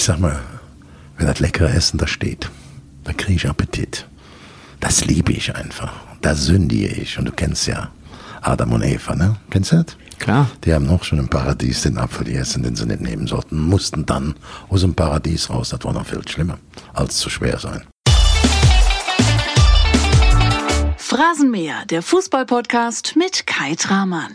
Ich 0.00 0.06
sag 0.06 0.18
mal, 0.18 0.40
wenn 1.18 1.26
das 1.26 1.40
leckere 1.40 1.74
Essen 1.74 1.98
da 1.98 2.06
steht, 2.06 2.50
dann 3.04 3.18
kriege 3.18 3.34
ich 3.34 3.46
Appetit. 3.46 4.06
Das 4.80 5.04
liebe 5.04 5.30
ich 5.30 5.54
einfach. 5.54 5.92
Da 6.22 6.34
sündige 6.34 6.88
ich. 6.88 7.18
Und 7.18 7.26
du 7.26 7.32
kennst 7.32 7.66
ja 7.66 7.90
Adam 8.40 8.72
und 8.72 8.82
Eva, 8.82 9.14
ne? 9.14 9.36
Kennst 9.50 9.72
du 9.72 9.82
das? 9.84 9.98
Klar. 10.18 10.50
Die 10.64 10.72
haben 10.72 10.86
noch 10.86 11.04
schon 11.04 11.18
im 11.18 11.28
Paradies 11.28 11.82
den 11.82 11.98
Apfel 11.98 12.24
gegessen, 12.24 12.62
den 12.62 12.76
sie 12.76 12.86
nicht 12.86 13.02
nehmen 13.02 13.26
sollten. 13.26 13.60
Mussten 13.60 14.06
dann 14.06 14.36
aus 14.70 14.80
dem 14.80 14.94
Paradies 14.94 15.50
raus. 15.50 15.68
Das 15.68 15.84
war 15.84 15.92
noch 15.92 16.06
viel 16.06 16.26
schlimmer, 16.26 16.56
als 16.94 17.18
zu 17.18 17.28
schwer 17.28 17.58
sein. 17.58 17.82
Phrasenmäher, 20.96 21.84
der 21.90 22.00
Fußballpodcast 22.00 23.16
mit 23.16 23.46
Kai 23.46 23.74
Tramann. 23.74 24.34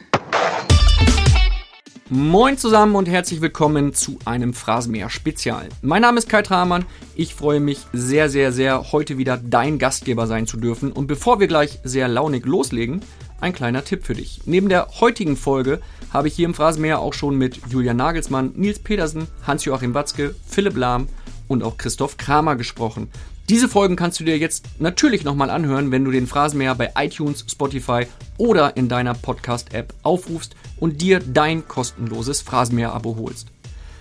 Moin 2.12 2.56
zusammen 2.56 2.96
und 2.96 3.10
herzlich 3.10 3.42
willkommen 3.42 3.96
zu 3.96 4.20
einem 4.26 4.54
Phrasenmäher 4.54 5.10
Spezial. 5.10 5.70
Mein 5.82 6.04
Name 6.04 6.20
ist 6.20 6.30
Kai 6.30 6.44
Tramann. 6.44 6.86
Ich 7.16 7.34
freue 7.34 7.60
mich 7.60 7.80
sehr, 7.94 8.30
sehr, 8.30 8.52
sehr, 8.52 8.92
heute 8.92 9.18
wieder 9.18 9.38
dein 9.38 9.80
Gastgeber 9.80 10.28
sein 10.28 10.46
zu 10.46 10.58
dürfen. 10.58 10.92
Und 10.92 11.08
bevor 11.08 11.40
wir 11.40 11.48
gleich 11.48 11.80
sehr 11.84 12.08
launig 12.08 12.46
loslegen, 12.46 13.02
ein 13.42 13.54
kleiner 13.54 13.84
Tipp 13.84 14.06
für 14.06 14.14
dich. 14.14 14.42
Neben 14.46 14.70
der 14.70 14.88
heutigen 15.00 15.36
Folge 15.36 15.82
habe 16.14 16.28
ich 16.28 16.36
hier 16.36 16.46
im 16.46 16.54
Phrasenmäher 16.54 17.00
auch 17.00 17.16
schon 17.16 17.40
mit 17.40 17.60
Julian 17.72 17.98
Nagelsmann, 17.98 18.52
Nils 18.54 18.78
Petersen, 18.78 19.28
Hans-Joachim 19.48 19.96
Watzke, 19.96 20.36
Philipp 20.48 20.78
Lahm 20.78 21.08
und 21.48 21.64
auch 21.64 21.80
Christoph 21.80 22.18
Kramer 22.18 22.56
gesprochen. 22.56 23.10
Diese 23.48 23.70
Folgen 23.70 23.96
kannst 23.96 24.20
du 24.20 24.24
dir 24.24 24.40
jetzt 24.40 24.66
natürlich 24.80 25.24
nochmal 25.24 25.52
anhören, 25.52 25.92
wenn 25.92 26.04
du 26.04 26.10
den 26.10 26.26
Phrasenmäher 26.26 26.74
bei 26.74 26.90
iTunes, 26.98 27.46
Spotify 27.48 28.08
oder 28.38 28.76
in 28.76 28.90
deiner 28.90 29.14
Podcast-App 29.14 29.94
aufrufst 30.02 30.56
und 30.78 31.00
dir 31.00 31.20
dein 31.20 31.68
kostenloses 31.68 32.42
Phrasenmäher-Abo 32.42 33.18
holst. 33.20 33.50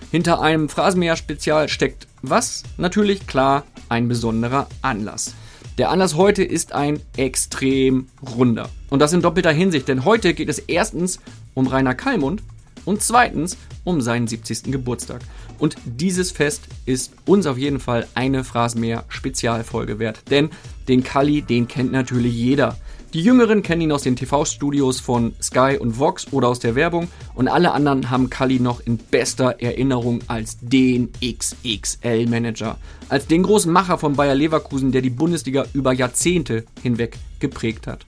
Hinter 0.09 0.41
einem 0.41 0.67
Phrasenmäher-Spezial 0.67 1.69
steckt 1.69 2.07
was? 2.23 2.63
Natürlich 2.77 3.27
klar, 3.27 3.65
ein 3.87 4.07
besonderer 4.07 4.67
Anlass. 4.81 5.35
Der 5.77 5.91
Anlass 5.91 6.15
heute 6.15 6.43
ist 6.43 6.73
ein 6.73 6.99
extrem 7.15 8.07
runder. 8.35 8.69
Und 8.89 8.97
das 8.97 9.13
in 9.13 9.21
doppelter 9.21 9.51
Hinsicht, 9.51 9.87
denn 9.87 10.05
heute 10.05 10.33
geht 10.33 10.49
es 10.49 10.57
erstens 10.57 11.19
um 11.53 11.67
Rainer 11.67 11.93
Kallmund 11.93 12.41
und 12.85 13.03
zweitens 13.03 13.57
um 13.83 14.01
seinen 14.01 14.27
70. 14.27 14.71
Geburtstag. 14.71 15.21
Und 15.57 15.75
dieses 15.85 16.31
Fest 16.31 16.63
ist 16.85 17.13
uns 17.25 17.47
auf 17.47 17.57
jeden 17.57 17.79
Fall 17.79 18.07
eine 18.13 18.43
Phrasenmäher 18.43 19.05
Spezialfolge 19.07 19.99
wert. 19.99 20.21
Denn 20.29 20.49
den 20.87 21.03
Kali, 21.03 21.41
den 21.41 21.67
kennt 21.67 21.91
natürlich 21.91 22.33
jeder. 22.33 22.77
Die 23.15 23.21
Jüngeren 23.21 23.63
kennen 23.63 23.79
ihn 23.79 23.93
aus 23.93 24.03
den 24.03 24.17
TV-Studios 24.17 24.99
von 24.99 25.33
Sky 25.41 25.77
und 25.79 25.99
Vox 25.99 26.33
oder 26.33 26.49
aus 26.49 26.59
der 26.59 26.75
Werbung 26.75 27.07
und 27.33 27.47
alle 27.47 27.71
anderen 27.71 28.09
haben 28.09 28.29
Kali 28.29 28.59
noch 28.59 28.81
in 28.81 28.97
bester 28.97 29.61
Erinnerung 29.61 30.19
als 30.27 30.57
den 30.59 31.13
XXL-Manager, 31.23 32.77
als 33.07 33.25
den 33.27 33.43
großen 33.43 33.71
Macher 33.71 33.97
von 33.97 34.17
Bayer 34.17 34.35
Leverkusen, 34.35 34.91
der 34.91 35.01
die 35.01 35.09
Bundesliga 35.09 35.65
über 35.71 35.93
Jahrzehnte 35.93 36.65
hinweg 36.83 37.17
geprägt 37.39 37.87
hat. 37.87 38.05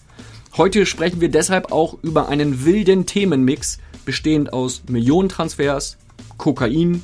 Heute 0.57 0.85
sprechen 0.85 1.21
wir 1.21 1.29
deshalb 1.29 1.71
auch 1.71 1.97
über 2.01 2.27
einen 2.27 2.65
wilden 2.65 3.05
Themenmix, 3.05 3.77
bestehend 4.03 4.51
aus 4.51 4.83
Millionentransfers, 4.89 5.97
Kokain, 6.37 7.01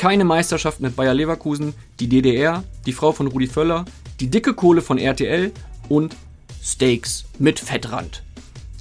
keine 0.00 0.24
Meisterschaft 0.24 0.80
mit 0.80 0.96
Bayer 0.96 1.12
Leverkusen, 1.12 1.74
die 2.00 2.08
DDR, 2.08 2.64
die 2.86 2.94
Frau 2.94 3.12
von 3.12 3.26
Rudi 3.26 3.46
Völler, 3.46 3.84
die 4.18 4.30
dicke 4.30 4.54
Kohle 4.54 4.80
von 4.80 4.96
RTL 4.96 5.52
und 5.90 6.16
Steaks 6.62 7.26
mit 7.38 7.60
Fettrand. 7.60 8.22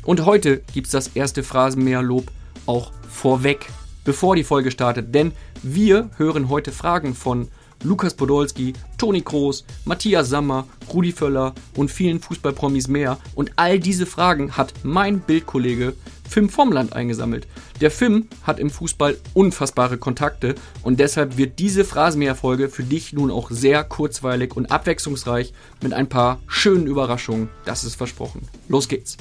Und 0.06 0.26
heute 0.26 0.62
gibt's 0.74 0.92
das 0.92 1.10
erste 1.16 1.44
Phrasenmäherlob 1.44 2.32
auch 2.68 2.94
vorweg, 3.10 3.70
bevor 4.06 4.38
die 4.38 4.46
Folge 4.46 4.72
startet, 4.72 5.14
denn 5.14 5.34
wir 5.62 6.10
hören 6.16 6.48
heute 6.48 6.72
Fragen 6.72 7.14
von 7.14 7.50
Lukas 7.84 8.14
Podolski, 8.14 8.74
Toni 8.98 9.22
Kroos, 9.22 9.64
Matthias 9.86 10.30
Sammer, 10.30 10.68
Rudi 10.94 11.12
Völler 11.12 11.54
und 11.76 11.90
vielen 11.90 12.20
Fußballpromis 12.20 12.88
mehr. 12.88 13.18
Und 13.36 13.52
all 13.56 13.80
diese 13.80 14.06
Fragen 14.06 14.58
hat 14.58 14.74
mein 14.84 15.22
Bildkollege 15.22 15.94
Fim 16.30 16.48
vom 16.48 16.72
Land 16.72 16.94
eingesammelt. 16.94 17.48
Der 17.82 17.90
Fim 17.90 18.28
hat 18.44 18.60
im 18.60 18.70
Fußball 18.70 19.18
unfassbare 19.34 19.98
Kontakte 19.98 20.56
und 20.84 21.00
deshalb 21.00 21.38
wird 21.38 21.58
diese 21.58 21.84
Phrasenmäher-Folge 21.84 22.70
für 22.70 22.84
dich 22.84 23.14
nun 23.14 23.32
auch 23.32 23.50
sehr 23.50 23.84
kurzweilig 23.84 24.56
und 24.56 24.72
abwechslungsreich 24.72 25.54
mit 25.82 25.94
ein 25.94 26.08
paar 26.08 26.40
schönen 26.48 26.86
Überraschungen. 26.86 27.50
Das 27.66 27.84
ist 27.84 27.96
versprochen. 27.96 28.48
Los 28.68 28.88
geht's. 28.88 29.18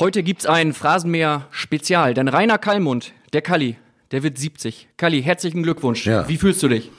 Heute 0.00 0.24
gibt's 0.24 0.46
ein 0.46 0.72
Phrasenmäher-Spezial, 0.72 2.14
denn 2.14 2.26
Rainer 2.26 2.58
Kallmund, 2.58 3.12
der 3.32 3.42
Kalli, 3.42 3.76
der 4.12 4.22
wird 4.22 4.38
70. 4.38 4.88
Kalli, 4.96 5.22
herzlichen 5.22 5.62
Glückwunsch. 5.62 6.06
Ja. 6.06 6.28
Wie 6.28 6.36
fühlst 6.36 6.62
du 6.62 6.68
dich? 6.68 6.90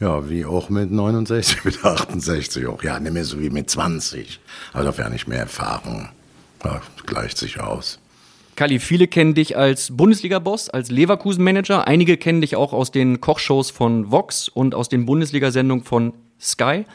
Ja, 0.00 0.28
wie 0.28 0.44
auch 0.44 0.68
mit 0.68 0.90
69, 0.90 1.64
mit 1.64 1.84
68 1.84 2.66
auch. 2.66 2.82
Ja, 2.82 2.98
nicht 2.98 3.12
mehr 3.12 3.24
so 3.24 3.40
wie 3.40 3.50
mit 3.50 3.70
20. 3.70 4.40
Aber 4.72 4.84
dafür 4.84 5.08
nicht 5.08 5.28
mehr 5.28 5.40
Erfahrung. 5.40 6.08
Ja, 6.64 6.82
gleicht 7.06 7.38
sich 7.38 7.60
aus. 7.60 7.98
Kalli, 8.56 8.78
viele 8.78 9.06
kennen 9.06 9.34
dich 9.34 9.56
als 9.56 9.94
Bundesliga-Boss, 9.94 10.70
als 10.70 10.90
Leverkusen-Manager. 10.90 11.86
Einige 11.86 12.16
kennen 12.16 12.40
dich 12.40 12.56
auch 12.56 12.72
aus 12.72 12.90
den 12.90 13.20
Kochshows 13.20 13.70
von 13.70 14.10
Vox 14.10 14.48
und 14.48 14.74
aus 14.74 14.88
den 14.88 15.04
Bundesliga-Sendungen 15.04 15.84
von 15.84 16.14
Sky. 16.40 16.86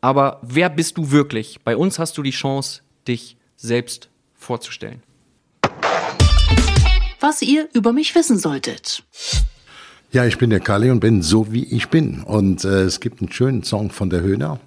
Aber 0.00 0.40
wer 0.42 0.70
bist 0.70 0.96
du 0.96 1.10
wirklich? 1.10 1.60
Bei 1.62 1.76
uns 1.76 1.98
hast 1.98 2.16
du 2.16 2.22
die 2.22 2.30
Chance, 2.30 2.80
dich 3.06 3.36
selbst 3.56 4.08
vorzustellen. 4.34 5.02
Was 7.20 7.42
ihr 7.42 7.68
über 7.74 7.92
mich 7.92 8.14
wissen 8.14 8.38
solltet. 8.38 9.02
Ja, 10.10 10.24
ich 10.24 10.38
bin 10.38 10.48
der 10.48 10.60
Kali 10.60 10.90
und 10.90 11.00
bin 11.00 11.20
so, 11.20 11.52
wie 11.52 11.64
ich 11.64 11.88
bin. 11.88 12.22
Und 12.22 12.64
äh, 12.64 12.82
es 12.82 12.98
gibt 12.98 13.20
einen 13.20 13.30
schönen 13.30 13.62
Song 13.62 13.90
von 13.90 14.08
der 14.08 14.22
Höhner. 14.22 14.58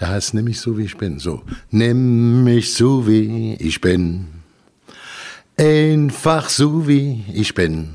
Der 0.00 0.08
heißt 0.08 0.32
Nimm 0.32 0.46
mich 0.46 0.60
so, 0.60 0.78
wie 0.78 0.84
ich 0.84 0.96
bin. 0.96 1.18
So, 1.18 1.42
nimm 1.70 2.42
mich 2.42 2.72
so, 2.72 3.06
wie 3.06 3.54
ich 3.60 3.82
bin. 3.82 4.28
Einfach 5.58 6.48
so, 6.48 6.88
wie 6.88 7.22
ich 7.32 7.54
bin. 7.54 7.90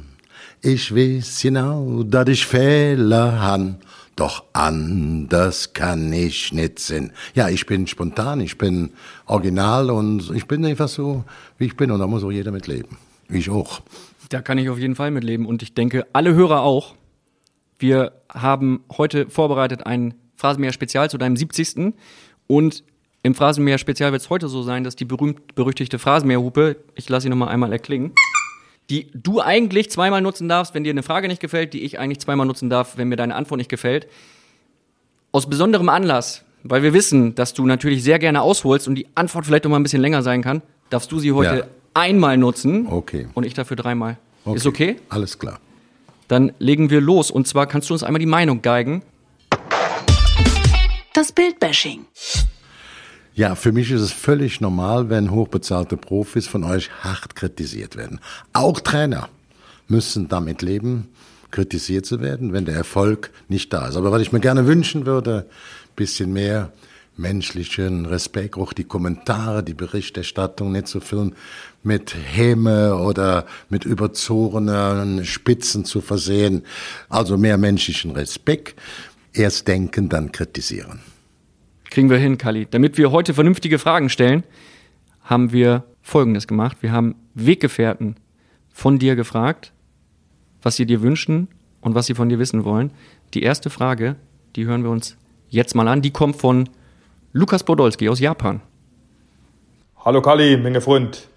Ich 0.62 0.96
weiß 0.96 1.42
genau, 1.42 2.04
dass 2.04 2.30
ich 2.30 2.46
Fehler 2.46 3.42
han. 3.42 3.78
Doch 4.16 4.44
anders 4.54 5.74
kann 5.74 6.14
ich 6.14 6.54
nicht 6.54 6.78
sein. 6.78 7.12
Ja, 7.34 7.50
ich 7.50 7.66
bin 7.66 7.88
spontan, 7.88 8.40
ich 8.42 8.58
bin 8.58 8.92
original 9.26 9.90
und 9.90 10.30
ich 10.36 10.46
bin 10.46 10.64
einfach 10.64 10.90
so, 10.90 11.24
wie 11.58 11.66
ich 11.66 11.76
bin. 11.76 11.90
Und 11.90 12.00
da 12.00 12.08
muss 12.08 12.24
auch 12.24 12.32
jeder 12.32 12.52
mit 12.52 12.68
leben. 12.68 13.09
Ich 13.30 13.50
auch. 13.50 13.82
Da 14.30 14.42
kann 14.42 14.58
ich 14.58 14.70
auf 14.70 14.78
jeden 14.78 14.96
Fall 14.96 15.12
mitleben 15.12 15.46
und 15.46 15.64
ich 15.64 15.74
denke, 15.74 16.06
alle 16.14 16.34
Hörer 16.34 16.62
auch. 16.62 16.96
Wir 17.78 18.12
haben 18.32 18.84
heute 18.98 19.30
vorbereitet 19.30 19.86
ein 19.86 20.14
Phrasenmäher-Spezial 20.36 21.10
zu 21.10 21.18
deinem 21.18 21.38
70. 21.38 21.94
Und 22.48 22.84
im 23.24 23.36
Phrasenmäher-Spezial 23.36 24.12
wird 24.12 24.22
es 24.22 24.30
heute 24.30 24.48
so 24.48 24.64
sein, 24.64 24.84
dass 24.84 24.96
die 24.96 25.06
berühmt-berüchtigte 25.06 26.00
Phrasenmäherhupe, 26.00 26.78
ich 26.96 27.10
lasse 27.10 27.24
sie 27.24 27.30
nochmal 27.30 27.50
einmal 27.50 27.72
erklingen, 27.72 28.14
die 28.90 29.08
du 29.14 29.40
eigentlich 29.42 29.92
zweimal 29.92 30.22
nutzen 30.22 30.50
darfst, 30.50 30.74
wenn 30.74 30.84
dir 30.84 30.92
eine 30.92 31.04
Frage 31.04 31.28
nicht 31.28 31.42
gefällt, 31.42 31.74
die 31.74 31.84
ich 31.84 32.00
eigentlich 32.00 32.20
zweimal 32.20 32.48
nutzen 32.48 32.70
darf, 32.70 32.98
wenn 32.98 33.08
mir 33.08 33.18
deine 33.18 33.36
Antwort 33.36 33.60
nicht 33.60 33.70
gefällt. 33.70 34.08
Aus 35.32 35.48
besonderem 35.48 35.90
Anlass, 35.90 36.44
weil 36.64 36.82
wir 36.82 36.94
wissen, 36.94 37.36
dass 37.36 37.54
du 37.54 37.66
natürlich 37.66 38.04
sehr 38.04 38.20
gerne 38.20 38.42
ausholst 38.42 38.88
und 38.88 38.96
die 38.96 39.08
Antwort 39.16 39.46
vielleicht 39.46 39.66
noch 39.66 39.72
mal 39.72 39.80
ein 39.80 39.84
bisschen 39.84 40.02
länger 40.02 40.24
sein 40.24 40.42
kann, 40.42 40.62
darfst 40.90 41.12
du 41.12 41.20
sie 41.20 41.32
heute 41.32 41.58
Ja. 41.58 41.68
Einmal 42.00 42.38
nutzen. 42.38 42.88
Okay. 42.88 43.28
Und 43.34 43.46
ich 43.46 43.54
dafür 43.54 43.78
dreimal. 43.78 44.18
Ist 44.46 44.66
okay? 44.66 44.96
Alles 45.10 45.38
klar. 45.38 45.60
Dann 46.28 46.54
legen 46.60 46.90
wir 46.90 47.02
los. 47.02 47.30
Und 47.30 47.48
zwar 47.48 47.68
kannst 47.68 47.90
du 47.90 47.94
uns 47.94 48.04
einmal 48.04 48.20
die 48.20 48.26
Meinung 48.26 48.62
geigen. 48.62 49.04
Das 51.14 51.32
Bildbashing. 51.32 52.06
Ja, 53.34 53.56
für 53.56 53.72
mich 53.72 53.92
ist 53.92 54.02
es 54.02 54.12
völlig 54.12 54.62
normal, 54.62 55.10
wenn 55.10 55.32
hochbezahlte 55.32 55.98
Profis 55.98 56.48
von 56.48 56.64
euch 56.64 56.90
hart 57.02 57.36
kritisiert 57.36 57.96
werden. 57.96 58.20
Auch 58.54 58.80
Trainer 58.80 59.30
müssen 59.88 60.28
damit 60.28 60.62
leben, 60.62 61.10
kritisiert 61.52 62.06
zu 62.06 62.22
werden, 62.22 62.54
wenn 62.54 62.66
der 62.66 62.76
Erfolg 62.76 63.32
nicht 63.48 63.72
da 63.74 63.88
ist. 63.88 63.96
Aber 63.96 64.12
was 64.12 64.22
ich 64.22 64.32
mir 64.32 64.40
gerne 64.40 64.68
wünschen 64.68 65.06
würde, 65.06 65.48
bisschen 65.96 66.32
mehr 66.32 66.72
menschlichen 67.20 68.06
Respekt, 68.06 68.58
auch 68.58 68.74
die 68.74 68.86
Kommentare, 68.86 69.64
die 69.64 69.74
Berichterstattung, 69.74 70.72
nicht 70.72 70.88
so 70.88 71.00
viel 71.00 71.34
mit 71.84 72.16
Häme 72.16 72.98
oder 72.98 73.46
mit 73.70 73.86
überzogenen 73.86 75.26
Spitzen 75.26 75.86
zu 75.86 76.02
versehen. 76.02 76.64
Also 77.08 77.38
mehr 77.38 77.58
menschlichen 77.58 78.12
Respekt. 78.12 78.80
Erst 79.34 79.68
denken, 79.68 80.10
dann 80.10 80.32
kritisieren. 80.32 81.00
Kriegen 81.90 82.10
wir 82.10 82.18
hin, 82.18 82.38
Kali. 82.38 82.68
Damit 82.70 82.98
wir 82.98 83.12
heute 83.12 83.34
vernünftige 83.34 83.80
Fragen 83.80 84.10
stellen, 84.10 84.44
haben 85.24 85.52
wir 85.52 85.84
Folgendes 86.02 86.48
gemacht. 86.48 86.78
Wir 86.82 86.92
haben 86.92 87.16
Weggefährten 87.34 88.16
von 88.72 89.00
dir 89.00 89.16
gefragt, 89.16 89.72
was 90.62 90.76
sie 90.76 90.86
dir 90.86 91.02
wünschen 91.02 91.48
und 91.82 91.96
was 91.96 92.08
sie 92.08 92.16
von 92.16 92.30
dir 92.30 92.40
wissen 92.40 92.64
wollen. 92.64 92.92
Die 93.34 93.44
erste 93.44 93.70
Frage, 93.70 94.16
die 94.56 94.66
hören 94.66 94.84
wir 94.84 94.90
uns 94.90 95.18
jetzt 95.50 95.76
mal 95.76 95.88
an. 95.88 96.02
Die 96.02 96.12
kommt 96.12 96.36
von 96.36 96.70
Lukas 97.32 97.64
Podolski 97.64 98.10
aus 98.10 98.20
Japan. 98.20 98.62
Hallo 100.04 100.22
Kali, 100.22 100.58
mein 100.58 100.82
Freund. 100.82 101.29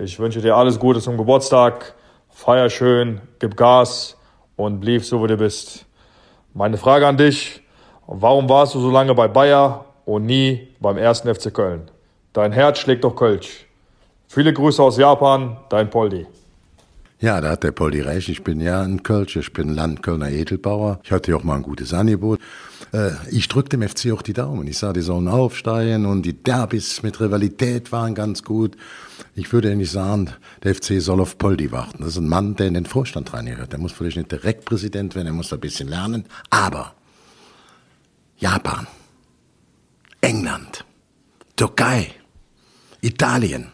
Ich 0.00 0.20
wünsche 0.20 0.40
dir 0.40 0.54
alles 0.54 0.78
Gute 0.78 1.00
zum 1.00 1.16
Geburtstag. 1.16 1.92
Feier 2.30 2.70
schön, 2.70 3.20
gib 3.40 3.56
Gas 3.56 4.16
und 4.54 4.78
blieb 4.78 5.04
so, 5.04 5.24
wie 5.24 5.26
du 5.26 5.36
bist. 5.36 5.86
Meine 6.54 6.76
Frage 6.76 7.04
an 7.04 7.16
dich, 7.16 7.62
warum 8.06 8.48
warst 8.48 8.76
du 8.76 8.80
so 8.80 8.92
lange 8.92 9.12
bei 9.16 9.26
Bayer 9.26 9.86
und 10.04 10.24
nie 10.24 10.68
beim 10.78 10.98
ersten 10.98 11.34
FC 11.34 11.52
Köln? 11.52 11.90
Dein 12.32 12.52
Herz 12.52 12.78
schlägt 12.78 13.02
doch 13.02 13.16
Kölsch. 13.16 13.66
Viele 14.28 14.52
Grüße 14.52 14.80
aus 14.80 14.98
Japan, 14.98 15.56
dein 15.68 15.90
Poldi. 15.90 16.28
Ja, 17.18 17.40
da 17.40 17.50
hat 17.50 17.64
der 17.64 17.72
Poldi 17.72 18.00
recht. 18.00 18.28
Ich 18.28 18.44
bin 18.44 18.60
ja 18.60 18.82
ein 18.82 19.02
Kölscher, 19.02 19.40
ich 19.40 19.52
bin 19.52 19.74
Landkölner 19.74 20.30
Edelbauer. 20.30 21.00
Ich 21.02 21.10
hatte 21.10 21.32
ja 21.32 21.36
auch 21.36 21.42
mal 21.42 21.56
ein 21.56 21.62
gutes 21.62 21.92
Angebot. 21.92 22.38
Äh, 22.92 23.10
ich 23.30 23.48
drückte 23.48 23.76
dem 23.76 23.88
FC 23.88 24.12
auch 24.12 24.22
die 24.22 24.32
Daumen. 24.32 24.66
Ich 24.66 24.78
sah, 24.78 24.92
die 24.92 25.00
sollen 25.00 25.28
aufsteigen 25.28 26.06
und 26.06 26.22
die 26.22 26.42
Derbys 26.42 27.02
mit 27.02 27.20
Rivalität 27.20 27.92
waren 27.92 28.14
ganz 28.14 28.42
gut. 28.42 28.76
Ich 29.34 29.52
würde 29.52 29.74
nicht 29.76 29.90
sagen, 29.90 30.30
der 30.62 30.74
FC 30.74 31.00
soll 31.00 31.20
auf 31.20 31.38
Poldi 31.38 31.70
warten. 31.72 31.98
Das 32.00 32.08
ist 32.10 32.18
ein 32.18 32.28
Mann, 32.28 32.56
der 32.56 32.66
in 32.66 32.74
den 32.74 32.86
Vorstand 32.86 33.32
reingehört. 33.32 33.72
Der 33.72 33.78
muss 33.78 33.92
vielleicht 33.92 34.16
nicht 34.16 34.32
direkt 34.32 34.64
Präsident 34.64 35.14
werden, 35.14 35.26
er 35.28 35.32
muss 35.32 35.52
ein 35.52 35.60
bisschen 35.60 35.88
lernen. 35.88 36.24
Aber 36.50 36.94
Japan, 38.38 38.86
England, 40.20 40.84
Türkei, 41.56 42.14
Italien, 43.00 43.72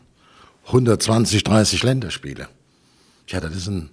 120, 0.66 1.44
30 1.44 1.82
Länderspiele. 1.82 2.48
Ja, 3.28 3.40
das 3.40 3.54
ist 3.54 3.68
ein 3.68 3.90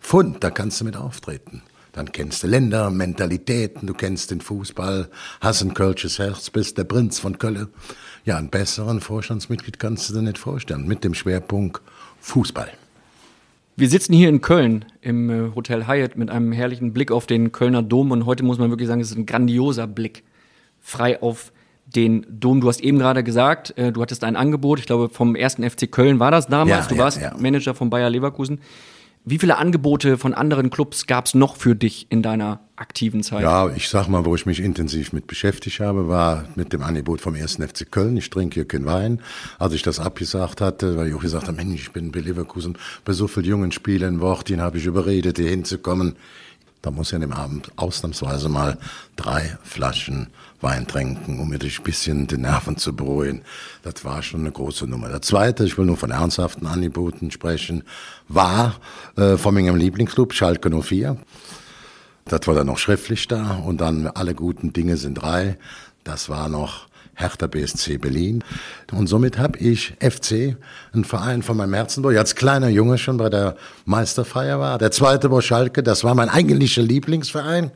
Fund, 0.00 0.42
da 0.42 0.50
kannst 0.50 0.80
du 0.80 0.84
mit 0.84 0.96
auftreten. 0.96 1.62
Dann 1.98 2.12
kennst 2.12 2.44
du 2.44 2.46
Länder, 2.46 2.92
Mentalitäten, 2.92 3.88
du 3.88 3.92
kennst 3.92 4.30
den 4.30 4.40
Fußball, 4.40 5.08
hast 5.40 5.62
ein 5.62 5.74
kölsches 5.74 6.20
Herz, 6.20 6.48
bist 6.48 6.78
der 6.78 6.84
Prinz 6.84 7.18
von 7.18 7.38
Köln. 7.38 7.66
Ja, 8.24 8.36
einen 8.36 8.50
besseren 8.50 9.00
Vorstandsmitglied 9.00 9.80
kannst 9.80 10.08
du 10.08 10.14
dir 10.14 10.22
nicht 10.22 10.38
vorstellen, 10.38 10.86
mit 10.86 11.02
dem 11.02 11.14
Schwerpunkt 11.14 11.82
Fußball. 12.20 12.68
Wir 13.74 13.88
sitzen 13.88 14.12
hier 14.12 14.28
in 14.28 14.40
Köln 14.40 14.84
im 15.00 15.28
äh, 15.28 15.54
Hotel 15.56 15.88
Hyatt 15.88 16.16
mit 16.16 16.30
einem 16.30 16.52
herrlichen 16.52 16.92
Blick 16.92 17.10
auf 17.10 17.26
den 17.26 17.50
Kölner 17.50 17.82
Dom 17.82 18.12
und 18.12 18.26
heute 18.26 18.44
muss 18.44 18.58
man 18.58 18.70
wirklich 18.70 18.86
sagen, 18.86 19.00
es 19.00 19.10
ist 19.10 19.16
ein 19.16 19.26
grandioser 19.26 19.88
Blick. 19.88 20.22
Frei 20.80 21.20
auf 21.20 21.52
den 21.84 22.24
Dom. 22.30 22.60
Du 22.60 22.68
hast 22.68 22.80
eben 22.80 23.00
gerade 23.00 23.24
gesagt, 23.24 23.76
äh, 23.76 23.90
du 23.90 24.00
hattest 24.02 24.22
ein 24.22 24.36
Angebot, 24.36 24.78
ich 24.78 24.86
glaube 24.86 25.08
vom 25.08 25.34
ersten 25.34 25.68
FC 25.68 25.90
Köln 25.90 26.20
war 26.20 26.30
das 26.30 26.46
damals. 26.46 26.84
Ja, 26.84 26.88
du 26.90 26.94
ja, 26.94 27.02
warst 27.02 27.20
ja. 27.20 27.34
Manager 27.36 27.74
von 27.74 27.90
Bayer 27.90 28.08
Leverkusen. 28.08 28.60
Wie 29.30 29.38
viele 29.38 29.58
Angebote 29.58 30.16
von 30.16 30.32
anderen 30.32 30.70
Clubs 30.70 31.06
gab 31.06 31.26
es 31.26 31.34
noch 31.34 31.56
für 31.56 31.76
dich 31.76 32.06
in 32.08 32.22
deiner 32.22 32.60
aktiven 32.76 33.22
Zeit? 33.22 33.42
Ja, 33.42 33.68
ich 33.68 33.90
sag 33.90 34.08
mal, 34.08 34.24
wo 34.24 34.34
ich 34.34 34.46
mich 34.46 34.58
intensiv 34.58 35.12
mit 35.12 35.26
beschäftigt 35.26 35.80
habe, 35.80 36.08
war 36.08 36.46
mit 36.54 36.72
dem 36.72 36.82
Angebot 36.82 37.20
vom 37.20 37.34
ersten 37.34 37.66
FC 37.66 37.90
Köln. 37.90 38.16
Ich 38.16 38.30
trinke 38.30 38.54
hier 38.54 38.66
keinen 38.66 38.86
Wein. 38.86 39.20
Als 39.58 39.74
ich 39.74 39.82
das 39.82 40.00
abgesagt 40.00 40.62
hatte, 40.62 40.96
weil 40.96 41.08
ich 41.08 41.14
auch 41.14 41.20
gesagt 41.20 41.46
habe, 41.46 41.58
Mensch, 41.58 41.82
ich 41.82 41.92
bin 41.92 42.10
bei 42.10 42.20
Leverkusen 42.20 42.78
bei 43.04 43.12
so 43.12 43.28
vielen 43.28 43.44
jungen 43.44 43.72
Spielern, 43.72 44.22
Wortin 44.22 44.62
habe 44.62 44.78
ich 44.78 44.86
überredet, 44.86 45.36
hier 45.36 45.50
hinzukommen. 45.50 46.16
Da 46.80 46.90
muss 46.90 47.08
ich 47.08 47.14
an 47.14 47.20
dem 47.20 47.32
Abend 47.32 47.70
ausnahmsweise 47.76 48.48
mal 48.48 48.78
drei 49.16 49.58
Flaschen 49.62 50.28
Wein 50.60 50.86
trinken, 50.86 51.38
um 51.38 51.48
mir 51.48 51.60
ein 51.60 51.82
bisschen 51.84 52.26
die 52.26 52.36
Nerven 52.36 52.76
zu 52.76 52.94
beruhigen. 52.94 53.42
Das 53.82 54.04
war 54.04 54.22
schon 54.22 54.40
eine 54.40 54.50
große 54.50 54.86
Nummer. 54.86 55.08
Der 55.08 55.22
zweite, 55.22 55.64
ich 55.64 55.78
will 55.78 55.84
nur 55.84 55.96
von 55.96 56.10
ernsthaften 56.10 56.66
Angeboten 56.66 57.30
sprechen, 57.30 57.84
war 58.26 58.74
äh, 59.16 59.36
von 59.36 59.54
meinem 59.54 59.76
Lieblingsclub 59.76 60.34
Schalke 60.34 60.70
04. 60.70 61.16
Das 62.24 62.46
war 62.46 62.54
dann 62.54 62.66
noch 62.66 62.78
schriftlich 62.78 63.28
da 63.28 63.54
und 63.54 63.80
dann 63.80 64.08
alle 64.08 64.34
guten 64.34 64.72
Dinge 64.72 64.96
sind 64.96 65.14
drei. 65.14 65.56
Das 66.02 66.28
war 66.28 66.48
noch 66.48 66.87
Hertha 67.18 67.48
BSC 67.48 67.98
Berlin. 67.98 68.44
Und 68.92 69.08
somit 69.08 69.38
habe 69.38 69.58
ich 69.58 69.94
FC, 70.00 70.56
ein 70.92 71.04
Verein 71.04 71.42
von 71.42 71.56
meinem 71.56 71.74
Herzen, 71.74 72.04
wo 72.04 72.10
ich 72.10 72.18
als 72.18 72.36
kleiner 72.36 72.68
Junge 72.68 72.96
schon 72.96 73.16
bei 73.16 73.28
der 73.28 73.56
Meisterfeier 73.86 74.60
war. 74.60 74.78
Der 74.78 74.92
zweite 74.92 75.30
war 75.30 75.42
Schalke, 75.42 75.82
das 75.82 76.04
war 76.04 76.14
mein 76.14 76.28
eigentlicher 76.28 76.82
Lieblingsverein, 76.82 77.72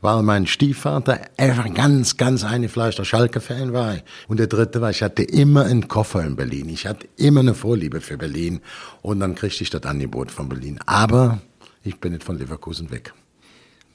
weil 0.00 0.22
mein 0.22 0.46
Stiefvater 0.46 1.20
einfach 1.36 1.72
ganz, 1.74 2.16
ganz 2.16 2.44
eingefleischter 2.44 3.04
Schalke-Fan 3.04 3.72
war. 3.72 3.96
Und 4.28 4.38
der 4.38 4.46
dritte 4.46 4.80
war, 4.80 4.90
ich 4.90 5.02
hatte 5.02 5.24
immer 5.24 5.64
einen 5.64 5.88
Koffer 5.88 6.22
in 6.24 6.36
Berlin. 6.36 6.68
Ich 6.68 6.86
hatte 6.86 7.08
immer 7.16 7.40
eine 7.40 7.54
Vorliebe 7.54 8.00
für 8.00 8.16
Berlin. 8.16 8.60
Und 9.02 9.20
dann 9.20 9.34
kriegte 9.34 9.64
ich 9.64 9.70
das 9.70 9.82
Angebot 9.82 10.30
von 10.30 10.48
Berlin. 10.48 10.78
Aber 10.86 11.40
ich 11.82 11.98
bin 11.98 12.12
nicht 12.12 12.24
von 12.24 12.38
Leverkusen 12.38 12.90
weg. 12.92 13.12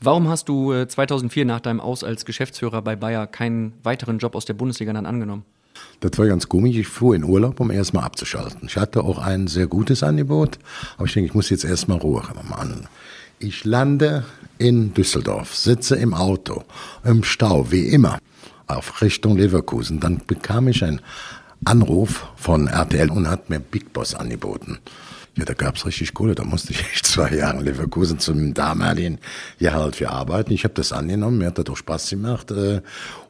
Warum 0.01 0.29
hast 0.29 0.47
du 0.47 0.71
äh, 0.71 0.87
2004 0.87 1.45
nach 1.45 1.59
deinem 1.59 1.81
Aus 1.81 2.05
als 2.05 2.23
Geschäftsführer 2.23 2.81
bei 2.81 2.95
Bayer 2.95 3.27
keinen 3.27 3.73
weiteren 3.83 4.17
Job 4.17 4.35
aus 4.35 4.45
der 4.45 4.53
Bundesliga 4.53 4.93
dann 4.93 5.05
angenommen? 5.05 5.43
Das 5.99 6.17
war 6.17 6.25
ganz 6.27 6.47
komisch. 6.47 6.77
Ich 6.77 6.87
fuhr 6.87 7.15
in 7.15 7.23
Urlaub, 7.23 7.59
um 7.59 7.69
erstmal 7.69 8.05
abzuschalten. 8.05 8.61
Ich 8.67 8.77
hatte 8.77 9.03
auch 9.03 9.17
ein 9.17 9.47
sehr 9.47 9.67
gutes 9.67 10.01
Angebot, 10.03 10.57
aber 10.97 11.05
ich 11.05 11.13
denke, 11.13 11.27
ich 11.27 11.33
muss 11.33 11.49
jetzt 11.49 11.65
erstmal 11.65 11.97
Ruhe 11.97 12.23
machen. 12.47 12.87
Ich 13.39 13.65
lande 13.65 14.25
in 14.57 14.93
Düsseldorf, 14.93 15.55
sitze 15.55 15.95
im 15.95 16.13
Auto, 16.13 16.63
im 17.03 17.23
Stau, 17.23 17.71
wie 17.71 17.87
immer, 17.87 18.19
auf 18.67 19.01
Richtung 19.01 19.37
Leverkusen. 19.37 19.99
Dann 19.99 20.21
bekam 20.25 20.69
ich 20.69 20.83
einen 20.83 21.01
Anruf 21.65 22.27
von 22.35 22.67
RTL 22.67 23.09
und 23.09 23.29
hat 23.29 23.49
mir 23.49 23.59
Big 23.59 23.91
Boss 23.91 24.15
angeboten. 24.15 24.79
Ja, 25.37 25.45
da 25.45 25.53
gab's 25.53 25.85
richtig 25.85 26.13
Kohle. 26.13 26.35
Da 26.35 26.43
musste 26.43 26.73
ich 26.73 26.81
echt 26.81 27.05
zwei 27.05 27.33
Jahre 27.35 27.59
in 27.59 27.65
Leverkusen 27.65 28.19
zum 28.19 28.53
damaligen 28.53 29.19
Gehalt 29.59 29.95
für 29.95 30.09
arbeiten. 30.09 30.51
Ich 30.51 30.63
habe 30.65 30.73
das 30.73 30.91
angenommen, 30.91 31.37
mir 31.37 31.47
hat 31.47 31.57
das 31.57 31.65
doch 31.65 31.77
Spaß 31.77 32.09
gemacht. 32.09 32.51
äh, 32.51 32.81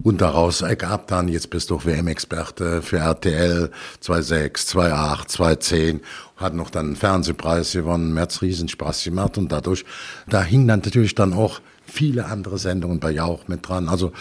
Und 0.01 0.21
daraus 0.21 0.61
ergab 0.61 1.07
dann, 1.07 1.27
jetzt 1.27 1.49
bist 1.49 1.69
du 1.69 1.83
WM-Experte 1.83 2.81
für 2.81 2.97
RTL 2.97 3.69
2.6, 4.03 4.51
2.8, 4.75 5.29
2.10. 5.29 5.99
Hat 6.37 6.53
noch 6.55 6.69
dann 6.69 6.87
einen 6.87 6.95
Fernsehpreis 6.95 7.73
gewonnen, 7.73 8.13
mir 8.13 8.21
hat's 8.21 8.41
riesen 8.41 8.69
Spaß 8.69 9.03
gemacht. 9.03 9.37
Und 9.37 9.51
dadurch, 9.51 9.85
da 10.27 10.41
hing 10.41 10.67
dann 10.67 10.79
natürlich 10.79 11.13
dann 11.15 11.33
auch 11.33 11.59
viele 11.85 12.25
andere 12.25 12.57
Sendungen 12.57 12.99
bei 12.99 13.11
Jauch 13.11 13.47
mit 13.47 13.67
dran. 13.67 13.89
Also 13.89 14.13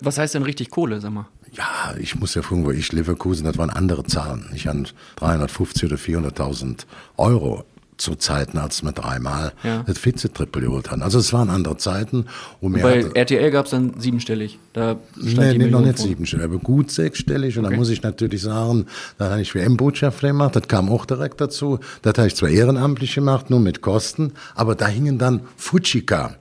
Was 0.00 0.18
heißt 0.18 0.34
denn 0.34 0.42
richtig 0.42 0.70
Kohle, 0.70 1.00
sag 1.00 1.12
mal? 1.12 1.26
Ja, 1.56 1.94
ich 1.98 2.14
muss 2.16 2.34
ja 2.34 2.42
fragen, 2.42 2.64
wo 2.64 2.70
ich 2.70 2.92
Leverkusen, 2.92 3.44
das 3.44 3.56
waren 3.58 3.70
andere 3.70 4.04
Zahlen. 4.04 4.46
Ich 4.54 4.66
hatte 4.66 4.84
350 5.16 5.84
oder 5.84 5.96
400.000 5.96 6.86
Euro 7.16 7.64
zu 7.98 8.14
Zeiten, 8.14 8.58
als 8.58 8.82
wir 8.82 8.92
dreimal 8.92 9.52
Ja. 9.62 9.82
das 9.84 9.98
Vize-Triple 9.98 10.60
geholt 10.60 10.90
haben. 10.90 11.00
Also 11.00 11.18
es 11.18 11.32
waren 11.32 11.48
andere 11.48 11.78
Zeiten. 11.78 12.26
Und 12.60 12.74
Bei 12.74 13.00
RTL 13.00 13.50
gab 13.50 13.64
es 13.64 13.70
dann 13.70 13.98
siebenstellig. 13.98 14.58
Da 14.74 14.96
stand 15.18 15.38
Nee, 15.38 15.56
nee, 15.64 15.70
noch 15.70 15.80
nicht 15.80 15.96
vor. 15.96 16.06
siebenstellig, 16.06 16.44
aber 16.44 16.58
gut 16.58 16.90
sechsstellig. 16.90 17.56
Und 17.56 17.64
Okay. 17.64 17.72
dann 17.72 17.78
muss 17.78 17.88
ich 17.88 18.02
natürlich 18.02 18.42
sagen, 18.42 18.84
dann 19.16 19.30
habe 19.30 19.40
ich 19.40 19.54
WM-Botschafter 19.54 20.28
gemacht, 20.28 20.54
das 20.56 20.68
kam 20.68 20.90
auch 20.90 21.06
direkt 21.06 21.40
dazu. 21.40 21.78
Das 22.02 22.12
habe 22.18 22.26
ich 22.28 22.36
zwar 22.36 22.50
ehrenamtlich 22.50 23.14
gemacht, 23.14 23.48
nur 23.48 23.60
mit 23.60 23.80
Kosten, 23.80 24.32
aber 24.54 24.74
da 24.74 24.88
hingen 24.88 25.16
dann 25.18 25.40
Fujika. 25.56 26.36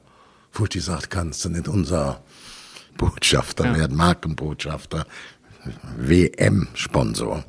Fuji 0.51 0.79
sagt, 0.81 1.09
kannst 1.09 1.43
du 1.45 1.49
nicht 1.49 1.67
unser 1.69 2.21
Botschafter 2.97 3.65
Ja. 3.65 3.75
werden, 3.77 3.97
Markenbotschafter, 3.97 5.05
WM-Sponsor. 5.97 7.43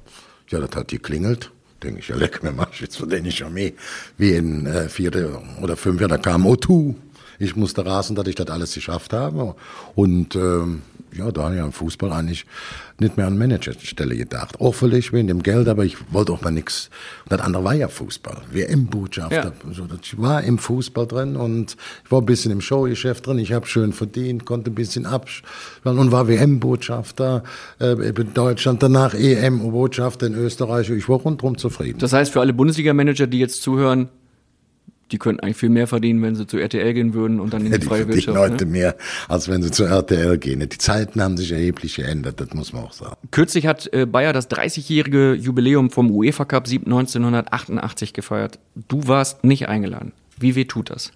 Ja, 0.49 0.61
das 0.61 0.71
hat 0.77 0.89
geklingelt. 0.89 1.51
Denke 1.83 2.01
ich, 2.01 2.09
ja, 2.09 2.17
leck 2.17 2.43
mir 2.43 2.53
mach 2.53 2.73
ich 2.73 2.81
jetzt 2.81 2.97
für 2.97 3.07
den 3.07 3.25
ich 3.27 3.41
ja 3.41 3.51
mehr. 3.51 3.73
Wie 4.17 4.33
in 4.33 4.67
äh, 4.67 4.89
vier 4.89 5.13
oder 5.61 5.77
fünf 5.77 6.01
Jahren, 6.01 6.11
da 6.11 6.19
kam 6.19 6.47
O2. 6.47 6.95
Ich 7.39 7.55
musste 7.55 7.85
rasen, 7.85 8.17
dass 8.17 8.27
ich 8.29 8.35
das 8.35 8.47
alles 8.49 8.73
geschafft 8.75 9.13
habe. 9.13 9.55
Und 9.95 10.35
ähm, 10.37 10.83
ja, 11.13 11.31
da 11.31 11.45
habe 11.45 11.57
ich 11.57 11.61
am 11.61 11.73
Fußball 11.73 12.13
eigentlich 12.13 12.47
nicht 13.01 13.17
mehr 13.17 13.27
an 13.27 13.37
Managerstelle 13.37 14.17
gedacht. 14.17 14.61
Auch 14.61 14.75
vielleicht 14.75 15.13
wegen 15.13 15.29
dem 15.29 15.43
Geld, 15.43 15.69
aber 15.69 15.85
ich 15.85 15.97
wollte 16.13 16.33
auch 16.33 16.41
mal 16.43 16.51
nichts. 16.51 16.91
Und 17.25 17.33
das 17.33 17.41
andere 17.41 17.65
war 17.65 17.75
ja 17.75 17.89
Fußball. 17.89 18.43
WM-Botschafter. 18.53 19.53
Ja. 19.67 19.73
So, 19.73 19.87
ich 20.01 20.21
war 20.21 20.43
im 20.43 20.59
Fußball 20.59 21.07
drin 21.07 21.37
und 21.37 21.77
ich 22.05 22.11
war 22.11 22.21
ein 22.21 22.27
bisschen 22.27 22.53
im 22.53 22.61
Showgeschäft 22.61 23.27
drin. 23.27 23.39
Ich 23.39 23.53
habe 23.53 23.67
schön 23.67 23.93
verdient, 23.93 24.45
konnte 24.45 24.71
ein 24.71 24.75
bisschen 24.75 25.07
ab 25.07 25.27
und 25.85 26.13
war 26.13 26.29
WM-Botschafter 26.29 27.43
äh, 27.81 27.93
in 27.93 28.35
Deutschland, 28.35 28.83
danach 28.83 29.15
EM-Botschafter 29.15 30.27
in 30.27 30.35
Österreich. 30.35 30.91
Ich 30.91 31.09
war 31.09 31.19
rundherum 31.19 31.59
zufrieden. 31.59 31.99
Das 31.99 32.13
heißt, 32.13 32.33
für 32.33 32.41
alle 32.41 32.53
Bundesliga-Manager, 32.53 33.27
die 33.27 33.39
jetzt 33.39 33.63
zuhören, 33.63 34.09
die 35.13 35.19
könnten 35.19 35.41
eigentlich 35.41 35.57
viel 35.57 35.69
mehr 35.69 35.87
verdienen, 35.87 36.21
wenn 36.23 36.35
sie 36.35 36.47
zu 36.47 36.59
RTL 36.59 36.93
gehen 36.95 37.15
würden 37.15 37.39
und 37.41 37.53
dann 37.55 37.65
in 37.65 37.71
Ja, 37.73 37.79
die 37.79 37.83
die 37.83 37.87
freie 37.87 38.09
Wirtschaft. 38.09 38.37
heute 38.39 38.65
Ne? 38.67 38.71
mehr, 38.73 38.97
als 39.29 39.49
wenn 39.49 39.63
sie 39.63 39.71
zu 39.71 39.85
RTL 39.85 40.39
gehen. 40.39 40.61
Die 40.61 40.69
Zeiten 40.79 41.23
haben 41.23 41.37
sich 41.37 41.53
erheblich 41.53 41.97
geändert, 41.97 42.41
das 42.41 42.53
muss 42.55 42.73
man 42.73 42.83
auch 42.85 42.93
sagen. 42.93 43.17
Kürzlich 43.31 43.67
hat 43.67 43.89
äh, 43.93 44.05
Bayer 44.07 44.33
das 44.33 44.51
30-jährige 44.51 45.35
Jubiläum 45.35 45.91
vom 45.91 46.11
UEFA 46.11 46.45
Cup 46.45 46.67
1988 46.67 48.13
gefeiert. 48.13 48.59
Du 48.89 49.07
warst 49.09 49.45
nicht 49.45 49.69
eingeladen. 49.69 50.13
Wie 50.39 50.55
weh 50.55 50.65
tut 50.65 50.91
das? 50.91 51.13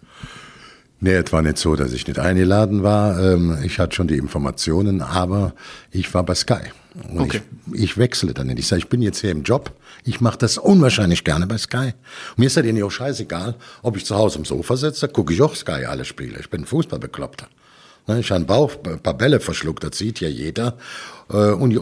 Nee, 1.01 1.15
es 1.15 1.33
war 1.33 1.41
nicht 1.43 1.57
so, 1.59 1.77
dass 1.77 1.93
ich 1.93 2.07
nicht 2.07 2.19
eingeladen 2.19 2.83
war. 2.83 3.19
Ähm, 3.19 3.57
Ich 3.65 3.79
hatte 3.79 3.95
schon 3.97 4.07
die 4.09 4.19
Informationen, 4.19 5.01
aber 5.01 5.55
ich 5.91 6.13
war 6.15 6.23
bei 6.25 6.35
Sky. 6.35 6.61
Und 7.09 7.21
Okay. 7.21 7.41
ich, 7.73 7.83
ich 7.83 7.99
wechsle 7.99 8.35
dann 8.35 8.49
nicht. 8.49 8.59
Ich 8.59 8.67
sage, 8.67 8.81
ich 8.81 8.89
bin 8.89 9.03
jetzt 9.03 9.21
hier 9.21 9.31
im 9.31 9.43
Job. 9.43 9.71
Ich 10.05 10.21
mache 10.21 10.39
das 10.39 10.59
unwahrscheinlich 10.59 11.25
gerne 11.25 11.47
bei 11.47 11.59
Sky. 11.59 11.93
Und 12.31 12.39
mir 12.39 12.47
ist 12.47 12.57
das 12.57 12.65
ja 12.67 12.85
auch 12.85 12.91
scheißegal, 12.91 13.55
ob 13.83 13.97
ich 13.97 14.05
zu 14.07 14.17
Hause 14.17 14.39
am 14.39 14.45
Sofa 14.45 14.77
sitze, 14.77 15.09
gucke 15.09 15.33
ich 15.33 15.43
auch 15.43 15.55
Sky 15.55 15.85
alle 15.87 16.05
Spiele. 16.05 16.39
Ich 16.41 16.51
bin 16.51 16.65
Fußballbekloppter. 16.65 17.49
Ne, 18.07 18.19
Ich 18.21 18.31
habe 18.31 18.37
einen 18.37 18.47
Bauch, 18.47 18.73
ein 18.87 18.99
paar 18.99 19.15
Bälle 19.15 19.41
verschluckt, 19.41 19.85
das 19.85 19.99
sieht 19.99 20.21
ja 20.21 20.29
jeder. 20.29 20.79
Äh, 21.31 21.53
Und 21.53 21.79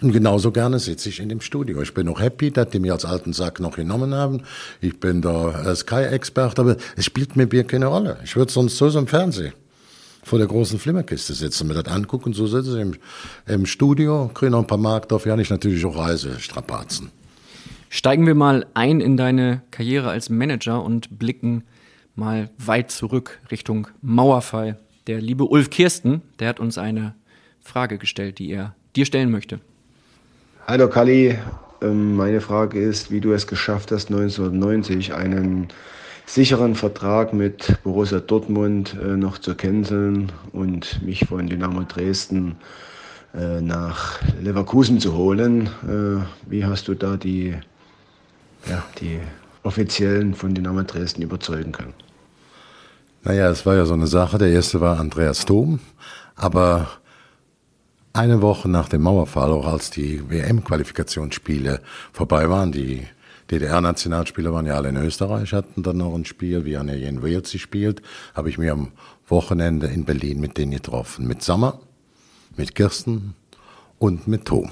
genauso 0.00 0.52
gerne 0.52 0.78
sitze 0.78 1.08
ich 1.08 1.20
in 1.20 1.28
dem 1.28 1.40
Studio. 1.40 1.82
Ich 1.82 1.92
bin 1.92 2.08
auch 2.08 2.20
happy, 2.20 2.50
dass 2.50 2.70
die 2.70 2.78
mich 2.78 2.92
als 2.92 3.04
alten 3.04 3.32
Sack 3.32 3.60
noch 3.60 3.76
genommen 3.76 4.14
haben. 4.14 4.42
Ich 4.80 4.98
bin 5.00 5.20
da 5.22 5.74
Sky-Expert, 5.74 6.58
aber 6.58 6.76
es 6.96 7.04
spielt 7.04 7.36
mir 7.36 7.46
keine 7.64 7.86
Rolle. 7.86 8.18
Ich 8.24 8.36
würde 8.36 8.52
sonst 8.52 8.76
so 8.78 8.86
im 8.98 9.06
Fernsehen 9.06 9.52
vor 10.22 10.38
der 10.38 10.48
großen 10.48 10.78
Flimmerkiste 10.78 11.34
sitzen, 11.34 11.68
mir 11.68 11.74
das 11.74 11.92
angucken, 11.92 12.32
so 12.32 12.46
sitze 12.46 12.76
ich 12.76 12.82
im, 12.82 12.94
im 13.46 13.66
Studio, 13.66 14.30
kriege 14.32 14.50
noch 14.50 14.60
ein 14.60 14.66
paar 14.66 14.78
Mark, 14.78 15.08
dafür 15.08 15.32
habe 15.32 15.42
ich 15.42 15.50
natürlich 15.50 15.84
auch 15.84 15.96
Reisestrapazen. 15.96 17.10
Steigen 17.88 18.26
wir 18.26 18.34
mal 18.34 18.66
ein 18.74 19.00
in 19.00 19.16
deine 19.16 19.62
Karriere 19.70 20.10
als 20.10 20.30
Manager 20.30 20.84
und 20.84 21.18
blicken 21.18 21.64
mal 22.14 22.50
weit 22.58 22.90
zurück 22.90 23.40
Richtung 23.50 23.88
Mauerfall. 24.02 24.78
Der 25.06 25.20
liebe 25.20 25.44
Ulf 25.44 25.70
Kirsten, 25.70 26.22
der 26.38 26.48
hat 26.48 26.60
uns 26.60 26.78
eine 26.78 27.14
Frage 27.60 27.98
gestellt, 27.98 28.38
die 28.38 28.50
er 28.50 28.74
dir 28.94 29.06
stellen 29.06 29.30
möchte. 29.30 29.60
Hallo 30.66 30.88
Kali, 30.88 31.36
Ähm, 31.82 32.16
meine 32.16 32.40
Frage 32.40 32.78
ist, 32.80 33.10
wie 33.10 33.20
du 33.20 33.32
es 33.32 33.46
geschafft 33.46 33.90
hast, 33.90 34.10
1990 34.10 35.14
einen 35.14 35.68
sicheren 36.30 36.76
Vertrag 36.76 37.32
mit 37.32 37.82
Borussia 37.82 38.20
Dortmund 38.20 38.96
äh, 39.02 39.16
noch 39.16 39.38
zu 39.38 39.56
canceln 39.56 40.30
und 40.52 41.02
mich 41.02 41.26
von 41.26 41.48
Dynamo 41.48 41.82
Dresden 41.82 42.54
äh, 43.34 43.60
nach 43.60 44.20
Leverkusen 44.40 45.00
zu 45.00 45.16
holen. 45.16 45.66
Äh, 45.88 46.22
wie 46.48 46.64
hast 46.64 46.86
du 46.86 46.94
da 46.94 47.16
die, 47.16 47.56
ja, 48.68 48.84
die 49.00 49.18
Offiziellen 49.64 50.34
von 50.34 50.54
Dynamo 50.54 50.82
Dresden 50.82 51.22
überzeugen 51.22 51.72
können? 51.72 51.94
Naja, 53.24 53.50
es 53.50 53.66
war 53.66 53.74
ja 53.74 53.84
so 53.84 53.94
eine 53.94 54.06
Sache. 54.06 54.38
Der 54.38 54.50
erste 54.50 54.80
war 54.80 55.00
Andreas 55.00 55.44
Thom, 55.44 55.80
aber 56.36 56.88
eine 58.12 58.40
Woche 58.40 58.68
nach 58.68 58.88
dem 58.88 59.02
Mauerfall, 59.02 59.50
auch 59.50 59.66
als 59.66 59.90
die 59.90 60.22
WM-Qualifikationsspiele 60.30 61.80
vorbei 62.12 62.48
waren, 62.48 62.70
die 62.70 63.02
DDR-Nationalspieler 63.50 64.52
waren 64.52 64.66
ja 64.66 64.74
alle 64.74 64.90
in 64.90 64.96
Österreich, 64.96 65.52
hatten 65.52 65.82
dann 65.82 65.96
noch 65.96 66.14
ein 66.14 66.24
Spiel, 66.24 66.64
wie 66.64 66.76
Anne 66.76 66.96
in 66.96 67.22
Wales 67.22 67.52
spielt, 67.58 68.02
habe 68.34 68.48
ich 68.48 68.58
mir 68.58 68.72
am 68.72 68.92
Wochenende 69.28 69.88
in 69.88 70.04
Berlin 70.04 70.40
mit 70.40 70.56
denen 70.56 70.72
getroffen. 70.72 71.26
Mit 71.26 71.42
Sommer, 71.42 71.80
mit 72.56 72.74
Kirsten 72.74 73.34
und 73.98 74.28
mit 74.28 74.44
Tom. 74.44 74.70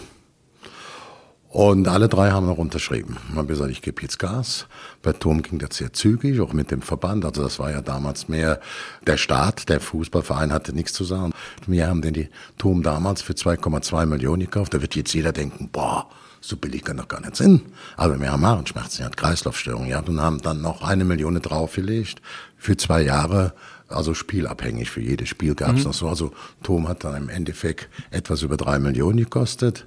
Und 1.51 1.89
alle 1.89 2.09
drei 2.09 2.31
haben 2.31 2.47
noch 2.47 2.59
unterschrieben. 2.59 3.17
Man 3.31 3.39
hat 3.39 3.49
gesagt, 3.49 3.71
ich 3.71 3.81
gebe 3.81 4.03
jetzt 4.03 4.19
Gas. 4.19 4.67
Bei 5.03 5.15
Tom 5.15 5.41
ging 5.41 5.59
das 5.59 5.79
sehr 5.79 5.95
zügig, 5.95 6.41
auch 6.41 6.53
mit 6.53 6.71
dem 6.71 6.83
Verband. 6.83 7.25
Also 7.25 7.43
das 7.43 7.59
war 7.59 7.71
ja 7.71 7.81
damals 7.81 8.29
mehr 8.29 8.61
der 9.07 9.17
Staat, 9.17 9.71
der 9.71 9.81
Fußballverein 9.81 10.53
hatte 10.53 10.75
nichts 10.75 10.93
zu 10.93 11.05
sagen. 11.05 11.33
Wir 11.67 11.89
haben 11.89 12.03
den 12.03 12.13
die 12.13 12.29
Tom 12.59 12.83
damals 12.83 13.23
für 13.23 13.33
2,2 13.33 14.05
Millionen 14.05 14.43
gekauft. 14.43 14.75
Da 14.75 14.83
wird 14.83 14.95
jetzt 14.95 15.15
jeder 15.15 15.33
denken, 15.33 15.71
boah, 15.73 16.11
so 16.41 16.57
billig 16.57 16.85
kann 16.85 16.97
doch 16.97 17.09
gar 17.09 17.21
nicht 17.21 17.37
sein. 17.37 17.63
Aber 17.97 18.19
wir 18.21 18.31
haben 18.31 18.43
Magenschmerzen, 18.43 19.03
er 19.03 19.07
hat 19.07 19.17
Kreislaufstörungen, 19.17 19.89
ja, 19.89 20.01
und 20.01 20.21
haben 20.21 20.41
dann 20.41 20.61
noch 20.61 20.83
eine 20.83 21.05
Million 21.05 21.41
draufgelegt 21.41 22.23
für 22.57 22.77
zwei 22.77 23.03
Jahre. 23.03 23.55
Also 23.89 24.15
spielabhängig, 24.15 24.91
für 24.91 25.01
jedes 25.01 25.29
Spiel 25.29 25.55
gab 25.55 25.77
es 25.77 25.85
noch 25.85 25.95
so. 25.95 26.09
Also 26.09 26.33
Tom 26.63 26.89
hat 26.89 27.05
dann 27.05 27.17
im 27.17 27.29
Endeffekt 27.29 27.89
etwas 28.11 28.43
über 28.43 28.57
drei 28.57 28.79
Millionen 28.79 29.19
gekostet. 29.19 29.87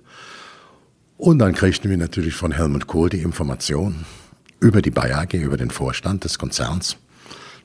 Und 1.18 1.38
dann 1.38 1.54
kriegten 1.54 1.90
wir 1.90 1.98
natürlich 1.98 2.34
von 2.34 2.52
Helmut 2.52 2.88
Kohl 2.88 3.10
die 3.10 3.22
Information 3.22 4.06
über 4.60 4.82
die 4.82 4.90
Bayer 4.90 5.20
AG, 5.20 5.34
über 5.34 5.58
den 5.58 5.70
Vorstand 5.70 6.24
des 6.24 6.40
Konzerns. 6.40 6.98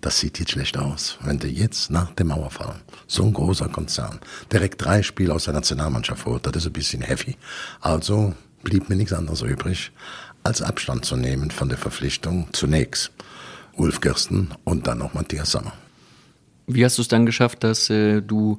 Das 0.03 0.19
sieht 0.19 0.39
jetzt 0.39 0.53
schlecht 0.53 0.77
aus. 0.77 1.19
Wenn 1.23 1.39
du 1.39 1.49
jetzt 1.49 1.91
nach 1.91 2.11
dem 2.13 2.29
Mauerfall 2.29 2.77
so 3.07 3.25
ein 3.25 3.33
großer 3.33 3.69
Konzern 3.69 4.21
direkt 4.53 4.85
drei 4.85 5.03
Spiele 5.03 5.33
aus 5.33 5.45
der 5.45 5.55
Nationalmannschaft 5.55 6.27
holt, 6.27 6.47
das 6.47 6.57
ist 6.57 6.67
ein 6.67 6.73
bisschen 6.73 7.01
heavy. 7.01 7.37
Also 7.81 8.35
blieb 8.67 8.89
mir 8.89 8.97
nichts 8.97 9.13
anderes 9.13 9.43
übrig, 9.43 9.93
als 10.43 10.61
Abstand 10.61 11.05
zu 11.05 11.17
nehmen 11.17 11.51
von 11.53 11.69
der 11.69 11.79
Verpflichtung 11.79 12.49
zunächst 12.53 13.13
Ulf 13.77 14.01
Kirsten 14.01 14.49
und 14.65 14.87
dann 14.89 14.99
noch 14.99 15.15
Matthias 15.15 15.53
Sommer. 15.53 15.73
Wie 16.67 16.85
hast 16.85 16.99
du 16.99 17.03
es 17.03 17.09
dann 17.09 17.27
geschafft, 17.27 17.63
dass 17.63 17.89
äh, 17.91 18.21
du 18.23 18.59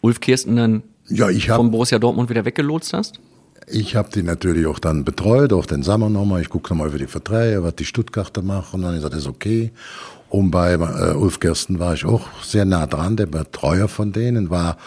Ulf 0.00 0.20
Kirsten 0.20 0.56
dann 0.56 0.82
Ja, 1.08 1.28
hab- 1.28 1.56
vom 1.56 1.70
Borussia 1.70 1.98
Dortmund 1.98 2.30
wieder 2.30 2.44
weggelotst 2.46 2.94
hast? 2.94 3.20
Ich 3.68 3.94
habe 3.94 4.08
die 4.12 4.22
natürlich 4.22 4.66
auch 4.66 4.78
dann 4.78 5.04
betreut, 5.04 5.52
auch 5.52 5.66
den 5.66 5.82
Sommer 5.82 6.08
nochmal. 6.08 6.40
Ich 6.40 6.48
gucke 6.48 6.70
nochmal 6.72 6.88
über 6.88 6.98
die 6.98 7.06
Verträge, 7.06 7.62
was 7.62 7.76
die 7.76 7.84
Stuttgarter 7.84 8.42
machen. 8.42 8.76
Und 8.80 8.82
dann 8.82 8.94
gesagt, 8.96 9.12
das 9.14 9.20
ist 9.22 9.28
okay. 9.28 9.70
Und 10.30 10.50
bei 10.50 10.72
äh, 10.72 11.14
Ulf 11.14 11.38
Kirsten 11.40 11.78
war 11.78 11.92
ich 11.94 12.04
auch 12.06 12.26
sehr 12.42 12.64
nah 12.64 12.86
dran. 12.86 13.16
Der 13.16 13.26
Betreuer 13.26 13.86
von 13.88 14.12
denen 14.12 14.48
war 14.50 14.78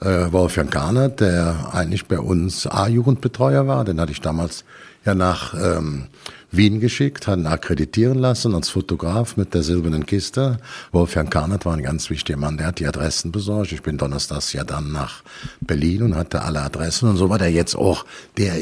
äh, 0.00 0.32
Wolfgang 0.32 0.70
Garner, 0.70 1.08
der 1.08 1.70
eigentlich 1.72 2.06
bei 2.06 2.18
uns 2.18 2.66
A-Jugendbetreuer 2.66 3.66
war. 3.66 3.84
Den 3.84 4.00
hatte 4.00 4.12
ich 4.12 4.20
damals 4.20 4.64
ja 5.04 5.14
nach 5.14 5.54
ähm, 5.54 6.06
Wien 6.50 6.80
geschickt, 6.80 7.26
hat 7.26 7.38
ihn 7.38 7.46
akkreditieren 7.46 8.18
lassen 8.18 8.54
als 8.54 8.70
Fotograf 8.70 9.36
mit 9.36 9.54
der 9.54 9.62
silbernen 9.62 10.06
Kiste. 10.06 10.58
Wolfgang 10.92 11.30
Karnert 11.30 11.66
war 11.66 11.74
ein 11.74 11.82
ganz 11.82 12.10
wichtiger 12.10 12.38
Mann, 12.38 12.56
der 12.56 12.68
hat 12.68 12.78
die 12.78 12.86
Adressen 12.86 13.32
besorgt. 13.32 13.72
Ich 13.72 13.82
bin 13.82 13.98
donnerstags 13.98 14.52
ja 14.52 14.64
dann 14.64 14.92
nach 14.92 15.22
Berlin 15.60 16.02
und 16.02 16.14
hatte 16.14 16.42
alle 16.42 16.62
Adressen 16.62 17.08
und 17.08 17.16
so 17.16 17.28
war 17.28 17.38
der 17.38 17.50
jetzt 17.50 17.76
auch 17.76 18.04
der 18.36 18.54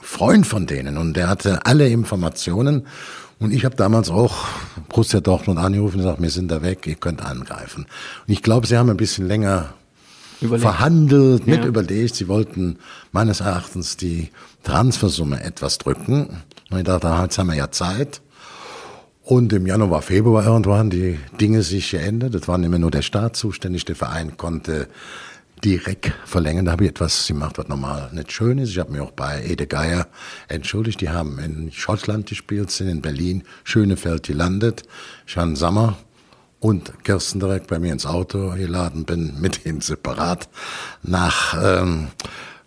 Freund 0.00 0.46
von 0.46 0.66
denen 0.66 0.96
und 0.96 1.14
der 1.14 1.28
hatte 1.28 1.66
alle 1.66 1.88
Informationen. 1.88 2.86
Und 3.40 3.52
ich 3.52 3.64
habe 3.64 3.76
damals 3.76 4.10
auch 4.10 4.46
Borussia 4.88 5.20
Dortmund 5.20 5.58
angerufen 5.58 5.96
und 5.96 6.02
gesagt, 6.02 6.22
wir 6.22 6.30
sind 6.30 6.50
da 6.50 6.62
weg, 6.62 6.86
ihr 6.86 6.94
könnt 6.94 7.20
angreifen. 7.20 7.84
Und 8.26 8.32
ich 8.32 8.42
glaube, 8.42 8.66
sie 8.66 8.78
haben 8.78 8.88
ein 8.88 8.96
bisschen 8.96 9.26
länger 9.26 9.74
Überlegt. 10.44 10.62
verhandelt, 10.62 11.46
mit 11.46 11.60
Ja. 11.62 11.66
überlegt. 11.66 12.14
Sie 12.14 12.28
wollten 12.28 12.78
meines 13.12 13.40
Erachtens 13.40 13.96
die 13.96 14.30
Transfersumme 14.62 15.42
etwas 15.42 15.78
drücken. 15.78 16.42
Und 16.70 16.78
ich 16.78 16.84
dachte, 16.84 17.08
jetzt 17.22 17.38
haben 17.38 17.48
wir 17.48 17.54
ja 17.56 17.70
Zeit. 17.70 18.20
Und 19.22 19.52
im 19.54 19.66
Januar, 19.66 20.02
Februar 20.02 20.44
irgendwann 20.44 20.90
die 20.90 21.18
Dinge 21.40 21.62
sich 21.62 21.90
geändert. 21.90 22.34
Es 22.34 22.46
war 22.46 22.58
nicht 22.58 22.68
mehr 22.68 22.78
nur 22.78 22.90
der 22.90 23.02
Staat 23.02 23.36
zuständig. 23.36 23.84
Der 23.86 23.96
Verein 23.96 24.36
konnte 24.36 24.86
direkt 25.64 26.12
verlängern. 26.26 26.66
Da 26.66 26.72
habe 26.72 26.84
ich 26.84 26.90
etwas 26.90 27.26
gemacht, 27.26 27.56
was 27.56 27.68
normal 27.68 28.10
nicht 28.12 28.32
schön 28.32 28.58
ist. 28.58 28.68
Ich 28.70 28.78
habe 28.78 28.92
mich 28.92 29.00
auch 29.00 29.12
bei 29.12 29.42
Ede 29.46 29.66
Geier 29.66 30.08
entschuldigt. 30.48 31.00
Die 31.00 31.08
haben 31.08 31.38
in 31.38 31.72
Schottland 31.72 32.26
gespielt, 32.26 32.70
sind 32.70 32.88
in 32.88 33.00
Berlin, 33.00 33.44
Schönefeld 33.64 34.24
gelandet. 34.24 34.82
Einen 35.34 35.56
Sommer 35.56 35.96
und 36.64 37.04
Kirsten 37.04 37.40
direkt 37.40 37.66
bei 37.66 37.78
mir 37.78 37.92
ins 37.92 38.06
Auto 38.06 38.54
geladen, 38.56 39.04
bin 39.04 39.34
mit 39.40 39.66
ihm 39.66 39.82
separat 39.82 40.48
nach 41.02 41.54
ähm, 41.62 42.08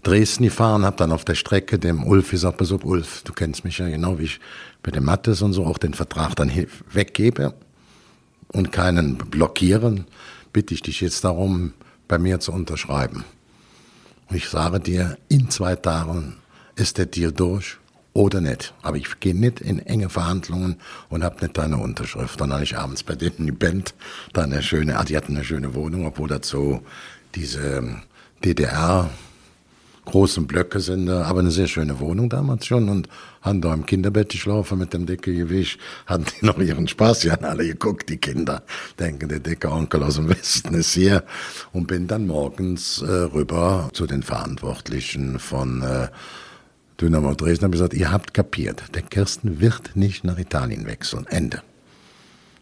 Dresden 0.03 0.43
gefahren, 0.43 0.85
habe 0.85 0.97
dann 0.97 1.11
auf 1.11 1.25
der 1.25 1.33
Strecke 1.33 1.79
dem 1.79 2.05
Ulf 2.05 2.29
gesagt, 2.29 2.57
pass 2.57 2.71
auf 2.71 2.85
Ulf, 2.85 3.23
du 3.23 3.33
kennst 3.33 3.65
mich 3.65 3.79
ja 3.79 3.89
genau, 3.89 4.19
wie 4.19 4.25
ich 4.25 4.39
mit 4.85 4.95
dem 4.95 5.05
Mattes 5.05 5.41
und 5.41 5.53
so 5.53 5.65
auch 5.65 5.79
den 5.79 5.95
Vertrag 5.95 6.35
dann 6.35 6.51
weggebe 6.93 7.55
und 8.49 8.71
keinen 8.71 9.17
blockieren, 9.17 10.05
bitte 10.53 10.75
ich 10.75 10.83
dich 10.83 11.01
jetzt 11.01 11.23
darum, 11.23 11.73
bei 12.07 12.19
mir 12.19 12.39
zu 12.39 12.51
unterschreiben. 12.51 13.25
Und 14.29 14.35
ich 14.35 14.47
sage 14.47 14.79
dir, 14.79 15.17
in 15.27 15.49
zwei 15.49 15.75
Tagen 15.75 16.35
ist 16.75 16.99
der 16.99 17.07
Deal 17.07 17.31
durch 17.31 17.79
oder 18.17 18.41
nicht. 18.41 18.73
Aber 18.81 18.97
ich 18.97 19.19
gehe 19.19 19.35
nicht 19.35 19.61
in 19.61 19.77
enge 19.77 20.09
Verhandlungen 20.09 20.77
und 21.09 21.23
habe 21.23 21.39
nicht 21.41 21.55
deine 21.55 21.77
Unterschrift. 21.77 22.41
Dann 22.41 22.51
habe 22.51 22.63
ich 22.63 22.75
abends 22.75 23.03
bei 23.03 23.13
denen 23.13 23.45
die 23.45 23.51
Band, 23.51 23.93
da 24.33 24.41
eine 24.41 24.63
schöne, 24.63 24.97
ah, 24.97 25.03
die 25.03 25.15
hatten 25.15 25.35
eine 25.35 25.45
schöne 25.45 25.75
Wohnung, 25.75 26.07
obwohl 26.07 26.27
so 26.41 26.81
diese 27.35 27.77
ähm, 27.77 28.01
DDR 28.43 29.11
großen 30.05 30.47
Blöcke 30.47 30.79
sind, 30.79 31.09
äh, 31.09 31.11
aber 31.11 31.41
eine 31.41 31.51
sehr 31.51 31.67
schöne 31.67 31.99
Wohnung 31.99 32.29
damals 32.29 32.65
schon 32.65 32.89
und 32.89 33.07
haben 33.41 33.61
da 33.61 33.71
im 33.73 33.85
Kinderbett 33.85 34.29
geschlafen 34.29 34.79
mit 34.79 34.93
dem 34.93 35.05
dicke 35.05 35.35
Gewicht, 35.35 35.79
hatten 36.07 36.25
die 36.25 36.45
noch 36.45 36.57
ihren 36.57 36.87
Spaß, 36.87 37.19
die 37.19 37.31
haben 37.31 37.45
alle 37.45 37.67
geguckt, 37.67 38.09
die 38.09 38.17
Kinder, 38.17 38.63
denken, 38.99 39.29
der 39.29 39.41
dicke 39.41 39.69
Onkel 39.69 40.01
aus 40.01 40.15
dem 40.15 40.27
Westen 40.29 40.73
ist 40.73 40.93
hier 40.93 41.23
und 41.71 41.85
bin 41.85 42.07
dann 42.07 42.25
morgens 42.25 43.01
äh, 43.03 43.05
rüber 43.05 43.89
zu 43.93 44.07
den 44.07 44.23
Verantwortlichen 44.23 45.37
von 45.37 45.83
äh, 45.83 46.07
Dynamo 46.99 47.33
Dresden 47.35 47.65
und 47.65 47.69
habe 47.69 47.77
gesagt, 47.77 47.93
ihr 47.93 48.11
habt 48.11 48.33
kapiert, 48.33 48.95
der 48.95 49.03
Kirsten 49.03 49.59
wird 49.59 49.95
nicht 49.95 50.23
nach 50.23 50.39
Italien 50.39 50.87
wechseln, 50.87 51.27
Ende. 51.27 51.61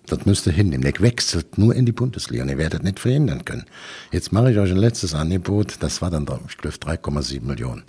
Das 0.08 0.26
müsst 0.26 0.46
ihr 0.46 0.54
hinnehmen. 0.54 0.84
Der 0.84 1.00
wechselt 1.00 1.58
nur 1.58 1.74
in 1.74 1.86
die 1.86 1.92
Bundesliga 1.92 2.44
und 2.44 2.50
ihr 2.50 2.58
werdet 2.58 2.84
nicht 2.84 3.00
verhindern 3.00 3.44
können. 3.44 3.66
Jetzt 4.12 4.32
mache 4.32 4.52
ich 4.52 4.58
euch 4.58 4.72
ein 4.72 4.78
letztes 4.78 5.16
Angebot. 5.16 5.78
Das 5.80 6.02
war 6.02 6.12
dann, 6.12 6.28
ich 6.48 6.58
glaube, 6.58 6.78
3,7 6.78 7.42
Millionen. 7.44 7.84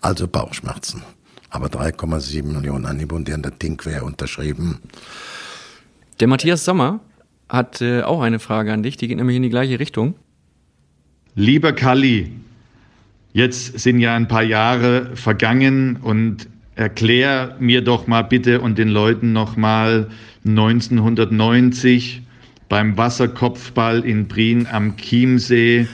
Also 0.00 0.28
Bauchschmerzen. 0.28 1.02
Aber 1.48 1.68
3,7 1.68 2.42
Millionen 2.42 2.84
Angebot, 2.84 3.26
die 3.26 3.32
haben 3.32 3.42
das 3.42 3.56
Ding 3.58 3.76
quer 3.76 4.04
unterschrieben. 4.04 4.80
Der 6.20 6.28
Matthias 6.28 6.64
Sommer 6.64 7.00
hat 7.48 7.80
äh, 7.80 8.02
auch 8.02 8.20
eine 8.20 8.40
Frage 8.40 8.72
an 8.72 8.82
dich, 8.82 8.96
die 8.96 9.08
geht 9.08 9.16
nämlich 9.16 9.36
in 9.36 9.42
die 9.42 9.50
gleiche 9.50 9.78
Richtung. 9.78 10.14
Lieber 11.34 11.72
Kalli, 11.72 12.32
jetzt 13.34 13.78
sind 13.78 13.98
ja 13.98 14.14
ein 14.14 14.28
paar 14.28 14.42
Jahre 14.42 15.10
vergangen 15.14 15.96
und 15.96 16.48
erklär 16.76 17.56
mir 17.60 17.82
doch 17.82 18.06
mal 18.06 18.22
bitte 18.22 18.60
und 18.60 18.78
den 18.78 18.88
Leuten 18.88 19.32
noch 19.32 19.56
mal 19.56 20.08
1990 20.46 22.22
beim 22.68 22.96
Wasserkopfball 22.96 24.04
in 24.04 24.28
Prien 24.28 24.66
am 24.70 24.96
Chiemsee, 24.96 25.86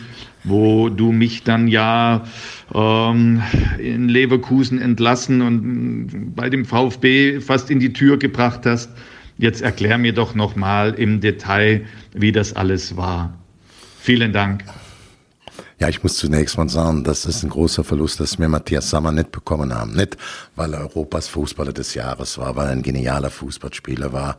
wo 0.44 0.88
du 0.88 1.12
mich 1.12 1.42
dann 1.42 1.66
ja 1.66 2.24
ähm, 2.74 3.42
in 3.78 4.08
Leverkusen 4.08 4.80
entlassen 4.80 5.42
und 5.42 6.34
bei 6.34 6.48
dem 6.48 6.64
VfB 6.64 7.40
fast 7.40 7.70
in 7.70 7.80
die 7.80 7.92
Tür 7.92 8.18
gebracht 8.18 8.64
hast. 8.64 8.90
Jetzt 9.38 9.62
erklär 9.62 9.98
mir 9.98 10.12
doch 10.12 10.34
noch 10.34 10.56
mal 10.56 10.94
im 10.94 11.20
Detail, 11.20 11.86
wie 12.12 12.32
das 12.32 12.54
alles 12.54 12.96
war. 12.96 13.38
Vielen 13.98 14.32
Dank. 14.32 14.64
Ja, 15.80 15.88
ich 15.88 16.02
muss 16.02 16.18
zunächst 16.18 16.58
mal 16.58 16.68
sagen, 16.68 17.04
das 17.04 17.24
ist 17.24 17.42
ein 17.42 17.48
großer 17.48 17.82
Verlust, 17.84 18.20
dass 18.20 18.38
wir 18.38 18.48
Matthias 18.48 18.90
Sammer 18.90 19.12
nicht 19.12 19.32
bekommen 19.32 19.74
haben. 19.74 19.94
Nicht, 19.94 20.18
weil 20.54 20.74
er 20.74 20.80
Europas 20.80 21.26
Fußballer 21.28 21.72
des 21.72 21.94
Jahres 21.94 22.36
war, 22.36 22.54
weil 22.54 22.66
er 22.66 22.72
ein 22.72 22.82
genialer 22.82 23.30
Fußballspieler 23.30 24.12
war, 24.12 24.36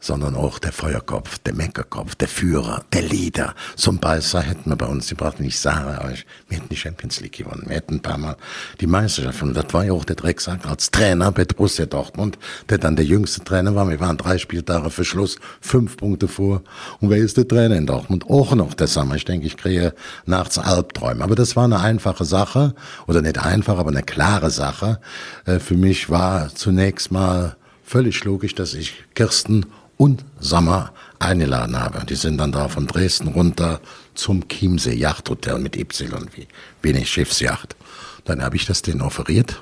sondern 0.00 0.34
auch 0.34 0.58
der 0.58 0.72
Feuerkopf, 0.72 1.38
der 1.38 1.54
Meckerkopf, 1.54 2.16
der 2.16 2.26
Führer, 2.26 2.82
der 2.92 3.02
Leader. 3.02 3.54
Zum 3.76 4.00
Beißer 4.00 4.40
hätten 4.40 4.68
wir 4.68 4.74
bei 4.74 4.86
uns 4.86 5.08
gebracht, 5.08 5.38
und 5.38 5.44
ich 5.44 5.60
sage 5.60 6.04
euch, 6.04 6.26
wir 6.48 6.58
hätten 6.58 6.70
die 6.70 6.76
Champions 6.76 7.20
League 7.20 7.38
gewonnen. 7.38 7.66
Wir 7.66 7.76
hätten 7.76 7.94
ein 7.94 8.02
paar 8.02 8.18
Mal 8.18 8.36
die 8.80 8.88
Meisterschaft. 8.88 9.44
Und 9.44 9.54
das 9.54 9.72
war 9.72 9.84
ja 9.84 9.92
auch 9.92 10.04
der 10.04 10.16
Drecksack 10.16 10.66
als 10.66 10.90
Trainer 10.90 11.30
bei 11.30 11.44
Borussia 11.44 11.86
Dortmund, 11.86 12.36
der 12.68 12.78
dann 12.78 12.96
der 12.96 13.04
jüngste 13.04 13.44
Trainer 13.44 13.76
war. 13.76 13.88
Wir 13.88 14.00
waren 14.00 14.16
drei 14.16 14.38
Spieltage 14.38 14.90
für 14.90 15.04
Schluss, 15.04 15.38
fünf 15.60 15.98
Punkte 15.98 16.26
vor. 16.26 16.62
Und 16.98 17.10
wer 17.10 17.18
ist 17.18 17.36
der 17.36 17.46
Trainer 17.46 17.76
in 17.76 17.86
Dortmund? 17.86 18.28
Auch 18.28 18.56
noch 18.56 18.74
der 18.74 18.88
Sammer. 18.88 19.14
Ich 19.14 19.24
denke, 19.24 19.46
ich 19.46 19.56
kriege 19.56 19.94
nachts 20.26 20.58
Albträume. 20.80 21.22
Aber 21.22 21.34
das 21.34 21.56
war 21.56 21.64
eine 21.64 21.80
einfache 21.80 22.24
Sache, 22.24 22.74
oder 23.06 23.22
nicht 23.22 23.38
einfach, 23.38 23.78
aber 23.78 23.90
eine 23.90 24.02
klare 24.02 24.50
Sache. 24.50 25.00
Äh, 25.44 25.58
für 25.58 25.76
mich 25.76 26.10
war 26.10 26.54
zunächst 26.54 27.12
mal 27.12 27.56
völlig 27.84 28.24
logisch, 28.24 28.54
dass 28.54 28.74
ich 28.74 29.04
Kirsten 29.14 29.66
und 29.96 30.24
Sommer 30.38 30.92
eingeladen 31.18 31.78
habe. 31.78 32.06
Die 32.06 32.14
sind 32.14 32.38
dann 32.38 32.52
da 32.52 32.68
von 32.68 32.86
Dresden 32.86 33.28
runter 33.28 33.80
zum 34.14 34.48
Chiemsee 34.48 34.94
Yachthotel 34.94 35.58
mit 35.58 35.76
Y, 35.76 36.26
wie 36.34 36.46
wenig 36.82 37.10
Schiffsjacht. 37.10 37.76
Dann 38.24 38.42
habe 38.42 38.56
ich 38.56 38.66
das 38.66 38.82
denen 38.82 39.02
offeriert, 39.02 39.60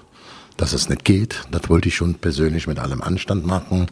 dass 0.56 0.72
es 0.72 0.88
nicht 0.88 1.04
geht. 1.04 1.42
Das 1.50 1.68
wollte 1.68 1.88
ich 1.88 1.96
schon 1.96 2.14
persönlich 2.14 2.66
mit 2.66 2.78
allem 2.78 3.02
Anstand 3.02 3.46
machen. 3.46 3.86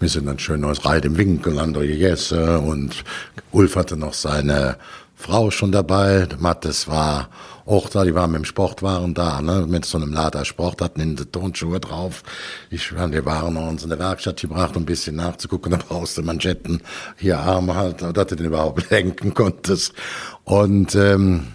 Wir 0.00 0.08
sind 0.08 0.26
dann 0.26 0.38
schön 0.38 0.64
aus 0.64 0.84
Reit 0.84 1.04
im 1.04 1.16
Winkel 1.16 1.58
an 1.58 1.72
der 1.72 1.84
Jesse 1.84 2.58
und 2.58 3.04
Ulf 3.52 3.76
hatte 3.76 3.96
noch 3.96 4.14
seine 4.14 4.76
Frau 5.22 5.52
schon 5.52 5.70
dabei. 5.70 6.26
Mattes 6.40 6.88
war 6.88 7.28
auch 7.64 7.88
da, 7.88 8.04
die 8.04 8.12
waren 8.12 8.32
mit 8.32 8.40
dem 8.40 8.44
Sportwaren 8.44 9.14
da, 9.14 9.40
ne, 9.40 9.66
mit 9.68 9.84
so 9.84 9.96
einem 9.96 10.12
Lader 10.12 10.44
Sport, 10.44 10.82
hatten 10.82 11.00
in 11.00 11.14
die 11.14 11.26
Tonschuhe 11.26 11.78
drauf. 11.78 12.24
Ich, 12.70 12.92
wir 12.92 13.24
waren 13.24 13.56
uns 13.56 13.84
in 13.84 13.90
der 13.90 14.00
Werkstatt 14.00 14.40
gebracht, 14.40 14.76
um 14.76 14.82
ein 14.82 14.86
bisschen 14.86 15.14
nachzugucken, 15.14 15.70
da 15.70 15.78
brauchst 15.78 16.18
du 16.18 16.22
Manschetten, 16.22 16.82
hier 17.16 17.38
Arme 17.38 17.76
halt, 17.76 18.02
dass 18.02 18.26
du 18.26 18.34
den 18.34 18.46
überhaupt 18.46 18.90
lenken 18.90 19.32
konntest. 19.32 19.94
Und 20.42 20.96
ähm, 20.96 21.46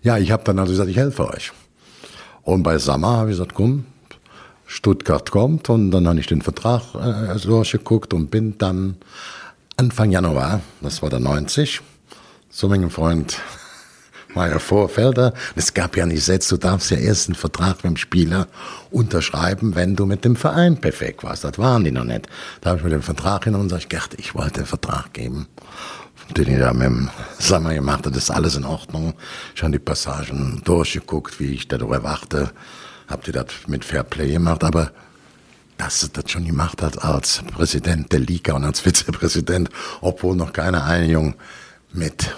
ja, 0.00 0.16
ich 0.16 0.30
habe 0.30 0.44
dann 0.44 0.58
also 0.58 0.72
gesagt, 0.72 0.88
ich 0.88 0.96
helfe 0.96 1.28
euch. 1.28 1.52
Und 2.42 2.62
bei 2.62 2.78
Sammer 2.78 3.18
habe 3.18 3.30
ich 3.30 3.36
gesagt, 3.36 3.54
komm, 3.54 3.84
Stuttgart 4.64 5.30
kommt 5.30 5.68
und 5.68 5.90
dann 5.90 6.08
habe 6.08 6.18
ich 6.20 6.26
den 6.26 6.40
Vertrag 6.40 6.94
äh, 6.94 7.38
durchgeguckt 7.38 8.14
und 8.14 8.30
bin 8.30 8.56
dann 8.56 8.96
Anfang 9.76 10.10
Januar, 10.10 10.60
das 10.80 11.02
war 11.02 11.10
der 11.10 11.20
90, 11.20 11.82
zu 12.50 12.68
meinem 12.68 12.90
Freund 12.90 13.40
Meier 14.34 14.60
Vorfelder. 14.60 15.32
Es 15.56 15.74
gab 15.74 15.96
ja 15.96 16.06
nicht 16.06 16.24
Sätze, 16.24 16.56
du 16.56 16.60
darfst 16.60 16.90
ja 16.90 16.98
erst 16.98 17.28
einen 17.28 17.34
Vertrag 17.34 17.76
mit 17.76 17.84
dem 17.84 17.96
Spieler 17.96 18.46
unterschreiben, 18.90 19.74
wenn 19.74 19.96
du 19.96 20.06
mit 20.06 20.24
dem 20.24 20.36
Verein 20.36 20.80
perfekt 20.80 21.24
warst. 21.24 21.44
Das 21.44 21.58
waren 21.58 21.84
die 21.84 21.90
noch 21.90 22.04
nicht. 22.04 22.28
Da 22.60 22.70
habe 22.70 22.78
ich 22.78 22.84
mir 22.84 22.90
den 22.90 23.02
Vertrag 23.02 23.44
hin 23.44 23.54
und 23.54 23.68
sag 23.68 23.78
ich, 23.78 23.88
Gerd, 23.88 24.14
ich 24.18 24.34
wollte 24.34 24.60
den 24.60 24.66
Vertrag 24.66 25.12
geben. 25.12 25.46
Den 26.36 26.48
ich 26.48 26.58
da 26.58 26.72
mit 26.72 26.86
dem 26.86 27.10
Sommer 27.40 27.74
gemacht 27.74 28.06
habe, 28.06 28.12
das 28.12 28.24
ist 28.24 28.30
alles 28.30 28.54
in 28.54 28.64
Ordnung. 28.64 29.14
Ich 29.54 29.62
habe 29.62 29.72
die 29.72 29.80
Passagen 29.80 30.62
durchgeguckt, 30.64 31.40
wie 31.40 31.54
ich 31.54 31.66
darüber 31.66 32.04
wachte. 32.04 32.52
Habt 33.08 33.26
ihr 33.26 33.32
das 33.32 33.46
mit 33.66 33.84
Fair 33.84 34.04
Play 34.04 34.32
gemacht, 34.32 34.62
aber 34.62 34.92
dass 35.76 36.02
es 36.02 36.12
das 36.12 36.30
schon 36.30 36.44
gemacht 36.44 36.82
hat 36.82 37.02
als 37.02 37.42
Präsident 37.52 38.12
der 38.12 38.20
Liga 38.20 38.52
und 38.52 38.64
als 38.64 38.80
Vizepräsident, 38.80 39.70
obwohl 40.02 40.36
noch 40.36 40.52
keine 40.52 40.84
Einigung 40.84 41.34
mit 41.92 42.34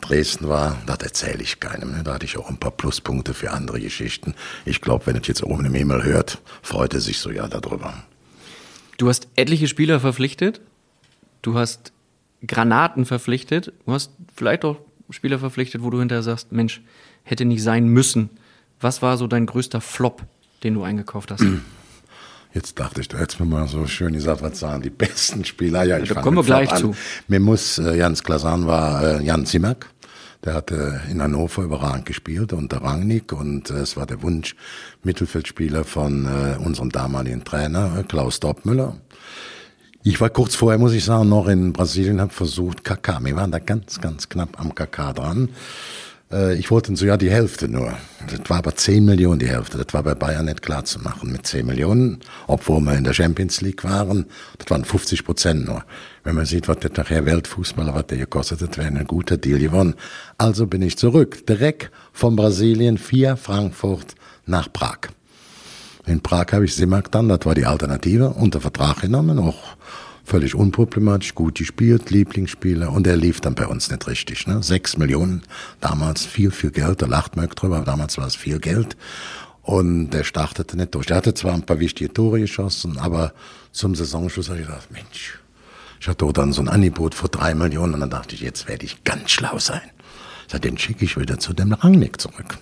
Dresden 0.00 0.48
war, 0.48 0.78
das 0.86 0.98
erzähle 0.98 1.42
ich 1.42 1.60
keinem. 1.60 1.92
Ne? 1.92 2.02
Da 2.02 2.14
hatte 2.14 2.24
ich 2.24 2.38
auch 2.38 2.48
ein 2.48 2.56
paar 2.56 2.70
Pluspunkte 2.70 3.34
für 3.34 3.50
andere 3.50 3.80
Geschichten. 3.80 4.34
Ich 4.64 4.80
glaube, 4.80 5.06
wenn 5.06 5.16
es 5.16 5.26
jetzt 5.26 5.42
oben 5.42 5.64
im 5.64 5.74
Himmel 5.74 6.04
hört, 6.04 6.40
freut 6.62 6.94
er 6.94 7.00
sich 7.00 7.18
so 7.18 7.30
ja 7.30 7.48
darüber. 7.48 7.94
Du 8.96 9.08
hast 9.08 9.28
etliche 9.36 9.68
Spieler 9.68 10.00
verpflichtet. 10.00 10.60
Du 11.42 11.54
hast 11.54 11.92
Granaten 12.46 13.04
verpflichtet. 13.04 13.72
Du 13.86 13.92
hast 13.92 14.12
vielleicht 14.34 14.64
auch 14.64 14.78
Spieler 15.10 15.38
verpflichtet, 15.38 15.82
wo 15.82 15.90
du 15.90 15.98
hinterher 15.98 16.22
sagst, 16.22 16.52
Mensch, 16.52 16.80
hätte 17.22 17.44
nicht 17.44 17.62
sein 17.62 17.86
müssen. 17.86 18.30
Was 18.80 19.02
war 19.02 19.16
so 19.16 19.26
dein 19.26 19.46
größter 19.46 19.80
Flop, 19.80 20.22
den 20.62 20.74
du 20.74 20.82
eingekauft 20.82 21.30
hast? 21.30 21.44
Jetzt 22.52 22.80
dachte 22.80 23.00
ich, 23.00 23.08
du 23.08 23.16
hättest 23.16 23.38
mir 23.38 23.46
mal 23.46 23.68
so 23.68 23.86
schön 23.86 24.12
gesagt, 24.12 24.42
was 24.42 24.58
sagen 24.58 24.82
die 24.82 24.90
besten 24.90 25.44
Spieler. 25.44 25.84
Ja, 25.84 25.98
ich 25.98 26.08
da 26.08 26.20
kommen 26.20 26.36
wir 26.36 26.42
gleich 26.42 26.72
an. 26.72 26.78
zu. 26.78 26.96
Mir 27.28 27.38
muss 27.38 27.78
äh, 27.78 27.96
Jans 27.96 28.24
Klasan 28.24 28.66
war 28.66 29.20
äh, 29.20 29.22
Jan 29.22 29.46
Zimmerk. 29.46 29.86
Der 30.44 30.54
hatte 30.54 31.02
in 31.10 31.20
Hannover 31.20 31.62
überragend 31.62 32.06
gespielt 32.06 32.52
unter 32.52 32.78
Rangnick 32.82 33.32
und 33.32 33.70
äh, 33.70 33.74
es 33.74 33.96
war 33.96 34.06
der 34.06 34.22
Wunsch 34.22 34.56
Mittelfeldspieler 35.02 35.84
von 35.84 36.26
äh, 36.26 36.56
unserem 36.64 36.90
damaligen 36.90 37.44
Trainer 37.44 37.98
äh, 37.98 38.02
Klaus 38.02 38.40
Dortmüller. 38.40 38.96
Ich 40.02 40.18
war 40.20 40.30
kurz 40.30 40.54
vorher, 40.54 40.78
muss 40.78 40.94
ich 40.94 41.04
sagen, 41.04 41.28
noch 41.28 41.46
in 41.46 41.74
Brasilien, 41.74 42.22
habe 42.22 42.32
versucht 42.32 42.84
KK. 42.84 43.22
Wir 43.22 43.36
waren 43.36 43.52
da 43.52 43.58
ganz, 43.58 44.00
ganz 44.00 44.30
knapp 44.30 44.58
am 44.58 44.74
KK 44.74 45.12
dran. 45.12 45.50
Äh, 46.32 46.54
ich 46.54 46.70
wollte 46.70 46.94
so, 46.96 47.06
ja, 47.06 47.16
die 47.16 47.30
Hälfte 47.30 47.68
nur. 47.68 47.96
Das 48.28 48.48
war 48.48 48.58
aber 48.58 48.74
10 48.74 49.04
Millionen 49.04 49.38
die 49.38 49.48
Hälfte. 49.48 49.78
Das 49.78 49.92
war 49.92 50.02
bei 50.02 50.14
Bayern 50.14 50.46
nicht 50.46 50.62
klar 50.62 50.84
zu 50.84 50.98
machen 51.00 51.32
mit 51.32 51.46
10 51.46 51.66
Millionen, 51.66 52.20
obwohl 52.46 52.80
wir 52.80 52.96
in 52.96 53.04
der 53.04 53.14
Champions 53.14 53.60
League 53.60 53.84
waren. 53.84 54.26
Das 54.58 54.70
waren 54.70 54.84
50 54.84 55.24
Prozent 55.24 55.66
nur. 55.66 55.84
Wenn 56.24 56.34
man 56.34 56.46
sieht, 56.46 56.68
was 56.68 56.78
der 56.78 56.90
nachher 56.96 57.24
Weltfußballer, 57.26 57.94
was 57.94 58.06
der 58.06 58.18
gekostet 58.18 58.60
hat, 58.60 58.78
wäre 58.78 58.88
ein 58.88 59.06
guter 59.06 59.36
Deal 59.36 59.58
gewonnen. 59.58 59.94
Also 60.38 60.66
bin 60.66 60.82
ich 60.82 60.96
zurück, 60.96 61.46
direkt 61.46 61.90
von 62.12 62.36
Brasilien 62.36 62.98
via 62.98 63.36
Frankfurt 63.36 64.14
nach 64.46 64.72
Prag. 64.72 64.98
In 66.06 66.20
Prag 66.20 66.46
habe 66.52 66.64
ich 66.64 66.74
Simak 66.74 67.10
dann, 67.12 67.28
das 67.28 67.40
war 67.44 67.54
die 67.54 67.66
Alternative, 67.66 68.30
unter 68.30 68.60
Vertrag 68.60 69.00
genommen, 69.00 69.38
auch 69.38 69.76
völlig 70.30 70.54
unproblematisch, 70.54 71.34
gut 71.34 71.56
gespielt, 71.56 72.10
Lieblingsspieler 72.10 72.92
und 72.92 73.04
er 73.04 73.16
lief 73.16 73.40
dann 73.40 73.56
bei 73.56 73.66
uns 73.66 73.90
nicht 73.90 74.06
richtig. 74.06 74.46
Ne? 74.46 74.62
Sechs 74.62 74.96
Millionen, 74.96 75.42
damals 75.80 76.24
viel, 76.24 76.52
viel 76.52 76.70
Geld, 76.70 77.02
da 77.02 77.06
lacht 77.06 77.34
man 77.34 77.48
drüber, 77.48 77.78
aber 77.78 77.84
damals 77.84 78.16
war 78.16 78.28
es 78.28 78.36
viel 78.36 78.60
Geld 78.60 78.96
und 79.62 80.10
der 80.10 80.22
startete 80.22 80.76
nicht 80.76 80.94
durch. 80.94 81.10
Er 81.10 81.16
hatte 81.16 81.34
zwar 81.34 81.54
ein 81.54 81.66
paar 81.66 81.80
wichtige 81.80 82.12
Tore 82.12 82.38
geschossen, 82.38 82.96
aber 82.98 83.32
zum 83.72 83.96
Saisonschluss 83.96 84.48
habe 84.48 84.60
ich 84.60 84.66
gedacht, 84.66 84.92
Mensch, 84.92 85.40
ich 86.00 86.06
hatte 86.06 86.32
dann 86.32 86.52
so 86.52 86.62
ein 86.62 86.68
Angebot 86.68 87.16
vor 87.16 87.28
drei 87.28 87.52
Millionen 87.56 87.94
und 87.94 88.00
dann 88.00 88.10
dachte 88.10 88.36
ich, 88.36 88.40
jetzt 88.40 88.68
werde 88.68 88.84
ich 88.84 89.02
ganz 89.02 89.32
schlau 89.32 89.58
sein. 89.58 89.90
Sag, 90.50 90.62
den 90.62 90.76
schicke 90.76 91.04
ich 91.04 91.16
wieder 91.16 91.38
zu 91.38 91.52
dem 91.52 91.72
Rangnick 91.72 92.20
zurück. 92.20 92.58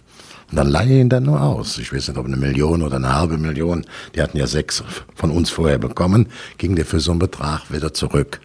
Und 0.50 0.56
dann 0.56 0.68
leihe 0.68 0.92
ich 0.92 1.00
ihn 1.00 1.08
dann 1.08 1.22
nur 1.22 1.40
aus. 1.40 1.78
Ich 1.78 1.90
weiß 1.90 2.08
nicht, 2.08 2.18
ob 2.18 2.26
eine 2.26 2.36
Million 2.36 2.82
oder 2.82 2.96
eine 2.96 3.14
halbe 3.14 3.38
Million. 3.38 3.86
Die 4.14 4.20
hatten 4.20 4.36
ja 4.36 4.46
sechs 4.46 4.84
von 5.14 5.30
uns 5.30 5.48
vorher 5.48 5.78
bekommen. 5.78 6.26
Ging 6.58 6.76
der 6.76 6.84
für 6.84 7.00
so 7.00 7.12
einen 7.12 7.18
Betrag 7.18 7.72
wieder 7.72 7.94
zurück. 7.94 8.42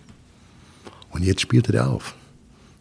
Und 1.10 1.24
jetzt 1.24 1.42
spielte 1.42 1.74
der 1.74 1.90
auf. 1.90 2.16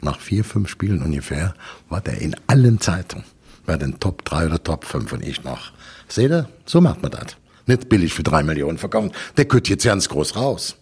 Nach 0.02 0.20
vier, 0.20 0.44
fünf 0.44 0.68
Spielen 0.68 1.02
ungefähr 1.02 1.54
war 1.88 2.00
der 2.00 2.20
in 2.20 2.36
allen 2.46 2.80
Zeitungen. 2.80 3.24
Bei 3.66 3.76
den 3.76 3.98
Top 3.98 4.24
3 4.24 4.46
oder 4.46 4.62
Top 4.62 4.84
5 4.84 5.14
und 5.14 5.26
ich 5.26 5.42
noch. 5.42 5.72
Seht 6.06 6.30
ihr? 6.30 6.48
So 6.64 6.80
macht 6.80 7.02
man 7.02 7.10
das. 7.10 7.36
Nicht 7.66 7.88
billig 7.88 8.14
für 8.14 8.22
drei 8.22 8.44
Millionen 8.44 8.78
verkaufen. 8.78 9.10
Der 9.36 9.46
könnte 9.46 9.70
jetzt 9.70 9.84
ganz 9.84 10.08
groß 10.08 10.36
raus. 10.36 10.76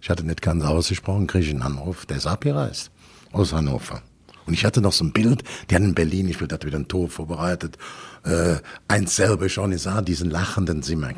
Ich 0.00 0.10
hatte 0.10 0.24
nicht 0.24 0.42
ganz 0.42 0.64
ausgesprochen, 0.64 1.26
kriege 1.26 1.44
ich 1.44 1.50
einen 1.50 1.62
Anruf, 1.62 2.06
der 2.06 2.18
ist 2.18 2.26
abgereist. 2.28 2.92
Aus 3.32 3.52
Hannover. 3.52 4.00
Und 4.46 4.54
ich 4.54 4.64
hatte 4.64 4.80
noch 4.80 4.92
so 4.92 5.04
ein 5.04 5.12
Bild, 5.12 5.44
die 5.70 5.74
haben 5.74 5.84
in 5.84 5.94
Berlin, 5.94 6.28
ich 6.28 6.38
da 6.38 6.58
wieder 6.62 6.78
ein 6.78 6.88
Tor 6.88 7.08
vorbereitet, 7.08 7.78
äh, 8.24 8.56
eins 8.88 9.16
selber 9.16 9.48
schon, 9.48 9.72
ich 9.72 9.82
sah 9.82 10.02
diesen 10.02 10.30
lachenden 10.30 10.82
Simmer. 10.82 11.12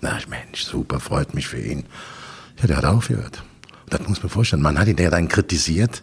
Na, 0.00 0.18
Mensch, 0.28 0.64
super, 0.64 1.00
freut 1.00 1.34
mich 1.34 1.48
für 1.48 1.60
ihn. 1.60 1.84
Ja, 2.60 2.66
der 2.66 2.76
hat 2.78 2.84
aufgehört. 2.84 3.42
Das 3.88 4.06
muss 4.08 4.22
man 4.22 4.30
vorstellen. 4.30 4.62
Man 4.62 4.78
hat 4.78 4.88
ihn 4.88 4.96
der 4.96 5.10
dann 5.10 5.28
kritisiert, 5.28 6.02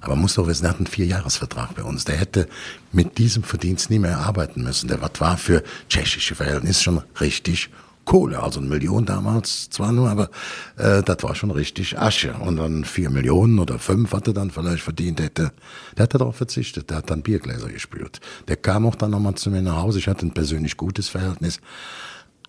aber 0.00 0.14
man 0.14 0.22
muss 0.22 0.34
doch 0.34 0.46
wissen, 0.46 0.64
er 0.64 0.70
hat 0.70 0.78
einen 0.78 0.86
Vierjahresvertrag 0.86 1.74
bei 1.74 1.82
uns. 1.82 2.04
Der 2.04 2.16
hätte 2.16 2.48
mit 2.92 3.18
diesem 3.18 3.42
Verdienst 3.42 3.90
nie 3.90 3.98
mehr 3.98 4.18
arbeiten 4.18 4.62
müssen. 4.62 4.88
Der 4.88 5.00
war 5.00 5.36
für 5.36 5.62
tschechische 5.88 6.34
Verhältnisse 6.34 6.82
schon 6.82 7.02
richtig 7.20 7.70
Kohle, 8.04 8.42
also 8.42 8.60
eine 8.60 8.68
Million 8.68 9.04
damals 9.04 9.70
zwar 9.70 9.92
nur, 9.92 10.10
aber 10.10 10.30
äh, 10.76 11.02
das 11.02 11.22
war 11.22 11.34
schon 11.34 11.50
richtig 11.50 11.98
Asche. 11.98 12.34
Und 12.34 12.56
dann 12.56 12.84
vier 12.84 13.10
Millionen 13.10 13.58
oder 13.58 13.78
fünf 13.78 14.12
hat 14.12 14.26
er 14.26 14.32
dann 14.34 14.50
vielleicht 14.50 14.82
verdient 14.82 15.20
hätte. 15.20 15.52
Der 15.96 16.04
hat 16.04 16.14
darauf 16.14 16.36
verzichtet, 16.36 16.90
der 16.90 16.98
hat 16.98 17.10
dann 17.10 17.22
Biergläser 17.22 17.68
gespült. 17.68 18.20
Der 18.48 18.56
kam 18.56 18.86
auch 18.86 18.96
dann 18.96 19.10
nochmal 19.10 19.34
zu 19.36 19.50
mir 19.50 19.62
nach 19.62 19.76
Hause. 19.76 19.98
Ich 19.98 20.08
hatte 20.08 20.26
ein 20.26 20.34
persönlich 20.34 20.76
gutes 20.76 21.08
Verhältnis. 21.08 21.60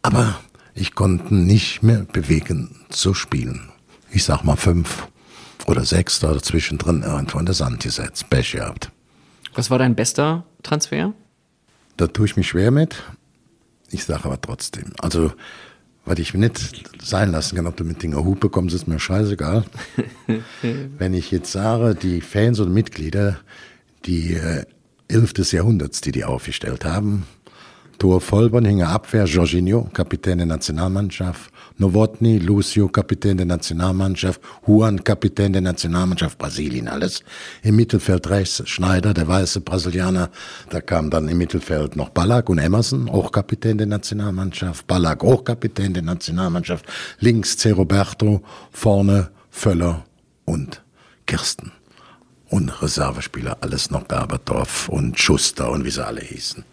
Aber 0.01 0.39
ich 0.73 0.95
konnte 0.95 1.35
nicht 1.35 1.83
mehr 1.83 2.05
bewegen 2.11 2.85
zu 2.89 3.13
spielen. 3.13 3.69
Ich 4.09 4.23
sag 4.23 4.43
mal 4.43 4.55
fünf 4.55 5.07
Oder 5.67 5.85
Sechster 5.85 6.31
oder 6.31 6.41
zwischendrin 6.41 7.03
irgendwo 7.03 7.37
in 7.37 7.45
der 7.45 7.53
Sand 7.53 7.83
gesetzt. 7.83 8.29
Pech 8.29 8.53
gehabt. 8.53 8.91
Was 9.53 9.69
war 9.69 9.77
dein 9.77 9.95
bester 9.95 10.43
Transfer? 10.63 11.13
Da 11.97 12.07
tue 12.07 12.25
ich 12.25 12.35
mich 12.35 12.47
schwer 12.47 12.71
mit. 12.71 13.03
Ich 13.91 14.05
sage 14.05 14.25
aber 14.25 14.39
trotzdem. 14.39 14.93
Also, 14.99 15.31
was 16.05 16.17
ich 16.19 16.33
nicht 16.33 16.89
sein 17.01 17.31
lassen 17.31 17.55
kann, 17.55 17.67
ob 17.67 17.77
du 17.77 17.83
mit 17.83 18.01
Dinger 18.01 18.23
Hupe 18.23 18.49
kommst, 18.49 18.73
ist 18.73 18.87
mir 18.87 18.99
scheißegal. 18.99 19.65
Wenn 20.97 21.13
ich 21.13 21.31
jetzt 21.31 21.51
sage, 21.51 21.95
die 21.95 22.21
Fans 22.21 22.59
und 22.59 22.73
Mitglieder, 22.73 23.39
die 24.05 24.33
äh, 24.33 24.65
Elf 25.07 25.33
des 25.33 25.51
Jahrhunderts, 25.51 26.01
die 26.01 26.11
die 26.11 26.23
aufgestellt 26.23 26.85
haben, 26.85 27.25
Tor 27.99 28.19
Vollborn, 28.19 28.65
Hinger 28.65 28.89
Abwehr, 28.89 29.25
Jorginho, 29.25 29.89
Kapitän 29.93 30.39
der 30.39 30.47
Nationalmannschaft, 30.47 31.50
Novotny, 31.81 32.37
Lucio, 32.37 32.87
Kapitän 32.89 33.37
der 33.37 33.47
Nationalmannschaft, 33.47 34.39
Juan, 34.67 35.03
Kapitän 35.03 35.51
der 35.51 35.63
Nationalmannschaft, 35.63 36.37
Brasilien, 36.37 36.87
alles. 36.87 37.23
Im 37.63 37.75
Mittelfeld 37.75 38.29
rechts 38.29 38.61
Schneider, 38.69 39.15
der 39.15 39.27
weiße 39.27 39.61
Brasilianer. 39.61 40.29
Da 40.69 40.79
kam 40.79 41.09
dann 41.09 41.27
im 41.27 41.39
Mittelfeld 41.39 41.95
noch 41.95 42.09
Ballack 42.09 42.49
und 42.49 42.59
Emerson, 42.59 43.09
auch 43.09 43.31
Kapitän 43.31 43.79
der 43.79 43.87
Nationalmannschaft. 43.87 44.85
Ballack, 44.85 45.23
auch 45.23 45.43
Kapitän 45.43 45.95
der 45.95 46.03
Nationalmannschaft. 46.03 46.85
Links 47.19 47.57
C. 47.57 47.71
Roberto, 47.71 48.43
vorne 48.71 49.31
Völler 49.49 50.05
und 50.45 50.83
Kirsten. 51.25 51.71
Und 52.49 52.79
Reservespieler, 52.81 53.57
alles 53.61 53.89
noch 53.89 54.03
Berberdorf 54.03 54.87
und 54.87 55.17
Schuster 55.17 55.71
und 55.71 55.83
wie 55.83 55.89
sie 55.89 56.05
alle 56.05 56.21
hießen. 56.21 56.63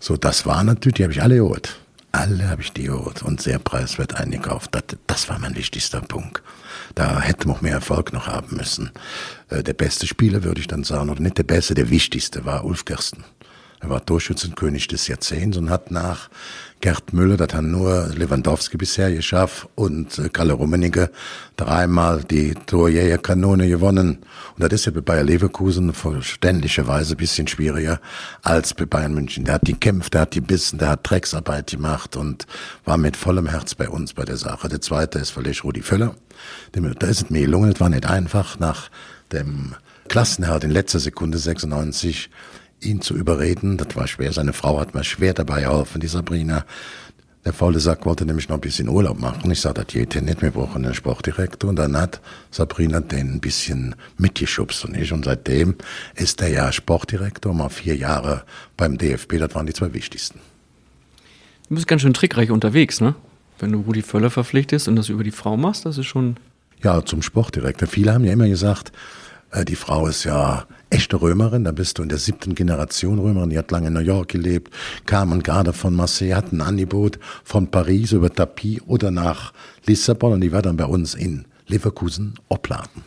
So, 0.00 0.16
das 0.16 0.44
war 0.44 0.64
natürlich, 0.64 0.96
die 0.96 1.04
habe 1.04 1.12
ich 1.12 1.22
alle 1.22 1.36
geholt. 1.36 1.83
Alle 2.14 2.48
habe 2.48 2.62
ich 2.62 2.72
die 2.72 2.84
geholt 2.84 3.24
und 3.24 3.42
sehr 3.42 3.58
preiswert 3.58 4.14
eingekauft. 4.14 4.72
Das, 4.72 4.84
das 5.08 5.28
war 5.28 5.40
mein 5.40 5.56
wichtigster 5.56 6.00
Punkt. 6.00 6.44
Da 6.94 7.20
hätte 7.20 7.48
man 7.48 7.56
auch 7.56 7.60
mehr 7.60 7.72
Erfolg 7.72 8.12
noch 8.12 8.28
haben 8.28 8.56
müssen. 8.56 8.92
Äh, 9.48 9.64
der 9.64 9.72
beste 9.72 10.06
Spieler 10.06 10.44
würde 10.44 10.60
ich 10.60 10.68
dann 10.68 10.84
sagen, 10.84 11.10
oder 11.10 11.20
nicht 11.20 11.38
der 11.38 11.42
beste, 11.42 11.74
der 11.74 11.90
wichtigste 11.90 12.44
war 12.44 12.64
Ulf 12.64 12.84
Kirsten. 12.84 13.24
Er 13.84 13.90
war 13.90 14.06
Torschützenkönig 14.06 14.88
des 14.88 15.08
Jahrzehnts 15.08 15.58
und 15.58 15.68
hat 15.68 15.90
nach 15.90 16.30
Gerd 16.80 17.12
Müller, 17.12 17.36
das 17.36 17.52
hat 17.52 17.64
nur 17.64 18.08
Lewandowski 18.16 18.78
bisher 18.78 19.12
geschafft 19.12 19.68
und 19.74 20.18
äh, 20.18 20.30
Kalle 20.30 20.54
Rummenigge 20.54 21.10
dreimal 21.58 22.24
die 22.24 22.54
Torjägerkanone 22.54 23.68
gewonnen. 23.68 24.20
Und 24.56 24.62
das 24.62 24.72
ist 24.72 24.86
ja 24.86 24.92
bei 24.92 25.02
Bayer 25.02 25.22
Leverkusen 25.22 25.92
verständlicherweise 25.92 27.12
ein 27.12 27.18
bisschen 27.18 27.46
schwieriger 27.46 28.00
als 28.42 28.72
bei 28.72 28.86
Bayern 28.86 29.12
München. 29.12 29.44
Der 29.44 29.56
hat 29.56 29.66
die 29.66 29.74
kämpft, 29.74 30.14
der 30.14 30.22
hat 30.22 30.34
die 30.34 30.40
bissen, 30.40 30.78
der 30.78 30.88
hat 30.88 31.00
Drecksarbeit 31.02 31.70
gemacht 31.70 32.16
und 32.16 32.46
war 32.86 32.96
mit 32.96 33.18
vollem 33.18 33.48
Herz 33.48 33.74
bei 33.74 33.90
uns 33.90 34.14
bei 34.14 34.24
der 34.24 34.38
Sache. 34.38 34.70
Der 34.70 34.80
zweite 34.80 35.18
ist 35.18 35.30
vielleicht 35.30 35.62
Rudi 35.62 35.82
Völler. 35.82 36.14
Da 36.72 37.06
ist 37.06 37.22
es 37.22 37.30
mir 37.30 37.42
gelungen, 37.42 37.72
es 37.72 37.80
war 37.80 37.90
nicht 37.90 38.06
einfach 38.06 38.58
nach 38.58 38.88
dem 39.30 39.74
Klassenheld 40.08 40.64
in 40.64 40.70
letzter 40.70 41.00
Sekunde 41.00 41.36
96 41.36 42.30
ihn 42.84 43.00
zu 43.00 43.14
überreden. 43.14 43.76
Das 43.76 43.94
war 43.96 44.06
schwer. 44.06 44.32
Seine 44.32 44.52
Frau 44.52 44.78
hat 44.80 44.94
mir 44.94 45.04
schwer 45.04 45.34
dabei 45.34 45.62
geholfen, 45.62 46.00
die 46.00 46.06
Sabrina. 46.06 46.64
Der 47.44 47.52
faule 47.52 47.78
Sack 47.78 48.06
wollte 48.06 48.24
nämlich 48.24 48.48
noch 48.48 48.56
ein 48.56 48.62
bisschen 48.62 48.88
Urlaub 48.88 49.20
machen. 49.20 49.50
Ich 49.50 49.60
sagte, 49.60 49.84
das 49.84 49.92
geht 49.92 50.14
nicht, 50.22 50.40
wir 50.40 50.50
brauchen 50.50 50.84
einen 50.84 50.94
Sportdirektor. 50.94 51.68
Und 51.68 51.76
dann 51.76 51.96
hat 51.96 52.20
Sabrina 52.50 53.00
den 53.00 53.34
ein 53.34 53.40
bisschen 53.40 53.94
mitgeschubst 54.16 54.84
und 54.86 54.96
ich. 54.96 55.12
Und 55.12 55.26
seitdem 55.26 55.74
ist 56.14 56.40
er 56.40 56.48
ja 56.48 56.72
Sportdirektor, 56.72 57.52
mal 57.52 57.68
vier 57.68 57.96
Jahre 57.96 58.44
beim 58.78 58.96
DFB. 58.96 59.38
Das 59.38 59.54
waren 59.54 59.66
die 59.66 59.74
zwei 59.74 59.92
wichtigsten. 59.92 60.40
Du 61.68 61.74
bist 61.74 61.86
ganz 61.86 62.00
schön 62.00 62.14
trickreich 62.14 62.50
unterwegs, 62.50 63.00
ne? 63.00 63.14
Wenn 63.58 63.72
du 63.72 63.80
Rudi 63.80 64.02
Völler 64.02 64.30
verpflichtest 64.30 64.88
und 64.88 64.96
das 64.96 65.10
über 65.10 65.22
die 65.22 65.30
Frau 65.30 65.56
machst, 65.56 65.84
das 65.86 65.98
ist 65.98 66.06
schon... 66.06 66.36
Ja, 66.82 67.04
zum 67.04 67.22
Sportdirektor. 67.22 67.88
Viele 67.88 68.12
haben 68.12 68.24
ja 68.24 68.32
immer 68.32 68.48
gesagt, 68.48 68.90
äh, 69.50 69.64
die 69.64 69.76
Frau 69.76 70.06
ist 70.06 70.24
ja 70.24 70.66
echte 70.94 71.20
Römerin, 71.20 71.64
da 71.64 71.72
bist 71.72 71.98
du 71.98 72.02
in 72.04 72.08
der 72.08 72.18
siebten 72.18 72.54
Generation 72.54 73.18
Römerin, 73.18 73.50
die 73.50 73.58
hat 73.58 73.70
lange 73.72 73.88
in 73.88 73.94
New 73.94 74.00
York 74.00 74.28
gelebt, 74.28 74.72
kam 75.06 75.32
und 75.32 75.42
gerade 75.42 75.72
von 75.72 75.94
Marseille, 75.94 76.34
hat 76.34 76.52
ein 76.52 76.60
Angebot 76.60 77.18
von 77.42 77.68
Paris 77.68 78.12
über 78.12 78.32
Tapis 78.32 78.80
oder 78.86 79.10
nach 79.10 79.52
Lissabon 79.86 80.34
und 80.34 80.40
die 80.40 80.52
war 80.52 80.62
dann 80.62 80.76
bei 80.76 80.84
uns 80.84 81.14
in 81.14 81.46
Leverkusen 81.66 82.34
obladen. 82.48 83.02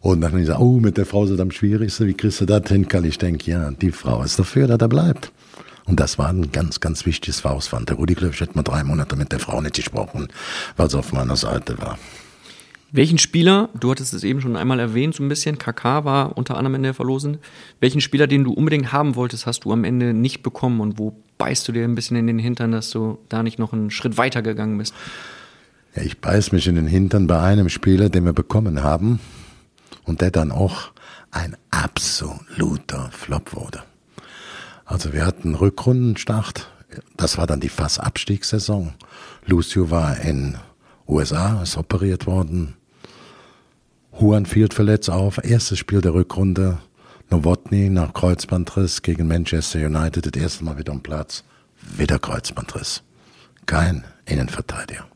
Und 0.00 0.20
dann 0.20 0.32
haben 0.32 0.38
die 0.38 0.44
gesagt, 0.44 0.60
oh, 0.60 0.80
mit 0.80 0.96
der 0.96 1.06
Frau 1.06 1.24
ist 1.24 1.30
es 1.30 1.38
am 1.38 1.52
schwierigsten, 1.52 2.08
wie 2.08 2.14
kriegst 2.14 2.40
du 2.40 2.46
das 2.46 2.68
hin? 2.68 2.88
Kann 2.88 3.04
ich 3.04 3.16
denken, 3.16 3.48
ja, 3.48 3.70
die 3.70 3.92
Frau 3.92 4.24
ist 4.24 4.38
dafür, 4.40 4.66
dass 4.66 4.80
er 4.80 4.88
bleibt. 4.88 5.30
Und 5.84 6.00
das 6.00 6.18
war 6.18 6.28
ein 6.28 6.50
ganz, 6.50 6.80
ganz 6.80 7.06
wichtiges 7.06 7.40
Faustpfand. 7.40 7.90
Der 7.90 7.96
Rudi 7.96 8.16
Klöpf 8.16 8.40
hat 8.40 8.56
mal 8.56 8.62
drei 8.62 8.82
Monate 8.82 9.14
mit 9.14 9.30
der 9.30 9.38
Frau 9.38 9.60
nicht 9.60 9.76
gesprochen, 9.76 10.28
weil 10.76 10.90
sie 10.90 10.98
auf 10.98 11.12
meiner 11.12 11.36
Seite 11.36 11.78
war. 11.78 11.98
Welchen 12.94 13.16
Spieler, 13.16 13.70
du 13.72 13.90
hattest 13.90 14.12
es 14.12 14.22
eben 14.22 14.42
schon 14.42 14.54
einmal 14.54 14.78
erwähnt, 14.78 15.14
so 15.14 15.22
ein 15.22 15.28
bisschen, 15.30 15.56
KK 15.56 16.04
war 16.04 16.36
unter 16.36 16.58
anderem 16.58 16.74
in 16.74 16.82
der 16.82 16.92
Verlosung. 16.92 17.38
Welchen 17.80 18.02
Spieler, 18.02 18.26
den 18.26 18.44
du 18.44 18.52
unbedingt 18.52 18.92
haben 18.92 19.14
wolltest, 19.14 19.46
hast 19.46 19.64
du 19.64 19.72
am 19.72 19.84
Ende 19.84 20.12
nicht 20.12 20.42
bekommen 20.42 20.78
und 20.80 20.98
wo 20.98 21.16
beißt 21.38 21.66
du 21.66 21.72
dir 21.72 21.84
ein 21.84 21.94
bisschen 21.94 22.18
in 22.18 22.26
den 22.26 22.38
Hintern, 22.38 22.70
dass 22.70 22.90
du 22.90 23.16
da 23.30 23.42
nicht 23.42 23.58
noch 23.58 23.72
einen 23.72 23.90
Schritt 23.90 24.18
weiter 24.18 24.42
gegangen 24.42 24.76
bist? 24.76 24.92
Ja, 25.96 26.02
ich 26.02 26.20
beiß 26.20 26.52
mich 26.52 26.66
in 26.66 26.74
den 26.74 26.86
Hintern 26.86 27.26
bei 27.26 27.40
einem 27.40 27.70
Spieler, 27.70 28.10
den 28.10 28.26
wir 28.26 28.34
bekommen 28.34 28.82
haben 28.82 29.20
und 30.04 30.20
der 30.20 30.30
dann 30.30 30.52
auch 30.52 30.92
ein 31.30 31.56
absoluter 31.70 33.08
Flop 33.10 33.56
wurde. 33.56 33.82
Also 34.84 35.14
wir 35.14 35.24
hatten 35.24 35.54
Rückrundenstart, 35.54 36.70
das 37.16 37.38
war 37.38 37.46
dann 37.46 37.60
die 37.60 37.70
Fass-Abstiegssaison. 37.70 38.92
Lucio 39.46 39.90
war 39.90 40.20
in 40.20 40.58
USA, 41.08 41.62
ist 41.62 41.78
operiert 41.78 42.26
worden, 42.26 42.74
Juan 44.18 44.46
Field 44.46 44.74
verletzt 44.74 45.10
auf, 45.10 45.42
erstes 45.42 45.78
Spiel 45.78 46.00
der 46.00 46.14
Rückrunde. 46.14 46.78
Novotny 47.30 47.88
nach 47.88 48.12
Kreuzbandriss 48.12 49.00
gegen 49.00 49.26
Manchester 49.26 49.78
United, 49.86 50.26
das 50.26 50.42
erste 50.42 50.64
Mal 50.64 50.78
wieder 50.78 50.92
am 50.92 51.02
Platz. 51.02 51.44
Wieder 51.96 52.18
Kreuzbandriss. 52.18 53.02
Kein 53.64 54.04
Innenverteidiger. 54.26 55.06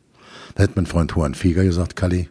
Da 0.55 0.63
hat 0.63 0.77
mein 0.77 0.87
Freund 0.87 1.13
Juan 1.15 1.35
Fieger 1.35 1.63
gesagt, 1.63 1.95
Kali, 1.95 2.31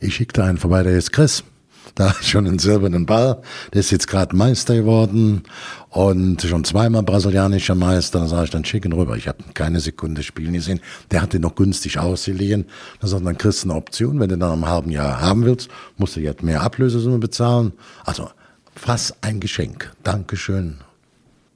ich 0.00 0.14
schickte 0.14 0.42
einen 0.42 0.56
vorbei, 0.58 0.82
der 0.82 0.96
ist 0.96 1.12
Chris. 1.12 1.44
Da 1.94 2.14
schon 2.22 2.46
einen 2.46 2.58
silbernen 2.58 3.06
Ball. 3.06 3.42
Der 3.72 3.80
ist 3.80 3.90
jetzt 3.90 4.08
gerade 4.08 4.34
Meister 4.36 4.76
geworden 4.76 5.42
und 5.88 6.42
schon 6.42 6.64
zweimal 6.64 7.02
brasilianischer 7.02 7.74
Meister. 7.74 8.20
Da 8.20 8.26
sage 8.26 8.44
ich, 8.44 8.50
dann 8.50 8.64
schicken 8.64 8.92
rüber. 8.92 9.16
Ich 9.16 9.28
habe 9.28 9.38
keine 9.54 9.80
Sekunde 9.80 10.22
spielen 10.22 10.52
gesehen. 10.52 10.80
Der 11.10 11.22
hatte 11.22 11.40
noch 11.40 11.54
günstig 11.54 11.98
ausgeliehen. 11.98 12.66
Da 13.00 13.08
sagt 13.08 13.26
dann 13.26 13.38
kriegst 13.38 13.64
du 13.64 13.70
eine 13.70 13.78
Option. 13.78 14.20
Wenn 14.20 14.28
du 14.28 14.38
dann 14.38 14.54
im 14.54 14.66
halben 14.66 14.90
Jahr 14.90 15.20
haben 15.20 15.44
willst, 15.44 15.68
musst 15.96 16.16
du 16.16 16.20
jetzt 16.20 16.42
mehr 16.42 16.62
Ablösesumme 16.62 17.18
bezahlen. 17.18 17.72
Also 18.04 18.30
fast 18.74 19.16
ein 19.22 19.40
Geschenk. 19.40 19.92
Dankeschön. 20.02 20.78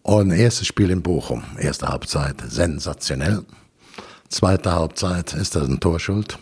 Und 0.03 0.33
erstes 0.33 0.66
Spiel 0.66 0.90
in 0.90 1.03
Bochum. 1.03 1.42
Erste 1.59 1.88
Halbzeit 1.88 2.37
sensationell. 2.47 3.44
Zweite 4.29 4.73
Halbzeit 4.73 5.33
ist 5.33 5.55
das 5.55 5.68
ein 5.68 5.81
Torschuld. 5.81 6.38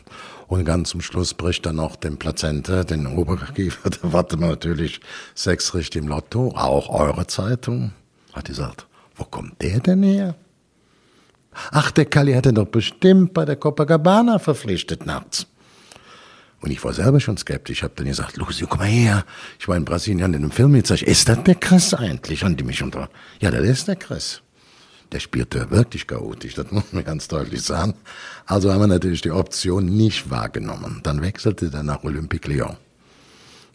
Und 0.53 0.67
ganz 0.67 0.91
zum 0.91 1.01
Schluss 1.01 1.33
bricht 1.33 1.65
dann 1.65 1.77
noch 1.77 1.97
den 1.97 2.19
Plazente, 2.19 2.85
den 2.85 3.07
Oberkiefer. 3.07 3.89
Da 4.03 4.13
wartet 4.13 4.39
man 4.39 4.51
natürlich 4.51 5.01
sechs 5.35 5.73
richtig 5.73 6.03
im 6.03 6.09
Lotto. 6.09 6.53
Auch 6.55 6.91
eure 6.91 7.27
Zeitung. 7.27 7.93
Hat 8.35 8.45
gesagt, 8.45 8.87
wo 9.17 9.25
kommt 9.25 9.63
der 9.63 9.81
denn 9.81 10.03
her? 10.03 10.35
Ach, 11.71 11.91
der 11.91 12.05
Kali 12.05 12.35
hatte 12.35 12.53
doch 12.53 12.67
bestimmt 12.67 13.33
bei 13.33 13.47
der 13.47 13.57
Copacabana 13.57 14.39
verpflichtet 14.39 15.07
nachts. 15.07 15.47
Und 16.61 16.71
ich 16.71 16.85
war 16.85 16.93
selber 16.93 17.19
schon 17.19 17.39
skeptisch. 17.39 17.83
Habe 17.83 17.95
dann 17.97 18.09
gesagt, 18.09 18.37
Lucio, 18.37 18.67
komm 18.67 18.81
mal 18.81 18.89
her. 18.89 19.25
Ich 19.59 19.69
war 19.69 19.79
in 19.79 19.87
Brasilien 19.87 20.35
in 20.35 20.43
einem 20.43 20.51
Film 20.51 20.77
jetzt. 20.77 20.89
Sag 20.89 20.97
ich, 20.97 21.07
ist 21.07 21.31
das 21.31 21.43
der 21.45 21.55
Chris 21.55 21.95
eigentlich? 21.95 22.45
Und 22.45 22.61
die 22.61 22.65
mich 22.65 22.83
unter, 22.83 23.09
ja, 23.41 23.51
das 23.51 23.63
ist 23.63 23.89
der 23.89 23.97
Chris 23.97 24.43
der 25.13 25.21
spielte 25.21 25.71
wirklich 25.71 26.07
chaotisch, 26.07 26.55
das 26.55 26.71
muss 26.71 26.93
man 26.93 27.05
ganz 27.05 27.29
deutlich 27.29 27.63
sagen. 27.63 27.95
Also 28.47 28.73
haben 28.73 28.81
wir 28.81 28.87
natürlich 28.87 29.21
die 29.21 29.31
Option 29.31 29.87
nicht 29.87 30.31
wahrgenommen. 30.31 31.01
Dann 31.03 31.23
wechselte 31.23 31.71
er 31.73 31.83
nach 31.83 32.03
Olympique 32.05 32.51
Lyon. 32.51 32.77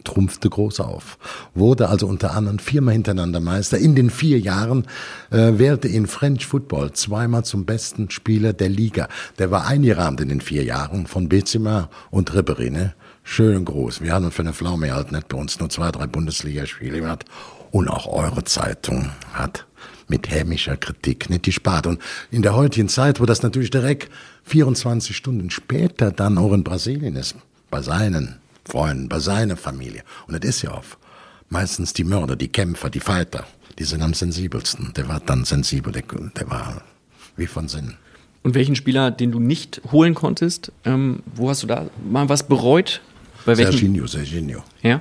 Trumpfte 0.04 0.48
groß 0.48 0.80
auf. 0.80 1.18
Wurde 1.54 1.88
also 1.88 2.06
unter 2.06 2.34
anderem 2.34 2.58
viermal 2.58 2.94
hintereinander 2.94 3.40
Meister. 3.40 3.78
In 3.78 3.94
den 3.94 4.10
vier 4.10 4.38
Jahren 4.38 4.86
äh, 5.30 5.58
wählte 5.58 5.88
ihn 5.88 6.06
French 6.06 6.46
Football 6.46 6.92
zweimal 6.92 7.44
zum 7.44 7.64
besten 7.64 8.10
Spieler 8.10 8.52
der 8.52 8.68
Liga. 8.68 9.08
Der 9.38 9.50
war 9.50 9.66
eingerahmt 9.66 10.20
in 10.20 10.28
den 10.28 10.40
vier 10.40 10.64
Jahren 10.64 11.06
von 11.06 11.28
Bezima 11.28 11.90
und 12.10 12.34
Ribberine. 12.34 12.94
Schön 13.22 13.64
groß. 13.64 14.00
Wir 14.00 14.14
haben 14.14 14.30
für 14.30 14.42
eine 14.42 14.54
Pflaume 14.54 14.94
halt 14.94 15.12
nicht 15.12 15.28
bei 15.28 15.36
uns 15.36 15.60
nur 15.60 15.68
zwei, 15.68 15.90
drei 15.90 16.06
Bundesligaspiele 16.06 17.00
gehabt. 17.00 17.28
Und 17.70 17.88
auch 17.88 18.06
eure 18.06 18.44
Zeitung 18.44 19.10
hat 19.34 19.67
mit 20.08 20.30
hämischer 20.30 20.76
Kritik 20.76 21.30
nicht 21.30 21.44
gespart. 21.44 21.86
Und 21.86 22.00
in 22.30 22.42
der 22.42 22.54
heutigen 22.54 22.88
Zeit, 22.88 23.20
wo 23.20 23.26
das 23.26 23.42
natürlich 23.42 23.70
direkt 23.70 24.10
24 24.44 25.16
Stunden 25.16 25.50
später 25.50 26.10
dann 26.10 26.38
auch 26.38 26.52
in 26.52 26.64
Brasilien 26.64 27.16
ist, 27.16 27.36
bei 27.70 27.82
seinen 27.82 28.36
Freunden, 28.64 29.08
bei 29.08 29.18
seiner 29.18 29.56
Familie. 29.56 30.02
Und 30.26 30.34
das 30.34 30.48
ist 30.48 30.62
ja 30.62 30.72
auch 30.72 30.84
meistens 31.48 31.92
die 31.92 32.04
Mörder, 32.04 32.36
die 32.36 32.48
Kämpfer, 32.48 32.90
die 32.90 33.00
Fighter, 33.00 33.46
die 33.78 33.84
sind 33.84 34.02
am 34.02 34.14
sensibelsten. 34.14 34.92
Der 34.96 35.08
war 35.08 35.20
dann 35.20 35.44
sensibel, 35.44 35.92
der, 35.92 36.02
der 36.36 36.50
war 36.50 36.82
wie 37.36 37.46
von 37.46 37.68
Sinn. 37.68 37.94
Und 38.42 38.54
welchen 38.54 38.76
Spieler, 38.76 39.10
den 39.10 39.32
du 39.32 39.40
nicht 39.40 39.80
holen 39.90 40.14
konntest, 40.14 40.72
ähm, 40.84 41.22
wo 41.34 41.50
hast 41.50 41.62
du 41.62 41.66
da 41.66 41.86
mal 42.08 42.28
was 42.28 42.46
bereut? 42.46 43.00
Bei 43.44 43.56
welchem? 43.56 43.72
Serginho, 43.72 44.06
Serginho. 44.06 44.62
Ja? 44.82 45.00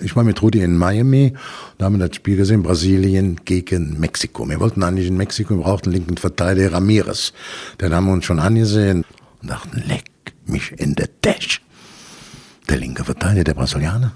Ich 0.00 0.14
war 0.14 0.22
mit 0.22 0.40
Rudi 0.42 0.60
in 0.60 0.76
Miami 0.76 1.34
und 1.76 1.84
haben 1.84 1.98
das 1.98 2.14
Spiel 2.14 2.36
gesehen, 2.36 2.62
Brasilien 2.62 3.40
gegen 3.44 3.98
Mexiko. 3.98 4.48
Wir 4.48 4.60
wollten 4.60 4.82
eigentlich 4.84 5.08
in 5.08 5.16
Mexiko, 5.16 5.56
wir 5.56 5.64
brauchten 5.64 5.90
linken 5.90 6.16
Verteidiger 6.16 6.72
Ramirez. 6.74 7.32
Den 7.80 7.92
haben 7.92 8.06
wir 8.06 8.12
uns 8.12 8.24
schon 8.24 8.38
angesehen 8.38 9.04
und 9.42 9.50
dachten, 9.50 9.82
leck 9.86 10.04
mich 10.46 10.72
in 10.78 10.94
der 10.94 11.08
Dash. 11.22 11.60
Der 12.68 12.76
linke 12.76 13.04
Verteidiger, 13.04 13.44
der 13.44 13.54
Brasilianer, 13.54 14.12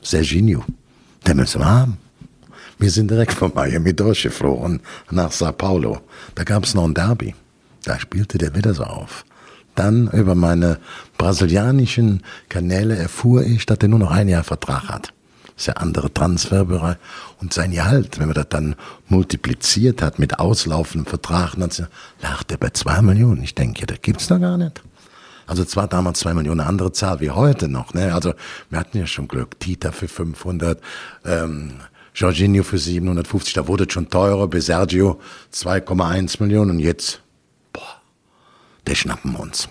Serginho, 0.00 0.64
der 1.26 1.34
müssen 1.34 1.60
wir 1.60 1.66
haben. 1.66 1.98
Wir 2.78 2.90
sind 2.90 3.10
direkt 3.10 3.32
von 3.32 3.52
Miami 3.54 3.94
durchgeflogen 3.94 4.80
nach 5.10 5.32
Sao 5.32 5.52
Paulo. 5.52 6.00
Da 6.34 6.44
gab 6.44 6.64
es 6.64 6.74
noch 6.74 6.84
ein 6.84 6.94
Derby. 6.94 7.34
Da 7.84 7.98
spielte 7.98 8.38
der 8.38 8.54
wieder 8.54 8.72
so 8.72 8.84
auf. 8.84 9.24
Dann 9.74 10.08
über 10.12 10.34
meine 10.34 10.78
brasilianischen 11.18 12.22
Kanäle 12.48 12.96
erfuhr 12.96 13.42
ich, 13.42 13.66
dass 13.66 13.78
er 13.80 13.88
nur 13.88 13.98
noch 13.98 14.10
ein 14.10 14.28
Jahr 14.28 14.44
Vertrag 14.44 14.88
hat. 14.88 15.12
Ist 15.56 15.66
ja 15.66 15.74
andere 15.74 16.12
Transferbereich. 16.12 16.96
Und 17.40 17.54
sein 17.54 17.70
Gehalt, 17.70 18.18
wenn 18.18 18.26
man 18.26 18.34
das 18.34 18.48
dann 18.50 18.76
multipliziert 19.08 20.02
hat 20.02 20.18
mit 20.18 20.38
auslaufendem 20.38 21.06
Vertrag, 21.06 21.54
dann 21.56 21.70
lag 22.20 22.42
der 22.44 22.58
bei 22.58 22.70
zwei 22.70 23.00
Millionen. 23.00 23.42
Ich 23.42 23.54
denke, 23.54 23.86
das 23.86 24.02
gibt's 24.02 24.26
doch 24.28 24.38
gar 24.38 24.58
nicht. 24.58 24.82
Also 25.46 25.64
zwar 25.64 25.86
damals 25.86 26.18
zwei 26.20 26.34
Millionen, 26.34 26.60
eine 26.60 26.68
andere 26.68 26.92
Zahl 26.92 27.20
wie 27.20 27.30
heute 27.30 27.68
noch. 27.68 27.94
Ne? 27.94 28.12
Also 28.12 28.34
wir 28.68 28.78
hatten 28.78 28.98
ja 28.98 29.06
schon 29.06 29.28
Glück. 29.28 29.58
Tita 29.60 29.92
für 29.92 30.08
500, 30.08 30.80
ähm, 31.24 31.74
Jorginho 32.14 32.62
für 32.62 32.78
750, 32.78 33.54
da 33.54 33.68
wurde 33.68 33.84
es 33.84 33.92
schon 33.92 34.08
teurer. 34.10 34.48
Bei 34.48 34.60
Sergio 34.60 35.20
2,1 35.52 36.42
Millionen 36.42 36.72
und 36.72 36.78
jetzt, 36.80 37.20
boah, 37.72 38.00
der 38.86 38.94
schnappen 38.94 39.32
wir 39.32 39.40
uns. 39.40 39.68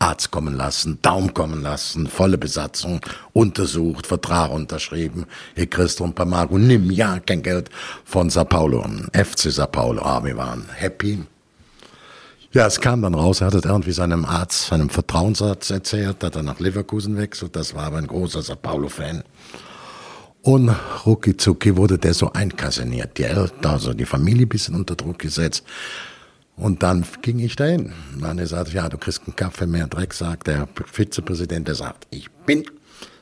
Arzt 0.00 0.30
kommen 0.30 0.56
lassen, 0.56 0.98
Daum 1.02 1.34
kommen 1.34 1.62
lassen, 1.62 2.06
volle 2.06 2.38
Besatzung, 2.38 3.00
untersucht, 3.32 4.06
Vertrag 4.06 4.50
unterschrieben. 4.50 5.26
Hier 5.54 5.66
kriegst 5.66 6.00
und 6.00 6.18
nimm 6.66 6.90
ja 6.90 7.20
kein 7.20 7.42
Geld 7.42 7.70
von 8.04 8.30
Sao 8.30 8.44
Paulo, 8.44 8.84
FC 9.12 9.52
Sao 9.52 9.66
Paulo. 9.66 10.02
Ah, 10.02 10.24
wir 10.24 10.36
waren 10.36 10.64
happy. 10.74 11.24
Ja, 12.52 12.66
es 12.66 12.80
kam 12.80 13.02
dann 13.02 13.14
raus, 13.14 13.42
er 13.42 13.48
hat 13.48 13.54
es 13.54 13.64
irgendwie 13.64 13.92
seinem 13.92 14.24
Arzt, 14.24 14.68
seinem 14.68 14.90
Vertrauensarzt 14.90 15.70
erzählt, 15.70 16.22
dass 16.22 16.34
er 16.34 16.42
nach 16.42 16.58
Leverkusen 16.58 17.16
wechselt. 17.16 17.54
Das 17.54 17.74
war 17.74 17.84
aber 17.84 17.98
ein 17.98 18.08
großer 18.08 18.42
Sao 18.42 18.56
Paulo-Fan. 18.56 19.22
Und 20.42 20.74
rucki 21.04 21.36
zucki 21.36 21.76
wurde 21.76 21.98
der 21.98 22.14
so 22.14 22.32
einkaserniert. 22.32 23.18
Die 23.18 23.24
Eltern, 23.24 23.72
also 23.72 23.92
die 23.92 24.06
Familie 24.06 24.46
bisschen 24.46 24.74
unter 24.74 24.96
Druck 24.96 25.18
gesetzt. 25.18 25.62
Und 26.60 26.82
dann 26.82 27.04
ging 27.22 27.38
ich 27.38 27.56
dahin. 27.56 27.92
Er 28.22 28.46
sagte, 28.46 28.72
ja, 28.72 28.88
du 28.88 28.98
kriegst 28.98 29.22
einen 29.26 29.34
Kaffee 29.34 29.66
mehr 29.66 29.86
Dreck, 29.86 30.12
sagt 30.12 30.46
der 30.46 30.68
Vizepräsident, 30.92 31.66
der 31.66 31.74
sagt, 31.74 32.06
ich 32.10 32.30
bin 32.46 32.64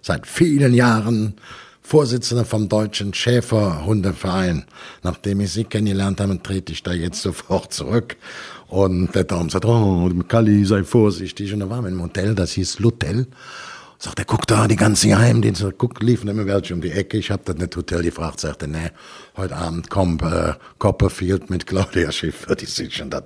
seit 0.03 0.27
vielen 0.27 0.75
Jahren 0.75 1.35
Vorsitzender 1.81 2.45
vom 2.45 2.69
Deutschen 2.69 3.15
Schäferhundeverein. 3.15 4.65
Nachdem 5.03 5.41
ich 5.41 5.53
Sie 5.53 5.65
kennengelernt 5.65 6.21
habe, 6.21 6.43
trete 6.43 6.73
ich 6.73 6.83
da 6.83 6.93
jetzt 6.93 7.23
sofort 7.23 7.73
zurück. 7.73 8.17
Und 8.67 9.15
der 9.15 9.25
Daum 9.25 9.49
sagt, 9.49 9.65
oh, 9.65 10.11
Kalli, 10.29 10.67
sei 10.67 10.85
vorsichtig. 10.85 11.55
Und 11.55 11.61
da 11.61 11.71
waren 11.71 11.85
wir 11.85 11.91
im 11.91 12.03
Hotel, 12.03 12.35
das 12.35 12.53
hieß 12.53 12.81
Lutel. 12.81 13.29
Sagt 14.01 14.21
er, 14.21 14.25
guck 14.25 14.47
da, 14.47 14.69
die 14.69 14.77
ganzen 14.77 15.11
Geheimdienste, 15.11 15.75
guck, 15.77 16.01
liefen 16.01 16.29
immer 16.29 16.47
welche 16.47 16.73
um 16.73 16.81
die 16.81 16.93
Ecke. 16.93 17.19
Ich 17.19 17.33
hab 17.33 17.45
das 17.47 17.57
nicht 17.57 17.75
Hotel 17.75 18.05
gefragt, 18.05 18.39
sagte, 18.39 18.69
nee, 18.69 18.91
heute 19.37 19.57
Abend 19.57 19.91
kommt 19.91 20.23
äh, 20.23 20.53
Copperfield 20.79 21.51
mit 21.51 21.67
Claudia 21.67 22.13
Schiffer, 22.13 22.55
die 22.55 22.67
sieht 22.67 22.93
schon 22.93 23.11
da. 23.11 23.21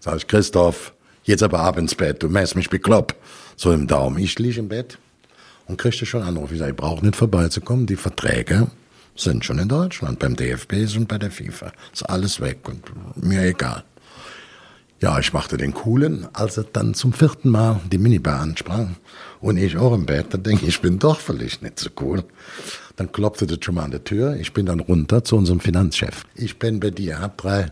Sag 0.00 0.16
ich, 0.16 0.26
Christoph, 0.26 0.92
jetzt 1.22 1.42
aber 1.42 1.60
ab 1.60 1.78
ins 1.78 1.94
Bett, 1.94 2.22
du 2.22 2.28
mähst 2.28 2.56
mich 2.56 2.68
bekloppt. 2.68 3.16
So 3.56 3.72
im 3.72 3.86
Daumen. 3.86 4.18
Ich 4.18 4.38
lieg 4.38 4.58
im 4.58 4.68
Bett 4.68 4.98
und 5.66 5.78
kriegte 5.78 6.04
schon 6.04 6.22
Anruf. 6.22 6.52
Ich 6.52 6.58
sag, 6.58 6.68
ich 6.68 6.76
brauche 6.76 7.02
nicht 7.02 7.16
vorbeizukommen, 7.16 7.86
die 7.86 7.96
Verträge 7.96 8.66
sind 9.16 9.46
schon 9.46 9.58
in 9.58 9.68
Deutschland, 9.68 10.18
beim 10.18 10.36
DFB 10.36 10.94
und 10.94 11.08
bei 11.08 11.16
der 11.16 11.30
FIFA. 11.30 11.72
Ist 11.90 12.02
alles 12.02 12.38
weg 12.42 12.68
und 12.68 12.82
mir 13.16 13.44
egal. 13.44 13.82
Ja, 15.00 15.18
ich 15.18 15.32
machte 15.32 15.56
den 15.56 15.72
coolen, 15.72 16.28
als 16.34 16.56
er 16.58 16.64
dann 16.64 16.92
zum 16.92 17.12
vierten 17.12 17.48
Mal 17.48 17.80
die 17.90 17.98
Minibar 17.98 18.40
ansprang 18.40 18.96
und 19.40 19.56
ich 19.56 19.76
auch 19.76 19.94
im 19.94 20.06
Bett, 20.06 20.34
dann 20.34 20.42
denke 20.42 20.62
ich, 20.62 20.68
ich 20.68 20.80
bin 20.80 20.98
doch 20.98 21.20
vielleicht 21.20 21.62
nicht 21.62 21.78
so 21.78 21.90
cool. 22.00 22.24
Dann 22.96 23.12
klopfte 23.12 23.46
das 23.46 23.58
schon 23.62 23.76
mal 23.76 23.84
an 23.84 23.92
der 23.92 24.02
Tür. 24.02 24.36
Ich 24.36 24.52
bin 24.52 24.66
dann 24.66 24.80
runter 24.80 25.22
zu 25.22 25.36
unserem 25.36 25.60
Finanzchef. 25.60 26.24
Ich 26.34 26.58
bin 26.58 26.80
bei 26.80 26.90
dir, 26.90 27.20
hab 27.20 27.38
drei 27.38 27.70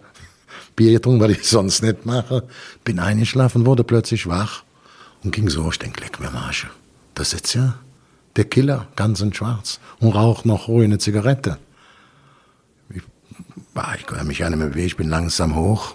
Bier 0.77 0.93
getrunken, 0.93 1.21
weil 1.21 1.33
ich 1.33 1.45
sonst 1.45 1.83
nicht 1.83 2.07
mache. 2.07 2.47
Bin 2.85 2.99
eingeschlafen, 2.99 3.67
wurde 3.67 3.83
plötzlich 3.83 4.27
wach 4.29 4.63
und 5.25 5.33
ging 5.33 5.49
so. 5.49 5.69
Ich 5.71 5.79
denke, 5.79 6.01
leck 6.01 6.21
mir 6.21 6.31
Marsche. 6.31 6.69
Das 7.15 7.33
ist 7.33 7.55
ja 7.55 7.79
der 8.37 8.45
Killer, 8.45 8.87
ganz 8.97 9.21
in 9.21 9.33
schwarz 9.33 9.81
und 9.99 10.15
raucht 10.15 10.47
noch 10.47 10.69
ruhig 10.69 10.85
eine 10.85 10.99
Zigarette. 10.99 11.59
Ich, 12.91 13.03
ich 13.99 14.07
kann 14.07 14.27
mich 14.27 14.39
nicht 14.39 14.57
mehr 14.57 14.69
bewegen, 14.69 14.87
ich 14.87 14.97
bin 14.97 15.09
langsam 15.09 15.57
hoch. 15.57 15.95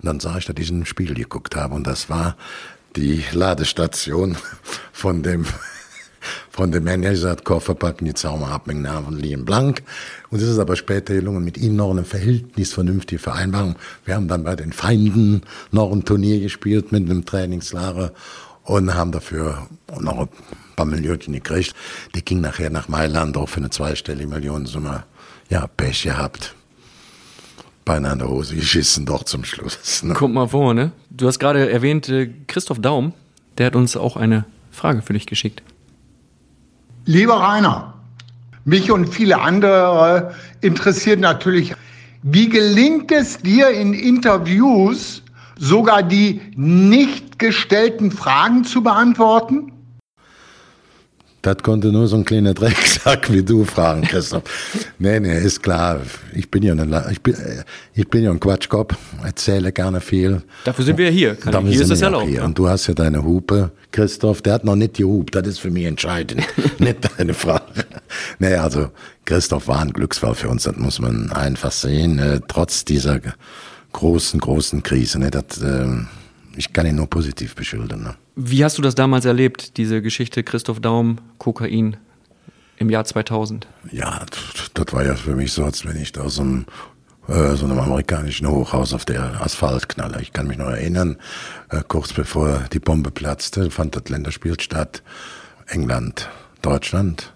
Und 0.00 0.06
dann 0.06 0.20
sah 0.20 0.38
ich, 0.38 0.46
dass 0.46 0.56
ich 0.58 0.70
in 0.70 0.80
den 0.80 0.86
Spiegel 0.86 1.14
geguckt 1.14 1.56
habe 1.56 1.74
und 1.74 1.86
das 1.86 2.08
war 2.08 2.36
die 2.98 3.22
Ladestation 3.32 4.36
von 4.92 5.22
dem 5.22 5.46
von 6.50 6.72
dem 6.72 6.82
Manager 6.82 7.30
hat 7.30 7.44
Koffer 7.44 7.76
packen, 7.76 8.06
die 8.06 8.14
Zauber 8.14 8.48
ab 8.48 8.66
mit 8.66 8.78
Namen 8.78 9.04
von 9.04 9.16
Liam 9.16 9.44
Blank. 9.44 9.84
Und 10.30 10.42
es 10.42 10.48
ist 10.48 10.58
aber 10.58 10.74
später 10.74 11.14
gelungen, 11.14 11.44
mit 11.44 11.56
ihnen 11.56 11.76
noch 11.76 11.92
eine 11.92 12.02
verhältnisvernünftige 12.02 13.20
Vereinbarung. 13.20 13.76
Wir 14.04 14.16
haben 14.16 14.26
dann 14.26 14.42
bei 14.42 14.56
den 14.56 14.72
Feinden 14.72 15.42
noch 15.70 15.92
ein 15.92 16.04
Turnier 16.04 16.40
gespielt 16.40 16.90
mit 16.90 17.08
einem 17.08 17.24
Trainingslager 17.24 18.12
und 18.64 18.92
haben 18.92 19.12
dafür 19.12 19.68
noch 20.00 20.18
ein 20.18 20.28
paar 20.74 20.86
Millionen 20.86 21.32
gekriegt. 21.32 21.74
Die 22.16 22.24
ging 22.24 22.40
nachher 22.40 22.70
nach 22.70 22.88
Mailand 22.88 23.36
auch 23.36 23.48
für 23.48 23.58
eine 23.58 23.70
zweistellige 23.70 24.28
Millionensumme. 24.28 25.04
Ja, 25.48 25.68
Pech 25.68 26.02
gehabt 26.02 26.56
beinahe 27.88 28.12
in 28.12 28.18
der 28.18 28.28
Hose 28.28 28.54
geschissen, 28.54 29.06
doch 29.06 29.24
zum 29.24 29.44
Schluss. 29.44 30.02
Ne? 30.04 30.14
Kommt 30.14 30.34
mal 30.34 30.46
vor, 30.46 30.74
ne? 30.74 30.92
Du 31.10 31.26
hast 31.26 31.38
gerade 31.40 31.70
erwähnt, 31.70 32.08
äh, 32.08 32.30
Christoph 32.46 32.80
Daum, 32.80 33.14
der 33.56 33.66
hat 33.66 33.76
uns 33.76 33.96
auch 33.96 34.16
eine 34.16 34.44
Frage 34.70 35.02
für 35.02 35.14
dich 35.14 35.26
geschickt. 35.26 35.62
Lieber 37.06 37.34
Rainer, 37.40 37.94
mich 38.64 38.92
und 38.92 39.06
viele 39.06 39.40
andere 39.40 40.34
interessiert 40.60 41.18
natürlich, 41.18 41.74
wie 42.22 42.48
gelingt 42.48 43.10
es 43.10 43.38
dir 43.38 43.70
in 43.70 43.94
Interviews 43.94 45.22
sogar 45.58 46.02
die 46.02 46.40
nicht 46.54 47.38
gestellten 47.38 48.10
Fragen 48.10 48.64
zu 48.64 48.82
beantworten? 48.82 49.72
Das 51.42 51.58
konnte 51.62 51.92
nur 51.92 52.08
so 52.08 52.16
ein 52.16 52.24
kleiner 52.24 52.52
Drecksack 52.52 53.32
wie 53.32 53.44
du 53.44 53.64
fragen, 53.64 54.02
Christoph. 54.02 54.42
nee, 54.98 55.20
nee, 55.20 55.38
ist 55.38 55.62
klar. 55.62 56.00
Ich 56.34 56.50
bin 56.50 56.64
ja 56.64 56.74
ein, 56.74 57.04
ich 57.12 57.22
bin, 57.22 57.36
ich 57.94 58.08
bin 58.08 58.24
ja 58.24 58.30
ein 58.30 58.40
Quatschkopf, 58.40 58.96
erzähle 59.24 59.72
gerne 59.72 60.00
viel. 60.00 60.42
Dafür 60.64 60.84
sind 60.84 60.98
wir 60.98 61.06
ja 61.06 61.10
hier. 61.12 61.34
Kann 61.36 61.52
Dafür 61.52 61.70
hier 61.70 61.80
ist 61.82 61.90
es 61.90 62.00
ja 62.00 62.12
auch. 62.12 62.26
Und 62.44 62.58
du 62.58 62.68
hast 62.68 62.88
ja 62.88 62.94
deine 62.94 63.22
Hupe. 63.22 63.70
Christoph, 63.92 64.42
der 64.42 64.54
hat 64.54 64.64
noch 64.64 64.76
nicht 64.76 64.94
gehupt. 64.94 65.34
Das 65.34 65.46
ist 65.46 65.60
für 65.60 65.70
mich 65.70 65.84
entscheidend. 65.84 66.42
nicht 66.78 67.08
deine 67.16 67.34
Frage. 67.34 67.86
Nee, 68.38 68.54
also 68.54 68.90
Christoph 69.24 69.68
war 69.68 69.80
ein 69.80 69.92
Glücksfall 69.92 70.34
für 70.34 70.48
uns. 70.48 70.64
Das 70.64 70.76
muss 70.76 70.98
man 70.98 71.30
einfach 71.32 71.72
sehen. 71.72 72.18
Äh, 72.18 72.40
trotz 72.48 72.84
dieser 72.84 73.20
großen, 73.92 74.40
großen 74.40 74.82
Krise. 74.82 75.18
Ne, 75.20 75.30
das, 75.30 75.62
äh, 75.62 75.86
ich 76.58 76.72
kann 76.72 76.86
ihn 76.86 76.96
nur 76.96 77.08
positiv 77.08 77.54
beschildern. 77.54 78.02
Ne? 78.02 78.14
Wie 78.34 78.64
hast 78.64 78.76
du 78.78 78.82
das 78.82 78.96
damals 78.96 79.24
erlebt, 79.24 79.76
diese 79.76 80.02
Geschichte 80.02 80.42
Christoph 80.42 80.80
Daum, 80.80 81.18
Kokain 81.38 81.96
im 82.78 82.90
Jahr 82.90 83.04
2000? 83.04 83.68
Ja, 83.92 84.26
das 84.74 84.92
war 84.92 85.04
ja 85.04 85.14
für 85.14 85.36
mich 85.36 85.52
so, 85.52 85.64
als 85.64 85.86
wenn 85.86 85.96
ich 85.96 86.12
da 86.12 86.22
aus 86.22 86.40
einem 86.40 86.66
äh, 87.28 87.54
so 87.54 87.64
einem 87.64 87.78
amerikanischen 87.78 88.48
Hochhaus 88.48 88.92
auf 88.92 89.04
der 89.04 89.40
Asphalt 89.40 89.88
knalle. 89.88 90.20
Ich 90.20 90.32
kann 90.32 90.48
mich 90.48 90.58
noch 90.58 90.70
erinnern, 90.70 91.16
äh, 91.70 91.82
kurz 91.86 92.12
bevor 92.12 92.64
die 92.72 92.80
Bombe 92.80 93.12
platzte, 93.12 93.70
fand 93.70 93.94
das 93.94 94.08
Länderspiel 94.08 94.58
statt. 94.58 95.04
England, 95.68 96.28
Deutschland, 96.62 97.34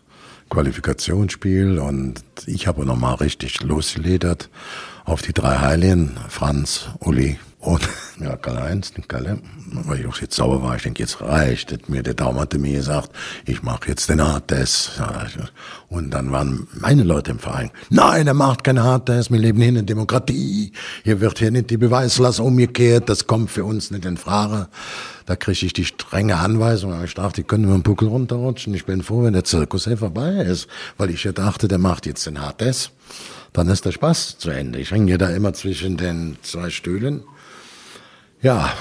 Qualifikationsspiel 0.50 1.78
und 1.78 2.24
ich 2.46 2.66
habe 2.66 2.84
nochmal 2.84 3.14
richtig 3.16 3.62
losgeledert 3.62 4.50
auf 5.04 5.22
die 5.22 5.32
drei 5.32 5.58
Heiligen, 5.58 6.16
Franz, 6.28 6.88
Uli 6.98 7.38
und 7.62 7.88
ja, 8.20 8.36
Karl-Heinz, 8.36 8.92
Kalle, 9.06 9.38
weil 9.70 10.00
ich 10.00 10.06
auch 10.08 10.20
jetzt 10.20 10.34
sauer 10.34 10.64
war, 10.64 10.74
ich 10.74 10.82
denke, 10.82 11.00
jetzt 11.00 11.20
reicht 11.20 11.88
mir. 11.88 12.02
Der 12.02 12.14
Daumen 12.14 12.40
hatte 12.40 12.58
mir 12.58 12.72
gesagt, 12.72 13.12
ich 13.46 13.62
mache 13.62 13.88
jetzt 13.88 14.08
den 14.08 14.20
Hardtest. 14.20 15.00
Und 15.88 16.10
dann 16.10 16.32
waren 16.32 16.66
meine 16.74 17.04
Leute 17.04 17.30
im 17.30 17.38
Verein, 17.38 17.70
nein, 17.88 18.26
er 18.26 18.34
macht 18.34 18.64
keinen 18.64 18.82
Hardtest, 18.82 19.30
wir 19.30 19.38
leben 19.38 19.60
hier 19.60 19.68
in 19.68 19.74
der 19.76 19.84
Demokratie. 19.84 20.72
Hier 21.04 21.20
wird 21.20 21.38
hier 21.38 21.52
nicht 21.52 21.70
die 21.70 21.76
Beweislast 21.76 22.40
umgekehrt, 22.40 23.08
das 23.08 23.28
kommt 23.28 23.48
für 23.48 23.64
uns 23.64 23.92
nicht 23.92 24.06
in 24.06 24.16
Frage. 24.16 24.66
Da 25.26 25.36
kriege 25.36 25.64
ich 25.64 25.72
die 25.72 25.84
strenge 25.84 26.38
Anweisung, 26.38 27.00
ich 27.04 27.14
darf, 27.14 27.32
die 27.32 27.44
können 27.44 27.66
mit 27.66 27.74
dem 27.74 27.82
Buckel 27.84 28.08
runterrutschen. 28.08 28.74
Ich 28.74 28.86
bin 28.86 29.04
froh, 29.04 29.22
wenn 29.22 29.34
der 29.34 29.44
Zirkus 29.44 29.84
hier 29.84 29.98
vorbei 29.98 30.30
ist, 30.30 30.66
weil 30.98 31.10
ich 31.10 31.22
ja 31.22 31.30
dachte, 31.30 31.68
der 31.68 31.78
macht 31.78 32.06
jetzt 32.06 32.26
den 32.26 32.40
Hardtest. 32.40 32.90
Dann 33.52 33.68
ist 33.68 33.84
der 33.84 33.92
Spaß 33.92 34.38
zu 34.38 34.50
Ende. 34.50 34.80
Ich 34.80 34.90
hänge 34.90 35.16
da 35.18 35.28
immer 35.28 35.52
zwischen 35.52 35.96
den 35.96 36.38
zwei 36.42 36.70
Stühlen 36.70 37.22
ja, 38.42 38.72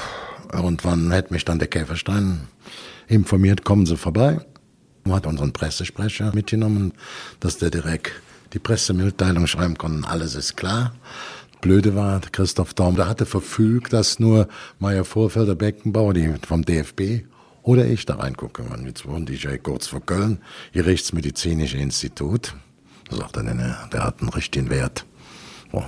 irgendwann 0.52 1.12
hätte 1.12 1.34
mich 1.34 1.46
dann 1.46 1.60
der 1.60 1.68
Käferstein 1.68 2.42
informiert, 3.08 3.64
kommen 3.64 3.86
Sie 3.86 3.98
vorbei. 3.98 4.40
Man 5.04 5.16
hat 5.16 5.26
unseren 5.26 5.54
Pressesprecher 5.54 6.34
mitgenommen, 6.34 6.94
dass 7.40 7.58
der 7.58 7.70
direkt 7.70 8.12
die 8.54 8.60
Pressemitteilung 8.60 9.48
schreiben 9.48 9.78
konnte, 9.78 10.08
alles 10.08 10.36
ist 10.36 10.58
klar. 10.58 10.94
Blöde 11.62 11.96
war, 11.96 12.20
Christoph 12.20 12.74
Daum, 12.74 12.96
der 12.96 13.08
hatte 13.08 13.26
verfügt, 13.26 13.94
dass 13.94 14.20
nur 14.20 14.48
Meier 14.80 15.06
Vorfelder 15.06 15.56
Beckenbauer, 15.56 16.14
die 16.14 16.34
vom 16.46 16.66
DFB, 16.66 17.24
oder 17.62 17.86
ich 17.86 18.06
da 18.06 18.16
reingucke. 18.16 18.64
Man, 18.64 18.86
jetzt 18.88 19.08
wohnt 19.08 19.30
ja 19.30 19.56
kurz 19.58 19.88
vor 19.88 20.02
Köln, 20.02 20.40
hier 20.72 20.88
Rechtsmedizinische 20.88 21.78
Institut. 21.78 22.56
Da 23.10 23.18
sagt 23.18 23.38
er, 23.38 23.44
der 23.44 24.04
hat 24.04 24.22
einen 24.22 24.30
richtigen 24.30 24.70
Wert. 24.72 25.06
Oh. 25.72 25.84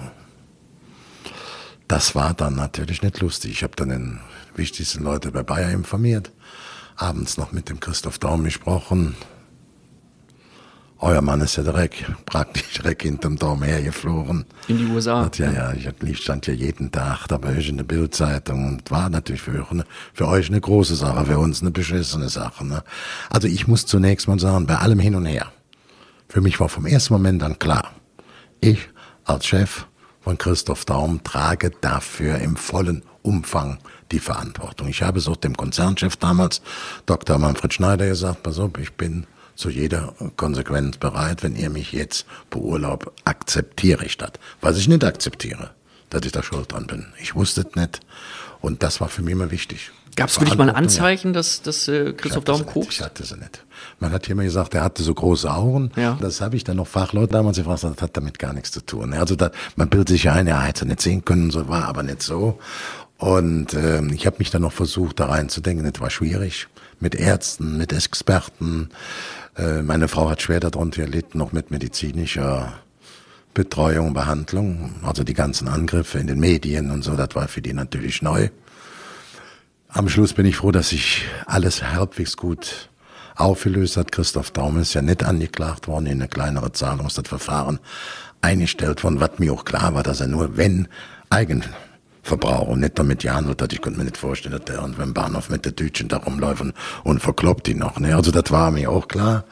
Das 1.94 2.16
war 2.16 2.34
dann 2.34 2.56
natürlich 2.56 3.04
nicht 3.04 3.20
lustig. 3.20 3.52
Ich 3.52 3.62
habe 3.62 3.76
dann 3.76 3.90
den 3.90 4.20
wichtigsten 4.56 5.04
Leute 5.04 5.32
bei 5.32 5.44
Bayer 5.44 5.70
informiert, 5.70 6.32
abends 6.96 7.38
noch 7.38 7.52
mit 7.52 7.70
dem 7.70 7.80
Christoph 7.80 8.18
Daum 8.18 8.44
gesprochen. 8.44 9.16
Euer 10.98 11.22
Mann 11.22 11.42
ist 11.42 11.56
ja 11.56 11.62
direkt, 11.62 12.04
praktisch 12.26 12.80
direkt 12.80 13.04
hinterm 13.04 13.38
Daum 13.38 13.62
hergeflogen. 13.62 14.46
In 14.68 14.80
die 14.80 14.86
USA. 14.86 15.26
Hat, 15.26 15.38
ja, 15.38 15.52
ja, 15.52 15.72
ich 15.72 16.18
stand 16.18 16.48
ja 16.48 16.56
jeden 16.56 16.92
Tag 16.92 17.28
da 17.28 17.38
bei 17.38 17.56
euch 17.56 17.70
in 17.70 17.78
der 17.78 17.84
Bildzeitung 17.84 18.68
und 18.70 18.90
war 18.90 19.12
natürlich 19.12 19.44
für, 19.44 19.64
für 20.16 20.28
euch 20.28 20.50
eine 20.50 20.62
große 20.62 20.96
Sache, 20.96 21.28
für 21.28 21.38
uns 21.38 21.62
eine 21.62 21.70
beschissene 21.70 22.30
Sache. 22.30 22.66
Ne? 22.66 22.84
Also 23.30 23.48
ich 23.48 23.68
muss 23.68 23.86
zunächst 23.86 24.28
mal 24.28 24.40
sagen, 24.40 24.66
bei 24.66 24.78
allem 24.78 24.98
hin 24.98 25.14
und 25.14 25.28
her, 25.28 25.52
für 26.28 26.42
mich 26.42 26.60
war 26.60 26.70
vom 26.70 26.88
ersten 26.88 27.14
Moment 27.14 27.44
an 27.44 27.60
klar, 27.60 27.92
ich 28.62 28.80
als 29.26 29.46
Chef 29.46 29.86
von 30.24 30.38
Christoph 30.38 30.86
Daum 30.86 31.24
trage 31.24 31.72
dafür 31.82 32.38
im 32.40 32.56
vollen 32.56 33.04
Umfang 33.22 33.80
die 34.12 34.20
Verantwortung. 34.20 34.88
Ich 34.88 35.02
habe 35.02 35.20
es 35.20 35.28
auch 35.28 35.36
dem 35.36 35.56
Konzernchef 35.56 36.16
damals, 36.16 36.62
Dr. 37.06 37.38
Manfred 37.38 37.74
Schneider, 37.74 38.08
gesagt, 38.08 38.44
pass 38.44 38.60
auf, 38.60 38.72
ich 38.80 38.94
bin 38.94 39.26
zu 39.56 39.70
jeder 39.70 40.14
Konsequenz 40.36 40.98
bereit, 40.98 41.44
wenn 41.44 41.56
ihr 41.56 41.70
mich 41.70 41.92
jetzt 41.92 42.26
beurlaubt, 42.50 43.12
akzeptiere 43.26 44.06
ich 44.06 44.18
das. 44.18 44.32
Was 44.62 44.78
ich 44.78 44.88
nicht 44.88 45.04
akzeptiere, 45.04 45.72
dass 46.10 46.26
ich 46.26 46.32
da 46.32 46.42
schuld 46.42 46.72
dran 46.72 46.88
bin. 46.88 47.08
Ich 47.22 47.36
wusste 47.36 47.62
es 47.62 47.76
nicht. 47.76 48.00
Und 48.62 48.82
das 48.82 49.02
war 49.02 49.10
für 49.10 49.22
mich 49.22 49.34
immer 49.34 49.52
wichtig. 49.52 49.92
Gab 50.16 50.30
es 50.30 50.38
für 50.38 50.46
dich 50.46 50.58
mal 50.58 50.70
ein 50.70 50.76
Anzeichen, 50.76 51.34
dass, 51.34 51.62
dass 51.62 51.88
äh, 51.88 52.14
Christoph 52.14 52.44
Daum 52.44 52.66
kokst? 52.66 52.92
Ich 52.92 53.02
hatte 53.02 53.24
sie 53.24 53.38
nicht. 53.38 53.64
Man 54.00 54.12
hat 54.12 54.26
hier 54.26 54.34
immer 54.34 54.44
gesagt, 54.44 54.74
er 54.74 54.84
hatte 54.84 55.04
so 55.04 55.14
große 55.14 55.52
Augen. 55.52 55.92
Ja. 55.96 56.18
Das 56.22 56.42
habe 56.42 56.56
ich 56.56 56.64
dann 56.64 56.78
noch 56.78 56.88
Fachleute 56.88 57.34
damals 57.34 57.58
gefragt, 57.58 57.84
das 57.84 58.02
hat 58.02 58.16
damit 58.18 58.40
gar 58.40 58.54
nichts 58.54 58.72
zu 58.72 58.82
tun. 58.82 59.14
Also 59.14 59.36
da, 59.36 59.52
man 59.76 59.90
bildet 59.90 60.10
sich 60.10 60.30
ein, 60.30 60.48
er 60.48 60.62
hätte 60.62 60.86
nicht 60.86 61.02
sehen 61.02 61.26
können, 61.26 61.52
so 61.52 61.68
war 61.68 61.86
aber 61.86 62.04
nicht 62.04 62.22
so. 62.22 62.60
Und 63.18 63.74
ähm, 63.74 64.12
ich 64.14 64.26
habe 64.26 64.38
mich 64.40 64.52
dann 64.52 64.64
noch 64.64 64.74
versucht, 64.74 65.20
da 65.20 65.28
reinzudenken. 65.28 65.90
Das 65.90 66.02
war 66.02 66.10
schwierig. 66.10 66.68
Mit 67.00 67.16
Ärzten, 67.16 67.78
mit 67.78 67.94
Experten. 67.94 68.90
Äh, 69.58 69.82
meine 69.82 70.08
Frau 70.08 70.30
hat 70.30 70.42
schwer 70.42 70.60
darunter 70.60 71.02
erlitten, 71.04 71.38
noch 71.38 71.52
mit 71.52 71.72
medizinischer 71.72 72.74
Betreuung, 73.54 74.14
Behandlung. 74.14 74.96
Also 75.04 75.24
die 75.24 75.34
ganzen 75.34 75.68
Angriffe 75.68 76.20
in 76.20 76.28
den 76.28 76.40
Medien 76.40 76.92
und 76.92 77.04
so, 77.04 77.16
das 77.16 77.30
war 77.34 77.48
für 77.48 77.62
die 77.62 77.74
natürlich 77.74 78.22
neu. 78.22 78.50
Am 79.96 80.10
Schluss 80.10 80.34
bin 80.34 80.48
ich 80.48 80.56
froh, 80.56 80.72
dass 80.72 80.90
sich 80.90 81.24
alles 81.46 81.84
halbwegs 81.84 82.36
gut 82.36 82.90
aufgelöst 83.36 83.96
hat. 83.96 84.12
Christoph 84.12 84.50
Daum 84.50 84.80
ist 84.80 84.96
ja 84.96 85.04
nicht 85.04 85.24
angeklagt 85.24 85.88
worden, 85.88 86.08
in 86.08 86.14
eine 86.14 86.28
kleinere 86.28 86.72
Zahlung 86.72 87.06
ist 87.06 87.20
das 87.20 87.28
Verfahren 87.28 87.80
eingestellt 88.42 89.04
worden, 89.04 89.20
was 89.20 89.38
mir 89.38 89.54
auch 89.54 89.66
klar 89.66 89.94
war, 89.94 90.02
dass 90.02 90.20
er 90.20 90.28
nur, 90.28 90.58
wenn 90.58 90.88
Eigenverbrauch 91.30 92.70
und 92.70 92.80
nicht 92.80 92.98
damit 92.98 93.22
gehandelt 93.22 93.62
hat. 93.62 93.72
Ich 93.72 93.82
konnte 93.82 94.00
mir 94.00 94.06
nicht 94.06 94.18
vorstellen, 94.18 94.58
dass 94.58 94.66
der 94.66 94.78
irgendwann 94.78 95.10
im 95.10 95.14
Bahnhof 95.14 95.52
mit 95.52 95.64
der 95.64 95.76
Tütchen 95.76 96.08
da 96.08 96.18
rumläuft 96.18 96.64
und 97.04 97.20
verkloppt 97.20 97.68
ihn 97.68 97.78
noch. 97.78 98.00
Ne? 98.00 98.16
Also 98.16 98.32
das 98.32 98.50
war 98.50 98.72
mir 98.72 98.90
auch 98.90 99.08
klar. 99.08 99.46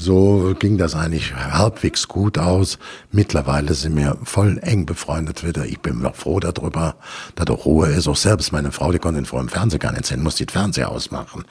So 0.00 0.54
ging 0.56 0.78
das 0.78 0.94
eigentlich 0.94 1.34
halbwegs 1.34 2.06
gut 2.06 2.38
aus. 2.38 2.78
Mittlerweile 3.10 3.74
sind 3.74 3.96
wir 3.96 4.16
voll 4.22 4.60
eng 4.62 4.86
befreundet 4.86 5.44
wieder. 5.44 5.66
Ich 5.66 5.80
bin 5.80 6.00
noch 6.00 6.14
froh 6.14 6.38
darüber, 6.38 6.94
dass 7.34 7.46
doch 7.46 7.64
Ruhe 7.64 7.88
ist. 7.88 8.06
Auch 8.06 8.16
selbst 8.16 8.52
meine 8.52 8.70
Frau, 8.70 8.92
die 8.92 9.00
konnte 9.00 9.24
vor 9.24 9.40
dem 9.40 9.48
Fernseher 9.48 9.80
gar 9.80 9.90
nicht 9.90 10.06
sehen, 10.06 10.22
musste 10.22 10.46
den 10.46 10.52
Fernseher 10.52 10.92
ausmachen. 10.92 11.44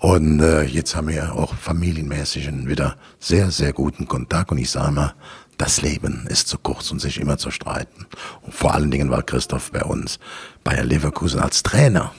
Und 0.00 0.40
äh, 0.40 0.64
jetzt 0.64 0.96
haben 0.96 1.08
wir 1.08 1.32
auch 1.36 1.54
familienmäßig 1.54 2.50
wieder 2.66 2.96
sehr, 3.20 3.52
sehr 3.52 3.72
guten 3.72 4.08
Kontakt. 4.08 4.50
Und 4.50 4.58
ich 4.58 4.70
sage 4.70 4.90
mal, 4.90 5.14
das 5.56 5.80
Leben 5.80 6.26
ist 6.28 6.48
zu 6.48 6.58
kurz, 6.58 6.90
um 6.90 6.98
sich 6.98 7.20
immer 7.20 7.38
zu 7.38 7.52
streiten. 7.52 8.06
Und 8.40 8.52
vor 8.52 8.74
allen 8.74 8.90
Dingen 8.90 9.10
war 9.10 9.22
Christoph 9.22 9.70
bei 9.70 9.84
uns, 9.84 10.18
Bayer 10.64 10.82
Leverkusen 10.82 11.38
als 11.38 11.62
Trainer 11.62 12.12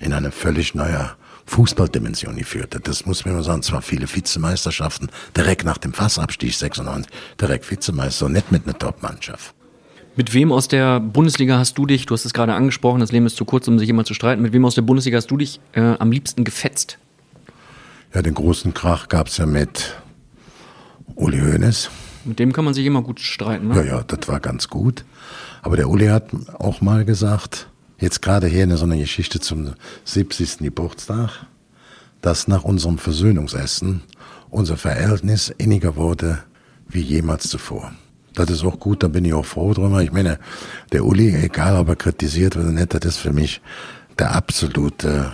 in 0.00 0.12
eine 0.12 0.32
völlig 0.32 0.74
neue 0.74 1.12
Fußballdimension 1.48 2.36
geführt 2.36 2.74
hat. 2.74 2.86
Das 2.86 3.06
muss 3.06 3.24
man 3.24 3.34
immer 3.34 3.42
sagen. 3.42 3.62
Zwar 3.62 3.82
viele 3.82 4.06
Vizemeisterschaften, 4.06 5.08
direkt 5.36 5.64
nach 5.64 5.78
dem 5.78 5.92
Fassabstieg 5.92 6.54
96, 6.54 7.10
direkt 7.40 7.70
Vizemeister 7.70 8.26
und 8.26 8.32
nicht 8.32 8.52
mit 8.52 8.64
einer 8.64 8.78
Top-Mannschaft. 8.78 9.54
Mit 10.14 10.34
wem 10.34 10.52
aus 10.52 10.68
der 10.68 11.00
Bundesliga 11.00 11.58
hast 11.58 11.78
du 11.78 11.86
dich, 11.86 12.06
du 12.06 12.14
hast 12.14 12.24
es 12.24 12.32
gerade 12.32 12.52
angesprochen, 12.52 13.00
das 13.00 13.12
Leben 13.12 13.26
ist 13.26 13.36
zu 13.36 13.44
kurz, 13.44 13.68
um 13.68 13.78
sich 13.78 13.88
immer 13.88 14.04
zu 14.04 14.14
streiten, 14.14 14.42
mit 14.42 14.52
wem 14.52 14.64
aus 14.64 14.74
der 14.74 14.82
Bundesliga 14.82 15.16
hast 15.16 15.30
du 15.30 15.36
dich 15.36 15.60
äh, 15.72 15.80
am 15.80 16.10
liebsten 16.10 16.44
gefetzt? 16.44 16.98
Ja, 18.12 18.22
den 18.22 18.34
großen 18.34 18.74
Krach 18.74 19.08
gab 19.08 19.28
es 19.28 19.36
ja 19.36 19.46
mit 19.46 19.94
Uli 21.14 21.38
Hoeneß. 21.38 21.90
Mit 22.24 22.38
dem 22.40 22.52
kann 22.52 22.64
man 22.64 22.74
sich 22.74 22.84
immer 22.84 23.02
gut 23.02 23.20
streiten, 23.20 23.68
ne? 23.68 23.76
Ja, 23.76 23.82
ja, 23.82 24.02
das 24.02 24.28
war 24.28 24.40
ganz 24.40 24.68
gut. 24.68 25.04
Aber 25.62 25.76
der 25.76 25.88
Uli 25.88 26.06
hat 26.06 26.30
auch 26.58 26.80
mal 26.80 27.04
gesagt, 27.04 27.68
jetzt 27.98 28.22
gerade 28.22 28.46
hier 28.46 28.64
in 28.64 28.76
so 28.76 28.84
einer 28.84 28.96
Geschichte 28.96 29.40
zum 29.40 29.74
70. 30.04 30.58
Geburtstag, 30.58 31.30
dass 32.20 32.48
nach 32.48 32.64
unserem 32.64 32.98
Versöhnungsessen 32.98 34.02
unser 34.50 34.76
Verhältnis 34.76 35.52
inniger 35.58 35.96
wurde 35.96 36.38
wie 36.88 37.00
jemals 37.00 37.48
zuvor. 37.48 37.92
Das 38.34 38.50
ist 38.50 38.64
auch 38.64 38.78
gut, 38.78 39.02
da 39.02 39.08
bin 39.08 39.24
ich 39.24 39.34
auch 39.34 39.44
froh 39.44 39.74
drüber. 39.74 40.00
Ich 40.00 40.12
meine, 40.12 40.38
der 40.92 41.04
Uli, 41.04 41.34
egal 41.34 41.76
ob 41.76 41.88
er 41.88 41.96
kritisiert 41.96 42.56
oder 42.56 42.66
nicht, 42.66 42.94
das 42.94 43.04
ist 43.04 43.16
für 43.18 43.32
mich 43.32 43.60
der 44.18 44.34
absolute 44.34 45.32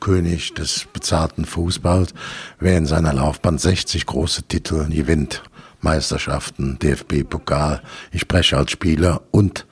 König 0.00 0.54
des 0.54 0.86
bezahlten 0.92 1.44
Fußballs. 1.44 2.12
Wer 2.60 2.76
in 2.76 2.86
seiner 2.86 3.14
Laufbahn 3.14 3.58
60 3.58 4.06
große 4.06 4.42
Titel 4.44 4.86
gewinnt, 4.90 5.42
Meisterschaften, 5.80 6.78
DFB-Pokal, 6.78 7.82
ich 8.12 8.20
spreche 8.20 8.56
als 8.58 8.70
Spieler 8.70 9.22
und 9.30 9.66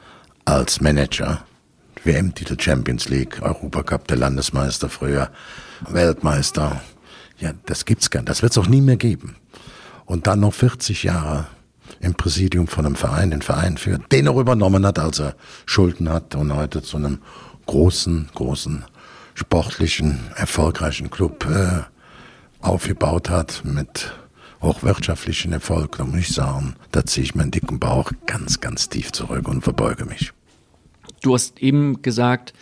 als 0.44 0.80
Manager, 0.80 1.44
WM-Titel 2.04 2.56
Champions 2.60 3.08
League, 3.08 3.40
Europacup, 3.42 4.06
der 4.08 4.18
Landesmeister 4.18 4.88
früher, 4.88 5.30
Weltmeister. 5.88 6.80
Ja, 7.38 7.52
das 7.66 7.84
gibt's 7.84 8.10
gar 8.10 8.20
nicht. 8.20 8.28
Das 8.28 8.42
wird's 8.42 8.58
auch 8.58 8.66
nie 8.66 8.80
mehr 8.80 8.96
geben. 8.96 9.36
Und 10.04 10.26
dann 10.26 10.40
noch 10.40 10.54
40 10.54 11.02
Jahre 11.02 11.46
im 12.00 12.14
Präsidium 12.14 12.66
von 12.66 12.86
einem 12.86 12.96
Verein, 12.96 13.30
den 13.30 13.42
Verein 13.42 13.78
führt, 13.78 14.12
den 14.12 14.26
er 14.26 14.36
übernommen 14.36 14.86
hat, 14.86 14.98
als 14.98 15.18
er 15.18 15.34
Schulden 15.66 16.08
hat 16.08 16.34
und 16.34 16.54
heute 16.54 16.82
zu 16.82 16.96
einem 16.96 17.20
großen, 17.66 18.28
großen, 18.34 18.84
sportlichen, 19.34 20.20
erfolgreichen 20.36 21.10
Club 21.10 21.46
äh, 21.50 21.82
aufgebaut 22.60 23.30
hat 23.30 23.62
mit 23.64 24.12
hochwirtschaftlichen 24.62 25.52
Erfolg, 25.52 25.98
da 25.98 26.04
muss 26.04 26.20
ich 26.20 26.32
sagen, 26.32 26.74
da 26.90 27.04
ziehe 27.04 27.24
ich 27.24 27.34
meinen 27.34 27.50
dicken 27.50 27.78
Bauch 27.78 28.10
ganz, 28.26 28.60
ganz 28.60 28.88
tief 28.88 29.12
zurück 29.12 29.46
und 29.46 29.62
verbeuge 29.62 30.06
mich. 30.06 30.32
Du 31.24 31.32
hast 31.32 31.62
eben 31.62 32.02
gesagt, 32.02 32.52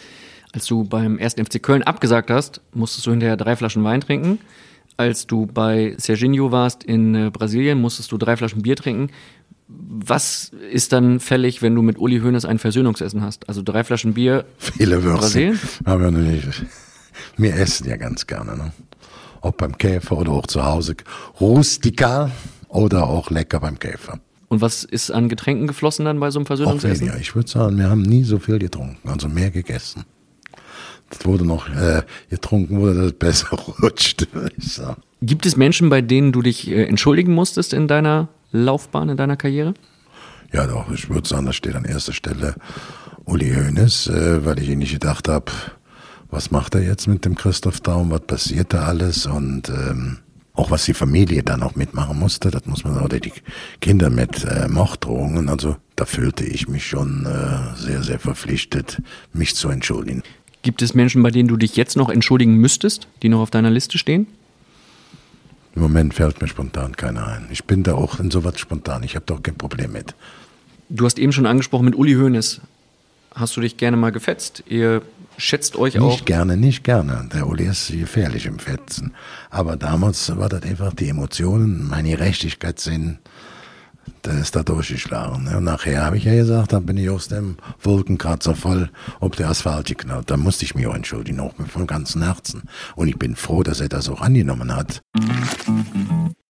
als 0.53 0.67
du 0.67 0.85
beim 0.85 1.19
1. 1.19 1.35
FC 1.35 1.61
Köln 1.61 1.83
abgesagt 1.83 2.31
hast, 2.31 2.61
musstest 2.73 3.05
du 3.07 3.11
hinterher 3.11 3.37
drei 3.37 3.57
Flaschen 3.57 3.83
Wein 3.83 4.01
trinken. 4.01 4.39
Als 4.97 5.27
du 5.27 5.47
bei 5.47 5.97
Serginho 5.99 6.53
warst 6.53 6.85
in 6.85 7.15
äh, 7.17 7.31
Brasilien, 7.33 7.81
musstest 7.81 8.13
du 8.13 8.19
drei 8.19 8.37
Flaschen 8.37 8.63
Bier 8.63 8.77
trinken. 8.77 9.11
Was 9.67 10.53
ist 10.71 10.93
dann 10.93 11.19
fällig, 11.19 11.61
wenn 11.61 11.75
du 11.75 11.83
mit 11.83 11.99
Uli 11.99 12.21
Hoeneß 12.21 12.45
ein 12.45 12.61
Versöhnungsessen 12.61 13.23
hast? 13.23 13.49
Also 13.49 13.63
drei 13.63 13.83
Flaschen 13.83 14.15
Bier. 14.15 14.45
Viele 14.59 15.03
Würste. 15.03 15.19
Brasilien? 15.19 15.61
Aber 15.83 16.13
nicht. 16.13 16.65
Wir 17.37 17.57
essen 17.57 17.89
ja 17.89 17.97
ganz 17.97 18.29
gerne. 18.29 18.57
Ne? 18.57 18.73
Ob 19.41 19.57
beim 19.57 19.77
Käfer 19.77 20.19
oder 20.19 20.31
auch 20.31 20.47
zu 20.47 20.65
Hause. 20.65 20.95
Rustikal 21.41 22.31
oder 22.69 23.09
auch 23.09 23.29
lecker 23.31 23.59
beim 23.59 23.77
Käfer. 23.81 24.21
Und 24.53 24.61
was 24.61 24.85
ist 24.85 25.11
an 25.11 25.31
Getränken 25.31 25.67
geflossen 25.67 26.05
dann 26.05 26.21
bei 26.21 26.31
so 26.31 26.39
einem 26.39 26.45
Versöhnungsessen? 26.45 27.11
Auch 27.11 27.17
Ich 27.17 27.35
würde 27.35 27.49
sagen, 27.49 27.79
wir 27.79 27.89
haben 27.89 28.03
nie 28.03 28.23
so 28.23 28.39
viel 28.39 28.59
getrunken, 28.59 29.09
also 29.09 29.27
mehr 29.27 29.51
gegessen. 29.51 30.05
Das 31.09 31.25
wurde 31.25 31.47
noch 31.47 31.71
äh, 31.71 32.03
getrunken, 32.29 32.79
wurde 32.79 33.05
das 33.05 33.13
besser 33.15 33.49
rutscht, 33.83 34.29
würde 34.35 34.55
ich 34.59 34.75
sagen. 34.75 35.01
Gibt 35.23 35.47
es 35.47 35.57
Menschen, 35.57 35.89
bei 35.89 36.03
denen 36.03 36.33
du 36.33 36.43
dich 36.43 36.71
äh, 36.71 36.85
entschuldigen 36.85 37.33
musstest 37.33 37.73
in 37.73 37.89
deiner 37.89 38.29
Laufbahn, 38.51 39.09
in 39.09 39.17
deiner 39.17 39.39
Karriere? 39.39 39.73
Ja, 40.53 40.67
doch, 40.67 40.93
ich 40.93 41.09
würde 41.09 41.27
sagen, 41.27 41.47
da 41.47 41.55
steht 41.55 41.75
an 41.75 41.87
erster 41.87 42.13
Stelle 42.13 42.55
Uli 43.25 43.55
Hoeneß, 43.55 44.09
äh, 44.09 44.45
weil 44.45 44.59
ich 44.59 44.69
ihn 44.69 44.81
nicht 44.81 44.93
gedacht 44.93 45.29
habe, 45.29 45.51
was 46.31 46.51
macht 46.51 46.75
er 46.75 46.83
jetzt 46.83 47.07
mit 47.07 47.25
dem 47.25 47.37
Christoph 47.37 47.81
Daum, 47.81 48.11
was 48.11 48.21
passiert 48.27 48.75
da 48.75 48.83
alles 48.85 49.25
und 49.25 49.71
ähm, 49.71 50.19
auch 50.55 50.71
was 50.71 50.85
die 50.85 50.95
Familie 50.95 51.43
dann 51.43 51.63
auch 51.63 51.77
mitmachen 51.77 52.19
musste, 52.19 52.51
das 52.51 52.67
muss 52.67 52.85
man 52.85 53.01
oder 53.01 53.21
die 53.21 53.33
Kinder 53.81 54.11
mit 54.11 54.45
äh, 54.45 54.69
Morddrohungen, 54.69 55.49
also 55.49 55.77
da 55.97 56.05
fühlte 56.05 56.45
ich 56.45 56.69
mich 56.69 56.87
schon 56.87 57.27
äh, 57.27 57.77
sehr, 57.77 58.03
sehr 58.03 58.19
verpflichtet, 58.19 59.01
mich 59.33 59.55
zu 59.55 59.69
entschuldigen. 59.71 60.23
Gibt 60.63 60.83
es 60.83 60.95
Menschen, 60.95 61.23
bei 61.23 61.31
denen 61.31 61.49
du 61.49 61.57
dich 61.57 61.77
jetzt 61.77 61.97
noch 61.97 62.09
entschuldigen 62.09 62.57
müsstest, 62.57 63.09
die 63.23 63.29
noch 63.29 63.41
auf 63.41 63.51
deiner 63.51 63.71
Liste 63.71 63.99
stehen? 63.99 64.27
Im 65.75 65.83
Moment 65.83 66.15
fällt 66.15 66.41
mir 66.41 66.49
spontan 66.49 66.97
keiner 66.97 67.27
ein. 67.27 67.49
Ich 67.51 67.65
bin 67.65 67.83
da 67.83 67.95
auch 67.95 68.21
in 68.21 68.31
sowas 68.31 68.59
spontan. 68.59 69.03
Ich 69.03 69.17
habe 69.17 69.25
doch 69.27 69.43
kein 69.43 69.57
Problem 69.57 69.93
mit. 69.93 70.15
Du 70.91 71.07
hast 71.07 71.19
eben 71.19 71.33
schon 71.33 71.47
angesprochen 71.47 71.87
mit 71.87 71.97
Uli 71.97 72.13
Hoeneß. 72.13 72.61
Hast 73.35 73.57
du 73.57 73.63
dich 73.63 73.79
gerne 73.79 73.97
mal 73.97 74.13
gefetzt? 74.13 74.63
Ihr 74.69 75.01
schätzt 75.37 75.77
euch 75.77 75.95
nicht 75.95 76.03
auch. 76.03 76.11
Nicht 76.13 76.27
gerne, 76.27 76.57
nicht 76.57 76.85
gerne. 76.85 77.29
Der 77.33 77.47
Uli 77.47 77.65
ist 77.65 77.89
gefährlich 77.89 78.47
im 78.47 78.59
Fetzen. 78.59 79.15
Aber 79.51 79.77
damals 79.77 80.37
war 80.37 80.49
das 80.49 80.63
einfach 80.63 80.95
die 80.95 81.09
Emotionen, 81.09 81.89
meine 81.89 82.11
Gerechtigkeitssinn. 82.11 83.19
Der 84.25 84.35
ist 84.35 84.55
da 84.55 84.63
durchgeschlagen. 84.63 85.49
Und 85.49 85.65
nachher 85.65 86.05
habe 86.05 86.17
ich 86.17 86.25
ja 86.25 86.35
gesagt, 86.35 86.73
dann 86.73 86.87
bin 86.87 86.97
ich 86.97 87.11
aus 87.11 87.29
dem 87.29 87.57
Wolkenkratzer 87.83 88.55
voll 88.55 88.91
ob 89.21 89.37
der 89.37 89.49
Asphalt 89.49 89.87
geknallt. 89.87 90.31
Da 90.31 90.37
musste 90.37 90.65
ich 90.65 90.75
mich 90.75 90.87
auch 90.87 90.95
entschuldigen, 90.95 91.41
auch 91.41 91.55
von 91.69 91.87
ganzem 91.87 92.23
Herzen. 92.23 92.63
Und 92.95 93.09
ich 93.09 93.19
bin 93.19 93.37
froh, 93.37 93.63
dass 93.63 93.81
er 93.81 93.89
das 93.89 94.09
auch 94.09 94.21
angenommen 94.21 94.75
hat. 94.75 95.03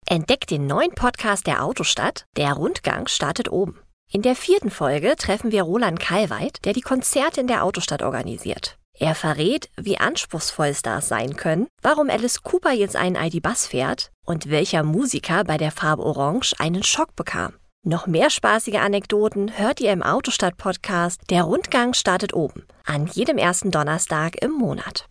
Entdeckt 0.07 0.51
den 0.51 0.67
neuen 0.67 0.91
Podcast 0.91 1.47
der 1.47 1.65
Autostadt. 1.65 2.27
Der 2.37 2.53
Rundgang 2.55 3.07
startet 3.07 3.51
oben. 3.51 3.77
In 4.13 4.23
der 4.23 4.35
vierten 4.35 4.71
Folge 4.71 5.15
treffen 5.15 5.53
wir 5.53 5.63
Roland 5.63 6.01
Kalweit, 6.01 6.65
der 6.65 6.73
die 6.73 6.81
Konzerte 6.81 7.43
in 7.43 7.47
der 7.47 7.63
Autostadt 7.63 8.03
organisiert. 8.03 8.77
Er 8.99 9.15
verrät, 9.15 9.71
wie 9.77 9.99
anspruchsvoll 9.99 10.75
Stars 10.75 11.07
sein 11.07 11.37
können, 11.37 11.69
warum 11.81 12.11
Alice 12.11 12.43
Cooper 12.43 12.73
jetzt 12.73 12.97
einen 12.97 13.15
ID-Bus 13.15 13.69
fährt 13.69 14.11
und 14.27 14.51
welcher 14.51 14.83
Musiker 14.83 15.45
bei 15.45 15.59
der 15.59 15.71
Farbe 15.71 16.03
Orange 16.03 16.55
einen 16.59 16.83
Schock 16.83 17.15
bekam. 17.15 17.53
Noch 17.87 18.09
mehr 18.09 18.31
spaßige 18.31 18.81
Anekdoten 18.81 19.57
hört 19.57 19.81
ihr 19.81 19.93
im 19.93 20.03
Autostadt-Podcast 20.03 21.21
Der 21.31 21.45
Rundgang 21.45 21.95
startet 21.95 22.35
oben, 22.35 22.65
an 22.85 23.07
jedem 23.07 23.39
ersten 23.39 23.71
Donnerstag 23.71 24.43
im 24.43 24.51
Monat. 24.51 25.07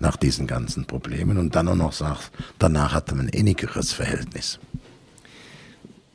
Nach 0.00 0.16
diesen 0.16 0.48
ganzen 0.48 0.86
Problemen 0.86 1.38
und 1.38 1.54
dann 1.54 1.68
auch 1.68 1.76
noch 1.76 1.92
sagt, 1.92 2.32
danach 2.58 2.92
hatte 2.94 3.14
man 3.14 3.26
ein 3.26 3.32
innigeres 3.32 3.92
Verhältnis. 3.92 4.58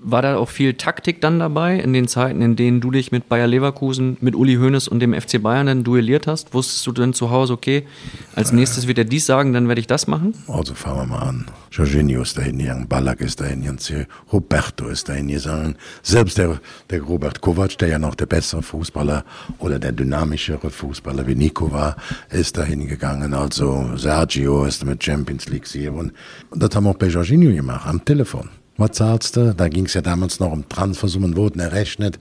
War 0.03 0.23
da 0.23 0.37
auch 0.37 0.49
viel 0.49 0.73
Taktik 0.73 1.21
dann 1.21 1.37
dabei 1.37 1.77
in 1.77 1.93
den 1.93 2.07
Zeiten, 2.07 2.41
in 2.41 2.55
denen 2.55 2.81
du 2.81 2.89
dich 2.89 3.11
mit 3.11 3.29
Bayer 3.29 3.45
Leverkusen, 3.45 4.17
mit 4.19 4.35
Uli 4.35 4.55
Hoeneß 4.55 4.87
und 4.87 4.99
dem 4.99 5.13
FC 5.13 5.41
Bayern 5.41 5.67
dann 5.67 5.83
duelliert 5.83 6.25
hast? 6.25 6.55
Wusstest 6.55 6.87
du 6.87 6.91
denn 6.91 7.13
zu 7.13 7.29
Hause, 7.29 7.53
okay, 7.53 7.85
als 8.33 8.51
nächstes 8.51 8.87
wird 8.87 8.97
er 8.97 9.05
dies 9.05 9.27
sagen, 9.27 9.53
dann 9.53 9.67
werde 9.67 9.79
ich 9.79 9.85
das 9.85 10.07
machen? 10.07 10.33
Also 10.47 10.73
fangen 10.73 10.97
wir 10.97 11.05
mal 11.05 11.19
an. 11.19 11.45
Jorginho 11.71 12.23
ist 12.23 12.37
dahin 12.37 12.57
gegangen, 12.57 12.87
Ballack 12.87 13.21
ist 13.21 13.39
dahin 13.39 13.61
gegangen, 13.61 14.07
Roberto 14.33 14.87
ist 14.87 15.07
dahin 15.07 15.27
gegangen. 15.27 15.75
Selbst 16.01 16.37
der, 16.37 16.59
der 16.89 17.01
Robert 17.01 17.39
Kovac, 17.39 17.77
der 17.77 17.89
ja 17.89 17.99
noch 17.99 18.15
der 18.15 18.25
bessere 18.25 18.63
Fußballer 18.63 19.23
oder 19.59 19.77
der 19.77 19.91
dynamischere 19.91 20.69
Fußballer 20.69 21.27
wie 21.27 21.35
Nico 21.35 21.71
war, 21.71 21.95
ist 22.29 22.57
dahin 22.57 22.87
gegangen. 22.87 23.33
Also 23.33 23.91
Sergio 23.95 24.65
ist 24.65 24.83
mit 24.83 25.03
Champions 25.03 25.47
League 25.47 25.67
Sieger. 25.67 25.93
Und 25.93 26.11
das 26.53 26.75
haben 26.75 26.85
wir 26.85 26.89
auch 26.89 26.97
bei 26.97 27.07
Jorginho 27.07 27.55
gemacht, 27.55 27.87
am 27.87 28.03
Telefon. 28.03 28.49
Was 28.77 28.91
zahlst 28.93 29.35
du? 29.35 29.53
Da 29.53 29.67
ging 29.67 29.85
es 29.85 29.93
ja 29.93 30.01
damals 30.01 30.39
noch 30.39 30.51
um 30.51 30.67
Transfersummen, 30.67 31.35
wurden 31.35 31.59
errechnet, 31.59 32.19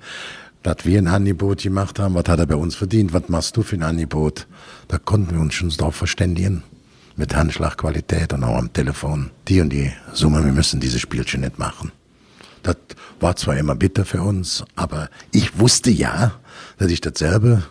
dass 0.63 0.85
wir 0.85 0.99
ein 0.99 1.07
Angebot 1.07 1.63
gemacht 1.63 1.99
haben. 1.99 2.15
Was 2.15 2.29
hat 2.29 2.39
er 2.39 2.47
bei 2.47 2.57
uns 2.57 2.75
verdient? 2.75 3.13
Was 3.13 3.29
machst 3.29 3.57
du 3.57 3.63
für 3.63 3.77
ein 3.77 3.83
Angebot? 3.83 4.47
Da 4.89 4.99
konnten 4.99 5.35
wir 5.35 5.41
uns 5.41 5.55
schon 5.55 5.71
darauf 5.71 5.97
verständigen. 5.97 6.63
Mit 7.17 7.35
Handschlagqualität 7.35 8.33
und 8.33 8.45
auch 8.45 8.57
am 8.57 8.73
Telefon. 8.73 9.31
Die 9.49 9.61
und 9.61 9.71
die 9.71 9.93
Summe, 10.13 10.45
wir 10.45 10.53
müssen 10.53 10.81
diese 10.81 10.99
Spielchen 10.99 11.43
nicht 11.43 11.59
machen. 11.59 11.93
Das 12.63 12.77
war 13.21 13.37
zwar 13.37 13.57
immer 13.57 13.75
bitter 13.75 14.05
für 14.05 14.23
uns, 14.23 14.65
aber 14.77 15.09
ich 15.33 15.59
wusste 15.59 15.91
ja, 15.91 16.33
dass 16.79 16.91
ich 16.91 17.01
dasselbe 17.01 17.63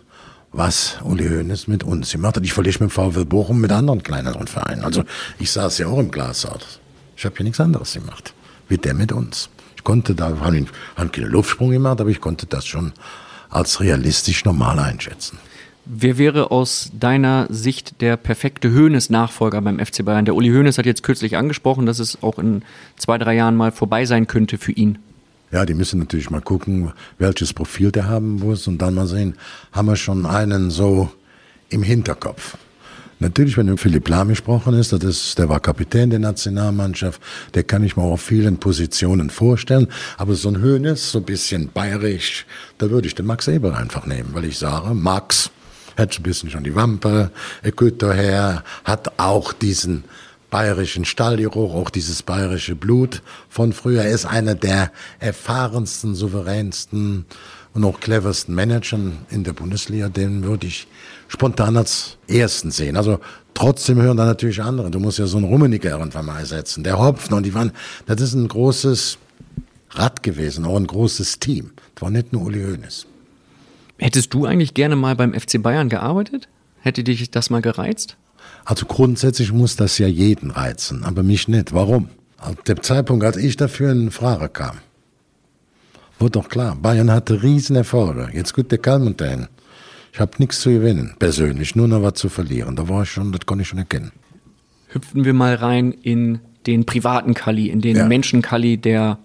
was 0.51 0.97
Uli 1.03 1.27
Hoeneß 1.27 1.67
mit 1.67 1.83
uns 1.83 2.11
gemacht 2.11 2.37
hat. 2.37 2.43
Ich 2.43 2.53
verliere 2.53 2.83
mit 2.83 2.91
VW 2.91 3.23
Bochum 3.23 3.61
mit 3.61 3.71
anderen 3.71 4.03
kleineren 4.03 4.47
Vereinen. 4.47 4.83
Also 4.83 5.03
ich 5.37 5.51
saß 5.51 5.77
ja 5.79 5.87
auch 5.87 5.99
im 5.99 6.11
Glashaus. 6.11 6.79
Ich 7.15 7.25
habe 7.25 7.35
ja 7.37 7.43
nichts 7.43 7.59
anderes 7.59 7.93
gemacht 7.93 8.33
wie 8.69 8.77
der 8.77 8.93
mit 8.93 9.11
uns. 9.11 9.49
Ich 9.75 9.83
konnte 9.83 10.15
da, 10.15 10.29
haben 10.39 10.67
hab 10.95 11.13
keinen 11.13 11.29
Luftsprung 11.29 11.71
gemacht, 11.71 11.99
aber 11.99 12.09
ich 12.09 12.21
konnte 12.21 12.45
das 12.45 12.65
schon 12.65 12.93
als 13.49 13.81
realistisch 13.81 14.45
normal 14.45 14.79
einschätzen. 14.79 15.37
Wer 15.85 16.19
wäre 16.19 16.51
aus 16.51 16.91
deiner 16.93 17.47
Sicht 17.49 18.01
der 18.01 18.15
perfekte 18.15 18.71
Hoeneß-Nachfolger 18.71 19.59
beim 19.61 19.79
FC 19.79 20.05
Bayern? 20.05 20.25
Der 20.25 20.35
Uli 20.35 20.49
Hoeneß 20.49 20.77
hat 20.77 20.85
jetzt 20.85 21.01
kürzlich 21.01 21.35
angesprochen, 21.35 21.87
dass 21.87 21.97
es 21.97 22.21
auch 22.21 22.37
in 22.37 22.61
zwei, 22.95 23.17
drei 23.17 23.35
Jahren 23.35 23.57
mal 23.57 23.71
vorbei 23.71 24.05
sein 24.05 24.27
könnte 24.27 24.59
für 24.59 24.71
ihn. 24.71 24.99
Ja, 25.51 25.65
die 25.65 25.73
müssen 25.73 25.99
natürlich 25.99 26.29
mal 26.29 26.41
gucken, 26.41 26.93
welches 27.17 27.53
Profil 27.53 27.91
der 27.91 28.07
haben 28.07 28.35
muss 28.35 28.67
und 28.67 28.77
dann 28.79 28.93
mal 28.93 29.07
sehen, 29.07 29.35
haben 29.71 29.87
wir 29.87 29.95
schon 29.95 30.27
einen 30.27 30.69
so 30.69 31.09
im 31.69 31.81
Hinterkopf. 31.81 32.55
Natürlich, 33.21 33.57
wenn 33.57 33.77
Philipp 33.77 34.07
Lahm 34.07 34.29
gesprochen 34.29 34.73
ist, 34.75 34.93
das 34.93 35.03
ist, 35.03 35.37
der 35.37 35.49
war 35.49 35.59
Kapitän 35.59 36.09
der 36.09 36.19
Nationalmannschaft, 36.19 37.21
der 37.53 37.63
kann 37.63 37.83
ich 37.83 37.97
mir 37.97 38.03
auf 38.03 38.21
vielen 38.21 38.57
Positionen 38.57 39.29
vorstellen. 39.29 39.89
Aber 40.17 40.35
so 40.35 40.47
ein 40.47 40.59
Höhnes, 40.59 41.11
so 41.11 41.19
ein 41.19 41.25
bisschen 41.25 41.69
bayerisch, 41.73 42.45
da 42.77 42.89
würde 42.89 43.07
ich 43.07 43.15
den 43.15 43.25
Max 43.25 43.49
Eber 43.49 43.75
einfach 43.75 44.05
nehmen, 44.05 44.29
weil 44.31 44.45
ich 44.45 44.57
sage, 44.57 44.93
Max 44.93 45.51
hat 45.97 46.17
ein 46.17 46.23
bisschen 46.23 46.49
schon 46.49 46.63
die 46.63 46.75
Wampe, 46.75 47.29
er 47.61 47.71
geht 47.71 48.01
daher, 48.01 48.63
hat 48.85 49.19
auch 49.19 49.51
diesen 49.51 50.05
bayerischen 50.49 51.03
Stallgeruch, 51.03 51.75
auch 51.75 51.89
dieses 51.89 52.23
bayerische 52.23 52.75
Blut 52.75 53.21
von 53.49 53.73
früher. 53.73 54.03
Er 54.03 54.11
ist 54.11 54.25
einer 54.25 54.55
der 54.55 54.91
erfahrensten, 55.19 56.15
souveränsten 56.15 57.25
und 57.73 57.83
auch 57.83 57.99
cleversten 57.99 58.55
Managern 58.55 59.19
in 59.29 59.43
der 59.43 59.53
Bundesliga. 59.53 60.09
Den 60.09 60.43
würde 60.43 60.67
ich 60.67 60.87
spontan 61.29 61.77
als 61.77 62.17
ersten 62.27 62.71
sehen. 62.71 62.97
Also 62.97 63.19
trotzdem 63.53 64.01
hören 64.01 64.17
da 64.17 64.25
natürlich 64.25 64.61
andere. 64.61 64.91
Du 64.91 64.99
musst 64.99 65.19
ja 65.19 65.27
so 65.27 65.37
einen 65.37 65.47
Rummeniger 65.47 65.91
irgendwann 65.91 66.25
mal 66.25 66.39
ersetzen. 66.39 66.83
Der 66.83 66.99
Hopfen 66.99 67.33
und 67.33 67.43
die 67.43 67.53
waren, 67.53 67.71
das 68.07 68.19
ist 68.19 68.33
ein 68.33 68.47
großes 68.47 69.17
Rad 69.91 70.21
gewesen, 70.23 70.65
auch 70.65 70.75
ein 70.75 70.87
großes 70.87 71.39
Team. 71.39 71.71
Das 71.95 72.01
war 72.01 72.09
nicht 72.09 72.33
nur 72.33 72.43
Uli 72.43 72.61
Hoeneß. 72.61 73.05
Hättest 73.97 74.33
du 74.33 74.45
eigentlich 74.45 74.73
gerne 74.73 74.95
mal 74.95 75.15
beim 75.15 75.33
FC 75.33 75.61
Bayern 75.61 75.89
gearbeitet? 75.89 76.49
Hätte 76.81 77.03
dich 77.03 77.31
das 77.31 77.49
mal 77.49 77.61
gereizt? 77.61 78.17
Also 78.65 78.85
grundsätzlich 78.85 79.51
muss 79.51 79.75
das 79.75 79.97
ja 79.97 80.07
jeden 80.07 80.51
reizen, 80.51 81.03
aber 81.03 81.23
mich 81.23 81.47
nicht. 81.47 81.73
Warum? 81.73 82.09
Ab 82.37 82.63
dem 82.65 82.81
Zeitpunkt, 82.81 83.25
als 83.25 83.35
ich 83.35 83.57
dafür 83.57 83.91
in 83.91 84.11
Frage 84.11 84.47
kam, 84.47 84.77
wurde 86.17 86.31
doch 86.31 86.49
klar, 86.49 86.75
Bayern 86.75 87.11
hatte 87.11 87.43
riesen 87.43 87.75
Erfolge. 87.75 88.29
Jetzt 88.33 88.53
gut 88.53 88.71
der 88.71 88.77
Kalm 88.77 89.15
dahin. 89.17 89.47
Ich 90.11 90.19
habe 90.19 90.31
nichts 90.37 90.61
zu 90.61 90.69
gewinnen, 90.69 91.15
persönlich, 91.19 91.75
nur 91.75 91.87
noch 91.87 92.01
was 92.01 92.15
zu 92.15 92.29
verlieren. 92.29 92.75
Da 92.75 92.89
war 92.89 93.03
ich 93.03 93.11
schon, 93.11 93.31
das 93.31 93.45
konnte 93.45 93.61
ich 93.61 93.67
schon 93.67 93.79
erkennen. 93.79 94.11
Hüpfen 94.87 95.23
wir 95.23 95.33
mal 95.33 95.55
rein 95.55 95.91
in 95.91 96.39
den 96.65 96.85
privaten 96.85 97.33
Kali, 97.33 97.69
in 97.69 97.81
den 97.81 97.95
ja. 97.95 98.05
Menschen 98.05 98.41
Kali, 98.41 98.77
der 98.77 99.19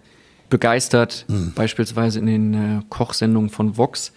begeistert, 0.51 1.25
hm. 1.29 1.53
beispielsweise 1.55 2.19
in 2.19 2.27
den 2.27 2.55
äh, 2.55 2.83
Kochsendungen 2.89 3.51
von 3.51 3.77
Vox. 3.77 4.13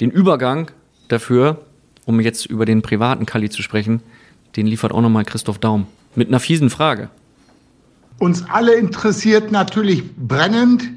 Den 0.00 0.10
Übergang 0.10 0.70
dafür, 1.08 1.64
um 2.04 2.20
jetzt 2.20 2.46
über 2.46 2.64
den 2.64 2.82
privaten 2.82 3.26
Kali 3.26 3.48
zu 3.48 3.62
sprechen, 3.62 4.02
den 4.56 4.66
liefert 4.66 4.92
auch 4.92 5.00
nochmal 5.00 5.24
Christoph 5.24 5.58
Daum. 5.58 5.86
Mit 6.14 6.28
einer 6.28 6.40
fiesen 6.40 6.70
Frage. 6.70 7.10
Uns 8.18 8.44
alle 8.48 8.74
interessiert 8.74 9.52
natürlich 9.52 10.02
brennend, 10.16 10.90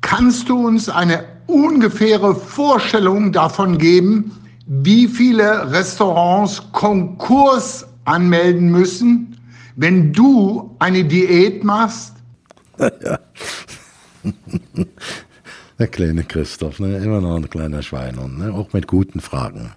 kannst 0.00 0.48
du 0.48 0.66
uns 0.66 0.88
eine 0.88 1.24
ungefähre 1.50 2.34
Vorstellung 2.34 3.32
davon 3.32 3.78
geben, 3.78 4.32
wie 4.66 5.08
viele 5.08 5.70
Restaurants 5.72 6.62
Konkurs 6.72 7.86
anmelden 8.04 8.70
müssen, 8.70 9.36
wenn 9.76 10.12
du 10.12 10.74
eine 10.78 11.04
Diät 11.04 11.64
machst? 11.64 12.14
Ja. 12.78 13.18
Der 15.78 15.88
kleine 15.88 16.24
Christoph, 16.24 16.78
ne? 16.78 16.98
immer 16.98 17.22
noch 17.22 17.36
ein 17.36 17.48
kleiner 17.48 17.82
Schweinhund, 17.82 18.38
ne? 18.38 18.52
auch 18.52 18.74
mit 18.74 18.86
guten 18.86 19.20
Fragen. 19.20 19.72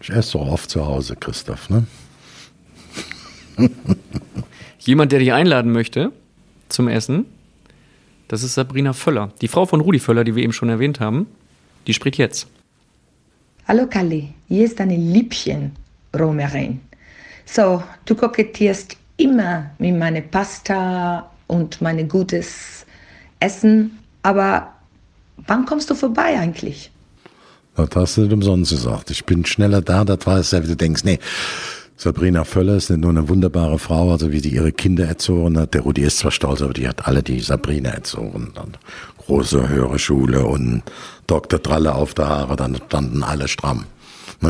Ich 0.00 0.10
esse 0.10 0.30
so 0.32 0.40
oft 0.40 0.68
zu 0.68 0.84
Hause, 0.84 1.14
Christoph. 1.14 1.70
Ne? 1.70 1.86
Jemand, 4.80 5.12
der 5.12 5.20
dich 5.20 5.32
einladen 5.32 5.70
möchte 5.70 6.10
zum 6.68 6.88
Essen, 6.88 7.24
das 8.28 8.42
ist 8.42 8.54
Sabrina 8.54 8.92
Völler, 8.92 9.30
die 9.40 9.48
Frau 9.48 9.66
von 9.66 9.80
Rudi 9.80 9.98
Völler, 9.98 10.24
die 10.24 10.34
wir 10.34 10.42
eben 10.42 10.52
schon 10.52 10.68
erwähnt 10.68 11.00
haben. 11.00 11.26
Die 11.86 11.94
spricht 11.94 12.18
jetzt. 12.18 12.46
Hallo 13.68 13.86
Kalli, 13.86 14.32
hier 14.48 14.64
ist 14.64 14.80
deine 14.80 14.96
Liebchen, 14.96 15.72
Romerin. 16.18 16.80
So, 17.46 17.82
du 18.04 18.14
kokettierst 18.14 18.96
immer 19.16 19.70
mit 19.78 19.96
meiner 19.96 20.20
Pasta 20.20 21.30
und 21.46 21.80
mein 21.80 22.08
gutes 22.08 22.86
Essen, 23.40 23.98
aber 24.22 24.72
wann 25.46 25.66
kommst 25.66 25.90
du 25.90 25.94
vorbei 25.94 26.38
eigentlich? 26.38 26.90
Das 27.76 27.88
hast 27.94 28.16
du 28.16 28.22
nicht 28.22 28.32
umsonst 28.32 28.70
gesagt. 28.70 29.10
Ich 29.10 29.24
bin 29.24 29.44
schneller 29.44 29.82
da, 29.82 30.04
das 30.04 30.26
war 30.26 30.38
es 30.38 30.52
ja, 30.52 30.62
wie 30.62 30.68
du 30.68 30.76
denkst. 30.76 31.04
Nee, 31.04 31.18
Sabrina 31.96 32.44
Völler 32.44 32.76
ist 32.76 32.90
nicht 32.90 33.00
nur 33.00 33.10
eine 33.10 33.28
wunderbare 33.28 33.78
Frau, 33.78 34.10
also 34.10 34.32
wie 34.32 34.40
die 34.40 34.54
ihre 34.54 34.72
Kinder 34.72 35.06
erzogen 35.06 35.58
hat. 35.58 35.74
Der 35.74 35.82
Rudi 35.82 36.02
ist 36.02 36.18
zwar 36.18 36.32
stolz, 36.32 36.60
aber 36.60 36.72
die 36.72 36.88
hat 36.88 37.06
alle 37.06 37.22
die 37.22 37.40
Sabrina 37.40 37.90
erzogen. 37.90 38.52
Dann 38.54 38.76
große 39.18 39.68
höhere 39.68 39.98
Schule 39.98 40.44
und 40.44 40.82
Dr. 41.26 41.62
Tralle 41.62 41.94
auf 41.94 42.14
der 42.14 42.28
Haare, 42.28 42.56
dann 42.56 42.76
standen 42.76 43.22
alle 43.22 43.48
stramm. 43.48 43.86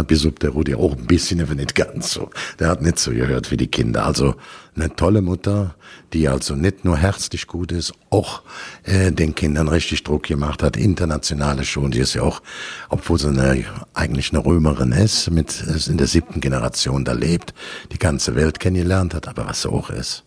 Bis 0.02 0.26
ob 0.26 0.40
der 0.40 0.50
Rudi 0.50 0.74
auch 0.74 0.96
ein 0.96 1.06
bisschen, 1.06 1.40
aber 1.40 1.54
nicht 1.54 1.74
ganz 1.74 2.12
so. 2.12 2.30
Der 2.58 2.68
hat 2.68 2.82
nicht 2.82 2.98
so 2.98 3.12
gehört 3.12 3.50
wie 3.50 3.56
die 3.56 3.68
Kinder. 3.68 4.06
Also 4.06 4.34
eine 4.74 4.94
tolle 4.94 5.22
Mutter, 5.22 5.76
die 6.12 6.28
also 6.28 6.54
nicht 6.54 6.84
nur 6.84 6.96
herzlich 6.96 7.46
gut 7.46 7.70
ist, 7.72 7.92
auch 8.10 8.42
äh, 8.82 9.12
den 9.12 9.34
Kindern 9.34 9.68
richtig 9.68 10.02
Druck 10.04 10.24
gemacht 10.24 10.62
hat, 10.62 10.76
internationale 10.76 11.64
schon. 11.64 11.92
Die 11.92 12.00
ist 12.00 12.14
ja 12.14 12.22
auch, 12.22 12.42
obwohl 12.88 13.18
sie 13.18 13.28
eine, 13.28 13.64
eigentlich 13.94 14.32
eine 14.32 14.44
Römerin 14.44 14.92
ist, 14.92 15.30
mit 15.30 15.60
ist 15.60 15.88
in 15.88 15.98
der 15.98 16.06
siebten 16.06 16.40
Generation 16.40 17.04
da 17.04 17.12
lebt, 17.12 17.54
die 17.92 17.98
ganze 17.98 18.34
Welt 18.34 18.58
kennengelernt 18.58 19.14
hat, 19.14 19.28
aber 19.28 19.46
was 19.46 19.62
sie 19.62 19.70
auch 19.70 19.90
ist, 19.90 20.24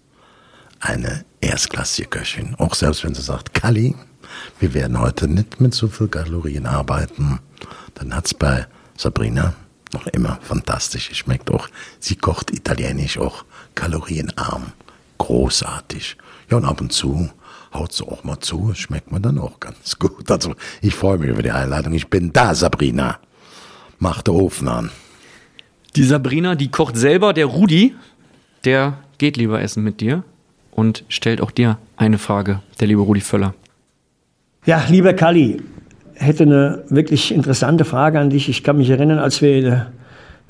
eine 0.79 1.25
erstklassige 1.41 2.07
Köchin. 2.07 2.55
Auch 2.57 2.75
selbst 2.75 3.03
wenn 3.03 3.15
sie 3.15 3.21
sagt, 3.21 3.53
Kali, 3.53 3.95
wir 4.59 4.73
werden 4.73 4.99
heute 4.99 5.27
nicht 5.27 5.59
mit 5.59 5.73
so 5.73 5.87
viel 5.87 6.07
Kalorien 6.07 6.65
arbeiten, 6.65 7.39
dann 7.95 8.15
hat's 8.15 8.33
bei 8.33 8.67
Sabrina 8.97 9.53
noch 9.93 10.07
immer 10.07 10.39
fantastisch 10.41 11.09
geschmeckt. 11.09 11.49
Auch 11.51 11.69
sie 11.99 12.15
kocht 12.15 12.51
italienisch 12.51 13.17
auch 13.17 13.45
kalorienarm, 13.75 14.73
großartig. 15.17 16.17
Ja 16.49 16.57
und 16.57 16.65
ab 16.65 16.81
und 16.81 16.91
zu 16.91 17.29
haut 17.73 17.93
sie 17.93 18.03
auch 18.05 18.23
mal 18.23 18.39
zu, 18.39 18.73
schmeckt 18.73 19.11
mir 19.11 19.21
dann 19.21 19.37
auch 19.37 19.59
ganz 19.59 19.99
gut. 19.99 20.29
Also 20.29 20.55
ich 20.81 20.95
freue 20.95 21.17
mich 21.17 21.29
über 21.29 21.43
die 21.43 21.51
Einladung. 21.51 21.93
Ich 21.93 22.09
bin 22.09 22.33
da, 22.33 22.55
Sabrina. 22.55 23.19
Mach 23.99 24.21
den 24.21 24.35
Ofen 24.35 24.67
an. 24.67 24.91
Die 25.95 26.03
Sabrina, 26.03 26.55
die 26.55 26.69
kocht 26.69 26.95
selber. 26.97 27.33
Der 27.33 27.45
Rudi, 27.45 27.95
der 28.65 28.99
geht 29.17 29.37
lieber 29.37 29.61
essen 29.61 29.83
mit 29.83 30.01
dir 30.01 30.23
und 30.71 31.03
stellt 31.09 31.41
auch 31.41 31.51
dir 31.51 31.79
eine 31.95 32.19
Frage, 32.19 32.61
der 32.79 32.87
liebe 32.87 33.01
Rudi 33.01 33.21
Völler. 33.21 33.55
Ja, 34.65 34.85
lieber 34.89 35.13
Kali, 35.13 35.61
hätte 36.19 36.43
eine 36.43 36.83
wirklich 36.89 37.33
interessante 37.33 37.85
Frage 37.85 38.19
an 38.19 38.29
dich. 38.29 38.49
Ich 38.49 38.63
kann 38.63 38.77
mich 38.77 38.89
erinnern, 38.89 39.19
als 39.19 39.41
wir 39.41 39.87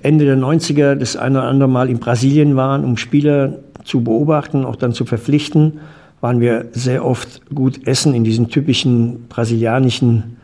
Ende 0.02 0.26
der 0.26 0.38
90er 0.38 0.96
das 0.96 1.16
eine 1.16 1.40
oder 1.40 1.48
andere 1.48 1.70
Mal 1.70 1.90
in 1.90 2.00
Brasilien 2.00 2.56
waren, 2.56 2.84
um 2.84 2.98
Spieler 2.98 3.60
zu 3.84 4.04
beobachten, 4.04 4.66
auch 4.66 4.76
dann 4.76 4.94
zu 4.94 5.06
verpflichten, 5.06 5.80
waren 6.22 6.40
wir 6.40 6.66
sehr 6.72 7.06
oft 7.06 7.42
gut 7.54 7.88
essen 7.88 8.14
in 8.14 8.24
diesen 8.24 8.50
typischen 8.50 9.28
brasilianischen 9.28 10.38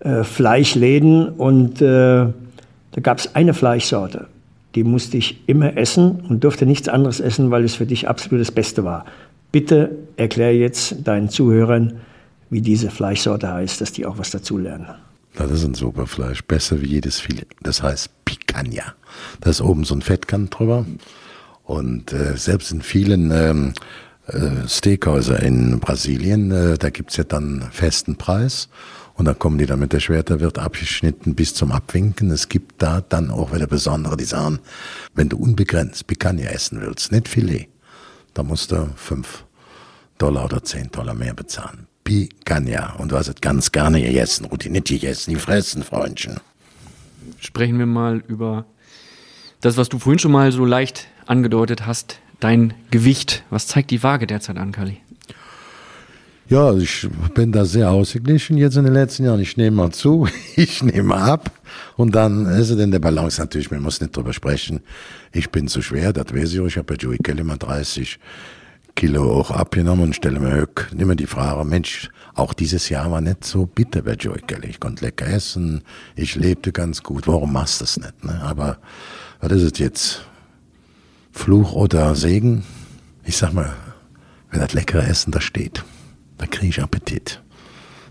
äh, 0.00 0.22
Fleischläden. 0.22 1.28
Und 1.28 1.80
äh, 1.80 1.86
da 1.86 3.00
gab 3.02 3.18
es 3.18 3.34
eine 3.34 3.54
Fleischsorte, 3.54 4.26
die 4.74 4.84
musste 4.84 5.16
ich 5.16 5.40
immer 5.46 5.76
essen 5.76 6.20
und 6.28 6.44
durfte 6.44 6.66
nichts 6.66 6.88
anderes 6.88 7.20
essen, 7.20 7.50
weil 7.50 7.64
es 7.64 7.74
für 7.74 7.86
dich 7.86 8.08
absolut 8.08 8.40
das 8.40 8.52
Beste 8.52 8.84
war. 8.84 9.04
Bitte 9.52 9.90
erkläre 10.16 10.52
jetzt 10.52 11.06
deinen 11.06 11.28
Zuhörern, 11.28 11.94
wie 12.54 12.62
diese 12.62 12.88
Fleischsorte 12.88 13.52
heißt, 13.52 13.80
dass 13.80 13.90
die 13.90 14.06
auch 14.06 14.16
was 14.16 14.30
dazulernen. 14.30 14.86
Das 15.34 15.50
ist 15.50 15.64
ein 15.64 15.74
super 15.74 16.06
Fleisch, 16.06 16.44
besser 16.44 16.80
wie 16.80 16.86
jedes 16.86 17.18
Filet. 17.18 17.48
Das 17.60 17.82
heißt 17.82 18.08
Picanha. 18.24 18.94
Da 19.40 19.50
ist 19.50 19.60
oben 19.60 19.82
so 19.82 19.96
ein 19.96 20.02
Fettkant 20.02 20.56
drüber. 20.56 20.86
Und 21.64 22.12
äh, 22.12 22.36
selbst 22.36 22.70
in 22.70 22.80
vielen 22.80 23.32
ähm, 23.32 23.72
äh, 24.28 24.68
Steakhäuser 24.68 25.42
in 25.42 25.80
Brasilien, 25.80 26.52
äh, 26.52 26.78
da 26.78 26.90
gibt's 26.90 27.16
ja 27.16 27.24
dann 27.24 27.68
festen 27.72 28.14
Preis. 28.14 28.68
Und 29.14 29.24
dann 29.24 29.38
kommen 29.38 29.58
die 29.58 29.66
da 29.66 29.76
mit 29.76 29.92
der 29.92 30.00
Schwerter, 30.00 30.38
wird 30.38 30.60
abgeschnitten 30.60 31.34
bis 31.34 31.54
zum 31.54 31.72
Abwinken. 31.72 32.30
Es 32.30 32.48
gibt 32.48 32.80
da 32.80 33.00
dann 33.00 33.32
auch 33.32 33.52
wieder 33.52 33.66
besondere, 33.66 34.16
die 34.16 34.24
sagen, 34.24 34.60
wenn 35.14 35.28
du 35.28 35.36
unbegrenzt 35.38 36.06
Picanha 36.06 36.50
essen 36.50 36.80
willst, 36.80 37.10
nicht 37.10 37.26
Filet, 37.26 37.68
dann 38.34 38.46
musst 38.46 38.70
du 38.70 38.88
fünf 38.94 39.44
Dollar 40.18 40.44
oder 40.44 40.62
zehn 40.62 40.88
Dollar 40.92 41.14
mehr 41.14 41.34
bezahlen. 41.34 41.88
Picanha. 42.04 42.94
Und 42.96 43.12
du 43.12 43.16
hast 43.16 43.28
es 43.28 43.36
ganz 43.40 43.72
gerne 43.72 44.00
gegessen, 44.00 44.44
Rudi, 44.44 44.70
nicht 44.70 44.86
gegessen, 44.86 45.30
die 45.30 45.36
fressen, 45.36 45.82
Freundchen. 45.82 46.38
Sprechen 47.40 47.78
wir 47.78 47.86
mal 47.86 48.22
über 48.28 48.66
das, 49.60 49.76
was 49.76 49.88
du 49.88 49.98
vorhin 49.98 50.18
schon 50.18 50.32
mal 50.32 50.52
so 50.52 50.64
leicht 50.64 51.08
angedeutet 51.26 51.86
hast, 51.86 52.20
dein 52.40 52.74
Gewicht. 52.90 53.44
Was 53.50 53.66
zeigt 53.66 53.90
die 53.90 54.02
Waage 54.02 54.26
derzeit 54.26 54.58
an, 54.58 54.72
Kali? 54.72 54.98
Ja, 56.50 56.74
ich 56.76 57.08
bin 57.32 57.52
da 57.52 57.64
sehr 57.64 57.90
ausgeglichen 57.90 58.58
jetzt 58.58 58.76
in 58.76 58.84
den 58.84 58.92
letzten 58.92 59.24
Jahren. 59.24 59.40
Ich 59.40 59.56
nehme 59.56 59.78
mal 59.78 59.92
zu, 59.92 60.28
ich 60.56 60.82
nehme 60.82 61.14
ab 61.14 61.50
und 61.96 62.14
dann 62.14 62.44
ist 62.44 62.68
es 62.68 62.78
in 62.78 62.90
der 62.90 62.98
Balance 62.98 63.40
natürlich, 63.40 63.70
man 63.70 63.80
muss 63.80 64.02
nicht 64.02 64.14
drüber 64.14 64.34
sprechen. 64.34 64.80
Ich 65.32 65.50
bin 65.50 65.68
zu 65.68 65.80
schwer, 65.80 66.12
das 66.12 66.34
weiß 66.34 66.52
ich. 66.52 66.60
Ich 66.60 66.76
habe 66.76 66.84
bei 66.84 66.96
Joey 66.96 67.16
Kelly 67.16 67.42
mal 67.42 67.56
30 67.56 68.18
Kilo 68.96 69.40
auch 69.40 69.50
abgenommen 69.50 70.04
und 70.04 70.16
stelle 70.16 70.38
mir 70.38 70.68
immer 70.96 71.16
die 71.16 71.26
Frage, 71.26 71.64
Mensch, 71.64 72.10
auch 72.34 72.54
dieses 72.54 72.88
Jahr 72.88 73.10
war 73.10 73.20
nicht 73.20 73.44
so 73.44 73.66
bitter 73.66 74.02
bei 74.02 74.14
Joey 74.14 74.40
Kelly. 74.40 74.68
Ich 74.68 74.80
konnte 74.80 75.04
lecker 75.04 75.26
essen, 75.26 75.82
ich 76.16 76.36
lebte 76.36 76.72
ganz 76.72 77.02
gut. 77.02 77.26
Warum 77.26 77.52
machst 77.52 77.80
du 77.80 77.84
das 77.84 77.96
nicht? 77.98 78.24
Ne? 78.24 78.40
Aber 78.42 78.78
was 79.40 79.52
ist 79.52 79.72
es 79.72 79.78
jetzt? 79.78 80.26
Fluch 81.32 81.72
oder 81.72 82.14
Segen? 82.14 82.64
Ich 83.24 83.36
sag 83.36 83.52
mal, 83.52 83.74
wenn 84.50 84.60
das 84.60 84.72
leckere 84.72 85.06
Essen 85.06 85.32
da 85.32 85.40
steht, 85.40 85.84
da 86.38 86.46
kriege 86.46 86.68
ich 86.68 86.82
Appetit. 86.82 87.42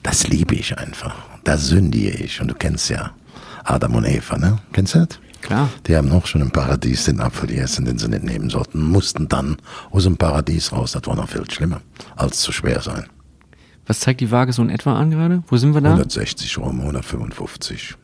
Das 0.04 0.28
liebe 0.28 0.56
ich 0.56 0.78
einfach. 0.78 1.16
Da 1.46 1.58
sündige 1.58 2.12
ich. 2.12 2.42
Und 2.42 2.50
du 2.50 2.54
kennst 2.54 2.90
ja 2.90 3.16
Adam 3.64 3.96
und 3.96 4.06
Eva, 4.06 4.38
ne? 4.38 4.60
Kennst 4.74 4.96
du 4.96 5.06
das? 5.06 5.20
Klar. 5.44 5.70
Die 5.88 5.96
haben 5.96 6.08
noch 6.08 6.26
schon 6.26 6.42
im 6.42 6.52
Paradies 6.52 7.04
den 7.04 7.20
Apfel 7.20 7.48
gegessen, 7.48 7.84
den 7.84 7.98
sie 7.98 8.08
nicht 8.08 8.24
nehmen 8.24 8.50
sollten, 8.50 8.82
mussten 8.82 9.28
dann 9.28 9.58
aus 9.92 10.04
dem 10.06 10.16
Paradies 10.16 10.72
raus. 10.72 10.94
Das 10.94 11.06
war 11.06 11.16
noch 11.16 11.28
viel 11.28 11.50
schlimmer, 11.52 11.82
als 12.16 12.40
zu 12.40 12.54
schwer 12.54 12.82
sein. 12.82 13.08
Was 13.86 14.00
zeigt 14.00 14.22
die 14.22 14.32
Waage 14.32 14.54
so 14.54 14.62
in 14.62 14.70
etwa 14.70 14.98
an 14.98 15.12
gerade? 15.12 15.44
Wo 15.48 15.58
sind 15.58 15.74
wir 15.74 15.82
da? 15.82 15.92
160 15.92 16.58
rum, 16.58 16.80
155. 16.80 17.96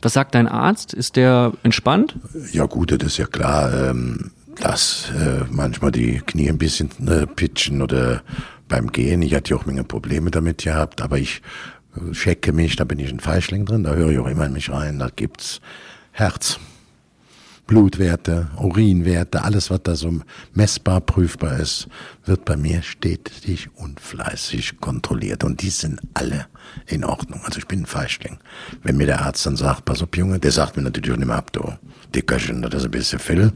Was 0.00 0.14
sagt 0.14 0.34
dein 0.34 0.48
Arzt? 0.48 0.94
Ist 0.94 1.16
der 1.16 1.52
entspannt? 1.62 2.16
Ja 2.52 2.64
gut, 2.64 2.90
das 2.90 3.02
ist 3.02 3.18
ja 3.18 3.26
klar, 3.26 3.90
ähm, 3.90 4.30
dass 4.58 5.10
äh, 5.14 5.44
manchmal 5.50 5.92
die 5.92 6.22
Knie 6.24 6.48
ein 6.48 6.56
bisschen 6.56 6.88
äh, 7.06 7.26
pitchen 7.26 7.82
oder 7.82 8.22
beim 8.66 8.90
Gehen. 8.90 9.20
Ich 9.20 9.34
hatte 9.34 9.50
ja 9.50 9.56
auch 9.58 9.66
Menge 9.66 9.84
Probleme 9.84 10.30
damit 10.30 10.64
gehabt, 10.64 11.02
aber 11.02 11.18
ich 11.18 11.42
äh, 11.96 12.12
checke 12.12 12.54
mich, 12.54 12.76
da 12.76 12.84
bin 12.84 12.98
ich 12.98 13.12
ein 13.12 13.20
Feischling 13.20 13.66
drin, 13.66 13.84
da 13.84 13.92
höre 13.92 14.10
ich 14.10 14.18
auch 14.18 14.26
immer 14.26 14.46
in 14.46 14.54
mich 14.54 14.70
rein, 14.70 14.98
da 14.98 15.10
gibt's 15.14 15.60
Herz, 16.14 16.58
Blutwerte, 17.66 18.50
Urinwerte, 18.58 19.44
alles, 19.44 19.70
was 19.70 19.80
da 19.82 19.96
so 19.96 20.20
messbar 20.52 21.00
prüfbar 21.00 21.58
ist, 21.58 21.88
wird 22.26 22.44
bei 22.44 22.54
mir 22.54 22.82
stetig 22.82 23.70
und 23.76 23.98
fleißig 23.98 24.78
kontrolliert. 24.78 25.42
Und 25.42 25.62
die 25.62 25.70
sind 25.70 26.00
alle 26.12 26.46
in 26.86 27.02
Ordnung. 27.02 27.40
Also 27.44 27.60
ich 27.60 27.66
bin 27.66 27.80
ein 27.80 27.86
Feischling. 27.86 28.38
Wenn 28.82 28.98
mir 28.98 29.06
der 29.06 29.22
Arzt 29.22 29.46
dann 29.46 29.56
sagt, 29.56 29.86
pass 29.86 30.02
auf 30.02 30.14
Junge, 30.14 30.38
der 30.38 30.52
sagt 30.52 30.76
mir 30.76 30.82
natürlich 30.82 31.16
nicht 31.16 31.26
mehr 31.26 31.36
ab, 31.36 31.50
du 31.52 31.72
Dickerchen, 32.14 32.60
das 32.60 32.74
ist 32.74 32.84
ein 32.84 32.90
bisschen 32.90 33.18
viel. 33.18 33.52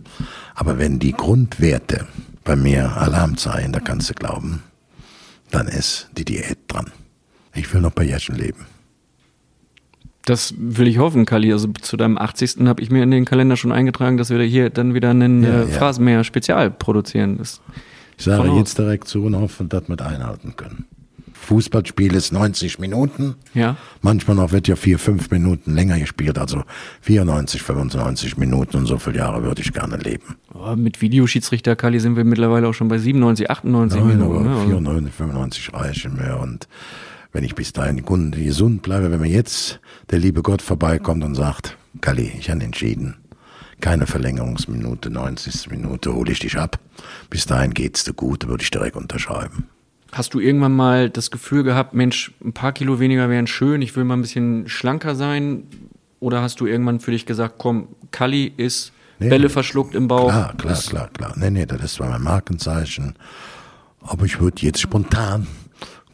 Aber 0.55 0.79
wenn 0.79 0.99
die 0.99 1.13
Grundwerte 1.13 2.07
bei 2.43 2.57
mir 2.57 2.97
Alarm 2.97 3.37
zeigen, 3.37 3.73
da 3.73 3.81
kannst 3.81 4.09
du 4.09 4.15
glauben, 4.15 4.63
dann 5.51 5.69
ist 5.69 6.09
die 6.17 6.25
Diät 6.25 6.61
dran. 6.69 6.91
Ich 7.55 7.73
will 7.75 7.83
noch 7.83 7.93
bei 7.93 8.05
Jährchen 8.05 8.37
leben. 8.37 8.67
Das 10.27 10.53
will 10.59 10.87
ich 10.89 10.99
hoffen, 10.99 11.25
Kali. 11.25 11.53
Also 11.53 11.69
zu 11.81 11.97
deinem 11.97 12.19
80. 12.19 12.57
habe 12.67 12.83
ich 12.83 12.91
mir 12.91 13.03
in 13.03 13.11
den 13.11 13.25
Kalender 13.25 13.57
schon 13.57 13.73
eingetragen, 13.73 14.17
dass 14.19 14.29
wir 14.29 14.43
hier 14.43 14.71
dann 14.71 14.93
wieder 14.93 15.11
einen 15.11 15.43
Ja, 15.43 15.63
äh. 15.63 15.67
Phrasenmäher 15.67 16.25
Spezial 16.25 16.71
produzieren. 16.71 17.39
Das 17.39 17.61
Ich 18.19 18.25
sage 18.25 18.51
jetzt 18.51 18.77
direkt 18.79 19.07
zu 19.09 19.25
und 19.25 19.37
hoffe, 19.37 19.65
dass 19.65 19.89
wir 19.89 19.97
das 19.97 20.07
einhalten 20.09 20.55
können. 20.57 20.85
Fußballspiel 21.33 22.13
ist 22.17 22.33
90 22.33 22.81
Minuten. 22.81 23.37
Ja. 23.55 23.77
Manchmal 24.03 24.35
noch 24.37 24.51
wird 24.51 24.67
ja 24.67 24.75
vier, 24.75 24.99
fünf 24.99 25.31
Minuten 25.31 25.75
länger 25.75 25.97
gespielt, 26.01 26.39
also 26.39 26.65
94, 27.03 27.63
95 27.63 28.37
Minuten 28.37 28.79
und 28.79 28.87
so 28.87 28.99
viele 28.99 29.19
Jahre 29.19 29.45
würde 29.45 29.63
ich 29.63 29.73
gerne 29.73 29.97
leben. 29.97 30.35
oh, 30.55 30.75
mit 30.75 31.01
Videoschiedsrichter 31.01 31.77
Kali 31.77 32.01
sind 32.01 32.17
wir 32.17 32.25
mittlerweile 32.25 32.67
auch 32.67 32.73
schon 32.75 32.89
bei 32.89 32.99
97, 32.99 33.49
98 33.49 34.01
Nein, 34.01 34.09
Minuten. 34.09 34.35
aber 34.35 34.41
ne? 34.45 34.51
Also- 34.57 34.67
94, 34.67 35.15
95 35.15 35.73
reichen 35.73 36.15
mir 36.17 36.37
und 36.41 36.67
wenn 37.37 37.45
ich 37.45 37.55
bis 37.55 37.75
dahin 37.75 38.03
gesund 38.33 38.81
bleibe, 38.81 39.11
wenn 39.11 39.21
mir 39.21 39.29
jetzt 39.29 39.79
der 40.11 40.19
liebe 40.19 40.41
Gott 40.41 40.63
vorbeikommt 40.63 41.23
und 41.23 41.35
sagt, 41.35 41.77
Kali, 42.01 42.33
ich 42.39 42.49
habe 42.49 42.65
entschieden, 42.65 43.19
keine 43.83 44.07
Verlängerungsminute, 44.07 45.11
90. 45.11 45.71
Minute 45.71 46.15
hole 46.15 46.33
ich 46.33 46.39
dich 46.39 46.57
ab. 46.57 46.79
Bis 47.29 47.45
dahin 47.45 47.75
geht's 47.75 48.05
dir 48.05 48.15
gut, 48.15 48.49
würde 48.49 48.63
ich 48.63 48.71
direkt 48.71 48.97
unterschreiben. 48.97 49.67
Hast 50.13 50.33
du 50.33 50.41
irgendwann 50.41 50.75
mal 50.75 51.11
das 51.11 51.31
Gefühl 51.31 51.63
gehabt, 51.63 51.93
Mensch, 51.93 52.33
ein 52.43 52.55
paar 52.55 52.73
Kilo 52.73 53.01
weniger 53.01 53.29
wären 53.29 53.47
schön, 53.47 53.83
ich 53.83 53.95
will 53.97 54.05
mal 54.05 54.15
ein 54.15 54.23
bisschen 54.23 54.67
schlanker 54.67 55.15
sein? 55.15 55.65
Oder 56.21 56.41
hast 56.41 56.61
du 56.61 56.67
irgendwann 56.67 57.01
für 57.01 57.11
dich 57.11 57.27
gesagt, 57.27 57.57
komm, 57.59 57.89
Kali 58.13 58.51
ist 58.57 58.93
Nee, 59.19 59.29
Bälle 59.29 59.51
verschluckt 59.51 59.95
im 59.95 60.09
Bauch? 60.09 60.31
Klar, 60.31 60.55
klar, 60.57 60.81
klar, 60.89 61.11
klar. 61.13 61.35
Nee, 61.37 61.51
nee, 61.51 61.67
das 61.67 61.83
ist 61.83 61.95
zwar 61.97 62.09
mein 62.09 62.23
Markenzeichen. 62.23 63.15
Aber 64.01 64.25
ich 64.25 64.41
würde 64.41 64.63
jetzt 64.63 64.81
spontan 64.81 65.47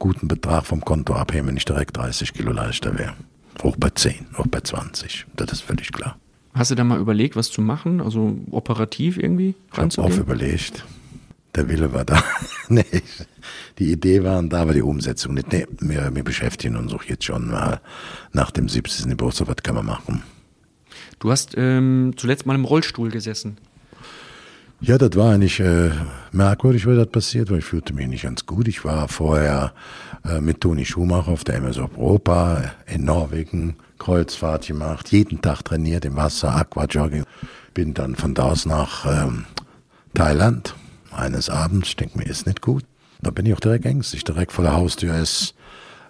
guten 0.03 0.27
Betrag 0.27 0.67
vom 0.67 0.85
Konto 0.85 1.15
abheben, 1.15 1.47
wenn 1.47 1.57
ich 1.57 1.65
direkt 1.65 1.97
30 1.97 2.35
Kilo 2.35 2.51
leichter 2.51 2.99
wäre. 2.99 3.15
Hoch 3.63 3.77
bei 3.79 3.89
10, 3.89 4.27
hoch 4.37 4.49
bei 4.51 4.61
20. 4.61 5.27
Das 5.37 5.53
ist 5.53 5.61
völlig 5.61 5.93
klar. 5.93 6.19
Hast 6.55 6.73
du 6.73 6.75
da 6.75 6.83
mal 6.83 6.99
überlegt, 6.99 7.37
was 7.37 7.53
zu 7.53 7.63
machen? 7.63 8.01
Also 8.01 8.37
operativ 8.51 9.17
irgendwie 9.17 9.55
Ich 9.73 9.79
habe 9.79 10.03
auch 10.03 10.19
überlegt. 10.19 10.85
Der 11.55 11.69
Wille 11.69 11.93
war 11.93 12.05
da. 12.05 12.21
nee, 12.69 12.85
die 13.79 13.93
Idee 13.93 14.25
war 14.25 14.43
da, 14.43 14.63
aber 14.63 14.73
die 14.73 14.83
Umsetzung 14.83 15.35
nicht. 15.35 15.53
Nee, 15.53 15.69
wir, 15.79 16.13
wir 16.13 16.25
beschäftigen 16.25 16.75
uns 16.77 16.93
auch 16.93 17.05
jetzt 17.05 17.25
schon 17.25 17.49
mal 17.49 17.81
nach 18.33 18.51
dem 18.51 18.69
70. 18.69 19.07
Geburtstag, 19.07 19.47
was 19.47 19.57
kann 19.63 19.77
man 19.77 19.87
machen? 19.87 20.25
Du 21.21 21.31
hast 21.31 21.55
ähm, 21.57 22.15
zuletzt 22.17 22.45
mal 22.45 22.57
im 22.57 22.65
Rollstuhl 22.65 23.11
gesessen. 23.11 23.59
Ja, 24.85 24.99
das 24.99 25.15
war 25.15 25.33
eigentlich 25.33 25.61
äh, 25.61 25.91
merkwürdig, 26.33 26.89
wie 26.89 26.97
das 26.97 27.07
passiert, 27.07 27.53
weil 27.53 27.61
ich 27.61 27.65
fühlte 27.65 27.95
mich 27.95 28.09
nicht 28.09 28.25
ganz 28.25 28.47
gut. 28.47 28.67
Ich 28.67 28.85
war 28.85 29.07
vorher 29.07 29.73
äh, 30.29 30.41
mit 30.41 30.61
Toni 30.61 30.85
Schumacher 30.85 31.31
auf 31.31 31.45
der 31.45 31.55
MS 31.55 31.79
Europa 31.79 32.65
in 32.93 33.05
Norwegen, 33.05 33.77
Kreuzfahrt 34.01 34.67
gemacht, 34.67 35.13
jeden 35.13 35.41
Tag 35.41 35.63
trainiert 35.63 36.05
im 36.05 36.17
Wasser, 36.17 36.57
Aquajogging. 36.57 37.23
Bin 37.75 37.95
dann 37.95 38.17
von 38.17 38.35
da 38.35 38.43
aus 38.43 38.67
nach 38.67 39.07
ähm, 39.07 39.45
Thailand 40.15 40.75
eines 41.13 41.49
Abends, 41.49 41.91
ich 41.91 41.97
denke 41.97 42.19
mir, 42.19 42.25
ist 42.25 42.49
nicht 42.49 42.61
gut. 42.61 42.85
Da 43.21 43.31
bin 43.31 43.47
ich 43.47 43.55
auch 43.55 43.61
direkt 43.61 43.87
ängstlich. 43.87 44.25
Direkt 44.25 44.51
vor 44.51 44.65
der 44.65 44.75
Haustür 44.75 45.15
ist 45.17 45.55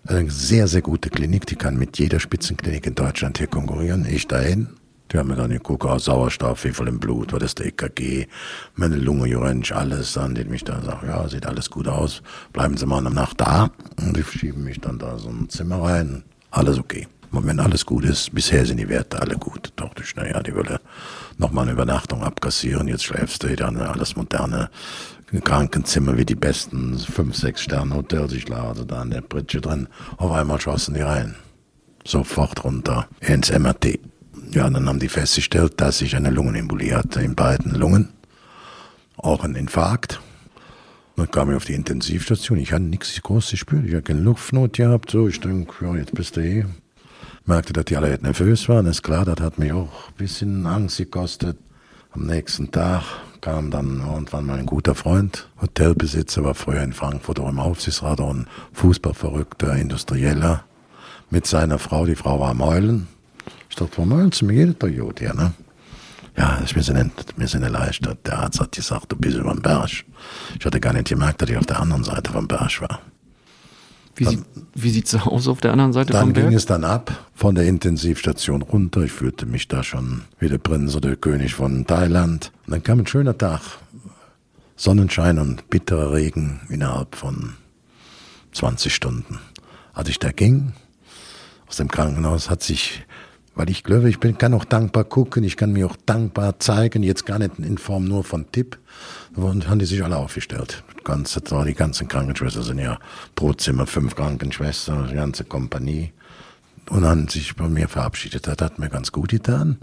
eine 0.06 0.30
sehr, 0.30 0.66
sehr 0.66 0.80
gute 0.80 1.10
Klinik, 1.10 1.44
die 1.44 1.56
kann 1.56 1.76
mit 1.76 1.98
jeder 1.98 2.20
Spitzenklinik 2.20 2.86
in 2.86 2.94
Deutschland 2.94 3.36
hier 3.36 3.48
konkurrieren. 3.48 4.06
Ich 4.08 4.28
dahin, 4.28 4.68
die 5.12 5.18
haben 5.18 5.28
mir 5.28 5.36
dann 5.36 5.50
geguckt, 5.50 5.84
Sauerstoff, 6.00 6.64
wie 6.64 6.72
viel 6.72 6.88
im 6.88 6.98
Blut, 6.98 7.32
was 7.32 7.42
ist 7.42 7.58
der 7.58 7.66
EKG, 7.66 8.26
meine 8.76 8.96
Lunge, 8.96 9.28
Jurensch, 9.28 9.72
alles. 9.72 10.14
Dann 10.14 10.34
die 10.34 10.44
mich 10.44 10.64
da 10.64 10.80
sagen, 10.82 11.08
ja, 11.08 11.28
sieht 11.28 11.46
alles 11.46 11.70
gut 11.70 11.88
aus, 11.88 12.22
bleiben 12.52 12.76
Sie 12.76 12.86
mal 12.86 12.98
eine 12.98 13.10
Nacht 13.10 13.40
da. 13.40 13.70
Und 13.98 14.16
die 14.16 14.24
schieben 14.24 14.64
mich 14.64 14.80
dann 14.80 14.98
da 14.98 15.18
so 15.18 15.28
ein 15.28 15.48
Zimmer 15.48 15.82
rein. 15.82 16.24
Alles 16.50 16.78
okay. 16.78 17.06
Und 17.30 17.46
wenn 17.46 17.60
alles 17.60 17.86
gut 17.86 18.04
ist, 18.04 18.34
bisher 18.34 18.64
sind 18.66 18.76
die 18.76 18.88
Werte 18.88 19.20
alle 19.20 19.36
gut. 19.36 19.72
Dachte 19.76 20.02
ich, 20.02 20.14
naja, 20.16 20.42
die 20.42 20.54
würde 20.54 20.80
nochmal 21.38 21.64
eine 21.64 21.72
Übernachtung 21.72 22.22
abkassieren. 22.22 22.88
Jetzt 22.88 23.04
schläfst 23.04 23.42
du 23.42 23.48
wieder 23.48 23.68
alles 23.68 24.16
moderne 24.16 24.70
Krankenzimmer 25.40 26.18
wie 26.18 26.26
die 26.26 26.34
besten 26.34 26.98
fünf, 26.98 27.36
sechs 27.36 27.62
Sterne 27.62 27.94
Hotels. 27.94 28.32
Ich 28.34 28.48
lag 28.48 28.64
also 28.64 28.84
da 28.84 29.02
in 29.02 29.10
der 29.10 29.22
Britsche 29.22 29.62
drin. 29.62 29.88
Auf 30.18 30.30
einmal 30.30 30.60
schossen 30.60 30.94
die 30.94 31.00
rein. 31.00 31.36
Sofort 32.04 32.64
runter 32.64 33.08
ins 33.20 33.50
MRT. 33.50 33.98
Ja, 34.54 34.68
dann 34.68 34.86
haben 34.86 34.98
die 34.98 35.08
festgestellt, 35.08 35.80
dass 35.80 36.02
ich 36.02 36.14
eine 36.14 36.28
Lungenembolie 36.28 36.94
hatte 36.94 37.22
in 37.22 37.34
beiden 37.34 37.74
Lungen. 37.74 38.10
Auch 39.16 39.44
ein 39.44 39.54
Infarkt. 39.54 40.20
Dann 41.16 41.30
kam 41.30 41.50
ich 41.50 41.56
auf 41.56 41.64
die 41.64 41.72
Intensivstation. 41.72 42.58
Ich 42.58 42.72
hatte 42.72 42.82
nichts 42.82 43.20
groß 43.22 43.50
gespürt. 43.50 43.86
Ich 43.86 43.92
hatte 43.92 44.02
keine 44.02 44.20
Luftnot 44.20 44.74
gehabt. 44.74 45.10
So, 45.10 45.26
ich 45.26 45.40
denke, 45.40 45.72
ja, 45.84 45.96
jetzt 45.96 46.14
bist 46.14 46.36
du 46.36 46.40
eh. 46.40 46.66
Merkte, 47.46 47.72
dass 47.72 47.86
die 47.86 47.96
alle 47.96 48.18
nervös 48.20 48.68
waren. 48.68 48.86
Ist 48.86 49.02
klar, 49.02 49.24
das 49.24 49.40
hat 49.40 49.58
mich 49.58 49.72
auch 49.72 50.08
ein 50.08 50.14
bisschen 50.18 50.66
Angst 50.66 50.98
gekostet. 50.98 51.56
Am 52.10 52.26
nächsten 52.26 52.70
Tag 52.70 53.02
kam 53.40 53.70
dann 53.70 54.00
irgendwann 54.06 54.44
mein 54.44 54.66
guter 54.66 54.94
Freund, 54.94 55.48
Hotelbesitzer, 55.60 56.44
war 56.44 56.54
früher 56.54 56.82
in 56.82 56.92
Frankfurt 56.92 57.40
auch 57.40 57.48
im 57.48 57.58
Aufsichtsrat, 57.58 58.20
ein 58.20 58.46
Fußballverrückter, 58.74 59.74
Industrieller, 59.76 60.64
mit 61.30 61.46
seiner 61.46 61.78
Frau. 61.78 62.04
Die 62.04 62.14
Frau 62.14 62.38
war 62.38 62.52
Meulen. 62.54 63.08
Ich 63.08 63.11
dachte, 63.76 63.92
Frau 63.94 64.04
Meulen, 64.04 64.30
mir 64.42 64.66
geht 64.66 64.82
doch 64.82 64.88
gut, 64.88 65.20
ja, 65.20 65.34
ne? 65.34 65.52
Ja, 66.36 66.62
wir 66.72 66.82
sind, 66.82 66.96
nicht, 66.96 67.38
wir 67.38 67.46
sind. 67.46 67.62
Der 68.24 68.38
Arzt 68.38 68.60
hat 68.60 68.72
gesagt, 68.72 69.12
du 69.12 69.16
bist 69.16 69.36
über 69.36 69.52
den 69.52 69.60
Berg. 69.60 69.90
Ich 70.58 70.64
hatte 70.64 70.80
gar 70.80 70.94
nicht 70.94 71.08
gemerkt, 71.08 71.42
dass 71.42 71.50
ich 71.50 71.56
auf 71.58 71.66
der 71.66 71.80
anderen 71.80 72.04
Seite 72.04 72.32
vom 72.32 72.48
Berg 72.48 72.80
war. 72.80 73.00
Wie, 74.16 74.24
dann, 74.24 74.44
wie 74.74 74.90
sieht's 74.90 75.14
aus 75.26 75.46
auf 75.46 75.60
der 75.60 75.72
anderen 75.72 75.92
Seite 75.92 76.12
vom 76.12 76.32
Berg? 76.32 76.34
Dann 76.34 76.50
ging 76.50 76.56
es 76.56 76.66
dann 76.66 76.84
ab 76.84 77.30
von 77.34 77.54
der 77.54 77.66
Intensivstation 77.66 78.62
runter. 78.62 79.02
Ich 79.02 79.12
fühlte 79.12 79.44
mich 79.44 79.68
da 79.68 79.82
schon 79.82 80.22
wie 80.38 80.48
der 80.48 80.58
Prinz 80.58 80.96
oder 80.96 81.10
der 81.10 81.16
König 81.16 81.54
von 81.54 81.86
Thailand. 81.86 82.50
Und 82.66 82.72
dann 82.72 82.82
kam 82.82 83.00
ein 83.00 83.06
schöner 83.06 83.36
Tag. 83.36 83.60
Sonnenschein 84.76 85.38
und 85.38 85.68
bitterer 85.70 86.12
Regen 86.12 86.60
innerhalb 86.68 87.14
von 87.14 87.54
20 88.52 88.92
Stunden. 88.94 89.38
Als 89.92 90.08
ich 90.08 90.18
da 90.18 90.32
ging, 90.32 90.72
aus 91.68 91.76
dem 91.76 91.88
Krankenhaus, 91.88 92.50
hat 92.50 92.62
sich 92.62 93.04
weil 93.54 93.68
ich 93.68 93.84
glaube, 93.84 94.08
ich 94.08 94.18
bin, 94.18 94.38
kann 94.38 94.54
auch 94.54 94.64
dankbar 94.64 95.04
gucken, 95.04 95.44
ich 95.44 95.56
kann 95.56 95.72
mir 95.72 95.86
auch 95.86 95.96
dankbar 96.06 96.58
zeigen, 96.58 97.02
jetzt 97.02 97.26
gar 97.26 97.38
nicht 97.38 97.58
in 97.58 97.76
Form 97.76 98.04
nur 98.04 98.24
von 98.24 98.50
Tipp. 98.50 98.78
Und 99.34 99.68
haben 99.68 99.78
die 99.78 99.84
sich 99.84 100.02
alle 100.02 100.16
aufgestellt. 100.16 100.82
Ganz, 101.04 101.38
die 101.66 101.74
ganzen 101.74 102.08
Krankenschwestern 102.08 102.62
sind 102.62 102.78
ja 102.78 102.98
pro 103.34 103.52
Zimmer 103.52 103.86
fünf 103.86 104.14
Krankenschwestern, 104.14 105.08
die 105.08 105.14
ganze 105.14 105.44
Kompanie. 105.44 106.12
Und 106.88 107.04
haben 107.04 107.28
sich 107.28 107.54
bei 107.54 107.68
mir 107.68 107.88
verabschiedet. 107.88 108.46
Das 108.46 108.56
hat 108.58 108.78
mir 108.78 108.88
ganz 108.88 109.12
gut 109.12 109.30
getan. 109.30 109.78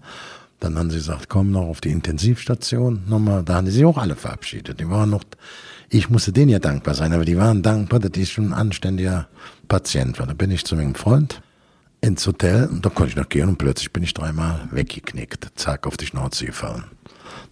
Dann 0.60 0.78
haben 0.78 0.90
sie 0.90 0.98
gesagt, 0.98 1.30
komm 1.30 1.52
noch 1.52 1.68
auf 1.68 1.80
die 1.80 1.92
Intensivstation. 1.92 3.04
Nochmal, 3.08 3.44
da 3.44 3.56
haben 3.56 3.66
die 3.66 3.72
sich 3.72 3.86
auch 3.86 3.98
alle 3.98 4.16
verabschiedet. 4.16 4.80
Die 4.80 4.90
waren 4.90 5.10
noch, 5.10 5.24
ich 5.90 6.10
musste 6.10 6.34
denen 6.34 6.50
ja 6.50 6.60
dankbar 6.60 6.96
sein, 6.96 7.14
aber 7.14 7.24
die 7.24 7.38
waren 7.38 7.62
dankbar, 7.62 8.00
dass 8.00 8.12
ich 8.18 8.32
schon 8.32 8.48
ein 8.48 8.54
anständiger 8.54 9.28
Patient 9.68 10.20
war. 10.20 10.28
Da 10.28 10.34
bin 10.34 10.52
ich 10.52 10.66
zu 10.66 10.76
meinem 10.76 10.96
Freund 10.96 11.42
ins 12.02 12.26
Hotel 12.26 12.68
und 12.68 12.86
da 12.86 12.90
konnte 12.90 13.12
ich 13.12 13.16
noch 13.16 13.30
gehen 13.30 13.50
und 13.50 13.58
plötzlich 13.58 13.92
bin 13.92 14.04
ich 14.04 14.14
dreimal 14.14 14.68
weggeknickt, 14.72 15.52
zack, 15.56 15.86
auf 15.88 15.98
die 15.98 16.06
Schnauze 16.06 16.46
gefallen. 16.46 16.86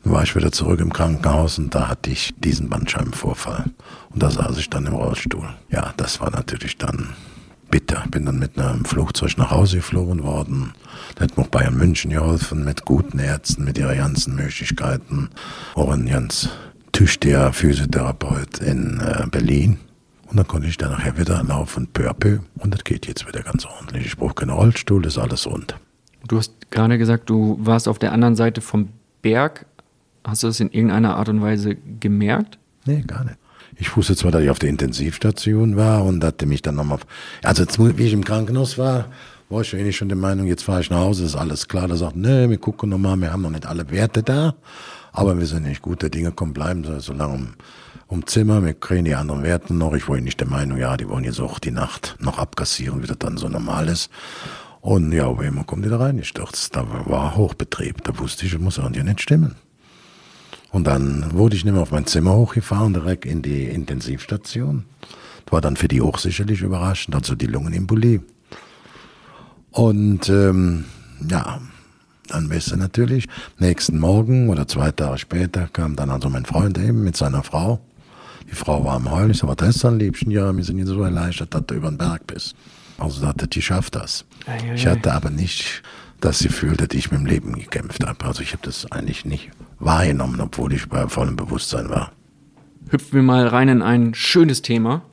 Dann 0.03 0.13
war 0.13 0.23
ich 0.23 0.35
wieder 0.35 0.51
zurück 0.51 0.79
im 0.79 0.93
Krankenhaus 0.93 1.57
und 1.57 1.73
da 1.75 1.89
hatte 1.89 2.09
ich 2.09 2.33
diesen 2.37 2.69
Bandscheibenvorfall. 2.69 3.65
Und 4.09 4.23
da 4.23 4.31
saß 4.31 4.57
ich 4.57 4.69
dann 4.69 4.85
im 4.85 4.93
Rollstuhl. 4.93 5.49
Ja, 5.69 5.93
das 5.97 6.21
war 6.21 6.31
natürlich 6.31 6.77
dann 6.77 7.13
bitter. 7.69 8.03
Bin 8.09 8.25
dann 8.25 8.39
mit 8.39 8.57
einem 8.57 8.85
Flugzeug 8.85 9.37
nach 9.37 9.51
Hause 9.51 9.77
geflogen 9.77 10.23
worden. 10.23 10.73
Da 11.15 11.23
hat 11.23 11.37
mir 11.37 11.43
auch 11.43 11.49
Bayern 11.49 11.75
München 11.77 12.11
geholfen, 12.11 12.63
mit 12.63 12.85
guten 12.85 13.19
Ärzten, 13.19 13.63
mit 13.63 13.77
ihrer 13.77 13.95
ganzen 13.95 14.35
Möglichkeiten. 14.35 15.29
Auch 15.75 15.91
ein 15.91 16.07
ganz 16.07 16.49
tüchtiger 16.91 17.51
Physiotherapeut 17.53 18.59
in 18.59 18.99
äh, 18.99 19.27
Berlin. 19.29 19.77
Und 20.30 20.38
dann 20.38 20.47
konnte 20.47 20.67
ich 20.67 20.78
dann 20.78 20.91
nachher 20.91 21.17
wieder 21.17 21.41
laufen, 21.43 21.88
peu 21.93 22.09
à 22.09 22.13
peu. 22.13 22.39
Und 22.57 22.73
das 22.73 22.84
geht 22.84 23.07
jetzt 23.07 23.28
wieder 23.28 23.41
ganz 23.41 23.65
ordentlich. 23.65 24.05
Ich 24.05 24.17
brauche 24.17 24.34
keinen 24.36 24.49
Rollstuhl, 24.49 25.05
ist 25.05 25.17
alles 25.17 25.47
rund. 25.47 25.75
Du 26.28 26.38
hast 26.38 26.53
gerade 26.69 26.97
gesagt, 26.97 27.30
du 27.30 27.57
warst 27.61 27.88
auf 27.88 27.99
der 27.99 28.11
anderen 28.11 28.36
Seite 28.36 28.61
vom 28.61 28.89
Berg. 29.21 29.65
Hast 30.25 30.43
du 30.43 30.47
das 30.47 30.59
in 30.59 30.69
irgendeiner 30.71 31.15
Art 31.15 31.30
und 31.30 31.41
Weise 31.41 31.75
gemerkt? 31.75 32.59
Nee, 32.86 33.03
gar 33.07 33.23
nicht. 33.23 33.38
Ich 33.80 33.95
wusste 33.95 34.15
zwar, 34.15 34.32
dass 34.32 34.41
ich 34.41 34.49
auf 34.49 34.59
der 34.59 34.69
Intensivstation 34.69 35.78
war 35.78 36.03
und 36.03 36.23
hatte 36.23 36.45
mich 36.45 36.61
dann 36.61 36.75
nochmal, 36.75 36.99
also 37.43 37.63
jetzt, 37.63 37.80
wie 37.80 38.03
ich 38.03 38.13
im 38.13 38.25
Krankenhaus 38.25 38.78
war, 38.78 39.05
war 39.49 39.61
ich 39.61 39.73
eigentlich 39.73 39.95
schon 39.95 40.09
der 40.09 40.17
Meinung, 40.17 40.47
jetzt 40.47 40.63
fahre 40.63 40.82
ich 40.82 40.89
nach 40.89 40.99
Hause, 40.99 41.23
ist 41.25 41.36
alles 41.36 41.67
klar. 41.67 41.88
Da 41.88 41.95
sagt, 41.95 42.15
nee, 42.15 42.49
wir 42.49 42.57
gucken 42.57 42.89
nochmal, 42.89 43.17
wir 43.17 43.32
haben 43.32 43.43
noch 43.43 43.49
nicht 43.49 43.65
alle 43.65 43.89
Werte 43.91 44.23
da, 44.23 44.55
aber 45.13 45.38
wir 45.38 45.45
sind 45.45 45.63
nicht 45.63 45.82
gute 45.82 46.09
Dinge, 46.09 46.32
komm, 46.36 46.53
bleiben 46.53 46.84
Sie 46.84 46.99
so 46.99 47.13
lange 47.13 47.49
um 48.07 48.25
Zimmer, 48.25 48.63
wir 48.63 48.73
kriegen 48.73 49.05
die 49.05 49.15
anderen 49.15 49.43
Werte 49.43 49.73
noch. 49.73 49.93
Ich 49.93 50.07
war 50.07 50.17
nicht 50.17 50.39
der 50.39 50.47
Meinung, 50.47 50.77
ja, 50.77 50.95
die 50.97 51.09
wollen 51.09 51.25
jetzt 51.25 51.39
auch 51.39 51.59
die 51.59 51.71
Nacht 51.71 52.15
noch 52.19 52.39
abkassieren, 52.39 53.03
wie 53.03 53.07
das 53.07 53.19
dann 53.19 53.37
so 53.37 53.49
normal 53.49 53.89
ist. 53.89 54.09
Und 54.81 55.11
ja, 55.11 55.27
aber 55.27 55.43
immer 55.43 55.65
kommt 55.65 55.83
die 55.83 55.89
da 55.89 55.97
reingestürzt. 55.97 56.75
Da 56.75 56.85
war 57.05 57.35
Hochbetrieb. 57.35 58.03
Da 58.03 58.17
wusste 58.17 58.45
ich, 58.45 58.53
das 58.53 58.61
muss 58.61 58.77
ja 58.77 58.89
nicht 58.89 59.21
stimmen. 59.21 59.55
Und 60.71 60.87
dann 60.87 61.33
wurde 61.33 61.55
ich 61.55 61.65
nicht 61.65 61.73
mehr 61.73 61.81
auf 61.81 61.91
mein 61.91 62.05
Zimmer 62.05 62.33
hochgefahren, 62.33 62.93
direkt 62.93 63.25
in 63.25 63.41
die 63.41 63.65
Intensivstation. 63.65 64.85
Das 65.45 65.51
war 65.51 65.61
dann 65.61 65.75
für 65.75 65.87
die 65.87 66.01
auch 66.01 66.17
sicherlich 66.17 66.61
überraschend, 66.61 67.15
also 67.15 67.35
die 67.35 67.47
Lungenembolie. 67.47 68.21
Und 69.71 70.29
ähm, 70.29 70.85
ja, 71.29 71.59
dann 72.27 72.49
weißt 72.49 72.71
du 72.71 72.77
natürlich, 72.77 73.27
nächsten 73.57 73.99
Morgen 73.99 74.49
oder 74.49 74.67
zwei 74.67 74.91
Tage 74.91 75.17
später 75.17 75.67
kam 75.67 75.95
dann 75.95 76.09
also 76.09 76.29
mein 76.29 76.45
Freund 76.45 76.77
eben 76.77 77.03
mit 77.03 77.15
seiner 77.17 77.43
Frau. 77.43 77.79
Die 78.49 78.55
Frau 78.55 78.83
war 78.83 78.95
am 78.95 79.11
Heulen. 79.11 79.31
Ich 79.31 79.39
sag, 79.39 79.49
was 79.49 79.75
ist 79.75 79.83
dann, 79.83 79.99
Liebchen? 79.99 80.31
Ja, 80.31 80.55
wir 80.55 80.63
sind 80.63 80.77
jetzt 80.77 80.87
so 80.87 81.01
erleichtert, 81.01 81.53
dass 81.53 81.65
du 81.65 81.75
über 81.75 81.89
den 81.89 81.97
Berg 81.97 82.27
bist. 82.27 82.55
Also 82.97 83.19
sagte, 83.21 83.47
die 83.47 83.61
schafft 83.61 83.95
das. 83.95 84.25
Ei, 84.45 84.53
ei, 84.53 84.73
ich 84.75 84.87
hatte 84.87 85.13
aber 85.13 85.29
nicht 85.29 85.83
das 86.19 86.39
Gefühl, 86.39 86.75
dass 86.75 86.89
ich 86.93 87.11
mit 87.11 87.19
dem 87.19 87.25
Leben 87.25 87.53
gekämpft 87.53 88.05
habe. 88.05 88.25
Also 88.25 88.41
ich 88.41 88.53
habe 88.53 88.63
das 88.63 88.91
eigentlich 88.91 89.25
nicht 89.25 89.49
wahrgenommen, 89.79 90.39
obwohl 90.41 90.73
ich 90.73 90.87
bei 90.87 91.07
vollem 91.07 91.35
Bewusstsein 91.35 91.89
war. 91.89 92.11
Hüpfen 92.89 93.13
wir 93.13 93.23
mal 93.23 93.47
rein 93.47 93.67
in 93.67 93.81
ein 93.81 94.13
schönes 94.13 94.61
Thema. 94.61 95.03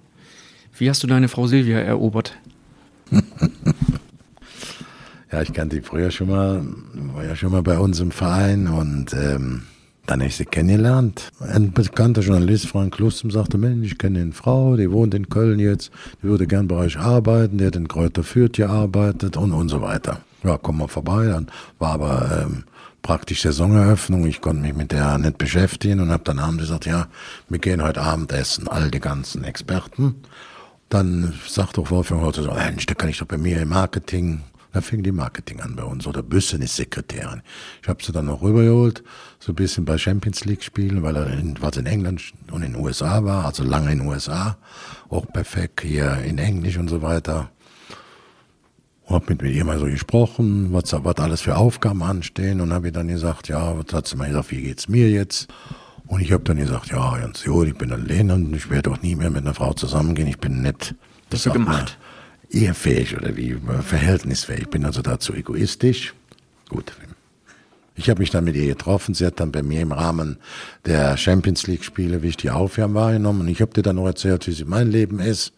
Wie 0.77 0.89
hast 0.89 1.03
du 1.03 1.07
deine 1.07 1.29
Frau 1.29 1.47
Silvia 1.47 1.79
erobert? 1.79 2.37
ja, 5.31 5.43
ich 5.43 5.53
kannte 5.53 5.77
die 5.77 5.83
früher 5.83 6.11
schon 6.11 6.31
mal, 6.31 6.65
war 7.15 7.25
ja 7.25 7.37
schon 7.37 7.53
mal 7.53 7.63
bei 7.63 7.79
uns 7.79 8.01
im 8.01 8.11
Verein 8.11 8.67
und 8.67 9.13
ähm, 9.13 9.65
dann 10.07 10.21
habe 10.21 10.29
ich 10.29 10.37
sie 10.37 10.45
kennengelernt. 10.45 11.33
Ein 11.41 11.73
bekannter 11.73 12.21
Journalist, 12.21 12.67
Frank 12.67 12.99
Lustum, 12.99 13.31
sagte, 13.31 13.59
Mensch, 13.59 13.93
ich 13.93 13.99
kenne 13.99 14.21
eine 14.21 14.33
Frau, 14.33 14.77
die 14.77 14.91
wohnt 14.91 15.15
in 15.15 15.29
Köln 15.29 15.59
jetzt, 15.59 15.91
die 16.23 16.27
würde 16.27 16.47
gern 16.47 16.69
bei 16.69 16.77
euch 16.77 16.99
arbeiten, 16.99 17.59
die 17.59 17.67
hat 17.67 17.77
in 17.77 17.89
Kräuter 17.89 18.23
Fürth 18.23 18.53
gearbeitet 18.57 19.37
und, 19.37 19.53
und 19.53 19.69
so 19.69 19.81
weiter. 19.81 20.21
Ja, 20.43 20.59
komm 20.59 20.79
mal 20.79 20.89
vorbei. 20.89 21.27
Dann 21.27 21.49
war 21.79 21.93
aber 21.93 22.45
ähm, 22.45 22.65
praktisch 23.03 23.43
Saisoneröffnung. 23.43 24.27
Ich 24.27 24.43
konnte 24.43 24.63
mich 24.63 24.75
mit 24.75 24.93
der 24.93 25.17
nicht 25.19 25.39
beschäftigen 25.39 26.01
und 26.01 26.11
habe 26.11 26.25
dann 26.25 26.39
abends 26.39 26.63
gesagt, 26.63 26.85
ja, 26.85 27.09
wir 27.49 27.59
gehen 27.59 27.83
heute 27.83 28.03
Abend 28.03 28.31
essen, 28.33 28.69
all 28.69 28.91
die 28.91 29.01
ganzen 29.01 29.43
Experten. 29.45 30.17
Dann 30.91 31.33
sagt 31.49 31.79
doch 31.79 31.91
Wolfgang 31.91 32.21
heute 32.21 32.43
so, 32.43 32.53
Mensch, 32.53 32.85
da 32.87 32.95
kann 32.95 33.09
ich 33.09 33.19
doch 33.19 33.27
bei 33.27 33.39
mir 33.39 33.63
im 33.63 33.71
Marketing 33.71 34.43
da 34.75 34.81
fing 34.81 35.05
die 35.05 35.13
Marketing 35.13 35.61
an 35.61 35.77
bei 35.77 35.85
uns 35.85 36.05
oder 36.05 36.23
Büssen 36.23 36.61
ist 36.61 36.75
Sekretärin. 36.75 37.43
Ich 37.81 37.89
habe 37.89 38.03
sie 38.03 38.11
dann 38.11 38.27
noch 38.27 38.43
rübergeholt, 38.43 39.05
so 39.39 39.53
ein 39.53 39.55
bisschen 39.55 39.85
bei 39.85 39.97
Champions 39.99 40.45
League 40.45 40.65
spielen, 40.65 41.05
weil 41.05 41.15
er 41.15 41.31
in, 41.31 41.57
was 41.61 41.77
in 41.77 41.87
England 41.87 42.33
und 42.51 42.63
in 42.63 42.73
den 42.73 42.83
USA 42.83 43.23
war, 43.23 43.45
also 43.45 43.63
lange 43.63 43.93
in 43.93 44.01
den 44.01 44.09
USA, 44.09 44.57
auch 45.11 45.27
perfekt 45.33 45.83
hier 45.83 46.19
in 46.25 46.39
Englisch 46.39 46.77
und 46.77 46.89
so 46.89 47.03
weiter. 47.03 47.51
hab 49.07 49.29
mit 49.31 49.43
ihr 49.43 49.65
mal 49.65 49.79
so 49.79 49.87
gesprochen, 49.87 50.73
was, 50.73 50.93
was 50.93 51.17
alles 51.19 51.43
für 51.43 51.57
Aufgaben 51.57 52.03
anstehen 52.03 52.61
und 52.61 52.73
habe 52.73 52.89
ihr 52.89 52.93
dann 52.93 53.07
gesagt, 53.07 53.47
ja, 53.47 53.79
was 53.79 53.95
hat 53.95 54.09
sie 54.09 54.17
mal 54.17 54.27
gesagt, 54.27 54.51
wie 54.51 54.63
geht's 54.63 54.89
mir 54.89 55.09
jetzt? 55.09 55.47
Und 56.09 56.21
ich 56.21 56.33
habe 56.33 56.43
dann 56.43 56.57
gesagt, 56.57 56.91
ja, 56.91 57.17
ganz 57.17 57.45
gut, 57.45 57.69
ich 57.69 57.79
bin 57.79 57.93
allein 57.93 58.29
und 58.33 58.57
ich 58.57 58.69
werde 58.71 58.91
auch 58.91 59.01
nie 59.03 59.15
mehr 59.15 59.31
mit 59.31 59.43
einer 59.43 59.55
Frau 59.55 59.73
zusammengehen. 59.73 60.27
Ich 60.27 60.39
bin 60.39 60.63
nicht 60.63 60.97
Bist 61.31 61.47
du 61.47 61.53
gemacht? 61.53 61.97
Ehrfähig 62.55 63.17
oder 63.17 63.37
wie 63.37 63.53
äh, 63.53 63.83
verhältnisfähig. 63.83 64.63
Ich 64.63 64.71
bin 64.71 64.85
also 64.85 65.03
dazu 65.03 65.35
egoistisch. 65.35 66.15
Gut. 66.69 66.93
Ich 67.97 68.11
habe 68.11 68.21
mich 68.21 68.31
dann 68.31 68.45
mit 68.45 68.57
ihr 68.57 68.67
getroffen. 68.67 69.15
Sie 69.15 69.25
hat 69.25 69.39
dann 69.39 69.53
bei 69.53 69.63
mir 69.63 69.83
im 69.83 69.93
Rahmen 69.93 70.39
der 70.85 71.17
Champions 71.17 71.67
League 71.67 71.85
Spiele, 71.85 72.23
wie 72.23 72.29
ich 72.29 72.37
die 72.37 72.51
aufwärmen, 72.51 72.95
wahrgenommen. 72.95 73.43
Und 73.43 73.49
ich 73.49 73.61
habe 73.61 73.73
dir 73.73 73.83
dann 73.83 73.97
noch 73.97 74.07
erzählt, 74.07 74.47
wie 74.47 74.53
sie 74.53 74.65
mein 74.65 74.91
Leben 74.91 75.21
ist. 75.21 75.53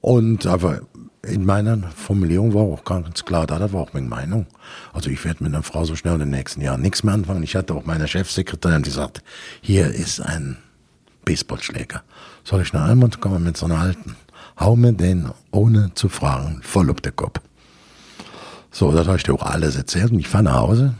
Und 0.00 0.46
aber 0.46 0.82
in 1.22 1.44
meiner 1.44 1.90
Formulierung 1.92 2.52
war 2.54 2.62
auch 2.62 2.84
ganz 2.84 3.24
klar, 3.24 3.46
da 3.46 3.72
war 3.72 3.80
auch 3.80 3.92
meine 3.92 4.08
Meinung. 4.08 4.46
Also 4.92 5.10
ich 5.10 5.24
werde 5.24 5.42
mit 5.44 5.54
einer 5.54 5.62
Frau 5.62 5.84
so 5.84 5.96
schnell 5.96 6.14
in 6.14 6.20
den 6.20 6.30
nächsten 6.30 6.60
Jahren 6.60 6.82
nichts 6.82 7.02
mehr 7.02 7.14
anfangen. 7.14 7.42
Ich 7.42 7.56
hatte 7.56 7.74
auch 7.74 7.86
meine 7.86 8.08
Chefsekretärin, 8.08 8.82
die 8.82 8.90
sagt, 8.90 9.22
hier 9.62 9.88
ist 9.88 10.20
ein 10.20 10.58
Baseballschläger. 11.24 12.02
Soll 12.42 12.62
ich 12.62 12.72
nach 12.72 12.88
einmal 12.88 13.10
kommen 13.10 13.44
mit 13.44 13.56
so 13.56 13.66
einer 13.66 13.78
alten? 13.78 14.16
Hau 14.58 14.76
mir 14.76 14.92
den, 14.92 15.30
ohne 15.50 15.92
zu 15.94 16.08
fragen, 16.08 16.60
voll 16.62 16.90
auf 16.90 17.00
den 17.00 17.16
Kopf. 17.16 17.40
So, 18.70 18.92
das 18.92 19.06
habe 19.06 19.16
ich 19.16 19.22
dir 19.22 19.34
auch 19.34 19.42
alles 19.42 19.76
erzählt 19.76 20.12
und 20.12 20.18
ich 20.18 20.28
fahre 20.28 20.44
nach 20.44 20.60
Hause, 20.60 20.94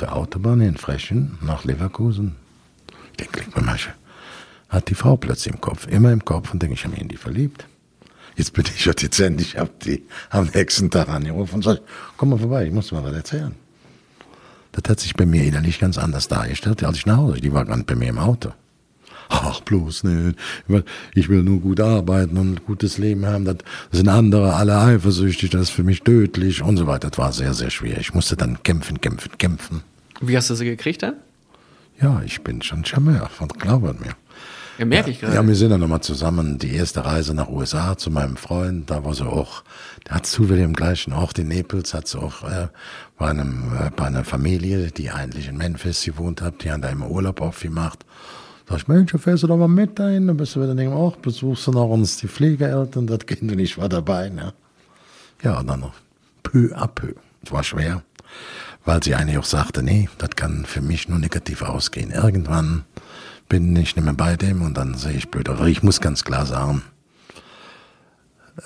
der 0.00 0.14
Autobahn 0.14 0.60
in 0.60 0.76
Frechen 0.76 1.38
nach 1.40 1.64
Leverkusen. 1.64 2.36
Ich 3.12 3.16
denke, 3.18 3.40
klingt 3.40 3.56
mir 3.56 3.62
manche. 3.62 3.90
Hat 4.68 4.88
die 4.88 4.94
Frau 4.94 5.16
plötzlich 5.16 5.54
im 5.54 5.60
Kopf, 5.60 5.86
immer 5.86 6.12
im 6.12 6.24
Kopf 6.24 6.52
und 6.52 6.62
denke, 6.62 6.74
ich 6.74 6.84
habe 6.84 6.92
mich 6.92 7.02
in 7.02 7.08
die 7.08 7.16
verliebt. 7.16 7.66
Jetzt 8.36 8.52
bin 8.52 8.64
ich 8.74 8.84
ja 8.84 8.92
dezent, 8.92 9.40
ich 9.40 9.56
habe 9.56 9.70
die 9.84 10.06
am 10.28 10.50
nächsten 10.52 10.90
Tag 10.90 11.08
angerufen 11.08 11.56
und 11.56 11.62
sage, 11.62 11.80
komm 12.18 12.30
mal 12.30 12.38
vorbei, 12.38 12.66
ich 12.66 12.72
muss 12.72 12.88
dir 12.88 12.96
mal 12.96 13.04
was 13.04 13.14
erzählen. 13.14 13.54
Das 14.72 14.90
hat 14.90 15.00
sich 15.00 15.14
bei 15.14 15.24
mir 15.24 15.44
innerlich 15.44 15.78
ganz 15.78 15.96
anders 15.96 16.28
dargestellt, 16.28 16.84
als 16.84 16.98
ich 16.98 17.06
nach 17.06 17.16
Hause. 17.16 17.40
Die 17.40 17.52
war 17.52 17.64
gerade 17.64 17.84
bei 17.84 17.94
mir 17.94 18.08
im 18.08 18.18
Auto. 18.18 18.52
Ach, 19.28 19.60
bloß 19.60 20.04
nicht. 20.04 20.38
Ich 21.14 21.28
will 21.28 21.42
nur 21.42 21.60
gut 21.60 21.80
arbeiten 21.80 22.36
und 22.36 22.54
ein 22.54 22.60
gutes 22.64 22.98
Leben 22.98 23.26
haben. 23.26 23.44
Das 23.44 23.56
sind 23.90 24.08
andere 24.08 24.54
alle 24.54 24.78
eifersüchtig, 24.78 25.50
das 25.50 25.62
ist 25.62 25.70
für 25.70 25.84
mich 25.84 26.02
tödlich 26.02 26.62
und 26.62 26.76
so 26.76 26.86
weiter. 26.86 27.10
Das 27.10 27.18
war 27.18 27.32
sehr, 27.32 27.54
sehr 27.54 27.70
schwer. 27.70 27.98
Ich 27.98 28.14
musste 28.14 28.36
dann 28.36 28.62
kämpfen, 28.62 29.00
kämpfen, 29.00 29.32
kämpfen. 29.38 29.82
Wie 30.20 30.36
hast 30.36 30.50
du 30.50 30.54
sie 30.54 30.64
gekriegt 30.64 31.02
dann? 31.02 31.14
Ja, 32.00 32.22
ich 32.24 32.42
bin 32.42 32.62
schon 32.62 32.84
Charmeur, 32.84 33.30
glaubet 33.58 34.00
mir. 34.00 34.14
Ja, 34.78 34.84
merke 34.84 35.10
ich 35.10 35.20
gerade. 35.20 35.34
Ja, 35.34 35.46
wir 35.46 35.54
sind 35.54 35.70
dann 35.70 35.80
nochmal 35.80 36.02
zusammen 36.02 36.58
die 36.58 36.74
erste 36.74 37.04
Reise 37.04 37.32
nach 37.32 37.48
USA 37.48 37.96
zu 37.96 38.10
meinem 38.10 38.36
Freund. 38.36 38.90
Da 38.90 39.04
war 39.04 39.14
sie 39.14 39.26
auch, 39.26 39.64
der 40.06 40.16
hat 40.16 40.26
zufällig 40.26 40.64
im 40.64 40.74
gleichen 40.74 41.14
Ort 41.14 41.38
in 41.38 41.48
Naples, 41.48 41.94
hat 41.94 42.08
sie 42.08 42.18
auch 42.18 42.42
äh, 42.42 42.68
bei, 43.16 43.28
einem, 43.28 43.72
äh, 43.74 43.90
bei 43.96 44.04
einer 44.04 44.24
Familie, 44.24 44.90
die 44.90 45.10
eigentlich 45.10 45.48
in 45.48 45.56
Memphis 45.56 46.04
gewohnt 46.04 46.42
hat, 46.42 46.62
die 46.62 46.70
haben 46.70 46.82
da 46.82 46.90
immer 46.90 47.08
Urlaub 47.08 47.40
aufgemacht. 47.40 48.04
Sag 48.68 48.78
ich, 48.78 48.88
Mensch, 48.88 49.12
fährst 49.16 49.44
du 49.44 49.46
doch 49.46 49.56
mal 49.56 49.68
mit 49.68 49.98
dahin, 49.98 50.26
dann 50.26 50.36
bist 50.36 50.56
du 50.56 50.62
wieder 50.62 50.74
denken, 50.74 50.96
ach, 50.96 51.16
besuchst 51.16 51.68
du 51.68 51.70
noch 51.70 51.88
uns 51.88 52.16
die 52.16 52.26
Pflegeeltern, 52.26 53.06
das 53.06 53.20
Kind 53.26 53.52
und 53.52 53.58
ich 53.60 53.78
war 53.78 53.88
dabei, 53.88 54.28
ne? 54.28 54.54
Ja, 55.42 55.60
und 55.60 55.68
dann 55.68 55.80
noch 55.80 55.94
peu 56.42 56.74
à 56.74 56.88
peu. 56.88 57.14
Es 57.44 57.52
war 57.52 57.62
schwer, 57.62 58.02
weil 58.84 59.02
sie 59.02 59.14
eigentlich 59.14 59.38
auch 59.38 59.44
sagte, 59.44 59.82
nee, 59.82 60.08
das 60.18 60.30
kann 60.30 60.64
für 60.64 60.80
mich 60.80 61.08
nur 61.08 61.18
negativ 61.18 61.62
ausgehen. 61.62 62.10
Irgendwann 62.10 62.84
bin 63.48 63.76
ich 63.76 63.94
nicht 63.94 64.04
mehr 64.04 64.14
bei 64.14 64.36
dem 64.36 64.62
und 64.62 64.76
dann 64.76 64.94
sehe 64.94 65.12
ich 65.12 65.30
blöd. 65.30 65.48
Aber 65.48 65.66
ich 65.66 65.84
muss 65.84 66.00
ganz 66.00 66.24
klar 66.24 66.46
sagen, 66.46 66.82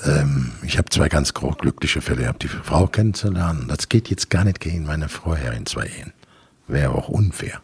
ähm, 0.05 0.53
ich 0.63 0.79
habe 0.79 0.89
zwei 0.89 1.09
ganz 1.09 1.35
glückliche 1.35 2.01
Fälle 2.01 2.23
gehabt, 2.23 2.43
die 2.43 2.49
Frau 2.49 2.87
kennenzulernen. 2.87 3.67
Das 3.69 3.89
geht 3.89 4.09
jetzt 4.09 4.31
gar 4.31 4.45
nicht 4.45 4.61
gegen 4.61 4.85
meine 4.85 5.09
Frau 5.09 5.35
in 5.35 5.67
zwei 5.67 5.87
Ehen. 5.87 6.13
Wäre 6.67 6.95
auch 6.95 7.09
unfair. 7.09 7.61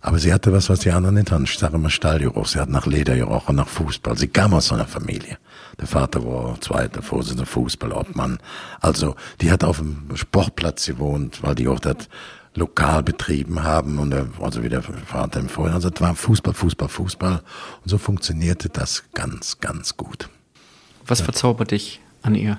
Aber 0.00 0.18
sie 0.18 0.32
hatte 0.32 0.52
was, 0.52 0.68
was 0.68 0.80
die 0.80 0.92
anderen 0.92 1.16
nicht 1.16 1.32
hatten. 1.32 1.44
Ich 1.44 1.58
sage 1.58 1.74
immer 1.74 1.90
Stallgeruch. 1.90 2.46
Sie 2.46 2.60
hat 2.60 2.68
nach 2.68 2.86
Leder 2.86 3.16
gerochen, 3.16 3.56
nach 3.56 3.68
Fußball. 3.68 4.16
Sie 4.16 4.28
kam 4.28 4.54
aus 4.54 4.66
so 4.66 4.76
einer 4.76 4.86
Familie. 4.86 5.38
Der 5.80 5.88
Vater 5.88 6.24
war 6.24 6.60
zweiter 6.60 7.02
Vorsitzender 7.02 7.46
Fußballobmann. 7.46 8.38
Also, 8.80 9.16
die 9.40 9.50
hat 9.50 9.64
auf 9.64 9.78
dem 9.78 10.08
Sportplatz 10.14 10.86
gewohnt, 10.86 11.42
weil 11.42 11.56
die 11.56 11.66
auch 11.66 11.80
das 11.80 12.08
lokal 12.54 13.02
betrieben 13.02 13.62
haben 13.62 13.98
und 13.98 14.10
der, 14.10 14.26
also 14.40 14.62
wie 14.62 14.68
der 14.68 14.82
Vater 14.82 15.40
empfohlen. 15.40 15.72
Also 15.72 15.88
es 15.88 16.00
war 16.00 16.14
Fußball, 16.14 16.54
Fußball, 16.54 16.88
Fußball. 16.88 17.42
Und 17.82 17.88
so 17.88 17.98
funktionierte 17.98 18.68
das 18.68 19.04
ganz, 19.14 19.58
ganz 19.60 19.96
gut. 19.96 20.28
Was 21.06 21.20
verzaubert 21.20 21.70
dich 21.70 22.00
an 22.22 22.34
ihr? 22.34 22.58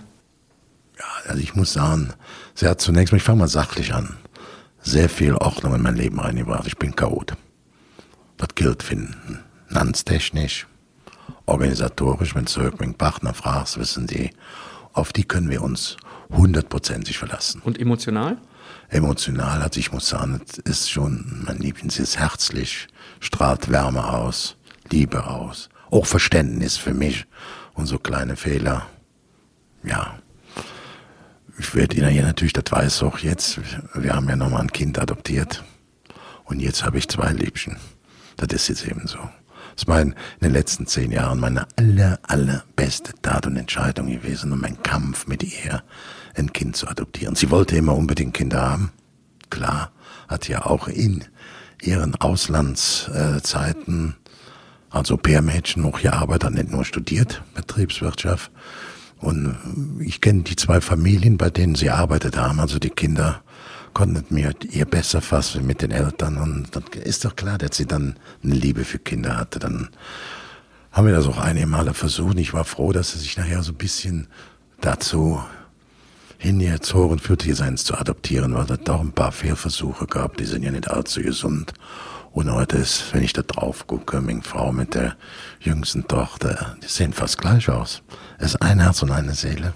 Ja, 0.98 1.06
also 1.28 1.42
ich 1.42 1.56
muss 1.56 1.74
sagen, 1.74 2.14
sie 2.56 2.68
hat 2.68 2.82
zunächst 2.82 3.12
mal, 3.12 3.18
ich 3.18 3.24
fange 3.24 3.40
mal 3.40 3.48
sachlich 3.48 3.94
an, 3.94 4.18
sehr 4.82 5.10
viel 5.10 5.36
Ordnung 5.36 5.76
in 5.76 5.82
mein 5.82 5.96
Leben 5.96 6.20
reingebracht. 6.20 6.68
Ich 6.68 6.78
bin 6.78 6.96
Chaot. 6.96 7.34
Das 8.38 8.50
gilt 8.56 8.84
finanztechnisch, 8.84 10.68
organisatorisch, 11.46 12.36
wenn 12.36 12.46
du 12.46 12.62
irgendeinen 12.62 12.96
Partner 12.96 13.34
fragst, 13.34 13.78
wissen 13.78 14.08
die, 14.08 14.32
auf 14.94 15.12
die 15.12 15.26
können 15.26 15.50
wir 15.50 15.62
uns 15.62 15.98
hundertprozentig 16.30 17.18
verlassen. 17.18 17.62
Und 17.64 17.80
emotional? 17.80 18.38
emotional. 18.90 19.62
Also 19.62 19.80
ich 19.80 19.92
muss 19.92 20.10
sagen, 20.10 20.42
es 20.48 20.58
ist 20.60 20.92
schon, 20.92 21.44
mein 21.46 21.58
Liebchen, 21.58 21.90
sie 21.90 22.04
ist 22.04 22.18
herzlich, 22.18 22.88
strahlt 23.20 23.70
Wärme 23.70 24.08
aus, 24.08 24.58
Liebe 24.92 25.28
aus, 25.28 25.70
auch 25.92 26.06
Verständnis 26.06 26.78
für 26.78 26.94
mich 26.94 27.26
und 27.74 27.86
so 27.86 28.00
kleine 28.00 28.36
Fehler. 28.36 28.88
Ja, 29.84 30.20
ich 31.60 31.76
werde 31.76 31.98
Ihnen 31.98 32.16
ja 32.16 32.24
natürlich, 32.24 32.54
das 32.54 32.72
weiß 32.72 33.04
auch 33.04 33.20
jetzt, 33.20 33.60
wir 33.94 34.14
haben 34.14 34.30
ja 34.30 34.36
nochmal 34.36 34.62
ein 34.62 34.72
Kind 34.72 34.98
adoptiert 34.98 35.64
und 36.46 36.62
jetzt 36.62 36.84
habe 36.84 36.98
ich 36.98 37.10
zwei 37.10 37.32
Liebchen. 37.32 37.76
Das 38.38 38.48
ist 38.54 38.70
jetzt 38.70 38.88
eben 38.88 39.06
so. 39.06 39.18
Das 39.18 39.84
ist 39.84 39.88
mein, 39.88 40.16
in 40.40 40.42
den 40.42 40.54
letzten 40.54 40.88
zehn 40.88 41.12
Jahren 41.12 41.40
meine 41.40 41.68
aller, 41.76 42.20
allerbeste 42.24 43.14
Tat 43.22 43.46
und 43.46 43.58
Entscheidung 43.58 44.08
gewesen 44.08 44.52
und 44.52 44.62
mein 44.62 44.82
Kampf 44.84 45.28
mit 45.28 45.44
ihr 45.44 45.84
ein 46.36 46.54
Kind 46.54 46.76
zu 46.76 46.88
adoptieren. 46.88 47.36
Sie 47.36 47.52
wollte 47.52 47.76
immer 47.76 47.96
unbedingt 47.96 48.34
Kinder 48.34 48.62
haben. 48.62 48.92
Klar, 49.50 49.92
hat 50.28 50.48
ja 50.48 50.66
auch 50.66 50.88
in 50.88 51.26
ihren 51.82 52.16
Auslandszeiten 52.16 54.16
als 54.90 55.12
Au-pair-Mädchen 55.12 55.84
noch 55.84 56.02
gearbeitet, 56.02 56.46
hat 56.46 56.54
nicht 56.54 56.72
nur 56.72 56.86
studiert, 56.86 57.42
Betriebswirtschaft. 57.54 58.52
Und 59.20 59.58
ich 60.00 60.22
kenne 60.22 60.44
die 60.44 60.56
zwei 60.56 60.82
Familien, 60.82 61.38
bei 61.38 61.50
denen 61.50 61.76
sie 61.76 61.90
arbeitet 61.90 62.38
haben. 62.38 62.60
Also 62.60 62.80
die 62.80 62.90
Kinder 62.90 63.42
konnten 63.94 64.34
mir 64.34 64.54
ihr 64.72 64.86
besser 64.86 65.22
fassen 65.22 65.66
mit 65.66 65.82
den 65.82 65.92
Eltern. 65.92 66.38
Und 66.38 66.76
dann 66.76 66.84
ist 67.04 67.26
doch 67.26 67.36
klar, 67.36 67.58
dass 67.58 67.78
sie 67.78 67.86
dann 67.86 68.16
eine 68.44 68.56
Liebe 68.56 68.86
für 68.86 69.00
Kinder 69.00 69.38
hatte. 69.38 69.60
Dann 69.60 69.90
haben 70.92 71.08
wir 71.08 71.14
das 71.14 71.28
auch 71.28 71.38
einige 71.38 71.68
Male 71.68 71.94
versucht. 71.94 72.40
Ich 72.40 72.54
war 72.54 72.64
froh, 72.64 72.94
dass 72.94 73.12
sie 73.12 73.20
sich 73.20 73.38
nachher 73.38 73.62
so 73.62 73.74
ein 73.74 73.78
bisschen 73.78 74.28
dazu 74.82 75.44
hingezogen, 76.38 77.20
für 77.20 77.38
Tierseins 77.38 77.84
zu 77.84 77.96
adoptieren, 77.96 78.54
weil 78.54 78.72
es 78.72 78.80
doch 78.86 79.02
ein 79.02 79.12
paar 79.12 79.34
Fehlversuche 79.34 80.08
gab, 80.08 80.38
die 80.38 80.46
sind 80.46 80.64
ja 80.64 80.72
nicht 80.72 80.90
allzu 80.90 81.22
gesund. 81.22 81.74
Und 82.32 82.52
heute 82.52 82.78
ist, 82.78 83.14
wenn 83.14 83.24
ich 83.24 83.34
da 83.34 83.42
drauf 83.42 83.88
gucke, 83.88 84.22
meine 84.22 84.42
Frau 84.44 84.72
mit 84.72 84.94
der 84.96 85.16
jüngsten 85.60 86.08
Tochter, 86.08 86.76
die 86.84 86.88
sehen 86.88 87.12
fast 87.14 87.40
gleich 87.40 87.70
aus. 87.70 88.04
Es 88.38 88.52
ist 88.52 88.62
ein 88.62 88.80
Herz 88.80 89.02
und 89.02 89.12
eine 89.12 89.34
Seele. 89.34 89.74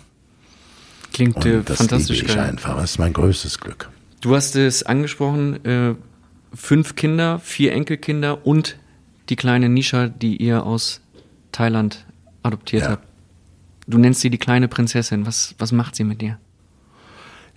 Klingt 1.13 1.35
und 1.37 1.45
äh, 1.45 1.61
das 1.63 1.77
fantastisch 1.77 2.17
liebe 2.21 2.29
ich 2.31 2.35
geil. 2.35 2.45
einfach. 2.49 2.75
Das 2.75 2.91
ist 2.91 2.99
mein 2.99 3.13
größtes 3.13 3.59
Glück. 3.59 3.89
Du 4.21 4.35
hast 4.35 4.55
es 4.55 4.83
angesprochen, 4.83 5.63
äh, 5.65 5.95
fünf 6.53 6.95
Kinder, 6.95 7.39
vier 7.39 7.73
Enkelkinder 7.73 8.45
und 8.45 8.77
die 9.29 9.35
kleine 9.35 9.67
Nisha, 9.69 10.07
die 10.07 10.37
ihr 10.37 10.63
aus 10.63 11.01
Thailand 11.51 12.05
adoptiert 12.43 12.83
Ja. 12.83 12.89
habt. 12.91 13.07
Du 13.87 13.97
nennst 13.97 14.21
sie 14.21 14.29
die 14.29 14.37
kleine 14.37 14.67
Prinzessin. 14.67 15.25
Was, 15.25 15.55
was 15.57 15.71
macht 15.71 15.95
sie 15.95 16.03
mit 16.03 16.21
dir? 16.21 16.39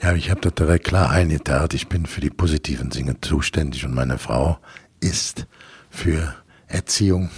Ja, 0.02 0.12
ich 0.14 0.30
habe 0.30 0.40
das 0.40 0.54
direkt 0.54 0.84
klar 0.84 1.10
eingeteilt. 1.10 1.72
Ich 1.72 1.88
bin 1.88 2.04
für 2.06 2.20
die 2.20 2.30
positiven 2.30 2.90
Dinge 2.90 3.20
zuständig 3.20 3.84
und 3.84 3.94
meine 3.94 4.18
Frau 4.18 4.58
ist 5.00 5.46
für 5.90 6.34
Erziehung 6.68 7.30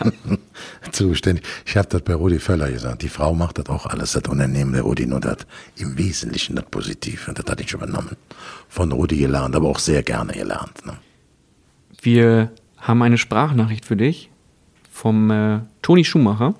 zuständig. 0.92 1.44
Ich 1.66 1.76
habe 1.76 1.88
das 1.88 2.02
bei 2.02 2.14
Rudi 2.14 2.38
Völler 2.38 2.70
gesagt. 2.70 3.02
Die 3.02 3.08
Frau 3.08 3.34
macht 3.34 3.58
das 3.58 3.66
auch 3.66 3.86
alles, 3.86 4.12
das 4.12 4.24
Unternehmen 4.24 4.72
der 4.72 4.82
Rudi, 4.82 5.06
nur 5.06 5.20
das 5.20 5.38
im 5.76 5.98
Wesentlichen 5.98 6.56
das 6.56 6.64
Positive. 6.66 7.32
Das 7.34 7.46
hatte 7.50 7.62
ich 7.62 7.72
übernommen. 7.72 8.16
Von 8.68 8.92
Rudi 8.92 9.16
gelernt, 9.16 9.56
aber 9.56 9.68
auch 9.68 9.80
sehr 9.80 10.02
gerne 10.02 10.32
gelernt. 10.32 10.86
Ne? 10.86 10.96
Wir 12.00 12.52
haben 12.78 13.02
eine 13.02 13.18
Sprachnachricht 13.18 13.84
für 13.84 13.96
dich 13.96 14.30
vom 14.90 15.30
äh, 15.30 15.60
Toni 15.82 16.04
Schumacher, 16.04 16.54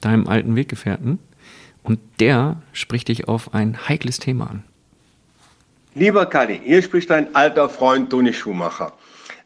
deinem 0.00 0.28
alten 0.28 0.54
Weggefährten. 0.54 1.18
Und 1.82 1.98
der 2.20 2.62
spricht 2.72 3.08
dich 3.08 3.26
auf 3.26 3.54
ein 3.54 3.88
heikles 3.88 4.18
Thema 4.18 4.50
an. 4.50 4.64
Lieber 5.94 6.26
Kali, 6.26 6.60
hier 6.62 6.82
spricht 6.82 7.10
dein 7.10 7.34
alter 7.34 7.68
Freund 7.68 8.10
Toni 8.10 8.32
Schumacher. 8.32 8.92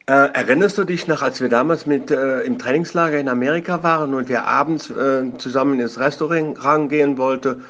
Äh, 0.06 0.12
erinnerst 0.34 0.76
du 0.76 0.84
dich 0.84 1.06
noch, 1.08 1.22
als 1.22 1.40
wir 1.40 1.48
damals 1.48 1.86
mit 1.86 2.10
äh, 2.10 2.40
im 2.42 2.58
Trainingslager 2.58 3.18
in 3.18 3.28
Amerika 3.28 3.82
waren 3.82 4.12
und 4.12 4.28
wir 4.28 4.44
abends 4.44 4.90
äh, 4.90 5.32
zusammen 5.38 5.80
ins 5.80 5.98
Restaurant 5.98 6.90
gehen 6.90 7.16
wollten 7.16 7.64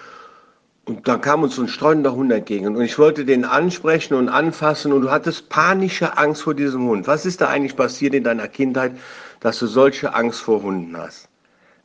Und 0.86 1.08
dann 1.08 1.20
kam 1.20 1.44
uns 1.44 1.56
so 1.56 1.62
ein 1.62 1.68
streunender 1.68 2.14
Hund 2.14 2.32
entgegen 2.32 2.76
und 2.76 2.82
ich 2.82 2.98
wollte 2.98 3.24
den 3.24 3.44
ansprechen 3.44 4.14
und 4.14 4.28
anfassen 4.28 4.92
und 4.92 5.02
du 5.02 5.10
hattest 5.10 5.48
panische 5.48 6.18
Angst 6.18 6.42
vor 6.42 6.54
diesem 6.54 6.84
Hund. 6.86 7.06
Was 7.06 7.24
ist 7.24 7.40
da 7.40 7.48
eigentlich 7.48 7.76
passiert 7.76 8.14
in 8.14 8.24
deiner 8.24 8.48
Kindheit, 8.48 8.92
dass 9.40 9.58
du 9.60 9.66
solche 9.66 10.14
Angst 10.14 10.40
vor 10.40 10.62
Hunden 10.62 10.96
hast? 10.96 11.28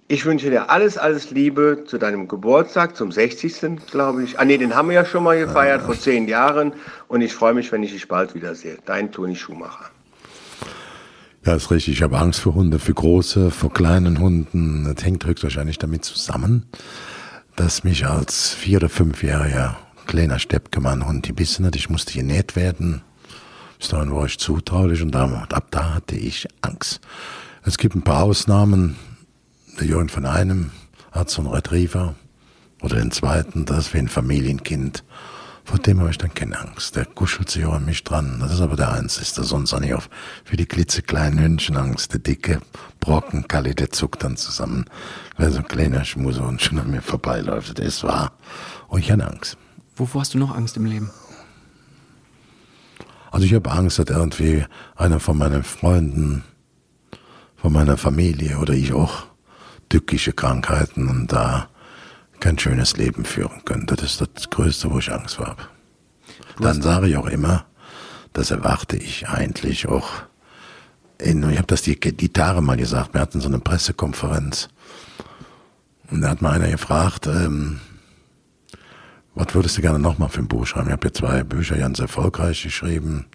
Ich 0.08 0.26
wünsche 0.26 0.50
dir 0.50 0.72
alles, 0.72 0.98
alles 0.98 1.32
Liebe 1.32 1.84
zu 1.86 2.00
deinem 2.00 2.28
Geburtstag, 2.28 2.96
zum 2.96 3.12
60. 3.12 3.86
glaube 3.92 4.24
ich. 4.24 4.40
Ah 4.40 4.46
nee, 4.46 4.58
den 4.58 4.76
haben 4.76 4.90
wir 4.90 4.96
ja 4.96 5.06
schon 5.06 5.24
mal 5.24 5.40
gefeiert 5.40 5.84
vor 5.84 5.96
zehn 5.98 6.28
Jahren 6.28 6.74
und 7.08 7.22
ich 7.22 7.34
freue 7.34 7.54
mich, 7.54 7.72
wenn 7.72 7.84
ich 7.84 7.94
dich 7.94 8.08
bald 8.08 8.34
wiedersehe. 8.36 8.80
Dein 8.86 9.12
Toni 9.12 9.36
Schumacher. 9.36 9.92
Ja, 11.46 11.56
ist 11.56 11.72
richtig. 11.72 11.96
Ich 11.96 12.02
habe 12.02 12.20
Angst 12.20 12.42
vor 12.42 12.54
Hunde, 12.56 12.80
für 12.80 12.94
große, 12.94 13.50
vor 13.50 13.74
kleinen 13.74 14.20
Hunden. 14.20 14.84
Das 14.94 15.04
hängt 15.06 15.26
höchstwahrscheinlich 15.26 15.78
damit 15.78 16.04
zusammen, 16.04 16.66
dass 17.56 17.84
mich 17.84 18.06
als 18.06 18.54
vier- 18.54 18.78
oder 18.78 18.90
fünfjähriger 18.90 19.78
kleiner 20.06 20.40
Steppkemann-Hund 20.40 21.28
gebissen 21.28 21.66
hat. 21.66 21.76
Ich 21.76 21.90
musste 21.90 22.14
genäht 22.14 22.56
werden. 22.56 23.04
Bis 23.78 23.88
dahin 23.88 24.14
war 24.14 24.26
ich 24.26 24.38
zutraulich 24.38 25.02
und 25.02 25.16
ab 25.16 25.68
da 25.72 25.94
hatte 25.94 26.16
ich 26.16 26.48
Angst. 26.62 27.00
Es 27.64 27.78
gibt 27.78 27.96
ein 27.96 28.02
paar 28.02 28.24
Ausnahmen. 28.24 28.98
Der 29.80 29.88
Jürgen 29.88 30.10
von 30.10 30.26
einem 30.26 30.72
hat 31.12 31.30
so 31.30 31.42
einen 31.42 31.52
Retriever 31.52 32.16
oder 32.82 32.98
den 32.98 33.12
zweiten, 33.12 33.66
das 33.66 33.88
ist 33.88 33.94
wie 33.94 34.00
ein 34.00 34.10
Familienkind. 34.10 35.04
Vor 35.70 35.78
dem 35.78 36.00
habe 36.00 36.10
ich 36.10 36.18
dann 36.18 36.34
keine 36.34 36.58
Angst. 36.58 36.96
Der 36.96 37.06
kuschelt 37.06 37.52
sich 37.52 37.64
auch 37.64 37.74
an 37.74 37.86
mich 37.86 38.04
dran. 38.04 38.40
Das 38.40 38.52
ist 38.52 38.60
aber 38.60 38.76
der 38.76 38.92
Einzige. 38.92 39.44
Sonst 39.44 39.72
habe 39.72 39.86
ich 39.86 39.94
auch 39.94 40.02
für 40.44 40.58
die 40.58 40.66
klitzekleinen 40.66 41.40
Hündchen 41.40 41.78
Angst. 41.78 42.12
Der 42.12 42.20
dicke 42.20 42.60
Brocken, 43.00 43.48
Kalli, 43.48 43.76
der 43.76 43.92
zuckt 43.92 44.24
dann 44.24 44.36
zusammen. 44.36 44.86
Weil 45.38 45.52
so 45.52 45.60
ein 45.60 45.68
kleiner 45.68 46.04
Schmuser 46.06 46.48
und 46.48 46.60
schon 46.60 46.80
an 46.80 46.90
mir 46.90 47.04
vorbeiläuft. 47.04 47.78
Der 47.78 47.86
ist 47.86 48.04
wahr. 48.04 48.32
Und 48.88 49.02
ich 49.02 49.12
habe 49.12 49.24
Angst. 49.28 49.58
Wovor 49.96 50.22
hast 50.22 50.34
du 50.34 50.40
noch 50.40 50.56
Angst 50.56 50.76
im 50.76 50.88
Leben? 50.88 51.12
Also 53.30 53.46
ich 53.46 53.54
habe 53.54 53.70
Angst, 53.70 54.00
dass 54.00 54.10
irgendwie 54.10 54.66
einer 54.96 55.20
von 55.20 55.38
meinen 55.38 55.62
Freunden, 55.62 56.44
von 57.58 57.72
meiner 57.72 57.98
Familie 57.98 58.58
oder 58.58 58.74
ich 58.74 58.92
auch 58.92 59.28
tückische 59.88 60.34
Krankheiten 60.34 61.08
und 61.08 61.32
da 61.32 61.70
kein 62.40 62.58
schönes 62.58 62.98
Leben 62.98 63.26
führen 63.26 63.64
können. 63.66 63.86
Das 63.86 64.02
ist 64.02 64.22
das 64.22 64.50
Größte, 64.50 64.92
wo 64.92 65.00
ich 65.00 65.12
Angst 65.12 65.36
vor 65.36 65.48
habe. 65.48 65.64
Dann 66.60 66.82
sage 66.82 67.08
ich 67.08 67.18
auch 67.18 67.28
immer, 67.28 67.66
das 68.34 68.52
erwarte 68.52 68.98
ich 68.98 69.28
eigentlich 69.30 69.88
auch. 69.88 70.10
In, 71.18 71.50
ich 71.50 71.58
habe 71.58 71.68
das 71.68 71.82
die, 71.82 72.00
die 72.00 72.30
Tage 72.30 72.62
mal 72.62 72.78
gesagt, 72.78 73.14
wir 73.14 73.22
hatten 73.22 73.42
so 73.42 73.50
eine 73.50 73.60
Pressekonferenz 73.60 74.70
und 76.12 76.22
da 76.22 76.30
hat 76.30 76.42
mal 76.42 76.54
einer 76.54 76.70
gefragt, 76.70 77.28
ähm, 77.28 77.82
was 79.36 79.54
würdest 79.54 79.78
du 79.78 79.82
gerne 79.82 80.00
nochmal 80.00 80.30
für 80.30 80.40
ein 80.40 80.48
Buch 80.48 80.66
schreiben? 80.66 80.88
Ich 80.88 80.94
habe 80.94 81.08
ja 81.08 81.14
zwei 81.14 81.44
Bücher 81.44 81.78
ganz 81.78 82.00
erfolgreich 82.00 82.64
geschrieben. 82.64 83.26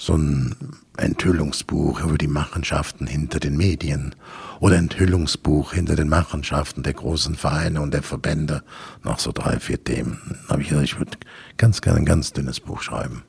So 0.00 0.14
ein 0.14 0.56
Enthüllungsbuch 0.96 2.00
über 2.00 2.16
die 2.16 2.26
Machenschaften 2.26 3.06
hinter 3.06 3.38
den 3.38 3.58
Medien 3.58 4.14
oder 4.58 4.78
Enthüllungsbuch 4.78 5.74
hinter 5.74 5.94
den 5.94 6.08
Machenschaften 6.08 6.82
der 6.82 6.94
großen 6.94 7.34
Vereine 7.34 7.82
und 7.82 7.92
der 7.92 8.02
Verbände. 8.02 8.62
Noch 9.02 9.18
so 9.18 9.30
drei, 9.30 9.60
vier 9.60 9.84
Themen. 9.84 10.40
Habe 10.48 10.62
ich 10.62 10.68
gesagt, 10.68 10.86
ich 10.86 10.98
würde 10.98 11.18
ganz 11.58 11.82
gerne 11.82 11.98
ein 11.98 12.06
ganz 12.06 12.32
dünnes 12.32 12.60
Buch 12.60 12.80
schreiben 12.80 13.24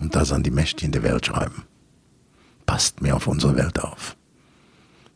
und 0.00 0.16
das 0.16 0.32
an 0.32 0.42
die 0.42 0.50
Mächtigen 0.50 0.92
der 0.92 1.02
Welt 1.02 1.26
schreiben. 1.26 1.64
Passt 2.64 3.02
mir 3.02 3.14
auf 3.14 3.26
unsere 3.26 3.56
Welt 3.56 3.78
auf. 3.78 4.16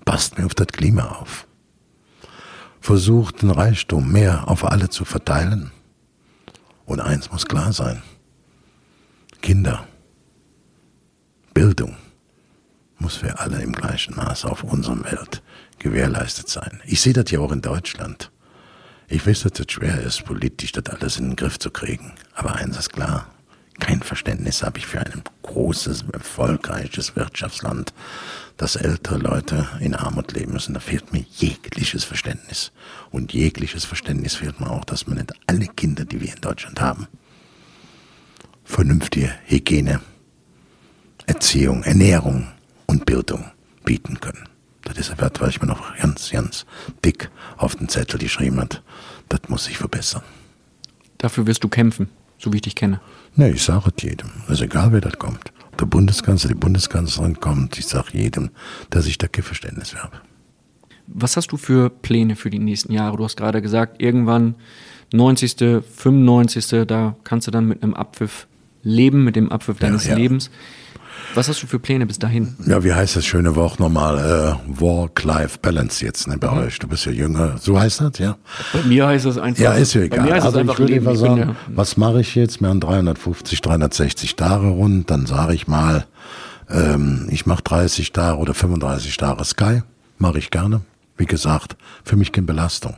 Passt 0.04 0.36
mir 0.36 0.44
auf 0.44 0.54
das 0.54 0.66
Klima 0.66 1.06
auf. 1.06 1.46
Versucht 2.82 3.40
den 3.40 3.50
Reichtum 3.50 4.12
mehr 4.12 4.46
auf 4.46 4.62
alle 4.62 4.90
zu 4.90 5.06
verteilen. 5.06 5.70
Und 6.84 7.00
eins 7.00 7.32
muss 7.32 7.46
klar 7.46 7.72
sein. 7.72 8.02
Kinder 9.40 9.86
Bildung 11.54 11.96
muss 12.98 13.16
für 13.16 13.38
alle 13.38 13.60
im 13.62 13.72
gleichen 13.72 14.14
Maß 14.16 14.44
auf 14.44 14.62
unserem 14.62 15.04
Welt 15.04 15.42
gewährleistet 15.78 16.48
sein. 16.48 16.80
Ich 16.84 17.00
sehe 17.00 17.12
das 17.12 17.30
ja 17.30 17.40
auch 17.40 17.52
in 17.52 17.60
Deutschland. 17.60 18.30
Ich 19.08 19.26
weiß, 19.26 19.42
dass 19.42 19.60
es 19.60 19.72
schwer 19.72 20.00
ist, 20.00 20.24
politisch 20.24 20.72
das 20.72 20.86
alles 20.86 21.18
in 21.18 21.30
den 21.30 21.36
Griff 21.36 21.58
zu 21.58 21.70
kriegen. 21.70 22.12
Aber 22.34 22.54
eins 22.54 22.78
ist 22.78 22.92
klar, 22.92 23.26
kein 23.80 24.02
Verständnis 24.02 24.62
habe 24.62 24.78
ich 24.78 24.86
für 24.86 25.00
ein 25.00 25.22
großes, 25.42 26.04
erfolgreiches 26.12 27.16
Wirtschaftsland, 27.16 27.92
das 28.56 28.76
ältere 28.76 29.18
Leute 29.18 29.68
in 29.80 29.94
Armut 29.94 30.32
leben 30.32 30.52
müssen. 30.52 30.74
Da 30.74 30.80
fehlt 30.80 31.12
mir 31.12 31.24
jegliches 31.36 32.04
Verständnis. 32.04 32.70
Und 33.10 33.32
jegliches 33.32 33.84
Verständnis 33.84 34.36
fehlt 34.36 34.60
mir 34.60 34.70
auch, 34.70 34.84
dass 34.84 35.06
man 35.06 35.18
nicht 35.18 35.32
alle 35.46 35.66
Kinder, 35.66 36.04
die 36.04 36.20
wir 36.20 36.32
in 36.32 36.40
Deutschland 36.40 36.80
haben, 36.80 37.08
vernünftige 38.64 39.34
Hygiene, 39.46 40.00
Erziehung, 41.26 41.82
Ernährung 41.82 42.48
und 42.86 43.06
Bildung 43.06 43.44
bieten 43.84 44.20
können. 44.20 44.48
Das 44.84 44.98
ist 44.98 45.10
ein 45.10 45.20
Wert, 45.20 45.40
weil 45.40 45.50
ich 45.50 45.60
mir 45.60 45.68
noch 45.68 45.96
ganz, 45.96 46.30
ganz 46.30 46.66
dick 47.04 47.30
auf 47.56 47.76
den 47.76 47.88
Zettel 47.88 48.18
geschrieben 48.18 48.60
hat. 48.60 48.82
Das 49.28 49.40
muss 49.48 49.64
sich 49.64 49.78
verbessern. 49.78 50.22
Dafür 51.18 51.46
wirst 51.46 51.62
du 51.62 51.68
kämpfen, 51.68 52.08
so 52.38 52.52
wie 52.52 52.56
ich 52.56 52.62
dich 52.62 52.74
kenne. 52.74 53.00
Nee, 53.36 53.50
ich 53.50 53.62
sage 53.62 53.92
es 53.96 54.02
jedem. 54.02 54.30
Ist 54.48 54.60
egal, 54.60 54.92
wer 54.92 55.00
das 55.00 55.18
kommt. 55.18 55.52
Der 55.80 55.86
Bundeskanzler, 55.86 56.48
die 56.48 56.56
Bundeskanzlerin 56.56 57.40
kommt. 57.40 57.78
Ich 57.78 57.86
sage 57.86 58.08
jedem, 58.12 58.50
dass 58.90 59.06
ich 59.06 59.18
da 59.18 59.28
kein 59.28 59.44
Verständnis 59.44 59.94
habe. 59.94 60.20
Was 61.06 61.36
hast 61.36 61.52
du 61.52 61.56
für 61.56 61.90
Pläne 61.90 62.36
für 62.36 62.50
die 62.50 62.58
nächsten 62.58 62.92
Jahre? 62.92 63.16
Du 63.16 63.24
hast 63.24 63.36
gerade 63.36 63.62
gesagt, 63.62 64.02
irgendwann 64.02 64.56
90., 65.12 65.82
95., 65.82 66.86
da 66.86 67.16
kannst 67.24 67.46
du 67.46 67.50
dann 67.50 67.66
mit 67.66 67.82
einem 67.82 67.94
Abpfiff 67.94 68.46
leben, 68.82 69.24
mit 69.24 69.36
dem 69.36 69.50
Abpfiff 69.50 69.78
deines 69.78 70.04
ja, 70.04 70.12
ja. 70.12 70.16
Lebens. 70.16 70.50
Was 71.34 71.48
hast 71.48 71.62
du 71.62 71.66
für 71.66 71.78
Pläne 71.78 72.04
bis 72.04 72.18
dahin? 72.18 72.54
Ja, 72.66 72.84
wie 72.84 72.92
heißt 72.92 73.16
das 73.16 73.24
schöne 73.24 73.56
Wort 73.56 73.80
nochmal? 73.80 74.18
Äh, 74.18 74.80
Work-Life-Balance 74.80 76.04
jetzt 76.04 76.28
ne, 76.28 76.36
bei 76.36 76.50
mhm. 76.50 76.58
euch. 76.58 76.78
Du 76.78 76.86
bist 76.88 77.06
ja 77.06 77.12
jünger. 77.12 77.56
So 77.58 77.80
heißt 77.80 78.02
das, 78.02 78.18
ja? 78.18 78.36
Bei 78.72 78.82
mir 78.82 79.06
heißt 79.06 79.24
das 79.24 79.38
einfach. 79.38 79.62
Ja, 79.62 79.72
ist 79.72 79.94
ja 79.94 80.02
egal. 80.02 80.30
also 80.30 80.60
ich 80.60 80.78
würde 80.78 80.94
einfach 80.94 81.16
sagen, 81.16 81.38
ja, 81.38 81.56
was 81.68 81.96
mache 81.96 82.20
ich 82.20 82.34
jetzt? 82.34 82.60
Wir 82.60 82.68
haben 82.68 82.80
350, 82.80 83.62
360 83.62 84.36
Tage 84.36 84.66
rund. 84.66 85.10
Dann 85.10 85.24
sage 85.24 85.54
ich 85.54 85.66
mal, 85.66 86.04
ähm, 86.68 87.28
ich 87.30 87.46
mache 87.46 87.62
30 87.62 88.12
Tage 88.12 88.38
oder 88.38 88.52
35 88.52 89.16
Tage 89.16 89.44
Sky. 89.44 89.82
Mache 90.18 90.38
ich 90.38 90.50
gerne. 90.50 90.82
Wie 91.16 91.26
gesagt, 91.26 91.76
für 92.04 92.16
mich 92.16 92.32
keine 92.32 92.46
Belastung. 92.46 92.96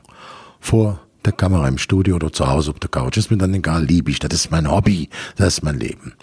Vor 0.58 1.00
der 1.24 1.32
Kamera 1.32 1.68
im 1.68 1.78
Studio 1.78 2.16
oder 2.16 2.32
zu 2.32 2.48
Hause 2.48 2.72
auf 2.72 2.80
der 2.80 2.90
Couch. 2.90 3.16
Ist 3.16 3.30
mir 3.30 3.38
dann 3.38 3.54
egal, 3.54 3.84
liebe 3.84 4.10
ich. 4.10 4.18
Das 4.18 4.34
ist 4.34 4.50
mein 4.50 4.70
Hobby. 4.70 5.08
Das 5.36 5.54
ist 5.54 5.62
mein 5.62 5.78
Leben. 5.78 6.14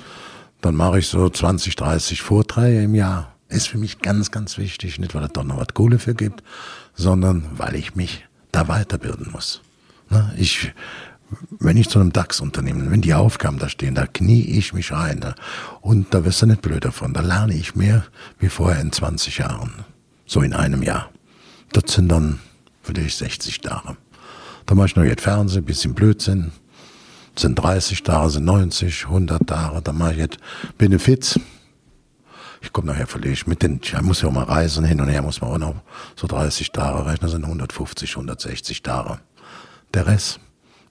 Dann 0.61 0.75
mache 0.75 0.99
ich 0.99 1.07
so 1.07 1.29
20, 1.29 1.75
30 1.75 2.21
Vorträge 2.21 2.83
im 2.83 2.95
Jahr. 2.95 3.35
Ist 3.49 3.67
für 3.67 3.77
mich 3.77 3.99
ganz, 3.99 4.31
ganz 4.31 4.57
wichtig. 4.57 4.99
Nicht, 4.99 5.13
weil 5.13 5.23
es 5.23 5.33
doch 5.33 5.43
noch 5.43 5.57
was 5.57 5.73
Kohle 5.73 5.99
für 5.99 6.15
gibt, 6.15 6.43
sondern 6.93 7.45
weil 7.57 7.75
ich 7.75 7.95
mich 7.95 8.25
da 8.51 8.67
weiterbilden 8.67 9.29
muss. 9.31 9.61
Ich, 10.37 10.73
wenn 11.59 11.77
ich 11.77 11.89
zu 11.89 11.99
einem 11.99 12.13
DAX-Unternehmen, 12.13 12.91
wenn 12.91 13.01
die 13.01 13.13
Aufgaben 13.13 13.59
da 13.59 13.69
stehen, 13.69 13.95
da 13.95 14.05
knie 14.05 14.43
ich 14.43 14.73
mich 14.73 14.91
rein. 14.91 15.19
Da, 15.19 15.35
und 15.81 16.13
da 16.13 16.23
wirst 16.25 16.41
du 16.41 16.45
nicht 16.45 16.61
blöd 16.61 16.85
davon. 16.85 17.13
Da 17.13 17.21
lerne 17.21 17.53
ich 17.53 17.75
mehr 17.75 18.05
wie 18.39 18.49
vorher 18.49 18.81
in 18.81 18.91
20 18.91 19.39
Jahren. 19.39 19.85
So 20.25 20.41
in 20.41 20.53
einem 20.53 20.83
Jahr. 20.83 21.09
Das 21.73 21.93
sind 21.93 22.09
dann 22.09 22.39
vielleicht 22.83 23.17
60 23.17 23.61
Tage. 23.61 23.97
Da 24.65 24.75
mache 24.75 24.87
ich 24.87 24.95
noch 24.95 25.03
jetzt 25.03 25.23
Fernsehen, 25.23 25.65
bisschen 25.65 25.93
Blödsinn, 25.93 26.51
sind 27.41 27.55
30 27.55 28.03
Tage, 28.03 28.29
sind 28.29 28.45
90, 28.45 29.05
100 29.05 29.47
Tage, 29.47 29.81
dann 29.81 29.97
mache 29.97 30.13
ich 30.13 30.17
jetzt 30.17 30.37
Benefits. 30.77 31.39
Ich 32.61 32.71
komme 32.71 32.91
nachher 32.91 33.07
verlegt 33.07 33.47
mit 33.47 33.63
den, 33.63 33.81
ich 33.83 33.99
muss 34.01 34.21
ja 34.21 34.29
auch 34.29 34.33
mal 34.33 34.43
reisen, 34.43 34.85
hin 34.85 35.01
und 35.01 35.09
her 35.09 35.23
muss 35.23 35.41
man 35.41 35.51
auch 35.51 35.57
noch 35.57 35.75
so 36.15 36.27
30 36.27 36.71
Tage 36.71 37.05
rechnen, 37.05 37.29
sind 37.29 37.43
150, 37.43 38.11
160 38.11 38.83
Tage. 38.83 39.19
Der 39.93 40.05
Rest 40.05 40.39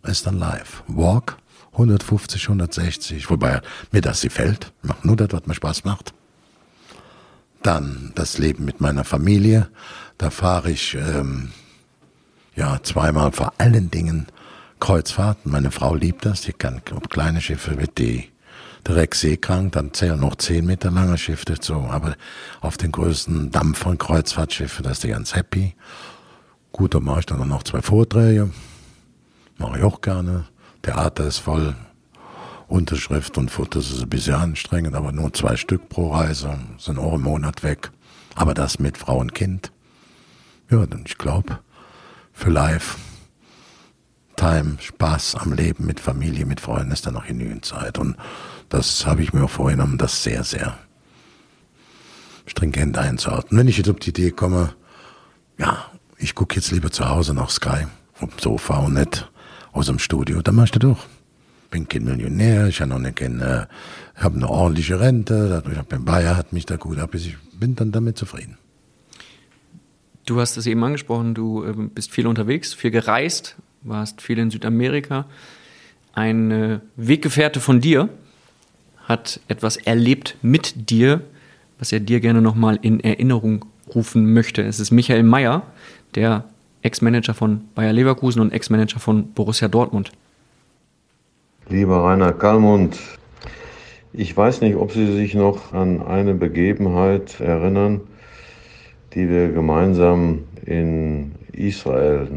ist 0.03 0.27
dann 0.27 0.39
live. 0.39 0.83
Walk, 0.89 1.37
150, 1.73 2.43
160, 2.43 3.31
wobei 3.31 3.63
mir 3.93 4.01
das 4.01 4.23
gefällt, 4.23 4.73
macht 4.83 5.05
nur 5.05 5.17
das, 5.17 5.29
was 5.31 5.47
mir 5.47 5.55
Spaß 5.55 5.85
macht. 5.85 6.13
Dann 7.63 8.13
das 8.15 8.39
Leben 8.39 8.65
mit 8.65 8.81
meiner 8.81 9.05
Familie, 9.05 9.69
da 10.19 10.31
fahre 10.31 10.71
ich 10.71 10.95
ähm, 10.95 11.53
ja 12.57 12.83
zweimal 12.83 13.33
vor 13.33 13.53
allen 13.59 13.91
Dingen 13.91 14.27
Kreuzfahrten. 14.81 15.53
Meine 15.53 15.71
Frau 15.71 15.95
liebt 15.95 16.25
das. 16.25 16.41
Die 16.43 16.53
kann 16.53 16.83
kleine 17.11 17.41
Schiffe 17.41 17.79
wird 17.79 17.99
die 17.99 18.31
direkt 18.87 19.15
seekrank, 19.15 19.73
dann 19.73 19.93
zählen 19.93 20.19
noch 20.19 20.37
zehn 20.37 20.65
Meter 20.65 20.91
lange 20.91 21.19
Schiffe 21.19 21.45
dazu. 21.45 21.75
Aber 21.75 22.17
auf 22.61 22.77
den 22.77 22.93
größten 22.93 23.51
Dampfern 23.51 23.99
Kreuzfahrtschiffe, 23.99 24.83
da 24.83 24.91
ist 24.91 25.05
die 25.05 25.09
ganz 25.09 25.35
happy. 25.35 25.75
Gut, 26.73 26.95
dann 26.95 27.05
mache 27.05 27.21
ich 27.21 27.27
dann 27.27 27.47
noch 27.47 27.63
zwei 27.63 27.83
Vorträge. 27.83 28.51
Mache 29.59 29.79
ich 29.79 29.85
auch 29.85 30.01
gerne. 30.01 30.47
Theater 30.83 31.27
ist 31.27 31.39
voll. 31.39 31.75
Unterschrift 32.69 33.37
und 33.37 33.51
Fotos 33.51 33.91
ist 33.91 34.01
ein 34.01 34.09
bisschen 34.09 34.35
anstrengend, 34.35 34.95
aber 34.95 35.11
nur 35.11 35.33
zwei 35.33 35.57
Stück 35.57 35.89
pro 35.89 36.13
Reise, 36.13 36.57
sind 36.79 36.99
auch 37.01 37.15
im 37.15 37.23
Monat 37.23 37.65
weg. 37.65 37.91
Aber 38.37 38.55
das 38.55 38.79
mit 38.79 38.97
Frau 38.97 39.19
und 39.19 39.35
Kind. 39.35 39.73
Ja, 40.71 40.87
dann 40.87 41.03
ich 41.05 41.19
glaube, 41.19 41.59
für 42.33 42.51
live 42.51 42.97
Time, 44.41 44.79
Spaß 44.81 45.35
am 45.35 45.53
Leben 45.53 45.85
mit 45.85 46.01
Familie, 46.01 46.47
mit 46.47 46.61
Freunden 46.61 46.93
ist 46.93 47.05
dann 47.05 47.13
noch 47.13 47.27
genügend 47.27 47.63
Zeit. 47.67 47.99
Und 47.99 48.17
das 48.71 49.05
habe 49.05 49.23
ich 49.23 49.35
mir 49.35 49.47
vorgenommen, 49.49 49.99
das 49.99 50.23
sehr, 50.23 50.45
sehr 50.45 50.79
stringent 52.47 52.97
einzuhalten. 52.97 53.59
Wenn 53.59 53.69
ich 53.69 53.77
jetzt 53.77 53.91
auf 53.91 53.99
die 53.99 54.09
Idee 54.09 54.31
komme, 54.31 54.75
ja, 55.59 55.85
ich 56.17 56.35
gucke 56.35 56.57
jetzt 56.57 56.71
lieber 56.71 56.91
zu 56.91 57.07
Hause 57.07 57.35
nach 57.35 57.51
Sky, 57.51 57.87
dem 58.19 58.31
Sofa 58.41 58.79
und 58.79 58.95
nicht 58.95 59.31
aus 59.73 59.89
dem 59.89 59.99
Studio, 59.99 60.41
dann 60.41 60.55
mach 60.55 60.65
ich 60.65 60.71
das 60.71 60.81
doch. 60.81 61.05
Bin 61.71 61.87
kein 61.87 62.05
Millionär, 62.05 62.67
ich 62.67 62.81
habe 62.81 62.91
noch 62.93 62.99
nicht 62.99 63.21
ich 63.21 63.29
habe 63.31 64.37
eine 64.37 64.49
ordentliche 64.49 64.99
Rente, 65.01 65.63
ich 65.71 65.77
habe 65.77 65.99
Bayer 65.99 66.39
hat 66.39 66.55
mich 66.55 66.65
da 66.65 66.77
gut 66.77 66.99
ab, 66.99 67.15
ich 67.15 67.37
bin 67.53 67.77
dann 67.77 67.93
damit 67.93 68.17
zufrieden. 68.17 68.57
Du 70.25 70.41
hast 70.41 70.57
es 70.57 70.67
eben 70.67 70.83
angesprochen, 70.83 71.35
du 71.35 71.63
äh, 71.65 71.75
bist 71.75 72.11
viel 72.11 72.27
unterwegs, 72.27 72.73
viel 72.73 72.91
gereist, 72.91 73.57
warst 73.83 74.21
viel 74.21 74.39
in 74.39 74.51
Südamerika. 74.51 75.25
Ein 76.13 76.51
äh, 76.51 76.79
Weggefährte 76.97 77.61
von 77.61 77.81
dir 77.81 78.09
hat 79.05 79.41
etwas 79.49 79.77
erlebt 79.77 80.37
mit 80.43 80.91
dir, 80.91 81.21
was 81.79 81.93
er 81.93 82.01
dir 82.01 82.21
gerne 82.21 82.43
nochmal 82.43 82.79
in 82.83 83.01
Erinnerung 83.01 83.65
rufen 83.95 84.33
möchte. 84.33 84.63
Es 84.63 84.81
ist 84.81 84.91
Michael 84.91 85.23
Mayer, 85.23 85.63
der 86.15 86.45
Ex-Manager 86.83 87.35
von 87.35 87.63
Bayer 87.75 87.93
Leverkusen 87.93 88.41
und 88.41 88.53
Ex-Manager 88.53 89.01
von 89.01 89.33
Borussia 89.33 89.69
Dortmund. 89.69 90.13
Lieber 91.69 92.05
Rainer 92.05 92.33
Kallmund, 92.33 92.99
ich 94.13 94.37
weiß 94.37 94.61
nicht, 94.61 94.77
ob 94.77 94.93
Sie 94.93 95.13
sich 95.13 95.35
noch 95.35 95.73
an 95.73 96.03
eine 96.03 96.35
Begebenheit 96.35 97.41
erinnern, 97.41 98.01
die 99.15 99.29
wir 99.29 99.53
gemeinsam 99.53 100.45
in 100.67 101.33
Israel 101.53 102.29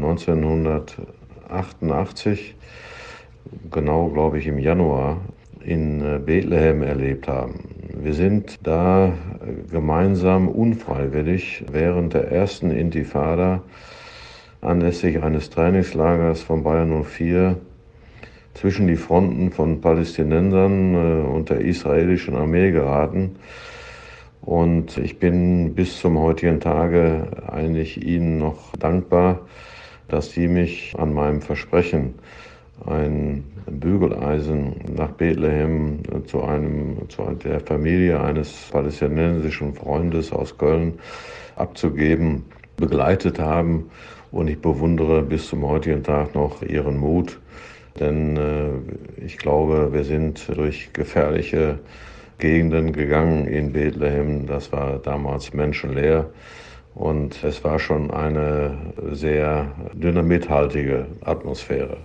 1988, 1.48 2.54
genau 3.70 4.08
glaube 4.08 4.38
ich 4.38 4.46
im 4.46 4.58
Januar, 4.58 5.20
in 5.64 6.00
äh, 6.00 6.18
Bethlehem 6.18 6.82
erlebt 6.82 7.28
haben. 7.28 7.60
Wir 7.96 8.14
sind 8.14 8.58
da 8.66 9.12
gemeinsam 9.70 10.48
unfreiwillig 10.48 11.64
während 11.70 12.14
der 12.14 12.30
ersten 12.30 12.70
Intifada 12.70 13.62
anlässlich 14.60 15.22
eines 15.22 15.50
Trainingslagers 15.50 16.42
von 16.42 16.62
Bayern 16.62 17.04
04 17.04 17.56
zwischen 18.54 18.86
die 18.86 18.96
Fronten 18.96 19.50
von 19.50 19.80
Palästinensern 19.80 20.94
äh, 20.94 21.26
und 21.26 21.50
der 21.50 21.60
israelischen 21.60 22.34
Armee 22.34 22.70
geraten. 22.70 23.36
Und 24.40 24.98
ich 24.98 25.18
bin 25.18 25.74
bis 25.74 25.98
zum 26.00 26.18
heutigen 26.18 26.60
Tage 26.60 27.28
eigentlich 27.50 28.04
Ihnen 28.04 28.38
noch 28.38 28.76
dankbar, 28.78 29.40
dass 30.08 30.32
Sie 30.32 30.48
mich 30.48 30.94
an 30.98 31.12
meinem 31.12 31.40
Versprechen, 31.40 32.14
ein 32.86 33.44
Bügeleisen 33.66 34.74
nach 34.94 35.12
Bethlehem 35.12 36.00
zu 36.26 36.42
einem, 36.42 37.08
zu 37.08 37.22
der 37.44 37.60
Familie 37.60 38.20
eines 38.20 38.52
palästinensischen 38.70 39.74
Freundes 39.74 40.32
aus 40.32 40.58
Köln 40.58 40.94
abzugeben, 41.56 42.44
begleitet 42.76 43.38
haben. 43.38 43.90
Und 44.32 44.48
ich 44.48 44.60
bewundere 44.60 45.22
bis 45.22 45.48
zum 45.48 45.64
heutigen 45.64 46.02
Tag 46.02 46.34
noch 46.34 46.60
Ihren 46.62 46.98
Mut, 46.98 47.38
denn 48.00 48.36
äh, 48.36 49.24
ich 49.24 49.38
glaube, 49.38 49.92
wir 49.92 50.02
sind 50.02 50.48
durch 50.56 50.92
gefährliche 50.92 51.78
Gegenden 52.38 52.92
gegangen 52.92 53.46
in 53.46 53.72
Bethlehem. 53.72 54.46
Das 54.46 54.72
war 54.72 54.98
damals 54.98 55.54
menschenleer. 55.54 56.26
Und 56.94 57.42
es 57.42 57.64
war 57.64 57.78
schon 57.78 58.10
eine 58.10 58.76
sehr 59.12 59.72
dynamithaltige 59.94 61.06
Atmosphäre. 61.24 61.96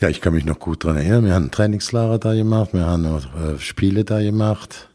Ja, 0.00 0.08
ich 0.08 0.20
kann 0.20 0.34
mich 0.34 0.44
noch 0.44 0.58
gut 0.58 0.84
daran 0.84 0.98
erinnern. 0.98 1.24
Wir 1.24 1.34
haben 1.34 1.50
Trainingslager 1.50 2.18
da 2.18 2.34
gemacht, 2.34 2.74
wir 2.74 2.86
haben 2.86 3.02
noch 3.02 3.24
äh, 3.24 3.58
Spiele 3.58 4.04
da 4.04 4.20
gemacht. 4.20 4.88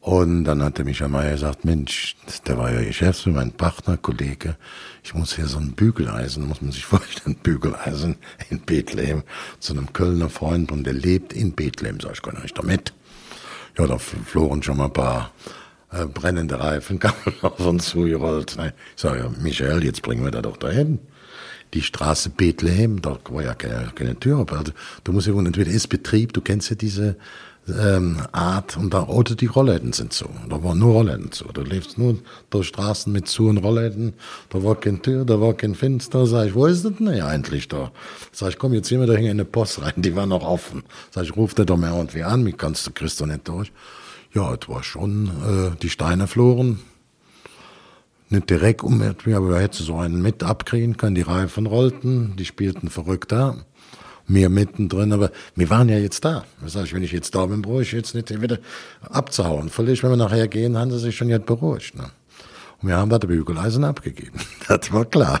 Und 0.00 0.44
dann 0.44 0.62
hat 0.62 0.78
der 0.78 0.86
Michael 0.86 1.10
Mayer 1.10 1.32
gesagt, 1.32 1.66
Mensch, 1.66 2.16
der 2.46 2.56
war 2.56 2.72
ja 2.72 2.82
Geschäftsführer, 2.82 3.36
mein 3.36 3.52
Partner, 3.52 3.98
Kollege, 3.98 4.56
ich 5.02 5.12
muss 5.14 5.36
hier 5.36 5.46
so 5.46 5.58
ein 5.58 5.72
Bügeleisen, 5.72 6.48
muss 6.48 6.62
man 6.62 6.72
sich 6.72 6.84
vorstellen, 6.86 7.36
Bügeleisen 7.42 8.16
in 8.48 8.60
Bethlehem, 8.60 9.22
zu 9.58 9.74
einem 9.74 9.92
Kölner 9.92 10.30
Freund 10.30 10.72
und 10.72 10.84
der 10.84 10.94
lebt 10.94 11.34
in 11.34 11.52
Bethlehem. 11.52 12.00
Sag 12.00 12.12
ich, 12.12 12.22
kann 12.22 12.40
ich 12.42 12.54
da 12.54 12.62
mit? 12.62 12.94
Ja, 13.76 13.86
da 13.86 13.98
flogen 13.98 14.62
schon 14.62 14.78
mal 14.78 14.86
ein 14.86 14.92
paar 14.92 15.32
äh, 15.92 16.06
brennende 16.06 16.60
Reifen, 16.60 16.98
kamen 17.00 17.14
auf 17.42 17.60
uns 17.60 17.90
zugerollt. 17.90 18.56
Ich 18.96 19.02
sage, 19.02 19.20
ja, 19.20 19.30
Michael, 19.40 19.84
jetzt 19.84 20.02
bringen 20.02 20.24
wir 20.24 20.30
da 20.30 20.42
doch 20.42 20.56
dahin. 20.56 20.98
Die 21.74 21.82
Straße 21.82 22.30
Bethlehem, 22.30 23.00
da 23.00 23.16
war 23.30 23.42
ja 23.44 23.54
keine, 23.54 23.92
keine 23.94 24.18
Tür, 24.18 24.38
aber 24.40 24.64
du 25.04 25.12
musst 25.12 25.28
ja 25.28 25.34
wohl 25.34 25.46
entweder 25.46 25.70
ist 25.70 25.86
Betrieb, 25.86 26.32
du 26.32 26.40
kennst 26.40 26.68
ja 26.70 26.74
diese 26.74 27.16
ähm, 27.68 28.22
Art 28.32 28.76
und 28.76 28.92
da 28.92 29.04
oder 29.04 29.34
die 29.34 29.46
Rollläden 29.46 29.92
sind 29.92 30.12
zu. 30.12 30.26
Da 30.48 30.62
waren 30.64 30.78
nur 30.78 30.94
Rollläden 30.94 31.30
zu. 31.32 31.44
Du 31.52 31.62
lebst 31.62 31.98
nur 31.98 32.18
durch 32.50 32.68
Straßen 32.68 33.12
mit 33.12 33.28
zu 33.28 33.48
und 33.48 33.58
Rollläden. 33.58 34.14
Da 34.48 34.62
war 34.62 34.74
keine 34.76 35.00
Tür, 35.02 35.24
da 35.24 35.40
war 35.40 35.54
kein 35.54 35.74
Fenster. 35.74 36.26
Sag 36.26 36.48
ich, 36.48 36.54
wo 36.54 36.66
ist 36.66 36.84
das 36.84 36.96
denn 36.96 37.08
eigentlich 37.08 37.68
da? 37.68 37.92
Sag 38.32 38.50
ich, 38.50 38.58
komm, 38.58 38.72
jetzt 38.72 38.88
gehen 38.88 39.00
wir 39.00 39.06
da 39.06 39.14
in 39.14 39.28
eine 39.28 39.44
Post 39.44 39.82
rein, 39.82 39.94
die 39.96 40.16
war 40.16 40.26
noch 40.26 40.42
offen. 40.42 40.82
Sag 41.10 41.24
ich, 41.24 41.36
ruf 41.36 41.54
dir 41.54 41.66
doch 41.66 41.76
mal 41.76 41.94
irgendwie 41.94 42.24
an, 42.24 42.44
wie 42.46 42.52
kannst 42.52 42.86
du, 42.86 42.90
kriegst 42.90 43.20
du 43.20 43.26
nicht 43.26 43.46
durch. 43.46 43.72
Ja, 44.32 44.54
es 44.54 44.68
war 44.68 44.82
schon, 44.82 45.28
äh, 45.28 45.76
die 45.82 45.90
Steine 45.90 46.26
floren. 46.26 46.80
Nicht 48.28 48.48
direkt 48.48 48.84
um, 48.84 49.02
aber 49.02 49.26
wir 49.26 49.58
hätten 49.58 49.82
so 49.82 49.96
einen 49.96 50.22
mit 50.22 50.44
abkriegen 50.44 50.96
können. 50.96 51.16
Die 51.16 51.22
Reifen 51.22 51.66
rollten, 51.66 52.36
die 52.36 52.44
spielten 52.44 52.88
verrückt 52.88 53.32
da 53.32 53.56
mir 54.30 54.48
mittendrin, 54.48 55.12
aber 55.12 55.30
wir 55.54 55.68
waren 55.70 55.88
ja 55.88 55.98
jetzt 55.98 56.24
da. 56.24 56.44
Das 56.62 56.76
heißt, 56.76 56.94
wenn 56.94 57.02
ich 57.02 57.12
jetzt 57.12 57.34
da 57.34 57.46
bin, 57.46 57.62
brauche 57.62 57.82
ich 57.82 57.92
jetzt 57.92 58.14
nicht 58.14 58.40
wieder 58.40 58.58
abzuhauen. 59.02 59.68
Völlig, 59.68 60.02
wenn 60.02 60.10
wir 60.10 60.16
nachher 60.16 60.48
gehen, 60.48 60.78
haben 60.78 60.90
sie 60.90 60.98
sich 60.98 61.16
schon 61.16 61.28
jetzt 61.28 61.46
beruhigt. 61.46 61.96
Ne? 61.96 62.04
Und 62.80 62.88
wir 62.88 62.96
haben 62.96 63.10
da 63.10 63.18
die 63.18 63.26
Bügeleisen 63.26 63.84
abgegeben. 63.84 64.38
Das 64.68 64.92
war 64.92 65.04
klar. 65.04 65.40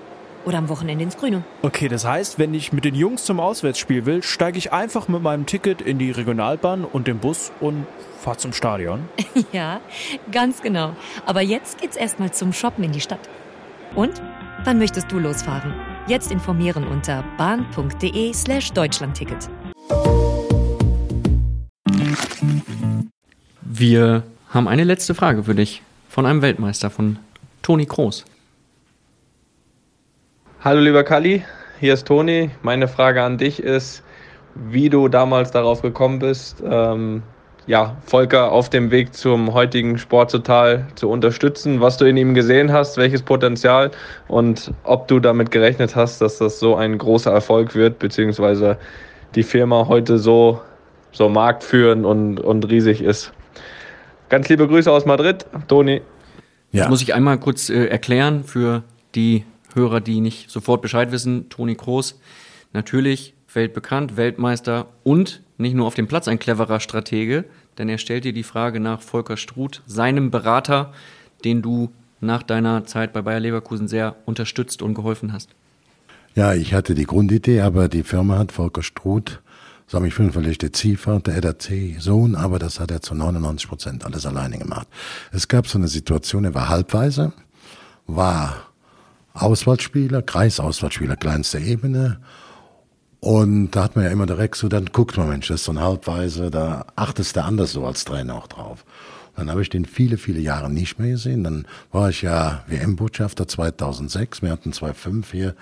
oder 0.45 0.57
am 0.57 0.69
Wochenende 0.69 1.03
ins 1.03 1.17
Grüne. 1.17 1.43
Okay, 1.61 1.87
das 1.87 2.05
heißt, 2.05 2.39
wenn 2.39 2.53
ich 2.53 2.73
mit 2.73 2.85
den 2.85 2.95
Jungs 2.95 3.25
zum 3.25 3.39
Auswärtsspiel 3.39 4.05
will, 4.05 4.23
steige 4.23 4.57
ich 4.57 4.73
einfach 4.73 5.07
mit 5.07 5.21
meinem 5.21 5.45
Ticket 5.45 5.81
in 5.81 5.99
die 5.99 6.11
Regionalbahn 6.11 6.85
und 6.85 7.07
den 7.07 7.19
Bus 7.19 7.51
und 7.59 7.85
fahre 8.19 8.37
zum 8.37 8.53
Stadion. 8.53 9.09
ja, 9.51 9.81
ganz 10.31 10.61
genau. 10.61 10.95
Aber 11.25 11.41
jetzt 11.41 11.79
geht's 11.79 11.97
erstmal 11.97 12.31
zum 12.31 12.53
Shoppen 12.53 12.83
in 12.83 12.91
die 12.91 13.01
Stadt. 13.01 13.29
Und 13.95 14.21
wann 14.63 14.77
möchtest 14.77 15.11
du 15.11 15.19
losfahren? 15.19 15.73
Jetzt 16.07 16.31
informieren 16.31 16.87
unter 16.87 17.23
bahn.de/slash 17.37 18.71
Deutschlandticket. 18.73 19.49
Wir 23.61 24.23
haben 24.49 24.67
eine 24.67 24.83
letzte 24.83 25.15
Frage 25.15 25.43
für 25.43 25.55
dich 25.55 25.81
von 26.09 26.25
einem 26.25 26.41
Weltmeister, 26.41 26.89
von 26.89 27.19
Toni 27.61 27.85
Kroos. 27.85 28.25
Hallo 30.63 30.79
lieber 30.79 31.03
Kali, 31.03 31.43
hier 31.79 31.95
ist 31.95 32.05
Toni. 32.05 32.51
Meine 32.61 32.87
Frage 32.87 33.23
an 33.23 33.39
dich 33.39 33.63
ist, 33.63 34.03
wie 34.53 34.91
du 34.91 35.07
damals 35.07 35.49
darauf 35.49 35.81
gekommen 35.81 36.19
bist, 36.19 36.61
ähm, 36.63 37.23
ja, 37.65 37.97
Volker 38.05 38.51
auf 38.51 38.69
dem 38.69 38.91
Weg 38.91 39.15
zum 39.15 39.55
heutigen 39.55 39.97
Sport 39.97 40.29
total 40.29 40.85
zu 40.93 41.09
unterstützen, 41.09 41.81
was 41.81 41.97
du 41.97 42.05
in 42.05 42.15
ihm 42.15 42.35
gesehen 42.35 42.71
hast, 42.71 42.97
welches 42.97 43.23
Potenzial 43.23 43.89
und 44.27 44.71
ob 44.83 45.07
du 45.07 45.19
damit 45.19 45.49
gerechnet 45.49 45.95
hast, 45.95 46.21
dass 46.21 46.37
das 46.37 46.59
so 46.59 46.75
ein 46.75 46.99
großer 46.99 47.31
Erfolg 47.31 47.73
wird, 47.73 47.97
beziehungsweise 47.97 48.77
die 49.33 49.41
Firma 49.41 49.87
heute 49.87 50.19
so, 50.19 50.61
so 51.11 51.27
marktführend 51.27 52.05
und, 52.05 52.39
und 52.39 52.69
riesig 52.69 53.01
ist. 53.01 53.33
Ganz 54.29 54.47
liebe 54.47 54.67
Grüße 54.67 54.91
aus 54.91 55.07
Madrid, 55.07 55.43
Toni. 55.67 56.03
Ja. 56.71 56.81
Das 56.81 56.89
muss 56.89 57.01
ich 57.01 57.15
einmal 57.15 57.39
kurz 57.39 57.71
äh, 57.71 57.85
erklären 57.87 58.43
für 58.43 58.83
die 59.15 59.43
Hörer, 59.75 60.01
die 60.01 60.21
nicht 60.21 60.49
sofort 60.49 60.81
Bescheid 60.81 61.11
wissen. 61.11 61.49
Toni 61.49 61.75
Kroos, 61.75 62.19
natürlich 62.73 63.33
weltbekannt, 63.53 64.17
Weltmeister 64.17 64.87
und 65.03 65.41
nicht 65.57 65.75
nur 65.75 65.87
auf 65.87 65.95
dem 65.95 66.07
Platz 66.07 66.27
ein 66.27 66.39
cleverer 66.39 66.79
Stratege, 66.79 67.45
denn 67.77 67.89
er 67.89 67.97
stellt 67.97 68.25
dir 68.25 68.33
die 68.33 68.43
Frage 68.43 68.79
nach 68.79 69.01
Volker 69.01 69.37
Struth, 69.37 69.81
seinem 69.85 70.31
Berater, 70.31 70.93
den 71.43 71.61
du 71.61 71.91
nach 72.19 72.43
deiner 72.43 72.85
Zeit 72.85 73.13
bei 73.13 73.21
Bayer 73.21 73.39
Leverkusen 73.39 73.87
sehr 73.87 74.15
unterstützt 74.25 74.81
und 74.81 74.93
geholfen 74.93 75.33
hast. 75.33 75.49
Ja, 76.35 76.53
ich 76.53 76.73
hatte 76.73 76.95
die 76.95 77.05
Grundidee, 77.05 77.61
aber 77.61 77.89
die 77.89 78.03
Firma 78.03 78.37
hat 78.37 78.51
Volker 78.51 78.83
Struth, 78.83 79.41
sag 79.87 80.05
ich 80.05 80.13
vielleicht 80.13 80.61
der 80.61 80.71
Ziehvater, 80.71 81.41
der 81.41 81.55
Sohn, 81.99 82.35
aber 82.35 82.57
das 82.57 82.79
hat 82.79 82.91
er 82.91 83.01
zu 83.01 83.13
99 83.13 83.67
Prozent 83.67 84.05
alles 84.05 84.25
alleine 84.25 84.57
gemacht. 84.57 84.87
Es 85.31 85.47
gab 85.47 85.67
so 85.67 85.77
eine 85.77 85.89
Situation, 85.89 86.45
er 86.45 86.53
war 86.53 86.69
halbweise, 86.69 87.33
war 88.07 88.70
Auswahlspieler, 89.33 90.21
Kreisauswahlspieler, 90.21 91.15
kleinste 91.15 91.59
Ebene. 91.59 92.19
Und 93.19 93.71
da 93.71 93.83
hat 93.83 93.95
man 93.95 94.05
ja 94.05 94.11
immer 94.11 94.25
direkt 94.25 94.55
so, 94.55 94.67
dann 94.67 94.87
guckt 94.87 95.15
man, 95.17 95.29
Mensch, 95.29 95.47
das 95.47 95.61
ist 95.61 95.65
so 95.65 95.71
ein 95.71 95.79
Halbweise, 95.79 96.49
da 96.49 96.87
achtest 96.95 97.35
du 97.35 97.43
anders 97.43 97.71
so 97.71 97.85
als 97.85 98.03
Trainer 98.03 98.35
auch 98.35 98.47
drauf. 98.47 98.83
Dann 99.35 99.49
habe 99.49 99.61
ich 99.61 99.69
den 99.69 99.85
viele, 99.85 100.17
viele 100.17 100.39
Jahre 100.39 100.69
nicht 100.69 100.99
mehr 100.99 101.11
gesehen. 101.11 101.43
Dann 101.43 101.65
war 101.91 102.09
ich 102.09 102.21
ja 102.21 102.63
WM-Botschafter 102.67 103.47
2006. 103.47 104.41
Wir 104.41 104.51
hatten 104.51 104.73
2005 104.73 105.31
hier 105.31 105.55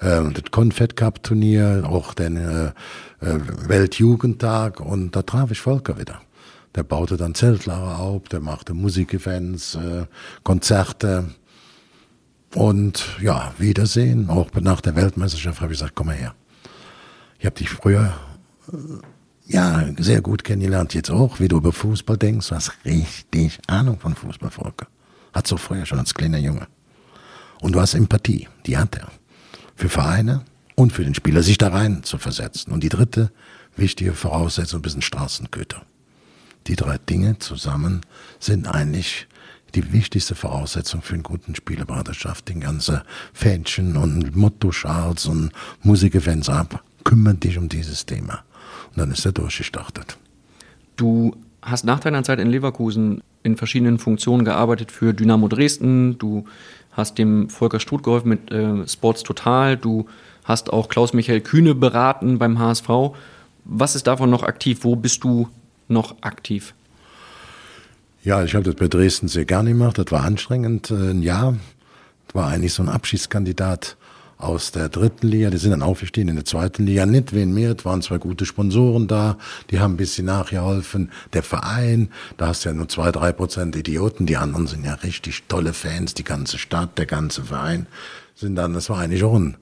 äh, 0.00 0.22
das 0.32 0.50
Confed 0.50 0.96
Cup 0.96 1.22
Turnier, 1.22 1.84
auch 1.88 2.14
den 2.14 2.36
äh, 2.36 2.66
äh, 3.20 3.40
Weltjugendtag 3.68 4.80
und 4.80 5.16
da 5.16 5.22
traf 5.22 5.50
ich 5.50 5.60
Volker 5.60 5.98
wieder. 5.98 6.20
Der 6.74 6.82
baute 6.82 7.16
dann 7.16 7.34
Zeltlager 7.34 7.98
auf, 7.98 8.24
der 8.24 8.40
machte 8.40 8.74
Musikevents, 8.74 9.76
äh, 9.76 10.06
Konzerte. 10.42 11.24
Und 12.54 13.04
ja, 13.20 13.52
Wiedersehen. 13.58 14.30
Auch 14.30 14.48
nach 14.60 14.80
der 14.80 14.94
Weltmeisterschaft 14.96 15.60
habe 15.60 15.72
ich 15.72 15.78
gesagt, 15.78 15.94
komm 15.94 16.06
mal 16.06 16.16
her. 16.16 16.34
Ich 17.38 17.46
habe 17.46 17.56
dich 17.56 17.68
früher 17.68 18.14
äh, 18.72 18.76
ja, 19.46 19.84
sehr 19.98 20.22
gut 20.22 20.44
kennengelernt, 20.44 20.94
jetzt 20.94 21.10
auch, 21.10 21.38
wie 21.38 21.48
du 21.48 21.58
über 21.58 21.72
Fußball 21.72 22.16
denkst. 22.16 22.48
Du 22.48 22.54
hast 22.54 22.72
richtig 22.84 23.58
Ahnung 23.66 23.98
von 23.98 24.14
Fußball, 24.14 24.50
Volker. 24.50 24.86
Hat 25.34 25.46
so 25.46 25.56
früher 25.56 25.84
schon 25.84 25.98
als 25.98 26.14
kleiner 26.14 26.38
Junge. 26.38 26.66
Und 27.60 27.72
du 27.72 27.80
hast 27.80 27.94
Empathie, 27.94 28.48
die 28.66 28.78
hat 28.78 28.96
er. 28.96 29.08
Für 29.76 29.88
Vereine 29.88 30.44
und 30.76 30.92
für 30.92 31.04
den 31.04 31.14
Spieler, 31.14 31.42
sich 31.42 31.58
da 31.58 31.68
rein 31.68 32.04
zu 32.04 32.18
versetzen. 32.18 32.72
Und 32.72 32.82
die 32.84 32.88
dritte 32.88 33.32
wichtige 33.76 34.14
Voraussetzung, 34.14 34.78
ein 34.78 34.82
bisschen 34.82 35.02
Straßenköter. 35.02 35.82
Die 36.68 36.76
drei 36.76 36.98
Dinge 36.98 37.38
zusammen 37.38 38.00
sind 38.38 38.66
eigentlich 38.66 39.26
die 39.74 39.92
wichtigste 39.92 40.34
Voraussetzung 40.34 41.02
für 41.02 41.14
einen 41.14 41.22
guten 41.22 41.54
Spielerberaterschaft. 41.54 42.48
Den 42.48 42.60
ganze 42.60 43.02
Fähnchen 43.32 43.96
und 43.96 44.36
Motto-Charts 44.36 45.26
und 45.26 45.50
Musikevents 45.82 46.48
ab. 46.48 46.82
Kümmern 47.04 47.40
dich 47.40 47.58
um 47.58 47.68
dieses 47.68 48.06
Thema. 48.06 48.44
Und 48.90 48.98
dann 48.98 49.10
ist 49.10 49.24
er 49.24 49.32
durchgestartet. 49.32 50.16
Du 50.96 51.36
hast 51.62 51.84
nach 51.84 52.00
deiner 52.00 52.22
Zeit 52.22 52.38
in 52.38 52.48
Leverkusen 52.48 53.22
in 53.42 53.56
verschiedenen 53.56 53.98
Funktionen 53.98 54.44
gearbeitet 54.44 54.90
für 54.90 55.12
Dynamo 55.12 55.48
Dresden. 55.48 56.18
Du 56.18 56.44
hast 56.92 57.18
dem 57.18 57.50
Volker 57.50 57.80
Struth 57.80 58.02
geholfen 58.02 58.28
mit 58.28 58.50
äh, 58.50 58.86
Sports 58.88 59.22
Total. 59.22 59.76
Du 59.76 60.06
hast 60.44 60.72
auch 60.72 60.88
Klaus-Michael 60.88 61.40
Kühne 61.40 61.74
beraten 61.74 62.38
beim 62.38 62.58
HSV. 62.58 62.88
Was 63.64 63.96
ist 63.96 64.06
davon 64.06 64.30
noch 64.30 64.42
aktiv? 64.42 64.80
Wo 64.82 64.94
bist 64.96 65.24
du 65.24 65.48
noch 65.88 66.16
aktiv? 66.22 66.74
Ja, 68.24 68.42
ich 68.42 68.54
habe 68.54 68.64
das 68.64 68.74
bei 68.76 68.88
Dresden 68.88 69.28
sehr 69.28 69.44
gerne 69.44 69.70
gemacht. 69.70 69.98
Das 69.98 70.10
war 70.10 70.24
anstrengend. 70.24 70.90
Äh, 70.90 71.10
ein 71.10 71.22
Jahr. 71.22 71.56
War 72.32 72.48
eigentlich 72.48 72.72
so 72.72 72.82
ein 72.82 72.88
Abschiedskandidat 72.88 73.98
aus 74.38 74.72
der 74.72 74.88
dritten 74.88 75.28
Liga, 75.28 75.50
die 75.50 75.58
sind 75.58 75.70
dann 75.70 75.82
aufgestiegen 75.82 76.28
in 76.28 76.34
der 76.34 76.44
zweiten 76.44 76.84
Liga. 76.84 77.06
Nicht 77.06 77.32
wen 77.32 77.54
mehr, 77.54 77.76
es 77.78 77.84
waren 77.84 78.02
zwei 78.02 78.18
gute 78.18 78.46
Sponsoren 78.46 79.06
da, 79.06 79.38
die 79.70 79.78
haben 79.78 79.94
ein 79.94 79.96
bisschen 79.96 80.26
nachgeholfen. 80.26 81.12
Der 81.32 81.42
Verein, 81.42 82.10
da 82.36 82.48
hast 82.48 82.64
du 82.64 82.70
ja 82.70 82.74
nur 82.74 82.88
zwei, 82.88 83.12
drei 83.12 83.30
Prozent 83.30 83.76
Idioten, 83.76 84.26
die 84.26 84.36
anderen 84.36 84.66
sind 84.66 84.84
ja 84.84 84.94
richtig 84.94 85.44
tolle 85.46 85.72
Fans, 85.72 86.14
die 86.14 86.24
ganze 86.24 86.58
Stadt, 86.58 86.98
der 86.98 87.06
ganze 87.06 87.44
Verein 87.44 87.86
sind 88.34 88.56
dann, 88.56 88.74
das 88.74 88.90
war 88.90 88.98
eigentlich 88.98 89.22
auch 89.22 89.36
ein 89.36 89.56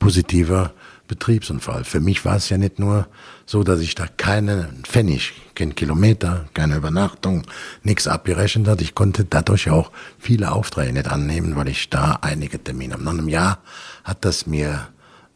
positiver 0.00 0.72
Betriebsunfall. 1.06 1.84
Für 1.84 2.00
mich 2.00 2.24
war 2.24 2.36
es 2.36 2.48
ja 2.48 2.58
nicht 2.58 2.78
nur 2.78 3.06
so, 3.46 3.62
dass 3.62 3.80
ich 3.80 3.94
da 3.94 4.06
keine 4.16 4.68
Pfennig, 4.82 5.32
kein 5.58 5.74
Kilometer, 5.74 6.46
keine 6.54 6.76
Übernachtung, 6.76 7.42
nichts 7.82 8.06
abgerechnet 8.06 8.68
hat. 8.68 8.80
Ich 8.80 8.94
konnte 8.94 9.24
dadurch 9.24 9.68
auch 9.70 9.90
viele 10.18 10.52
Aufträge 10.52 10.92
nicht 10.92 11.08
annehmen, 11.08 11.56
weil 11.56 11.68
ich 11.68 11.90
da 11.90 12.18
einige 12.22 12.62
Termine 12.62 12.94
habe. 12.94 13.02
Nach 13.02 13.12
einem 13.12 13.28
Jahr 13.28 13.58
hat 14.04 14.24
das 14.24 14.46
mir 14.46 14.86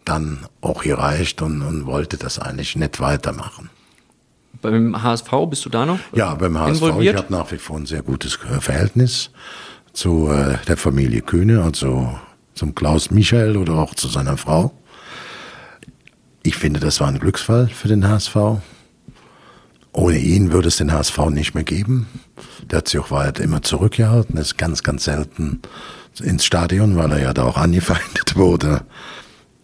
dann 0.05 0.47
auch 0.61 0.85
gereicht 0.85 1.43
und, 1.43 1.63
und 1.63 1.87
wollte 1.87 2.17
das 2.17 2.39
eigentlich 2.39 2.77
nicht 2.77 3.01
weitermachen. 3.01 3.69
Beim 4.61 5.03
HSV 5.03 5.31
bist 5.51 5.65
du 5.65 5.71
da 5.71 5.85
noch? 5.85 5.99
Ja, 6.15 6.35
beim 6.35 6.57
HSV. 6.57 6.83
Ich 7.01 7.15
habe 7.15 7.33
nach 7.33 7.51
wie 7.51 7.59
vor 7.59 7.79
ein 7.79 7.87
sehr 7.87 8.03
gutes 8.03 8.39
Verhältnis 8.61 9.31
zu 9.93 10.31
äh, 10.31 10.57
der 10.69 10.77
Familie 10.77 11.23
Kühne, 11.23 11.65
also 11.65 12.17
zum 12.55 12.75
Klaus 12.77 13.11
Michael 13.11 13.57
oder 13.57 13.75
auch 13.75 13.95
zu 13.95 14.07
seiner 14.07 14.37
Frau. 14.37 14.73
Ich 16.45 16.57
finde, 16.57 16.79
das 16.79 17.01
war 17.01 17.09
ein 17.09 17.19
Glücksfall 17.19 17.67
für 17.69 17.89
den 17.89 18.07
HSV. 18.07 18.37
Ohne 19.93 20.19
ihn 20.19 20.53
würde 20.53 20.69
es 20.69 20.77
den 20.77 20.93
HSV 20.93 21.19
nicht 21.31 21.55
mehr 21.55 21.65
geben. 21.65 22.07
Der 22.71 22.79
hat 22.79 22.89
sich 22.89 22.99
auch 22.99 23.11
weiter 23.11 23.43
immer 23.43 23.63
zurückgehalten, 23.63 24.39
ist 24.39 24.57
ganz, 24.57 24.83
ganz 24.83 25.05
selten 25.05 25.61
ins 26.21 26.45
Stadion, 26.45 26.97
weil 26.97 27.13
er 27.13 27.21
ja 27.21 27.35
da 27.35 27.45
auch 27.45 27.57
angefeindet 27.57 28.35
wurde. 28.37 28.85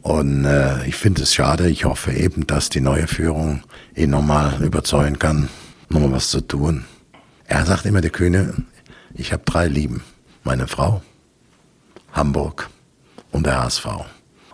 Und 0.02 0.44
äh, 0.44 0.86
ich 0.86 0.96
finde 0.96 1.22
es 1.22 1.34
schade. 1.34 1.68
Ich 1.68 1.84
hoffe 1.84 2.12
eben, 2.12 2.46
dass 2.46 2.68
die 2.68 2.80
neue 2.80 3.06
Führung 3.06 3.62
ihn 3.94 4.10
nochmal 4.10 4.62
überzeugen 4.62 5.18
kann, 5.18 5.48
nochmal 5.88 6.12
was 6.12 6.28
zu 6.28 6.40
tun. 6.40 6.84
Er 7.46 7.64
sagt 7.64 7.86
immer, 7.86 8.00
der 8.00 8.10
König, 8.10 8.48
ich 9.14 9.32
habe 9.32 9.42
drei 9.44 9.66
Lieben. 9.66 10.02
Meine 10.44 10.66
Frau, 10.66 11.02
Hamburg 12.12 12.70
und 13.32 13.46
der 13.46 13.62
HSV. 13.62 13.86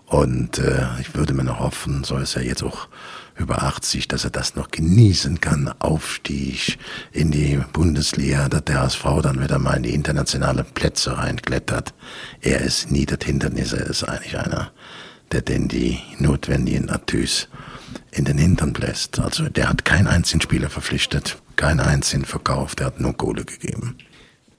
Und 0.07 0.59
äh, 0.59 0.87
ich 1.01 1.15
würde 1.15 1.35
mir 1.35 1.45
noch 1.45 1.61
hoffen, 1.61 2.05
so 2.05 2.17
ist 2.17 2.37
er 2.37 2.43
jetzt 2.43 2.63
auch 2.63 2.89
über 3.37 3.63
80, 3.63 4.09
dass 4.09 4.25
er 4.25 4.31
das 4.31 4.55
noch 4.55 4.71
genießen 4.71 5.41
kann, 5.41 5.73
Aufstieg 5.81 6.79
in 7.13 7.31
die 7.31 7.59
Bundesliga, 7.73 8.49
dass 8.49 8.65
der 8.65 8.83
HSV 8.83 9.05
dann 9.23 9.43
wieder 9.43 9.59
mal 9.59 9.77
in 9.77 9.83
die 9.83 9.95
internationalen 9.95 10.65
Plätze 10.65 11.19
reinklettert. 11.19 11.95
Er 12.41 12.61
ist 12.61 12.91
nie 12.91 13.07
das 13.07 13.19
Hindernis, 13.25 13.73
er 13.73 13.87
ist 13.87 14.05
eigentlich 14.05 14.39
einer, 14.39 14.71
der 15.33 15.43
denn 15.43 15.69
die 15.69 15.99
notwendigen 16.19 16.91
Atüs 16.91 17.49
in 18.13 18.25
den 18.25 18.39
Hintern 18.39 18.73
bläst. 18.73 19.19
Also 19.19 19.49
der 19.49 19.69
hat 19.69 19.85
keinen 19.85 20.07
einzigen 20.07 20.41
Spieler 20.41 20.71
verpflichtet, 20.71 21.39
keinen 21.57 21.81
einzigen 21.81 22.25
verkauft, 22.25 22.79
der 22.79 22.87
hat 22.87 23.01
nur 23.01 23.17
Kohle 23.17 23.45
gegeben. 23.45 23.97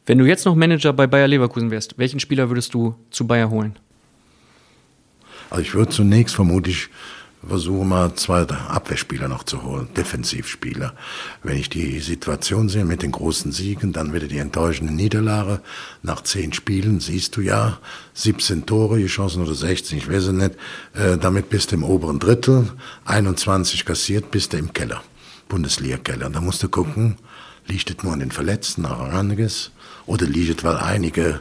Wenn 0.05 0.17
du 0.17 0.25
jetzt 0.25 0.45
noch 0.45 0.55
Manager 0.55 0.93
bei 0.93 1.07
Bayer 1.07 1.27
Leverkusen 1.27 1.71
wärst, 1.71 1.97
welchen 1.97 2.19
Spieler 2.19 2.49
würdest 2.49 2.73
du 2.73 2.95
zu 3.09 3.25
Bayer 3.25 3.49
holen? 3.49 3.79
Also 5.49 5.61
ich 5.61 5.73
würde 5.73 5.91
zunächst 5.91 6.35
vermutlich 6.35 6.89
versuchen, 7.47 7.89
mal 7.89 8.13
zwei 8.15 8.41
Abwehrspieler 8.41 9.27
noch 9.27 9.43
zu 9.43 9.63
holen, 9.63 9.87
Defensivspieler. 9.95 10.93
Wenn 11.43 11.57
ich 11.57 11.69
die 11.69 11.99
Situation 11.99 12.69
sehe 12.69 12.85
mit 12.85 13.01
den 13.01 13.11
großen 13.11 13.51
Siegen, 13.51 13.93
dann 13.93 14.13
wieder 14.13 14.27
die 14.27 14.37
enttäuschende 14.37 14.93
Niederlage. 14.93 15.61
Nach 16.01 16.21
zehn 16.21 16.53
Spielen 16.53 16.99
siehst 16.99 17.35
du 17.35 17.41
ja 17.41 17.79
17 18.13 18.65
Tore, 18.65 18.97
die 18.97 19.07
Chancen 19.07 19.43
oder 19.43 19.53
16, 19.53 19.97
ich 19.97 20.09
weiß 20.09 20.25
es 20.25 20.33
nicht. 20.33 20.55
Äh, 20.93 21.17
damit 21.17 21.49
bist 21.49 21.71
du 21.71 21.75
im 21.75 21.83
oberen 21.83 22.19
Drittel, 22.19 22.71
21 23.05 23.85
kassiert, 23.85 24.31
bist 24.31 24.53
du 24.53 24.57
im 24.57 24.73
Keller, 24.73 25.03
Bundesliga-Keller. 25.49 26.29
Da 26.29 26.41
musst 26.41 26.63
du 26.63 26.69
gucken, 26.69 27.17
liegt 27.67 27.89
es 27.89 28.03
nur 28.03 28.13
an 28.13 28.19
den 28.19 28.31
Verletzten, 28.31 28.85
Aranges, 28.85 29.71
oder 30.05 30.25
liegt 30.25 30.59
es, 30.59 30.63
weil 30.63 30.77
einige 30.77 31.39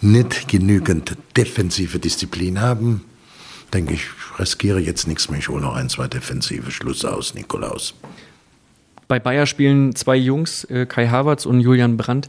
nicht 0.00 0.48
genügend 0.48 1.16
defensive 1.36 1.98
Disziplin 1.98 2.60
haben, 2.60 3.04
denke 3.72 3.94
ich, 3.94 4.08
riskiere 4.38 4.80
jetzt 4.80 5.06
nichts 5.06 5.30
mehr. 5.30 5.38
Ich 5.38 5.48
hole 5.48 5.62
noch 5.62 5.74
ein, 5.74 5.88
zwei 5.88 6.08
defensive 6.08 6.70
Schluss 6.70 7.04
aus, 7.04 7.34
Nikolaus. 7.34 7.94
Bei 9.08 9.18
Bayer 9.18 9.46
spielen 9.46 9.94
zwei 9.96 10.16
Jungs, 10.16 10.64
äh, 10.64 10.86
Kai 10.86 11.08
Havertz 11.08 11.46
und 11.46 11.60
Julian 11.60 11.96
Brandt. 11.96 12.28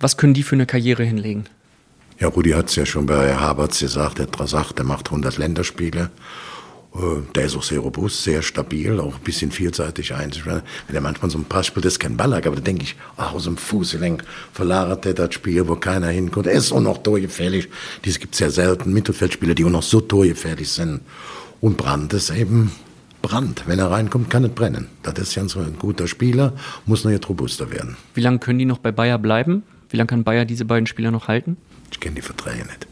Was 0.00 0.16
können 0.16 0.34
die 0.34 0.42
für 0.42 0.54
eine 0.54 0.66
Karriere 0.66 1.04
hinlegen? 1.04 1.46
Ja, 2.18 2.28
Rudi 2.28 2.50
hat 2.50 2.68
es 2.68 2.76
ja 2.76 2.84
schon 2.84 3.06
bei 3.06 3.34
Havertz 3.34 3.80
gesagt, 3.80 4.18
er 4.18 4.46
sagt, 4.46 4.78
er 4.78 4.84
macht 4.84 5.06
100 5.06 5.38
Länderspiele. 5.38 6.10
Äh, 6.94 7.22
der 7.34 7.44
ist 7.44 7.56
auch 7.56 7.62
sehr 7.62 7.80
robust, 7.80 8.22
sehr 8.24 8.42
stabil, 8.42 8.98
auch 8.98 9.14
ein 9.14 9.22
bisschen 9.22 9.50
vielseitig 9.50 10.14
einzuspielen. 10.14 10.62
Wenn 10.86 10.96
er 10.96 11.02
manchmal 11.02 11.30
so 11.30 11.38
ein 11.38 11.44
Pass 11.44 11.66
spielt, 11.66 11.84
das 11.84 11.94
ist 11.94 12.00
kein 12.00 12.16
Ballack, 12.16 12.46
aber 12.46 12.56
da 12.56 12.62
denke 12.62 12.82
ich, 12.82 12.96
ach, 13.16 13.32
aus 13.32 13.44
dem 13.44 13.56
Fußgelenk 13.56 14.24
verlagert 14.52 15.06
er 15.06 15.14
das 15.14 15.34
Spiel, 15.34 15.68
wo 15.68 15.76
keiner 15.76 16.08
hinkommt. 16.08 16.46
Er 16.46 16.52
ist 16.52 16.72
auch 16.72 16.80
noch 16.80 16.98
torgefährlich. 16.98 17.68
Dies 18.04 18.18
gibt 18.18 18.34
es 18.34 18.40
ja 18.40 18.50
selten, 18.50 18.92
Mittelfeldspieler, 18.92 19.54
die 19.54 19.64
auch 19.64 19.70
noch 19.70 19.82
so 19.82 20.00
torgefährlich 20.00 20.68
sind. 20.68 21.00
Und 21.60 21.76
Brand 21.76 22.12
ist 22.12 22.30
eben 22.30 22.72
Brand. 23.22 23.64
Wenn 23.66 23.78
er 23.78 23.90
reinkommt, 23.90 24.30
kann 24.30 24.44
es 24.44 24.52
brennen. 24.52 24.88
Das 25.02 25.18
ist 25.18 25.34
ja 25.34 25.42
ein 25.42 25.78
guter 25.78 26.08
Spieler, 26.08 26.54
muss 26.86 27.04
noch 27.04 27.10
jetzt 27.10 27.28
robuster 27.28 27.70
werden. 27.70 27.96
Wie 28.14 28.20
lange 28.20 28.38
können 28.38 28.58
die 28.58 28.64
noch 28.64 28.78
bei 28.78 28.92
Bayer 28.92 29.18
bleiben? 29.18 29.62
Wie 29.90 29.96
lange 29.96 30.08
kann 30.08 30.24
Bayer 30.24 30.44
diese 30.44 30.64
beiden 30.64 30.86
Spieler 30.86 31.10
noch 31.10 31.28
halten? 31.28 31.56
Ich 31.92 32.00
kenne 32.00 32.16
die 32.16 32.22
Verträge 32.22 32.64
nicht. 32.64 32.86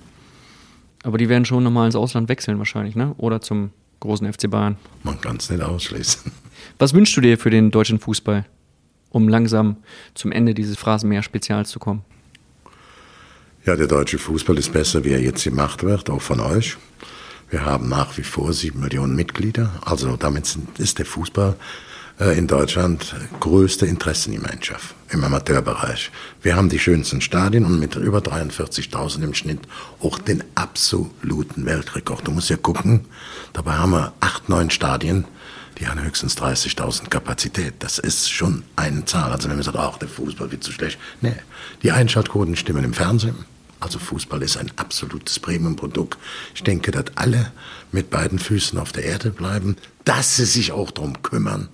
Aber 1.05 1.17
die 1.17 1.29
werden 1.29 1.45
schon 1.45 1.63
nochmal 1.63 1.87
ins 1.87 1.97
Ausland 1.97 2.29
wechseln 2.29 2.59
wahrscheinlich, 2.59 2.97
ne? 2.97 3.15
Oder 3.17 3.41
zum 3.41 3.71
großen 4.01 4.31
FC 4.33 4.51
Bayern. 4.51 4.77
Man 5.03 5.21
kann 5.21 5.37
es 5.37 5.51
nicht 5.51 5.63
ausschließen. 5.63 6.33
Was 6.79 6.95
wünschst 6.95 7.17
du 7.17 7.21
dir 7.21 7.39
für 7.39 7.51
den 7.51 7.71
deutschen 7.71 7.99
Fußball, 7.99 8.45
um 9.11 9.29
langsam 9.29 9.77
zum 10.15 10.33
Ende 10.33 10.55
dieses 10.55 10.77
Phrasenmäher-Spezials 10.77 11.71
zu 11.71 11.79
kommen? 11.79 12.03
Ja, 13.65 13.77
der 13.77 13.87
deutsche 13.87 14.19
Fußball 14.19 14.57
ist 14.59 14.73
besser, 14.73 15.05
wie 15.05 15.11
er 15.11 15.21
jetzt 15.21 15.45
gemacht 15.45 15.83
wird, 15.83 16.11
auch 16.11 16.23
von 16.23 16.41
euch. 16.41 16.77
Wir 17.51 17.65
haben 17.65 17.89
nach 17.89 18.17
wie 18.19 18.23
vor 18.23 18.53
sieben 18.53 18.81
Millionen 18.81 19.17
Mitglieder. 19.17 19.71
Also 19.85 20.17
damit 20.17 20.57
ist 20.79 20.99
der 20.99 21.07
Fußball 21.07 21.57
in 22.19 22.49
Deutschland 22.49 23.15
größte 23.39 23.87
Interessengemeinschaft 23.87 24.97
im 25.11 25.23
Amateurbereich. 25.23 26.11
Wir 26.43 26.57
haben 26.57 26.69
die 26.69 26.81
schönsten 26.81 27.21
Stadien 27.21 27.65
und 27.65 27.79
mit 27.79 27.95
über 27.95 28.19
43.000 28.19 29.23
im 29.23 29.35
Schnitt 29.35 29.61
auch 30.01 30.19
den 30.19 30.43
absoluten 30.57 31.65
Weltrekord. 31.65 32.27
Du 32.27 32.33
musst 32.33 32.51
ja 32.51 32.57
gucken, 32.57 33.05
dabei 33.53 33.75
haben 33.75 33.93
wir 33.93 34.13
acht, 34.19 34.49
neun 34.49 34.71
Stadien, 34.71 35.27
die 35.79 35.87
haben 35.87 36.03
höchstens 36.03 36.37
30.000 36.37 37.09
Kapazität. 37.09 37.75
Das 37.79 38.01
ist 38.01 38.29
schon 38.29 38.65
eine 38.75 39.05
Zahl. 39.05 39.31
Also 39.31 39.49
wenn 39.49 39.55
man 39.55 39.63
sagt, 39.63 39.79
ach, 39.79 39.99
der 39.99 40.09
Fußball 40.09 40.51
wird 40.51 40.65
zu 40.65 40.73
schlecht. 40.73 40.99
Nee, 41.21 41.37
die 41.85 41.93
Einschaltquoten 41.93 42.57
stimmen 42.57 42.83
im 42.83 42.95
Fernsehen. 42.95 43.37
Also 43.81 44.01
Fußball 44.01 44.43
ist 44.43 44.57
ein 44.57 44.73
absolutes 44.75 45.39
Premium-Produkt. 45.39 46.19
Ich 46.53 46.65
denke, 46.65 46.91
dass 46.91 47.17
alle 47.17 47.53
mit 47.93 48.11
beiden 48.11 48.41
Füßen 48.41 48.77
auf 48.77 48.91
der 48.91 49.05
Erde 49.05 49.31
bleiben, 49.31 49.77
dass 50.05 50.35
sie 50.35 50.47
sich 50.47 50.73
auch 50.73 50.91
darum 50.91 51.23
kümmern, 51.23 51.69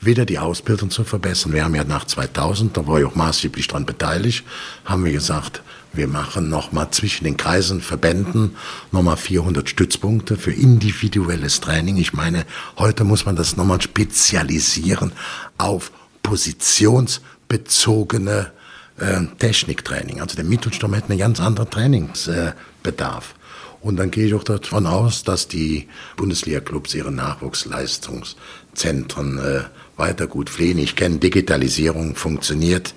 wieder 0.00 0.24
die 0.24 0.38
Ausbildung 0.38 0.90
zu 0.90 1.04
verbessern. 1.04 1.52
Wir 1.52 1.64
haben 1.64 1.74
ja 1.74 1.84
nach 1.84 2.06
2000, 2.06 2.74
da 2.76 2.86
war 2.86 3.00
ich 3.00 3.06
auch 3.06 3.14
maßgeblich 3.14 3.68
daran 3.68 3.86
beteiligt, 3.86 4.44
haben 4.84 5.04
wir 5.04 5.12
gesagt, 5.12 5.62
wir 5.92 6.06
machen 6.06 6.48
nochmal 6.50 6.90
zwischen 6.90 7.24
den 7.24 7.36
Kreisen, 7.36 7.80
Verbänden 7.80 8.56
nochmal 8.92 9.16
400 9.16 9.68
Stützpunkte 9.68 10.36
für 10.36 10.52
individuelles 10.52 11.60
Training. 11.60 11.96
Ich 11.96 12.12
meine, 12.12 12.46
heute 12.76 13.02
muss 13.04 13.26
man 13.26 13.36
das 13.36 13.56
nochmal 13.56 13.80
spezialisieren 13.80 15.12
auf 15.56 15.92
positionsbezogene 16.22 18.52
äh, 18.98 19.20
Techniktraining. 19.38 20.20
Also 20.20 20.36
der 20.36 20.44
Mittelsturm 20.44 20.92
hätte 20.94 21.10
einen 21.10 21.18
ganz 21.18 21.40
anderen 21.40 21.70
Trainingsbedarf. 21.70 23.34
Und 23.80 23.96
dann 23.96 24.10
gehe 24.10 24.26
ich 24.26 24.34
auch 24.34 24.44
davon 24.44 24.86
aus, 24.86 25.22
dass 25.22 25.48
die 25.48 25.88
Bundesliga-Clubs 26.16 26.94
ihre 26.94 27.12
Nachwuchsleistungszentren 27.12 29.38
äh, 29.38 29.62
weiter 29.98 30.26
gut 30.26 30.50
pflegen. 30.50 30.78
Ich 30.78 30.96
kenne 30.96 31.18
Digitalisierung, 31.18 32.14
funktioniert. 32.14 32.94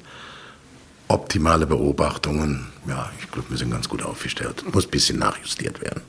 Optimale 1.08 1.68
Beobachtungen, 1.68 2.68
ja, 2.88 3.12
ich 3.20 3.30
glaube, 3.30 3.50
wir 3.50 3.58
sind 3.58 3.72
ganz 3.72 3.90
gut 3.90 4.02
aufgestellt. 4.02 4.64
Muss 4.74 4.86
ein 4.86 4.92
bisschen 4.92 5.20
nachjustiert 5.20 5.82
werden. 5.82 6.02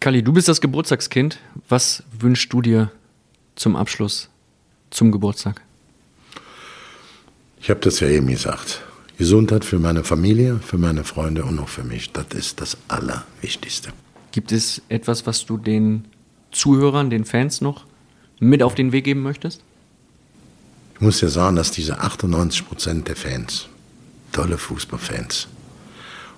Kali, 0.00 0.22
du 0.22 0.32
bist 0.32 0.48
das 0.48 0.60
Geburtstagskind. 0.60 1.38
Was 1.68 2.02
wünschst 2.18 2.52
du 2.52 2.60
dir 2.60 2.92
zum 3.56 3.76
Abschluss 3.76 4.28
zum 4.90 5.10
Geburtstag? 5.10 5.62
Ich 7.60 7.70
habe 7.70 7.80
das 7.80 8.00
ja 8.00 8.08
eben 8.08 8.28
gesagt. 8.28 8.82
Gesundheit 9.16 9.64
für 9.64 9.80
meine 9.80 10.04
Familie, 10.04 10.60
für 10.60 10.78
meine 10.78 11.02
Freunde 11.02 11.44
und 11.44 11.58
auch 11.58 11.68
für 11.68 11.82
mich. 11.82 12.12
Das 12.12 12.26
ist 12.34 12.60
das 12.60 12.76
Allerwichtigste. 12.86 13.92
Gibt 14.30 14.52
es 14.52 14.82
etwas, 14.88 15.26
was 15.26 15.44
du 15.44 15.56
den 15.56 16.04
Zuhörern, 16.52 17.10
den 17.10 17.24
Fans 17.24 17.60
noch 17.60 17.84
mit 18.38 18.62
auf 18.62 18.76
den 18.76 18.92
Weg 18.92 19.04
geben 19.04 19.22
möchtest? 19.22 19.64
Ich 20.98 21.04
muss 21.04 21.20
ja 21.20 21.28
sagen, 21.28 21.54
dass 21.54 21.70
diese 21.70 22.00
98 22.00 22.66
Prozent 22.66 23.06
der 23.06 23.14
Fans, 23.14 23.68
tolle 24.32 24.58
Fußballfans, 24.58 25.46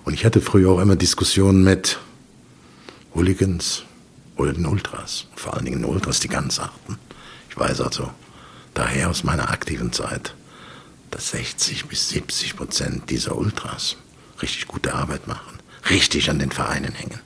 und 0.05 0.13
ich 0.13 0.23
hatte 0.23 0.39
früher 0.39 0.69
auch 0.69 0.79
immer 0.79 0.95
Diskussionen 0.95 1.63
mit 1.63 1.97
Hooligans 3.15 3.81
oder 4.37 4.53
den 4.53 4.67
Ultras, 4.67 5.25
vor 5.35 5.55
allen 5.55 5.65
Dingen 5.65 5.81
den 5.81 5.89
Ultras, 5.89 6.19
die 6.19 6.27
ganz 6.27 6.59
achten. 6.59 6.99
Ich 7.49 7.57
weiß 7.57 7.81
also 7.81 8.11
daher 8.75 9.09
aus 9.09 9.23
meiner 9.23 9.49
aktiven 9.49 9.93
Zeit, 9.93 10.35
dass 11.09 11.31
60 11.31 11.87
bis 11.87 12.09
70 12.09 12.55
Prozent 12.55 13.09
dieser 13.09 13.35
Ultras 13.35 13.97
richtig 14.43 14.67
gute 14.67 14.93
Arbeit 14.93 15.27
machen, 15.27 15.57
richtig 15.89 16.29
an 16.29 16.37
den 16.37 16.51
Vereinen 16.51 16.93
hängen. 16.93 17.19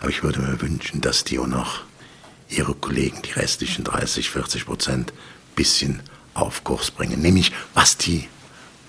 Aber 0.00 0.10
ich 0.10 0.24
würde 0.24 0.40
mir 0.40 0.60
wünschen, 0.60 1.00
dass 1.00 1.22
die 1.22 1.38
auch 1.38 1.46
noch 1.46 1.82
ihre 2.48 2.74
Kollegen, 2.74 3.22
die 3.22 3.30
restlichen 3.30 3.84
30, 3.84 4.30
40 4.30 4.66
Prozent, 4.66 5.12
bisschen 5.54 6.02
auf 6.36 6.64
Kurs 6.64 6.90
bringen. 6.90 7.20
Nämlich, 7.20 7.52
was 7.74 7.96
die 7.96 8.28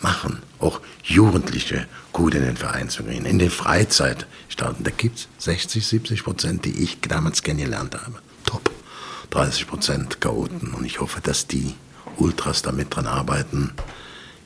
machen. 0.02 0.42
Auch 0.60 0.82
Jugendliche 1.04 1.88
gut 2.14 2.36
in 2.36 2.44
den 2.44 2.58
Verein 2.58 2.90
zu 2.90 3.04
bringen. 3.04 3.26
In 3.26 3.40
den 3.40 3.50
Freizeitstaaten, 3.50 4.84
da 4.84 4.92
gibt 4.92 5.20
es 5.20 5.28
60, 5.40 5.86
70 5.86 6.24
Prozent, 6.24 6.66
die 6.66 6.84
ich 6.84 7.00
damals 7.02 7.44
kennengelernt 7.44 7.96
habe. 7.96 8.20
Top. 8.46 8.70
30 9.30 9.68
Prozent 9.68 10.22
Chaoten. 10.22 10.74
Und 10.74 10.86
ich 10.86 11.00
hoffe, 11.00 11.22
dass 11.22 11.48
die 11.48 11.76
Ultras 12.18 12.62
damit 12.62 12.96
dran 12.96 13.08
arbeiten, 13.08 13.72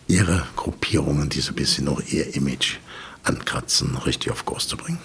ihre 0.08 0.46
Gruppierungen, 0.56 1.30
die 1.30 1.42
so 1.42 1.52
ein 1.52 1.56
bisschen 1.56 1.86
noch 1.86 2.02
ihr 2.12 2.36
Image 2.36 2.78
ankratzen, 3.24 3.98
richtig 3.98 4.32
auf 4.32 4.46
Kurs 4.46 4.68
zu 4.68 4.78
bringen. 4.78 5.00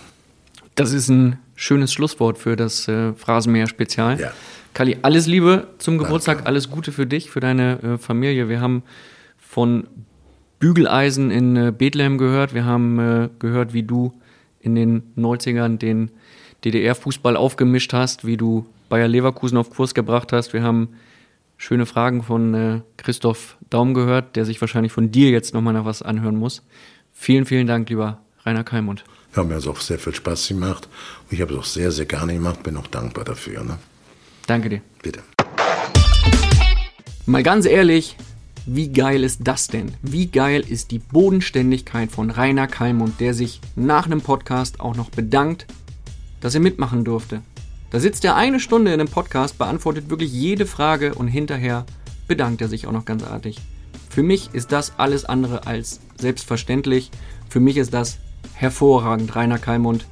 Das 0.74 0.92
ist 0.92 1.08
ein 1.08 1.38
schönes 1.56 1.92
Schlusswort 1.92 2.38
für 2.38 2.54
das 2.54 2.86
äh, 2.86 3.12
Phrasenmäher-Spezial. 3.14 4.20
Ja. 4.20 4.32
Kali, 4.74 4.98
alles 5.02 5.26
Liebe 5.26 5.68
zum 5.78 5.98
Geburtstag, 5.98 6.36
Danke. 6.36 6.48
alles 6.48 6.70
Gute 6.70 6.92
für 6.92 7.06
dich, 7.06 7.30
für 7.30 7.40
deine 7.40 7.82
äh, 7.82 7.98
Familie. 7.98 8.48
Wir 8.48 8.60
haben 8.60 8.82
von 9.38 9.88
Bügeleisen 10.58 11.30
in 11.30 11.56
äh, 11.56 11.72
Bethlehem 11.76 12.18
gehört. 12.18 12.54
Wir 12.54 12.66
haben 12.66 12.98
äh, 12.98 13.28
gehört, 13.38 13.72
wie 13.72 13.82
du 13.82 14.12
in 14.60 14.74
den 14.74 15.02
90ern 15.16 15.78
den 15.78 16.10
DDR-Fußball 16.64 17.36
aufgemischt 17.36 17.92
hast, 17.92 18.26
wie 18.26 18.36
du 18.36 18.66
Bayer 18.88 19.08
Leverkusen 19.08 19.56
auf 19.58 19.70
Kurs 19.70 19.94
gebracht 19.94 20.32
hast. 20.32 20.52
Wir 20.52 20.62
haben 20.62 20.90
schöne 21.56 21.86
Fragen 21.86 22.22
von 22.22 22.54
äh, 22.54 22.80
Christoph 22.96 23.56
Daum 23.70 23.94
gehört, 23.94 24.36
der 24.36 24.44
sich 24.44 24.60
wahrscheinlich 24.60 24.92
von 24.92 25.10
dir 25.10 25.30
jetzt 25.30 25.54
nochmal 25.54 25.74
nach 25.74 25.84
was 25.84 26.02
anhören 26.02 26.36
muss. 26.36 26.62
Vielen, 27.12 27.46
vielen 27.46 27.66
Dank, 27.66 27.88
lieber 27.88 28.20
Rainer 28.44 28.64
Keimund. 28.64 29.04
Ja, 29.36 29.44
mir 29.44 29.56
hat 29.56 29.60
es 29.60 29.68
auch 29.68 29.80
sehr 29.80 29.98
viel 29.98 30.14
Spaß 30.14 30.48
gemacht. 30.48 30.88
Und 31.24 31.34
ich 31.34 31.42
habe 31.42 31.52
es 31.52 31.58
auch 31.58 31.64
sehr, 31.64 31.92
sehr 31.92 32.06
gerne 32.06 32.32
gemacht. 32.32 32.62
Bin 32.62 32.74
auch 32.78 32.86
dankbar 32.86 33.24
dafür. 33.24 33.62
Ne? 33.64 33.78
Danke 34.46 34.70
dir. 34.70 34.80
Bitte. 35.02 35.20
Mal 37.26 37.42
ganz 37.42 37.66
ehrlich, 37.66 38.16
wie 38.64 38.88
geil 38.88 39.22
ist 39.22 39.40
das 39.44 39.68
denn? 39.68 39.92
Wie 40.00 40.28
geil 40.28 40.64
ist 40.66 40.90
die 40.90 41.00
Bodenständigkeit 41.00 42.10
von 42.10 42.30
Rainer 42.30 42.66
Kalmund, 42.66 43.20
der 43.20 43.34
sich 43.34 43.60
nach 43.74 44.06
einem 44.06 44.22
Podcast 44.22 44.80
auch 44.80 44.96
noch 44.96 45.10
bedankt, 45.10 45.66
dass 46.40 46.54
er 46.54 46.60
mitmachen 46.60 47.04
durfte. 47.04 47.42
Da 47.90 48.00
sitzt 48.00 48.24
er 48.24 48.36
eine 48.36 48.58
Stunde 48.58 48.94
in 48.94 49.00
einem 49.00 49.10
Podcast, 49.10 49.58
beantwortet 49.58 50.08
wirklich 50.08 50.32
jede 50.32 50.64
Frage 50.64 51.14
und 51.14 51.28
hinterher 51.28 51.84
bedankt 52.26 52.62
er 52.62 52.68
sich 52.68 52.86
auch 52.86 52.92
noch 52.92 53.04
ganz 53.04 53.22
artig. 53.22 53.58
Für 54.08 54.22
mich 54.22 54.54
ist 54.54 54.72
das 54.72 54.94
alles 54.96 55.26
andere 55.26 55.66
als 55.66 56.00
selbstverständlich. 56.18 57.10
Für 57.50 57.60
mich 57.60 57.76
ist 57.76 57.92
das 57.92 58.18
hervorragend, 58.56 59.36
Rainer 59.36 59.58
Kalmund. 59.58 60.06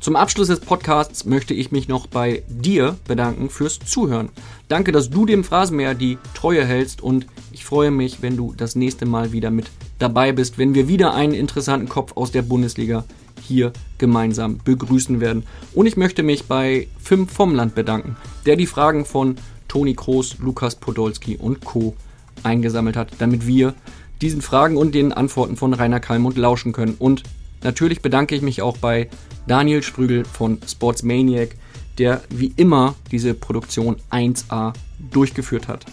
Zum 0.00 0.16
Abschluss 0.16 0.48
des 0.48 0.60
Podcasts 0.60 1.24
möchte 1.24 1.54
ich 1.54 1.72
mich 1.72 1.88
noch 1.88 2.06
bei 2.06 2.42
dir 2.48 2.96
bedanken 3.08 3.50
fürs 3.50 3.78
Zuhören. 3.78 4.28
Danke, 4.68 4.92
dass 4.92 5.10
du 5.10 5.26
dem 5.26 5.44
Phrasenmäher 5.44 5.94
die 5.94 6.18
Treue 6.34 6.64
hältst 6.64 7.02
und 7.02 7.26
ich 7.52 7.64
freue 7.64 7.90
mich, 7.90 8.22
wenn 8.22 8.36
du 8.36 8.52
das 8.56 8.76
nächste 8.76 9.06
Mal 9.06 9.32
wieder 9.32 9.50
mit 9.50 9.70
dabei 9.98 10.32
bist, 10.32 10.58
wenn 10.58 10.74
wir 10.74 10.88
wieder 10.88 11.14
einen 11.14 11.34
interessanten 11.34 11.88
Kopf 11.88 12.16
aus 12.16 12.30
der 12.30 12.42
Bundesliga 12.42 13.04
hier 13.42 13.72
gemeinsam 13.98 14.58
begrüßen 14.62 15.20
werden. 15.20 15.44
Und 15.74 15.86
ich 15.86 15.96
möchte 15.96 16.22
mich 16.22 16.44
bei 16.44 16.88
Fim 16.98 17.26
vom 17.26 17.54
Land 17.54 17.74
bedanken, 17.74 18.16
der 18.46 18.56
die 18.56 18.66
Fragen 18.66 19.04
von 19.04 19.36
Toni 19.68 19.94
Kroos, 19.94 20.36
Lukas 20.38 20.76
Podolski 20.76 21.36
und 21.36 21.64
Co. 21.64 21.94
eingesammelt 22.42 22.96
hat, 22.96 23.12
damit 23.18 23.46
wir 23.46 23.74
diesen 24.20 24.42
Fragen 24.42 24.76
und 24.76 24.94
den 24.94 25.12
Antworten 25.12 25.56
von 25.56 25.74
Rainer 25.74 26.00
Kalmund 26.00 26.36
lauschen 26.36 26.72
können. 26.72 26.94
Und 26.98 27.22
natürlich 27.64 28.00
bedanke 28.02 28.34
ich 28.34 28.42
mich 28.42 28.62
auch 28.62 28.76
bei 28.76 29.08
Daniel 29.46 29.82
Sprügel 29.82 30.24
von 30.24 30.58
Sportsmaniac, 30.66 31.56
der 31.98 32.22
wie 32.30 32.52
immer 32.56 32.94
diese 33.10 33.34
Produktion 33.34 33.96
1A 34.10 34.72
durchgeführt 35.10 35.68
hat. 35.68 35.84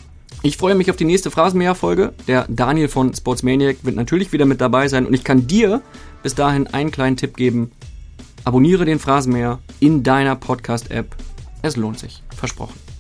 Ich 0.43 0.57
freue 0.57 0.73
mich 0.76 0.89
auf 0.89 0.98
die 0.98 1.06
nächste 1.06 1.30
Phrasenmäher-Folge. 1.30 2.14
Der 2.27 2.45
Daniel 2.49 2.88
von 2.88 3.14
Sportsmaniac 3.14 3.77
wird 3.84 3.95
natürlich 3.95 4.34
wieder 4.34 4.45
mit 4.45 4.60
dabei 4.60 4.88
sein 4.88 5.06
und 5.06 5.14
ich 5.14 5.23
kann 5.23 5.45
dir 5.45 5.81
bis 6.23 6.34
dahin 6.34 6.68
einen 6.68 6.91
kleinen 6.91 7.18
Tipp 7.18 7.38
geben. 7.38 7.72
Abonniere 8.43 8.85
den 8.85 8.98
Phrasenmäher 8.98 9.60
in 9.80 10.02
deiner 10.02 10.35
Podcast-App. 10.35 11.15
Es 11.61 11.76
lohnt 11.76 11.99
sich. 11.99 12.23
Versprochen. 12.35 12.90